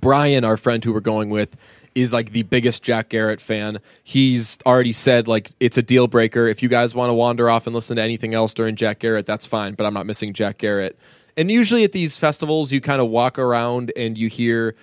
Brian, 0.00 0.44
our 0.44 0.56
friend 0.56 0.82
who 0.84 0.92
we're 0.92 1.00
going 1.00 1.30
with, 1.30 1.56
is 1.94 2.12
like 2.12 2.32
the 2.32 2.42
biggest 2.44 2.82
Jack 2.82 3.10
Garratt 3.10 3.40
fan. 3.40 3.78
He's 4.02 4.58
already 4.64 4.92
said 4.94 5.28
like 5.28 5.50
it's 5.60 5.76
a 5.76 5.82
deal 5.82 6.06
breaker. 6.06 6.46
If 6.48 6.62
you 6.62 6.68
guys 6.70 6.94
want 6.94 7.10
to 7.10 7.14
wander 7.14 7.50
off 7.50 7.66
and 7.66 7.74
listen 7.74 7.96
to 7.96 8.02
anything 8.02 8.32
else 8.32 8.54
during 8.54 8.76
Jack 8.76 9.00
Garratt, 9.00 9.26
that's 9.26 9.44
fine. 9.46 9.74
But 9.74 9.84
I'm 9.84 9.92
not 9.92 10.06
missing 10.06 10.32
Jack 10.32 10.58
Garratt. 10.58 10.92
And 11.36 11.50
usually 11.50 11.84
at 11.84 11.92
these 11.92 12.18
festivals, 12.18 12.72
you 12.72 12.80
kind 12.80 13.00
of 13.00 13.08
walk 13.08 13.38
around 13.38 13.92
and 13.96 14.18
you 14.18 14.28
hear 14.28 14.74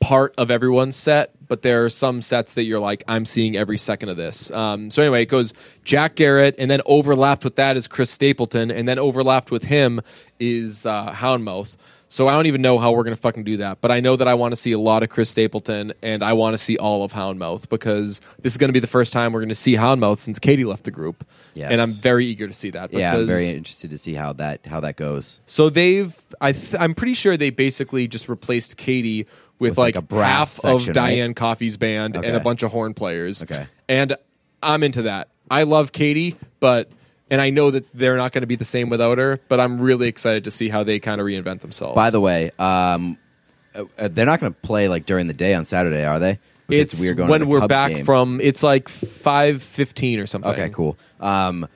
part 0.00 0.34
of 0.38 0.50
everyone's 0.50 0.96
set, 0.96 1.32
but 1.46 1.62
there 1.62 1.84
are 1.84 1.90
some 1.90 2.22
sets 2.22 2.54
that 2.54 2.64
you're 2.64 2.80
like, 2.80 3.04
I'm 3.06 3.24
seeing 3.24 3.56
every 3.56 3.76
second 3.76 4.08
of 4.08 4.16
this. 4.16 4.50
Um, 4.50 4.90
so 4.90 5.02
anyway, 5.02 5.22
it 5.22 5.26
goes 5.26 5.52
Jack 5.84 6.16
Garratt, 6.16 6.54
and 6.58 6.70
then 6.70 6.80
overlapped 6.86 7.44
with 7.44 7.56
that 7.56 7.76
is 7.76 7.86
Chris 7.86 8.10
Stapleton, 8.10 8.70
and 8.70 8.88
then 8.88 8.98
overlapped 8.98 9.50
with 9.50 9.64
him 9.64 10.00
is 10.38 10.86
uh, 10.86 11.12
Houndmouth. 11.12 11.76
So 12.12 12.26
I 12.26 12.32
don't 12.32 12.46
even 12.46 12.60
know 12.60 12.76
how 12.78 12.90
we're 12.90 13.04
gonna 13.04 13.14
fucking 13.14 13.44
do 13.44 13.58
that, 13.58 13.80
but 13.80 13.92
I 13.92 14.00
know 14.00 14.16
that 14.16 14.26
I 14.26 14.34
want 14.34 14.50
to 14.50 14.56
see 14.56 14.72
a 14.72 14.78
lot 14.80 15.04
of 15.04 15.08
Chris 15.10 15.30
Stapleton, 15.30 15.92
and 16.02 16.24
I 16.24 16.32
want 16.32 16.54
to 16.54 16.58
see 16.58 16.76
all 16.76 17.04
of 17.04 17.12
Houndmouth 17.12 17.68
because 17.68 18.20
this 18.42 18.52
is 18.52 18.58
gonna 18.58 18.72
be 18.72 18.80
the 18.80 18.88
first 18.88 19.12
time 19.12 19.32
we're 19.32 19.40
gonna 19.42 19.54
see 19.54 19.76
Houndmouth 19.76 20.18
since 20.18 20.40
Katie 20.40 20.64
left 20.64 20.82
the 20.84 20.90
group, 20.90 21.24
Yes. 21.54 21.70
and 21.70 21.80
I'm 21.80 21.90
very 21.92 22.26
eager 22.26 22.48
to 22.48 22.52
see 22.52 22.70
that. 22.70 22.92
Yeah, 22.92 23.14
I'm 23.14 23.28
very 23.28 23.46
interested 23.46 23.90
to 23.90 23.98
see 23.98 24.14
how 24.14 24.32
that 24.34 24.66
how 24.66 24.80
that 24.80 24.96
goes. 24.96 25.40
so 25.46 25.70
they've, 25.70 26.12
I 26.40 26.50
th- 26.52 26.74
I'm 26.80 26.94
pretty 26.94 27.14
sure 27.14 27.36
they 27.36 27.50
basically 27.50 28.08
just 28.08 28.28
replaced 28.28 28.76
Katie 28.76 29.26
with, 29.60 29.72
With, 29.72 29.78
like, 29.78 29.94
like, 29.94 30.10
half 30.10 30.48
section, 30.48 30.90
of 30.90 30.94
Diane 30.94 31.34
Coffee's 31.34 31.76
band 31.76 32.16
and 32.16 32.34
a 32.34 32.40
bunch 32.40 32.62
of 32.64 32.72
horn 32.72 32.92
players. 32.92 33.42
Okay. 33.44 33.66
and 33.88 34.16
I'm 34.62 34.82
into 34.82 35.02
that. 35.02 35.28
I 35.48 35.62
love 35.62 35.92
Katie, 35.92 36.36
but 36.60 36.90
and 37.30 37.40
I 37.40 37.50
know 37.50 37.70
that 37.70 37.86
they're 37.94 38.16
not 38.16 38.32
going 38.32 38.42
to 38.42 38.46
be 38.46 38.56
the 38.56 38.64
same 38.64 38.90
without 38.90 39.18
her. 39.18 39.40
But 39.48 39.60
I'm 39.60 39.80
really 39.80 40.08
excited 40.08 40.44
to 40.44 40.50
see 40.50 40.68
how 40.68 40.82
they 40.82 40.98
kind 40.98 41.20
of 41.20 41.26
reinvent 41.26 41.60
themselves. 41.60 41.94
By 41.94 42.10
the 42.10 42.20
way, 42.20 42.50
um, 42.58 43.16
uh, 43.74 44.08
they're 44.08 44.26
not 44.26 44.40
going 44.40 44.52
to 44.52 44.60
play 44.60 44.88
like 44.88 45.06
during 45.06 45.26
the 45.26 45.34
day 45.34 45.54
on 45.54 45.64
Saturday, 45.64 46.04
are 46.04 46.18
they? 46.18 46.38
Because 46.66 46.92
it's 46.92 47.00
we're 47.00 47.14
going 47.14 47.30
when 47.30 47.48
we're 47.48 47.60
Cubs 47.60 47.68
back 47.68 47.94
game. 47.94 48.04
from. 48.04 48.40
It's 48.40 48.62
like 48.62 48.88
five 48.88 49.62
fifteen 49.62 50.20
or 50.20 50.26
something. 50.26 50.52
Okay, 50.52 50.70
cool. 50.70 50.96
Um, 51.18 51.68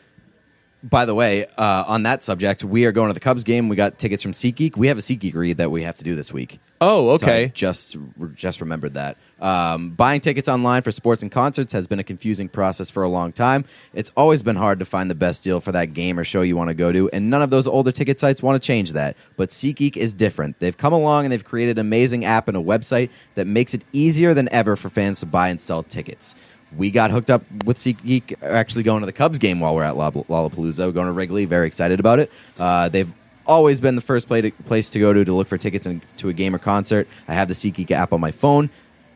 by 0.84 1.06
the 1.06 1.14
way, 1.14 1.46
uh, 1.56 1.84
on 1.86 2.02
that 2.02 2.22
subject, 2.22 2.62
we 2.62 2.84
are 2.84 2.92
going 2.92 3.08
to 3.08 3.14
the 3.14 3.20
Cubs 3.20 3.42
game. 3.42 3.70
We 3.70 3.76
got 3.76 3.98
tickets 3.98 4.22
from 4.22 4.32
SeatGeek. 4.32 4.76
We 4.76 4.88
have 4.88 4.98
a 4.98 5.00
SeatGeek 5.00 5.34
read 5.34 5.56
that 5.56 5.70
we 5.70 5.82
have 5.82 5.94
to 5.96 6.04
do 6.04 6.14
this 6.14 6.30
week. 6.30 6.60
Oh, 6.78 7.16
So 7.16 7.26
I 7.26 7.30
okay. 7.30 7.52
just 7.54 7.96
just 8.34 8.60
remembered 8.60 8.94
that. 8.94 9.16
Um, 9.40 9.90
buying 9.90 10.20
tickets 10.20 10.46
online 10.46 10.82
for 10.82 10.90
sports 10.90 11.22
and 11.22 11.32
concerts 11.32 11.72
has 11.72 11.86
been 11.86 11.98
a 11.98 12.04
confusing 12.04 12.50
process 12.50 12.90
for 12.90 13.02
a 13.02 13.08
long 13.08 13.32
time. 13.32 13.64
It's 13.94 14.12
always 14.14 14.42
been 14.42 14.56
hard 14.56 14.80
to 14.80 14.84
find 14.84 15.10
the 15.10 15.14
best 15.14 15.42
deal 15.42 15.60
for 15.60 15.72
that 15.72 15.94
game 15.94 16.18
or 16.18 16.24
show 16.24 16.42
you 16.42 16.56
want 16.56 16.68
to 16.68 16.74
go 16.74 16.92
to, 16.92 17.08
and 17.10 17.30
none 17.30 17.40
of 17.40 17.48
those 17.48 17.66
older 17.66 17.90
ticket 17.90 18.20
sites 18.20 18.42
want 18.42 18.62
to 18.62 18.66
change 18.66 18.92
that. 18.92 19.16
But 19.36 19.50
SeatGeek 19.50 19.96
is 19.96 20.12
different. 20.12 20.58
They've 20.58 20.76
come 20.76 20.92
along 20.92 21.24
and 21.24 21.32
they've 21.32 21.44
created 21.44 21.78
an 21.78 21.86
amazing 21.86 22.26
app 22.26 22.46
and 22.48 22.56
a 22.56 22.62
website 22.62 23.08
that 23.36 23.46
makes 23.46 23.72
it 23.72 23.84
easier 23.94 24.34
than 24.34 24.52
ever 24.52 24.76
for 24.76 24.90
fans 24.90 25.20
to 25.20 25.26
buy 25.26 25.48
and 25.48 25.60
sell 25.60 25.82
tickets. 25.82 26.34
We 26.76 26.90
got 26.90 27.10
hooked 27.10 27.30
up 27.30 27.42
with 27.64 27.78
SeatGeek. 27.78 28.42
Actually, 28.42 28.82
going 28.82 29.00
to 29.00 29.06
the 29.06 29.12
Cubs 29.12 29.38
game 29.38 29.60
while 29.60 29.74
we're 29.74 29.84
at 29.84 29.94
Lollapalooza. 29.94 30.86
We're 30.86 30.92
going 30.92 31.06
to 31.06 31.12
Wrigley. 31.12 31.44
Very 31.44 31.66
excited 31.66 32.00
about 32.00 32.18
it. 32.18 32.30
Uh, 32.58 32.88
they've 32.88 33.12
always 33.46 33.80
been 33.80 33.94
the 33.94 34.00
first 34.00 34.28
to, 34.28 34.50
place 34.50 34.90
to 34.90 34.98
go 34.98 35.12
to 35.12 35.24
to 35.24 35.32
look 35.32 35.48
for 35.48 35.58
tickets 35.58 35.86
to 36.16 36.28
a 36.28 36.32
game 36.32 36.54
or 36.54 36.58
concert. 36.58 37.08
I 37.28 37.34
have 37.34 37.48
the 37.48 37.54
SeatGeek 37.54 37.90
app 37.90 38.12
on 38.12 38.20
my 38.20 38.30
phone. 38.30 38.70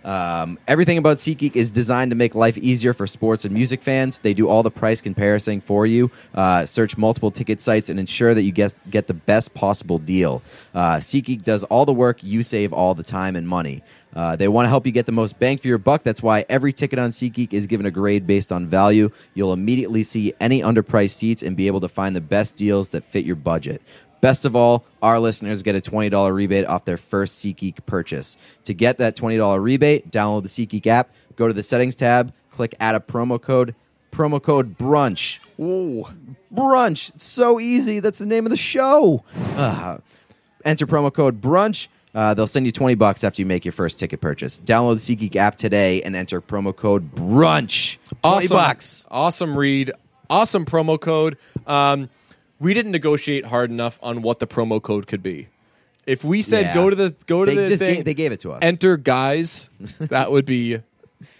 Um, 0.04 0.58
everything 0.66 0.96
about 0.96 1.18
SeatGeek 1.18 1.56
is 1.56 1.70
designed 1.70 2.12
to 2.12 2.14
make 2.14 2.34
life 2.34 2.56
easier 2.56 2.94
for 2.94 3.06
sports 3.06 3.44
and 3.44 3.52
music 3.52 3.82
fans. 3.82 4.20
They 4.20 4.32
do 4.32 4.48
all 4.48 4.62
the 4.62 4.70
price 4.70 5.00
comparison 5.00 5.60
for 5.60 5.86
you, 5.86 6.10
uh, 6.34 6.64
search 6.66 6.96
multiple 6.96 7.30
ticket 7.30 7.60
sites, 7.60 7.88
and 7.88 7.98
ensure 7.98 8.32
that 8.32 8.42
you 8.42 8.52
get, 8.52 8.74
get 8.90 9.06
the 9.06 9.14
best 9.14 9.54
possible 9.54 9.98
deal. 9.98 10.40
Uh, 10.74 10.96
SeatGeek 10.96 11.42
does 11.42 11.64
all 11.64 11.84
the 11.84 11.92
work, 11.92 12.22
you 12.22 12.42
save 12.42 12.72
all 12.72 12.94
the 12.94 13.02
time 13.02 13.36
and 13.36 13.46
money. 13.46 13.82
Uh, 14.14 14.36
they 14.36 14.48
want 14.48 14.64
to 14.64 14.68
help 14.68 14.86
you 14.86 14.92
get 14.92 15.06
the 15.06 15.12
most 15.12 15.38
bang 15.38 15.58
for 15.58 15.68
your 15.68 15.78
buck. 15.78 16.02
That's 16.02 16.22
why 16.22 16.44
every 16.48 16.72
ticket 16.72 16.98
on 16.98 17.10
SeatGeek 17.10 17.52
is 17.52 17.66
given 17.66 17.86
a 17.86 17.90
grade 17.90 18.26
based 18.26 18.50
on 18.50 18.66
value. 18.66 19.10
You'll 19.34 19.52
immediately 19.52 20.02
see 20.02 20.32
any 20.40 20.62
underpriced 20.62 21.10
seats 21.10 21.42
and 21.42 21.56
be 21.56 21.66
able 21.66 21.80
to 21.80 21.88
find 21.88 22.16
the 22.16 22.20
best 22.20 22.56
deals 22.56 22.90
that 22.90 23.04
fit 23.04 23.24
your 23.24 23.36
budget. 23.36 23.82
Best 24.20 24.44
of 24.44 24.56
all, 24.56 24.84
our 25.00 25.20
listeners 25.20 25.62
get 25.62 25.76
a 25.76 25.80
$20 25.80 26.34
rebate 26.34 26.66
off 26.66 26.84
their 26.84 26.96
first 26.96 27.38
SeatGeek 27.38 27.86
purchase. 27.86 28.36
To 28.64 28.74
get 28.74 28.98
that 28.98 29.16
$20 29.16 29.62
rebate, 29.62 30.10
download 30.10 30.42
the 30.42 30.48
SeatGeek 30.48 30.86
app, 30.86 31.10
go 31.36 31.46
to 31.46 31.54
the 31.54 31.62
settings 31.62 31.94
tab, 31.94 32.32
click 32.50 32.74
add 32.80 32.96
a 32.96 33.00
promo 33.00 33.40
code, 33.40 33.76
promo 34.10 34.42
code 34.42 34.76
brunch. 34.76 35.38
Ooh, 35.60 36.08
brunch. 36.52 37.14
It's 37.14 37.24
so 37.24 37.60
easy. 37.60 38.00
That's 38.00 38.18
the 38.18 38.26
name 38.26 38.44
of 38.44 38.50
the 38.50 38.56
show. 38.56 39.22
Ah. 39.56 39.98
enter 40.64 40.86
promo 40.86 41.12
code 41.12 41.40
brunch. 41.40 41.88
Uh, 42.14 42.34
they'll 42.34 42.46
send 42.46 42.64
you 42.66 42.72
20 42.72 42.94
bucks 42.94 43.22
after 43.22 43.42
you 43.42 43.46
make 43.46 43.64
your 43.64 43.72
first 43.72 43.98
ticket 43.98 44.20
purchase. 44.20 44.58
Download 44.58 45.04
the 45.04 45.16
SeatGeek 45.16 45.36
app 45.36 45.56
today 45.56 46.02
and 46.02 46.16
enter 46.16 46.40
promo 46.40 46.74
code 46.74 47.14
brunch. 47.14 47.98
20 48.22 48.24
awesome, 48.24 48.56
bucks. 48.56 49.06
Awesome 49.10 49.56
read. 49.58 49.92
Awesome 50.30 50.64
promo 50.64 51.00
code. 51.00 51.36
Um, 51.66 52.08
we 52.58 52.74
didn't 52.74 52.92
negotiate 52.92 53.46
hard 53.46 53.70
enough 53.70 53.98
on 54.02 54.22
what 54.22 54.38
the 54.38 54.46
promo 54.46 54.82
code 54.82 55.06
could 55.06 55.22
be. 55.22 55.48
If 56.06 56.24
we 56.24 56.40
said 56.42 56.66
Yeah. 56.66 56.74
go 56.74 56.88
to 56.90 56.96
the 56.96 57.14
go 57.26 57.44
to 57.44 57.50
They 57.50 57.56
the 57.62 57.68
just 57.68 57.80
thing, 57.80 57.96
gave- 57.96 58.04
they 58.06 58.14
gave 58.14 58.32
it 58.32 58.40
to 58.40 58.52
us. 58.52 58.60
Enter 58.62 58.96
guys. 58.96 59.68
That 60.00 60.32
would 60.32 60.46
be 60.46 60.80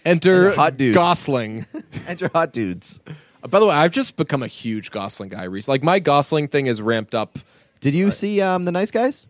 enter 0.05 0.51
Hot 0.53 0.77
dudes. 0.77 0.95
Gosling. 0.95 1.65
enter 2.07 2.29
hot 2.33 2.53
dudes. 2.53 2.99
Uh, 3.43 3.47
By 3.47 3.59
the 3.59 3.65
way, 3.65 3.73
I've 3.75 3.91
just 3.91 4.15
become 4.15 4.43
a 4.43 4.47
huge 4.47 4.91
Gosling 4.91 5.29
guy 5.29 5.43
recently. 5.45 5.75
Like 5.75 5.83
my 5.83 5.99
Gosling 5.99 6.47
thing 6.47 6.67
is 6.67 6.81
ramped 6.81 7.15
up. 7.15 7.37
Did 7.79 7.95
you 7.95 8.11
see 8.11 8.41
um, 8.41 8.63
The 8.65 8.71
Nice 8.71 8.91
Guys? 8.91 9.27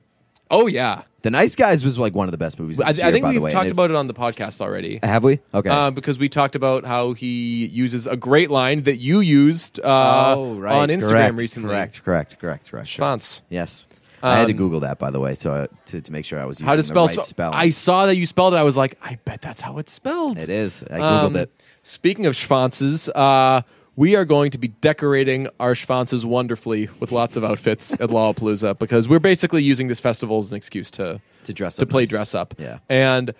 Oh 0.52 0.68
yeah, 0.68 1.04
The 1.22 1.32
Nice 1.32 1.56
Guys 1.56 1.84
was 1.84 1.98
like 1.98 2.16
one 2.16 2.28
of 2.28 2.32
the 2.32 2.38
best 2.38 2.60
movies. 2.60 2.80
I, 2.80 2.88
I 2.88 2.92
year, 2.92 3.12
think 3.12 3.26
we've 3.28 3.42
way, 3.42 3.52
talked 3.52 3.72
about 3.72 3.90
it 3.90 3.96
on 3.96 4.08
the 4.08 4.14
podcast 4.14 4.62
already. 4.62 5.00
Have 5.04 5.24
we? 5.24 5.40
Okay. 5.54 5.70
Uh, 5.70 5.92
because 5.92 6.18
we 6.18 6.30
talked 6.30 6.56
about 6.56 6.86
how 6.86 7.14
he 7.14 7.66
uses 7.66 8.08
a 8.08 8.16
great 8.16 8.50
line 8.50 8.84
that 8.84 8.98
you 8.98 9.20
used 9.20 9.80
uh, 9.82 10.36
oh, 10.38 10.56
right. 10.56 10.74
on 10.76 10.90
Instagram 10.90 11.10
correct, 11.10 11.38
recently. 11.38 11.70
Correct. 11.70 12.04
Correct. 12.04 12.40
Correct. 12.40 12.72
Correct. 12.72 12.88
Schwanz. 12.88 13.42
Yes. 13.50 13.88
I 14.22 14.36
had 14.38 14.48
to 14.48 14.54
Um, 14.54 14.58
Google 14.58 14.80
that, 14.82 15.00
by 15.00 15.12
the 15.12 15.20
way, 15.20 15.34
so 15.36 15.54
uh, 15.54 15.68
to, 15.88 16.02
to 16.02 16.12
make 16.12 16.26
sure 16.26 16.40
I 16.40 16.46
was 16.46 16.58
using 16.58 16.68
How 16.68 16.76
to 16.76 16.84
spell? 16.84 17.08
right 17.08 17.16
so- 17.16 17.22
spelling. 17.22 17.56
I 17.58 17.70
saw 17.70 18.06
that 18.06 18.18
you 18.18 18.26
spelled 18.26 18.54
it. 18.54 18.58
I 18.58 18.64
was 18.64 18.76
like, 18.76 18.98
I 19.02 19.18
bet 19.24 19.42
that's 19.42 19.62
how 19.62 19.78
it's 19.78 19.94
spelled. 19.94 20.38
It 20.38 20.50
is. 20.50 20.84
I 20.84 21.00
googled 21.00 21.24
Um, 21.26 21.36
it. 21.38 21.52
Speaking 21.84 22.26
of 22.26 22.34
schwanzes, 22.36 23.10
uh, 23.16 23.62
we 24.00 24.16
are 24.16 24.24
going 24.24 24.50
to 24.52 24.58
be 24.58 24.70
decorating 24.70 25.50
our 25.60 25.74
schwanzes 25.74 26.24
wonderfully 26.24 26.88
with 27.02 27.12
lots 27.12 27.36
of 27.36 27.44
outfits 27.44 27.92
at 27.96 28.10
Lollapalooza 28.10 28.80
because 28.80 29.10
we're 29.10 29.20
basically 29.20 29.62
using 29.62 29.90
this 29.90 30.00
festival 30.00 30.40
as 30.40 30.52
an 30.54 30.56
excuse 30.58 30.90
to 30.92 31.20
To 31.44 31.54
dress 31.54 31.76
to 31.76 31.86
play 31.86 32.04
nice. 32.04 32.10
dress 32.10 32.34
up. 32.34 32.54
Yeah. 32.58 32.80
and 32.88 33.34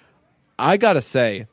I 0.60 0.76
gotta 0.76 1.02
say, 1.02 1.48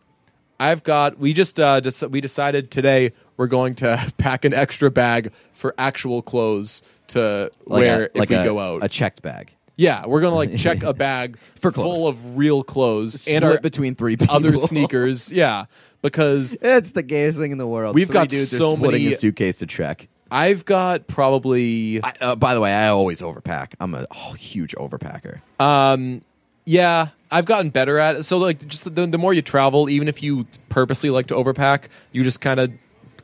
I've 0.58 0.82
got. 0.82 1.18
We 1.18 1.32
just 1.34 1.60
uh, 1.60 1.80
dec- 1.80 2.10
we 2.10 2.20
decided 2.20 2.70
today 2.72 3.12
we're 3.36 3.46
going 3.46 3.74
to 3.76 4.12
pack 4.18 4.44
an 4.44 4.52
extra 4.54 4.90
bag 4.90 5.32
for 5.52 5.72
actual 5.78 6.22
clothes 6.22 6.82
to 7.08 7.50
Like 7.66 7.82
wear 7.82 8.02
a, 8.02 8.04
if 8.06 8.16
like 8.16 8.28
we 8.30 8.34
a, 8.36 8.44
go 8.44 8.58
out. 8.58 8.82
a 8.82 8.88
checked 8.88 9.22
bag 9.22 9.52
yeah, 9.76 10.06
we're 10.06 10.20
gonna 10.20 10.34
like 10.36 10.56
check 10.58 10.82
a 10.82 10.92
bag 10.94 11.38
For 11.60 11.70
clothes. 11.70 11.98
full 11.98 12.08
of 12.08 12.36
real 12.36 12.62
clothes 12.62 13.28
and 13.28 13.44
our 13.44 13.58
between 13.60 13.94
three 13.94 14.16
people. 14.16 14.34
other 14.34 14.56
sneakers. 14.56 15.30
Yeah, 15.30 15.66
because 16.02 16.56
It's 16.60 16.92
the 16.92 17.02
gayest 17.02 17.38
thing 17.38 17.52
in 17.52 17.58
the 17.58 17.66
world. 17.66 17.94
We've 17.94 18.06
Three 18.08 18.14
got 18.14 18.28
dudes 18.28 18.50
so 18.50 18.72
are 18.72 18.76
splitting 18.76 19.02
many- 19.04 19.14
a 19.14 19.18
suitcase 19.18 19.58
to 19.58 19.66
trek. 19.66 20.08
I've 20.30 20.64
got 20.64 21.06
probably 21.06 22.02
I, 22.02 22.12
uh, 22.20 22.34
by 22.36 22.54
the 22.54 22.60
way, 22.60 22.72
I 22.72 22.88
always 22.88 23.20
overpack. 23.20 23.74
I'm 23.78 23.94
a 23.94 24.06
oh, 24.14 24.32
huge 24.32 24.74
overpacker. 24.74 25.40
um 25.60 26.22
yeah, 26.68 27.08
I've 27.30 27.44
gotten 27.44 27.70
better 27.70 27.98
at 28.00 28.16
it. 28.16 28.24
So 28.24 28.38
like 28.38 28.66
just 28.66 28.92
the, 28.92 29.06
the 29.06 29.18
more 29.18 29.32
you 29.32 29.40
travel, 29.42 29.88
even 29.88 30.08
if 30.08 30.22
you 30.24 30.46
purposely 30.68 31.10
like 31.10 31.28
to 31.28 31.34
overpack, 31.34 31.84
you 32.10 32.24
just 32.24 32.40
kind 32.40 32.58
of 32.58 32.72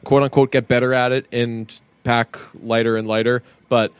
quote 0.04 0.22
unquote 0.22 0.52
get 0.52 0.68
better 0.68 0.94
at 0.94 1.10
it 1.10 1.26
and 1.32 1.72
pack 2.04 2.38
lighter 2.62 2.96
and 2.96 3.08
lighter, 3.08 3.42
but 3.68 3.92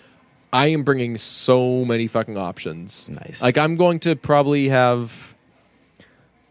I 0.53 0.67
am 0.69 0.83
bringing 0.83 1.17
so 1.17 1.85
many 1.85 2.07
fucking 2.09 2.37
options. 2.37 3.09
Nice. 3.09 3.41
Like 3.43 3.57
I'm 3.59 3.77
going 3.77 3.99
to 4.01 4.17
probably 4.17 4.69
have 4.69 5.35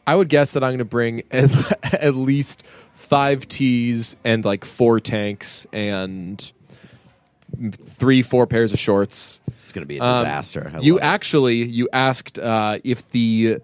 I 0.07 0.15
would 0.15 0.30
guess 0.30 0.53
that 0.53 0.64
I'm 0.64 0.72
going 0.72 0.80
to 0.80 0.86
bring 0.86 1.23
at, 1.32 1.94
at 1.94 2.15
least 2.15 2.64
5 2.94 3.48
tees 3.48 4.15
and 4.23 4.44
like 4.44 4.65
4 4.65 4.99
tanks 4.99 5.68
and 5.72 6.52
3 7.72 8.22
4 8.22 8.48
pairs 8.48 8.73
of 8.73 8.80
shorts. 8.80 9.40
It's 9.48 9.72
gonna 9.72 9.86
be 9.86 9.98
a 9.99 10.03
Um, 10.03 10.23
disaster. 10.23 10.72
I 10.73 10.80
you 10.80 10.94
love 10.95 11.03
it. 11.03 11.06
actually 11.06 11.64
you 11.64 11.88
asked 11.94 12.40
uh, 12.40 12.80
if 12.84 13.07
the 13.11 13.57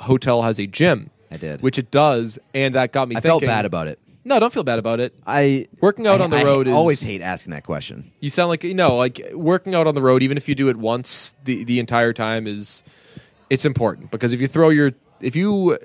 hotel 0.00 0.42
has 0.42 0.58
a 0.58 0.66
gym. 0.66 1.10
I 1.30 1.36
did. 1.36 1.62
which 1.62 1.78
it 1.80 1.90
does, 1.90 2.38
and 2.54 2.76
that 2.76 2.92
got 2.92 3.08
me. 3.08 3.16
I 3.16 3.20
thinking, 3.20 3.28
felt 3.40 3.42
bad 3.42 3.64
about 3.64 3.88
it. 3.88 3.98
No, 4.24 4.40
don't 4.40 4.52
feel 4.52 4.62
bad 4.64 4.78
about 4.78 5.00
it. 5.00 5.14
I 5.26 5.68
Working 5.80 6.06
out 6.06 6.20
I- 6.20 6.24
on 6.24 6.30
the 6.30 6.38
I 6.38 6.44
road 6.44 6.66
is- 6.66 6.72
always 6.74 7.00
hate 7.00 7.20
asking 7.20 7.50
that 7.52 7.64
question. 7.64 8.10
You 8.20 8.30
sound 8.30 8.48
like 8.48 8.64
you 8.64 8.74
know, 8.74 8.96
like 8.96 9.20
working 9.32 9.74
out 9.74 9.86
on 9.86 9.94
the 9.94 10.02
road. 10.02 10.22
Even 10.22 10.36
if 10.36 10.48
you 10.48 10.54
do 10.54 10.68
it 10.68 10.76
once, 10.76 11.34
the 11.44 11.64
the 11.64 11.78
entire 11.78 12.12
time 12.12 12.46
is 12.46 12.82
it's 13.50 13.64
important 13.64 14.10
because 14.10 14.32
if 14.32 14.40
you 14.40 14.48
throw 14.48 14.70
your 14.70 14.92
if 15.20 15.36
you 15.36 15.78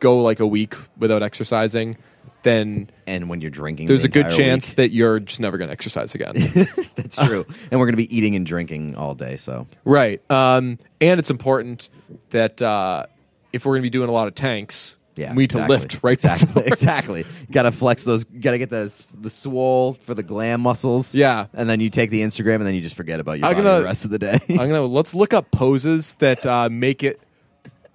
go 0.00 0.20
like 0.22 0.40
a 0.40 0.46
week 0.46 0.74
without 0.98 1.22
exercising, 1.22 1.96
then 2.42 2.88
And 3.06 3.28
when 3.28 3.40
you're 3.40 3.50
drinking, 3.50 3.86
there's 3.88 4.02
the 4.02 4.08
a 4.08 4.10
good 4.10 4.30
chance 4.30 4.70
week. 4.70 4.76
that 4.76 4.90
you're 4.92 5.18
just 5.20 5.40
never 5.40 5.58
going 5.58 5.68
to 5.68 5.72
exercise 5.72 6.14
again. 6.14 6.34
that's 6.94 7.16
true. 7.16 7.44
and 7.70 7.80
we're 7.80 7.86
gonna 7.86 7.96
be 7.96 8.16
eating 8.16 8.36
and 8.36 8.44
drinking 8.46 8.96
all 8.96 9.14
day. 9.14 9.36
So 9.36 9.66
right. 9.84 10.20
Um, 10.30 10.78
and 11.00 11.18
it's 11.18 11.30
important 11.30 11.88
that 12.30 12.60
uh, 12.62 13.06
if 13.52 13.64
we're 13.64 13.72
going 13.72 13.82
to 13.82 13.86
be 13.86 13.90
doing 13.90 14.08
a 14.08 14.12
lot 14.12 14.28
of 14.28 14.34
tanks, 14.34 14.96
yeah, 15.18 15.34
we 15.34 15.42
need 15.42 15.50
to 15.50 15.66
lift 15.66 15.98
right 16.02 16.12
exactly. 16.12 16.62
exactly. 16.66 17.24
Got 17.50 17.64
to 17.64 17.72
flex 17.72 18.04
those. 18.04 18.24
Got 18.24 18.52
to 18.52 18.58
get 18.58 18.70
the 18.70 18.84
the 19.20 19.30
swole 19.30 19.94
for 19.94 20.14
the 20.14 20.22
glam 20.22 20.60
muscles. 20.60 21.14
Yeah. 21.14 21.46
and 21.52 21.68
then 21.68 21.80
you 21.80 21.90
take 21.90 22.10
the 22.10 22.22
Instagram, 22.22 22.56
and 22.56 22.66
then 22.66 22.74
you 22.74 22.80
just 22.80 22.96
forget 22.96 23.20
about 23.20 23.38
your 23.38 23.48
I'm 23.48 23.56
gonna- 23.56 23.78
the 23.80 23.84
rest 23.84 24.04
of 24.04 24.10
the 24.10 24.18
day. 24.18 24.38
I'm 24.48 24.56
gonna 24.56 24.82
let's 24.86 25.14
look 25.14 25.34
up 25.34 25.50
poses 25.50 26.14
that 26.20 26.46
uh, 26.46 26.68
make 26.70 27.02
it 27.02 27.20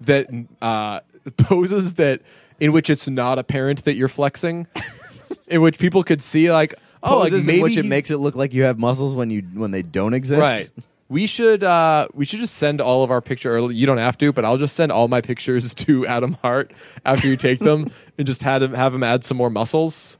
that 0.02 0.28
uh, 0.60 1.00
poses 1.38 1.94
that 1.94 2.20
in 2.60 2.72
which 2.72 2.90
it's 2.90 3.08
not 3.08 3.38
apparent 3.38 3.84
that 3.84 3.94
you're 3.94 4.08
flexing, 4.08 4.66
in 5.48 5.60
which 5.62 5.78
people 5.78 6.04
could 6.04 6.22
see 6.22 6.52
like 6.52 6.74
oh 7.02 7.18
like 7.20 7.32
maybe 7.32 7.56
in 7.56 7.62
which 7.62 7.76
it 7.76 7.86
makes 7.86 8.10
it 8.10 8.18
look 8.18 8.36
like 8.36 8.52
you 8.52 8.62
have 8.64 8.78
muscles 8.78 9.14
when 9.14 9.30
you 9.30 9.42
when 9.54 9.70
they 9.70 9.82
don't 9.82 10.14
exist. 10.14 10.40
right. 10.40 10.70
We 11.08 11.26
should 11.26 11.62
uh, 11.62 12.08
we 12.14 12.24
should 12.24 12.40
just 12.40 12.54
send 12.54 12.80
all 12.80 13.02
of 13.02 13.10
our 13.10 13.20
picture. 13.20 13.56
Or 13.56 13.70
you 13.70 13.86
don't 13.86 13.98
have 13.98 14.16
to, 14.18 14.32
but 14.32 14.44
I'll 14.44 14.56
just 14.56 14.74
send 14.74 14.90
all 14.90 15.08
my 15.08 15.20
pictures 15.20 15.74
to 15.86 16.06
Adam 16.06 16.38
Hart 16.42 16.72
after 17.04 17.28
you 17.28 17.36
take 17.36 17.60
them, 17.60 17.90
and 18.18 18.26
just 18.26 18.42
have 18.42 18.62
him 18.62 18.74
have 18.74 18.94
him 18.94 19.02
add 19.02 19.24
some 19.24 19.36
more 19.36 19.50
muscles. 19.50 20.18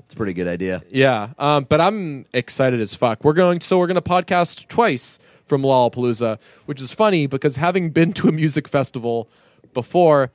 It's 0.00 0.14
a 0.14 0.16
pretty 0.16 0.34
good 0.34 0.48
idea. 0.48 0.82
Yeah, 0.90 1.30
um, 1.38 1.64
but 1.68 1.80
I'm 1.80 2.26
excited 2.34 2.80
as 2.80 2.94
fuck. 2.94 3.24
We're 3.24 3.32
going, 3.32 3.60
so 3.60 3.78
we're 3.78 3.86
going 3.86 3.94
to 3.94 4.02
podcast 4.02 4.68
twice 4.68 5.18
from 5.44 5.62
Lollapalooza, 5.62 6.38
which 6.66 6.80
is 6.80 6.92
funny 6.92 7.26
because 7.26 7.56
having 7.56 7.90
been 7.90 8.12
to 8.14 8.28
a 8.28 8.32
music 8.32 8.68
festival 8.68 9.28
before, 9.72 10.30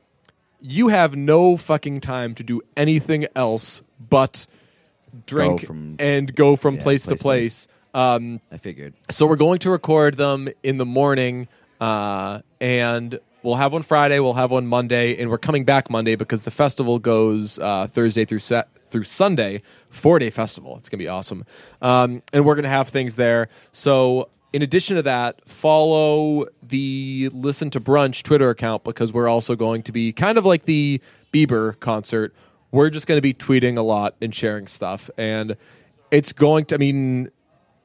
you 0.59 0.87
have 0.87 1.15
no 1.15 1.55
fucking 1.55 2.01
time 2.01 2.33
to 2.35 2.43
do 2.43 2.61
anything 2.75 3.27
else 3.35 3.81
but 4.09 4.47
drink 5.25 5.65
from- 5.65 5.95
and 5.99 6.33
go 6.35 6.55
from 6.55 6.75
yeah, 6.75 6.83
place, 6.83 7.03
to 7.03 7.15
place, 7.15 7.65
place. 7.65 7.67
Um, 7.93 8.39
I 8.51 8.57
figured. 8.57 8.93
so 9.09 9.25
we're 9.25 9.35
going 9.35 9.59
to 9.59 9.71
record 9.71 10.17
them 10.17 10.49
in 10.63 10.77
the 10.77 10.85
morning, 10.85 11.47
uh, 11.81 12.41
and 12.61 13.19
we'll 13.41 13.55
have 13.55 13.73
one 13.73 13.81
Friday, 13.81 14.19
we'll 14.19 14.33
have 14.35 14.51
one 14.51 14.67
Monday, 14.67 15.19
and 15.19 15.29
we're 15.29 15.37
coming 15.37 15.65
back 15.65 15.89
Monday 15.89 16.15
because 16.15 16.43
the 16.43 16.51
festival 16.51 16.99
goes 16.99 17.57
uh, 17.59 17.87
Thursday 17.87 18.25
through 18.25 18.39
set 18.39 18.69
through 18.91 19.03
Sunday, 19.03 19.61
four 19.89 20.19
day 20.19 20.29
festival. 20.29 20.77
It's 20.77 20.89
gonna 20.89 20.99
be 20.99 21.07
awesome, 21.07 21.45
um, 21.81 22.21
and 22.33 22.45
we're 22.45 22.55
gonna 22.55 22.69
have 22.69 22.89
things 22.89 23.15
there. 23.15 23.49
So. 23.71 24.29
In 24.51 24.63
addition 24.63 24.95
to 24.95 25.03
that, 25.03 25.47
follow 25.47 26.47
the 26.63 27.29
Listen 27.33 27.69
to 27.69 27.79
Brunch 27.79 28.23
Twitter 28.23 28.49
account 28.49 28.83
because 28.83 29.13
we're 29.13 29.27
also 29.27 29.55
going 29.55 29.83
to 29.83 29.91
be 29.91 30.11
kind 30.11 30.39
of 30.39 30.43
like 30.43 30.63
the 30.63 30.99
Bieber 31.31 31.79
concert. 31.79 32.33
We're 32.71 32.89
just 32.89 33.05
going 33.05 33.19
to 33.19 33.21
be 33.21 33.35
tweeting 33.35 33.77
a 33.77 33.83
lot 33.83 34.15
and 34.23 34.33
sharing 34.33 34.65
stuff, 34.65 35.07
and 35.19 35.55
it's 36.09 36.33
going 36.33 36.65
to. 36.65 36.75
I 36.75 36.77
mean, 36.79 37.29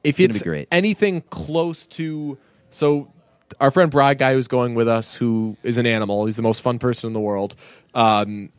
if 0.05 0.19
it's 0.19 0.39
be 0.39 0.43
great. 0.49 0.67
anything 0.71 1.21
close 1.29 1.85
to 1.87 2.37
so 2.69 3.11
our 3.59 3.71
friend 3.71 3.91
Brad 3.91 4.17
guy 4.17 4.33
who's 4.33 4.47
going 4.47 4.75
with 4.75 4.87
us 4.87 5.15
who 5.15 5.55
is 5.63 5.77
an 5.77 5.85
animal 5.85 6.25
he's 6.25 6.35
the 6.35 6.41
most 6.41 6.61
fun 6.61 6.79
person 6.79 7.07
in 7.07 7.13
the 7.13 7.19
world 7.19 7.55
um, 7.93 8.49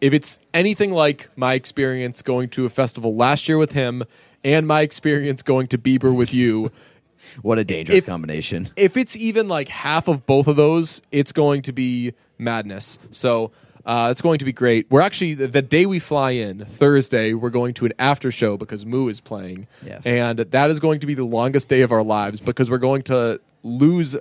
if 0.00 0.12
it's 0.12 0.38
anything 0.52 0.92
like 0.92 1.28
my 1.36 1.54
experience 1.54 2.22
going 2.22 2.48
to 2.50 2.64
a 2.64 2.68
festival 2.68 3.14
last 3.14 3.48
year 3.48 3.56
with 3.58 3.72
him 3.72 4.02
and 4.44 4.66
my 4.66 4.80
experience 4.80 5.42
going 5.42 5.68
to 5.68 5.78
Bieber 5.78 6.12
with 6.14 6.34
you, 6.34 6.72
What 7.42 7.58
a 7.60 7.64
dangerous 7.64 7.98
If- 7.98 8.06
combination. 8.06 8.68
if 8.76 8.96
it's 8.96 9.14
even 9.16 9.46
like 9.48 9.68
half 9.68 10.08
of 10.08 10.26
both 10.26 10.48
of 10.48 10.56
those, 10.56 11.00
it's 11.12 11.30
going 11.30 11.62
to 11.62 11.72
be 11.72 12.12
madness. 12.36 12.98
So 13.12 13.52
uh, 13.86 14.08
it's 14.10 14.20
going 14.20 14.38
to 14.38 14.44
be 14.44 14.52
great. 14.52 14.86
We're 14.90 15.00
actually 15.00 15.34
the, 15.34 15.48
the 15.48 15.62
day 15.62 15.86
we 15.86 15.98
fly 15.98 16.30
in 16.32 16.64
Thursday. 16.64 17.34
We're 17.34 17.50
going 17.50 17.74
to 17.74 17.86
an 17.86 17.92
after 17.98 18.30
show 18.30 18.56
because 18.56 18.84
Moo 18.86 19.08
is 19.08 19.20
playing, 19.20 19.66
Yes. 19.84 20.02
and 20.06 20.38
that 20.38 20.70
is 20.70 20.80
going 20.80 21.00
to 21.00 21.06
be 21.06 21.14
the 21.14 21.24
longest 21.24 21.68
day 21.68 21.82
of 21.82 21.92
our 21.92 22.02
lives 22.02 22.40
because 22.40 22.70
we're 22.70 22.78
going 22.78 23.02
to 23.04 23.40
lose 23.62 24.16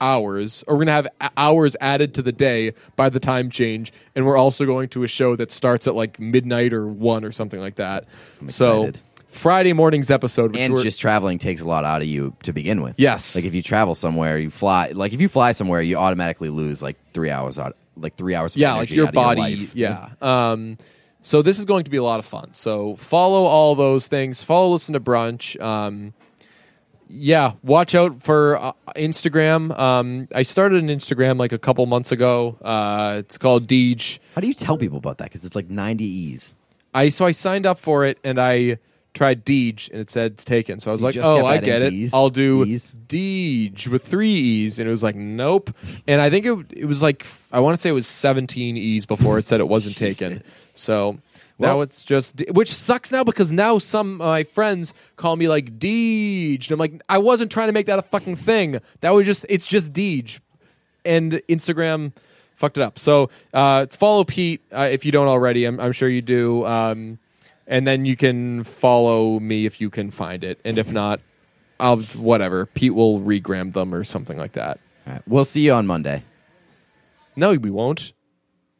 hours 0.00 0.64
or 0.66 0.74
we're 0.74 0.84
going 0.84 0.86
to 0.88 0.92
have 1.20 1.30
hours 1.36 1.76
added 1.80 2.14
to 2.14 2.22
the 2.22 2.32
day 2.32 2.72
by 2.96 3.08
the 3.08 3.20
time 3.20 3.48
change 3.50 3.92
and 4.16 4.26
we're 4.26 4.36
also 4.36 4.66
going 4.66 4.88
to 4.88 5.04
a 5.04 5.06
show 5.06 5.36
that 5.36 5.52
starts 5.52 5.86
at 5.86 5.94
like 5.94 6.18
midnight 6.18 6.72
or 6.72 6.88
1 6.88 7.24
or 7.24 7.30
something 7.30 7.60
like 7.60 7.76
that 7.76 8.04
so 8.48 8.82
excited. 8.82 9.00
friday 9.28 9.72
morning's 9.72 10.10
episode 10.10 10.56
and 10.56 10.76
just 10.78 11.00
traveling 11.00 11.38
takes 11.38 11.60
a 11.60 11.64
lot 11.64 11.84
out 11.84 12.02
of 12.02 12.08
you 12.08 12.34
to 12.42 12.52
begin 12.52 12.82
with. 12.82 12.96
Yes. 12.98 13.36
Like 13.36 13.44
if 13.44 13.54
you 13.54 13.62
travel 13.62 13.94
somewhere, 13.94 14.38
you 14.38 14.50
fly. 14.50 14.88
Like 14.92 15.12
if 15.12 15.20
you 15.20 15.28
fly 15.28 15.52
somewhere, 15.52 15.80
you 15.80 15.96
automatically 15.96 16.48
lose 16.48 16.82
like 16.82 16.96
three 17.12 17.30
hours 17.30 17.56
out. 17.56 17.76
Like 17.96 18.16
three 18.16 18.34
hours. 18.34 18.54
Of 18.54 18.60
yeah, 18.60 18.74
like 18.74 18.90
your 18.90 19.12
body. 19.12 19.40
life. 19.40 19.74
yeah. 19.74 20.10
Um, 20.20 20.78
so 21.20 21.40
this 21.42 21.58
is 21.58 21.64
going 21.64 21.84
to 21.84 21.90
be 21.90 21.96
a 21.96 22.02
lot 22.02 22.18
of 22.18 22.26
fun. 22.26 22.52
So 22.52 22.96
follow 22.96 23.44
all 23.44 23.74
those 23.74 24.08
things. 24.08 24.42
Follow, 24.42 24.72
listen 24.72 24.94
to 24.94 25.00
brunch. 25.00 25.60
Um, 25.60 26.14
yeah, 27.08 27.52
watch 27.62 27.94
out 27.94 28.22
for 28.22 28.56
uh, 28.56 28.72
Instagram. 28.96 29.78
Um, 29.78 30.28
I 30.34 30.42
started 30.42 30.82
an 30.82 30.88
Instagram 30.88 31.38
like 31.38 31.52
a 31.52 31.58
couple 31.58 31.84
months 31.86 32.10
ago. 32.10 32.56
Uh, 32.62 33.16
it's 33.18 33.36
called 33.38 33.68
Deej. 33.68 34.18
How 34.34 34.40
do 34.40 34.48
you 34.48 34.54
tell 34.54 34.78
people 34.78 34.98
about 34.98 35.18
that? 35.18 35.24
Because 35.24 35.44
it's 35.44 35.54
like 35.54 35.68
ninety 35.68 36.04
e's. 36.04 36.54
I 36.94 37.10
so 37.10 37.26
I 37.26 37.32
signed 37.32 37.66
up 37.66 37.78
for 37.78 38.04
it 38.04 38.18
and 38.24 38.40
I 38.40 38.78
tried 39.14 39.44
Deej 39.44 39.90
and 39.90 40.00
it 40.00 40.08
said 40.10 40.32
it's 40.32 40.44
taken. 40.44 40.80
So 40.80 40.90
I 40.90 40.92
was 40.92 41.00
You 41.00 41.06
like, 41.06 41.14
just 41.14 41.28
oh, 41.28 41.44
I 41.46 41.58
get 41.58 41.82
it. 41.82 42.14
I'll 42.14 42.30
do? 42.30 42.64
Deej 42.64 43.88
with 43.88 44.04
three 44.06 44.30
E's, 44.32 44.78
and 44.78 44.88
it 44.88 44.90
was 44.90 45.02
like, 45.02 45.14
nope. 45.16 45.70
And 46.06 46.20
I 46.20 46.30
think 46.30 46.46
it 46.46 46.66
it 46.70 46.84
was 46.86 47.02
like 47.02 47.26
I 47.50 47.60
want 47.60 47.76
to 47.76 47.80
say 47.80 47.90
it 47.90 47.92
was 47.92 48.06
seventeen 48.06 48.76
E's 48.76 49.06
before 49.06 49.38
it 49.38 49.46
said 49.46 49.60
it 49.60 49.68
wasn't 49.68 49.96
taken. 50.08 50.42
So. 50.74 51.18
now 51.58 51.74
Well- 51.76 51.82
it's 51.82 52.04
just, 52.04 52.42
which 52.50 52.72
sucks 52.72 53.12
now 53.12 53.22
because 53.24 53.52
now 53.52 53.78
some 53.78 54.20
of 54.20 54.26
my 54.26 54.44
friends 54.44 54.94
call 55.16 55.36
me 55.36 55.48
like 55.48 55.78
Deej, 55.78 56.64
and 56.64 56.72
I'm 56.72 56.78
like, 56.78 57.00
I 57.08 57.18
wasn't 57.18 57.52
trying 57.52 57.68
to 57.68 57.72
make 57.72 57.86
that 57.86 57.98
a 57.98 58.02
fucking 58.02 58.36
thing. 58.36 58.80
That 59.00 59.10
was 59.10 59.26
just, 59.26 59.44
it's 59.48 59.66
just 59.66 59.92
Deej, 59.92 60.40
and 61.04 61.32
Instagram 61.48 62.12
fucked 62.56 62.78
it 62.78 62.82
up. 62.82 62.98
So 62.98 63.28
uh, 63.52 63.86
follow 63.90 64.24
Pete 64.24 64.62
uh, 64.72 64.88
if 64.90 65.04
you 65.04 65.12
don't 65.12 65.28
already. 65.28 65.64
I'm, 65.66 65.78
I'm 65.78 65.92
sure 65.92 66.08
you 66.08 66.22
do. 66.22 66.64
Um, 66.66 67.18
and 67.66 67.86
then 67.86 68.04
you 68.04 68.16
can 68.16 68.64
follow 68.64 69.40
me 69.40 69.66
if 69.66 69.80
you 69.80 69.90
can 69.90 70.10
find 70.10 70.44
it, 70.44 70.60
and 70.64 70.78
if 70.78 70.90
not, 70.90 71.20
I'll 71.80 71.98
whatever. 71.98 72.66
Pete 72.66 72.94
will 72.94 73.20
regram 73.20 73.72
them 73.72 73.94
or 73.94 74.04
something 74.04 74.38
like 74.38 74.52
that. 74.52 74.78
All 75.06 75.12
right. 75.14 75.22
We'll 75.26 75.44
see 75.44 75.62
you 75.62 75.72
on 75.72 75.86
Monday. 75.86 76.22
No, 77.34 77.54
we 77.54 77.70
won't. 77.70 78.12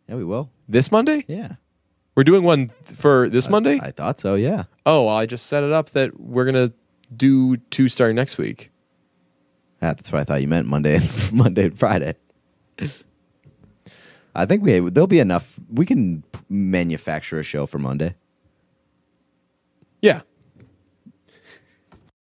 Yeah, 0.08 0.16
we 0.16 0.24
will. 0.24 0.50
This 0.68 0.92
Monday? 0.92 1.24
Yeah. 1.26 1.54
We're 2.14 2.24
doing 2.24 2.44
one 2.44 2.70
for 2.84 3.28
this 3.30 3.48
Monday. 3.48 3.80
I 3.82 3.90
thought 3.90 4.20
so. 4.20 4.34
Yeah. 4.34 4.64
oh, 4.84 5.06
well, 5.06 5.16
I 5.16 5.26
just 5.26 5.46
set 5.46 5.64
it 5.64 5.72
up 5.72 5.90
that 5.90 6.20
we're 6.20 6.44
gonna 6.44 6.70
do 7.14 7.56
two 7.56 7.88
starting 7.88 8.16
next 8.16 8.38
week. 8.38 8.70
Ah, 9.80 9.94
that's 9.94 10.12
what 10.12 10.20
I 10.20 10.24
thought 10.24 10.42
you 10.42 10.48
meant. 10.48 10.68
Monday 10.68 10.96
and 10.96 11.10
Monday 11.32 11.64
and 11.66 11.78
Friday. 11.78 12.14
I 14.34 14.46
think 14.46 14.62
we 14.62 14.78
there'll 14.80 15.06
be 15.06 15.18
enough. 15.18 15.58
We 15.70 15.86
can 15.86 16.22
manufacture 16.48 17.38
a 17.40 17.42
show 17.42 17.66
for 17.66 17.78
Monday. 17.78 18.14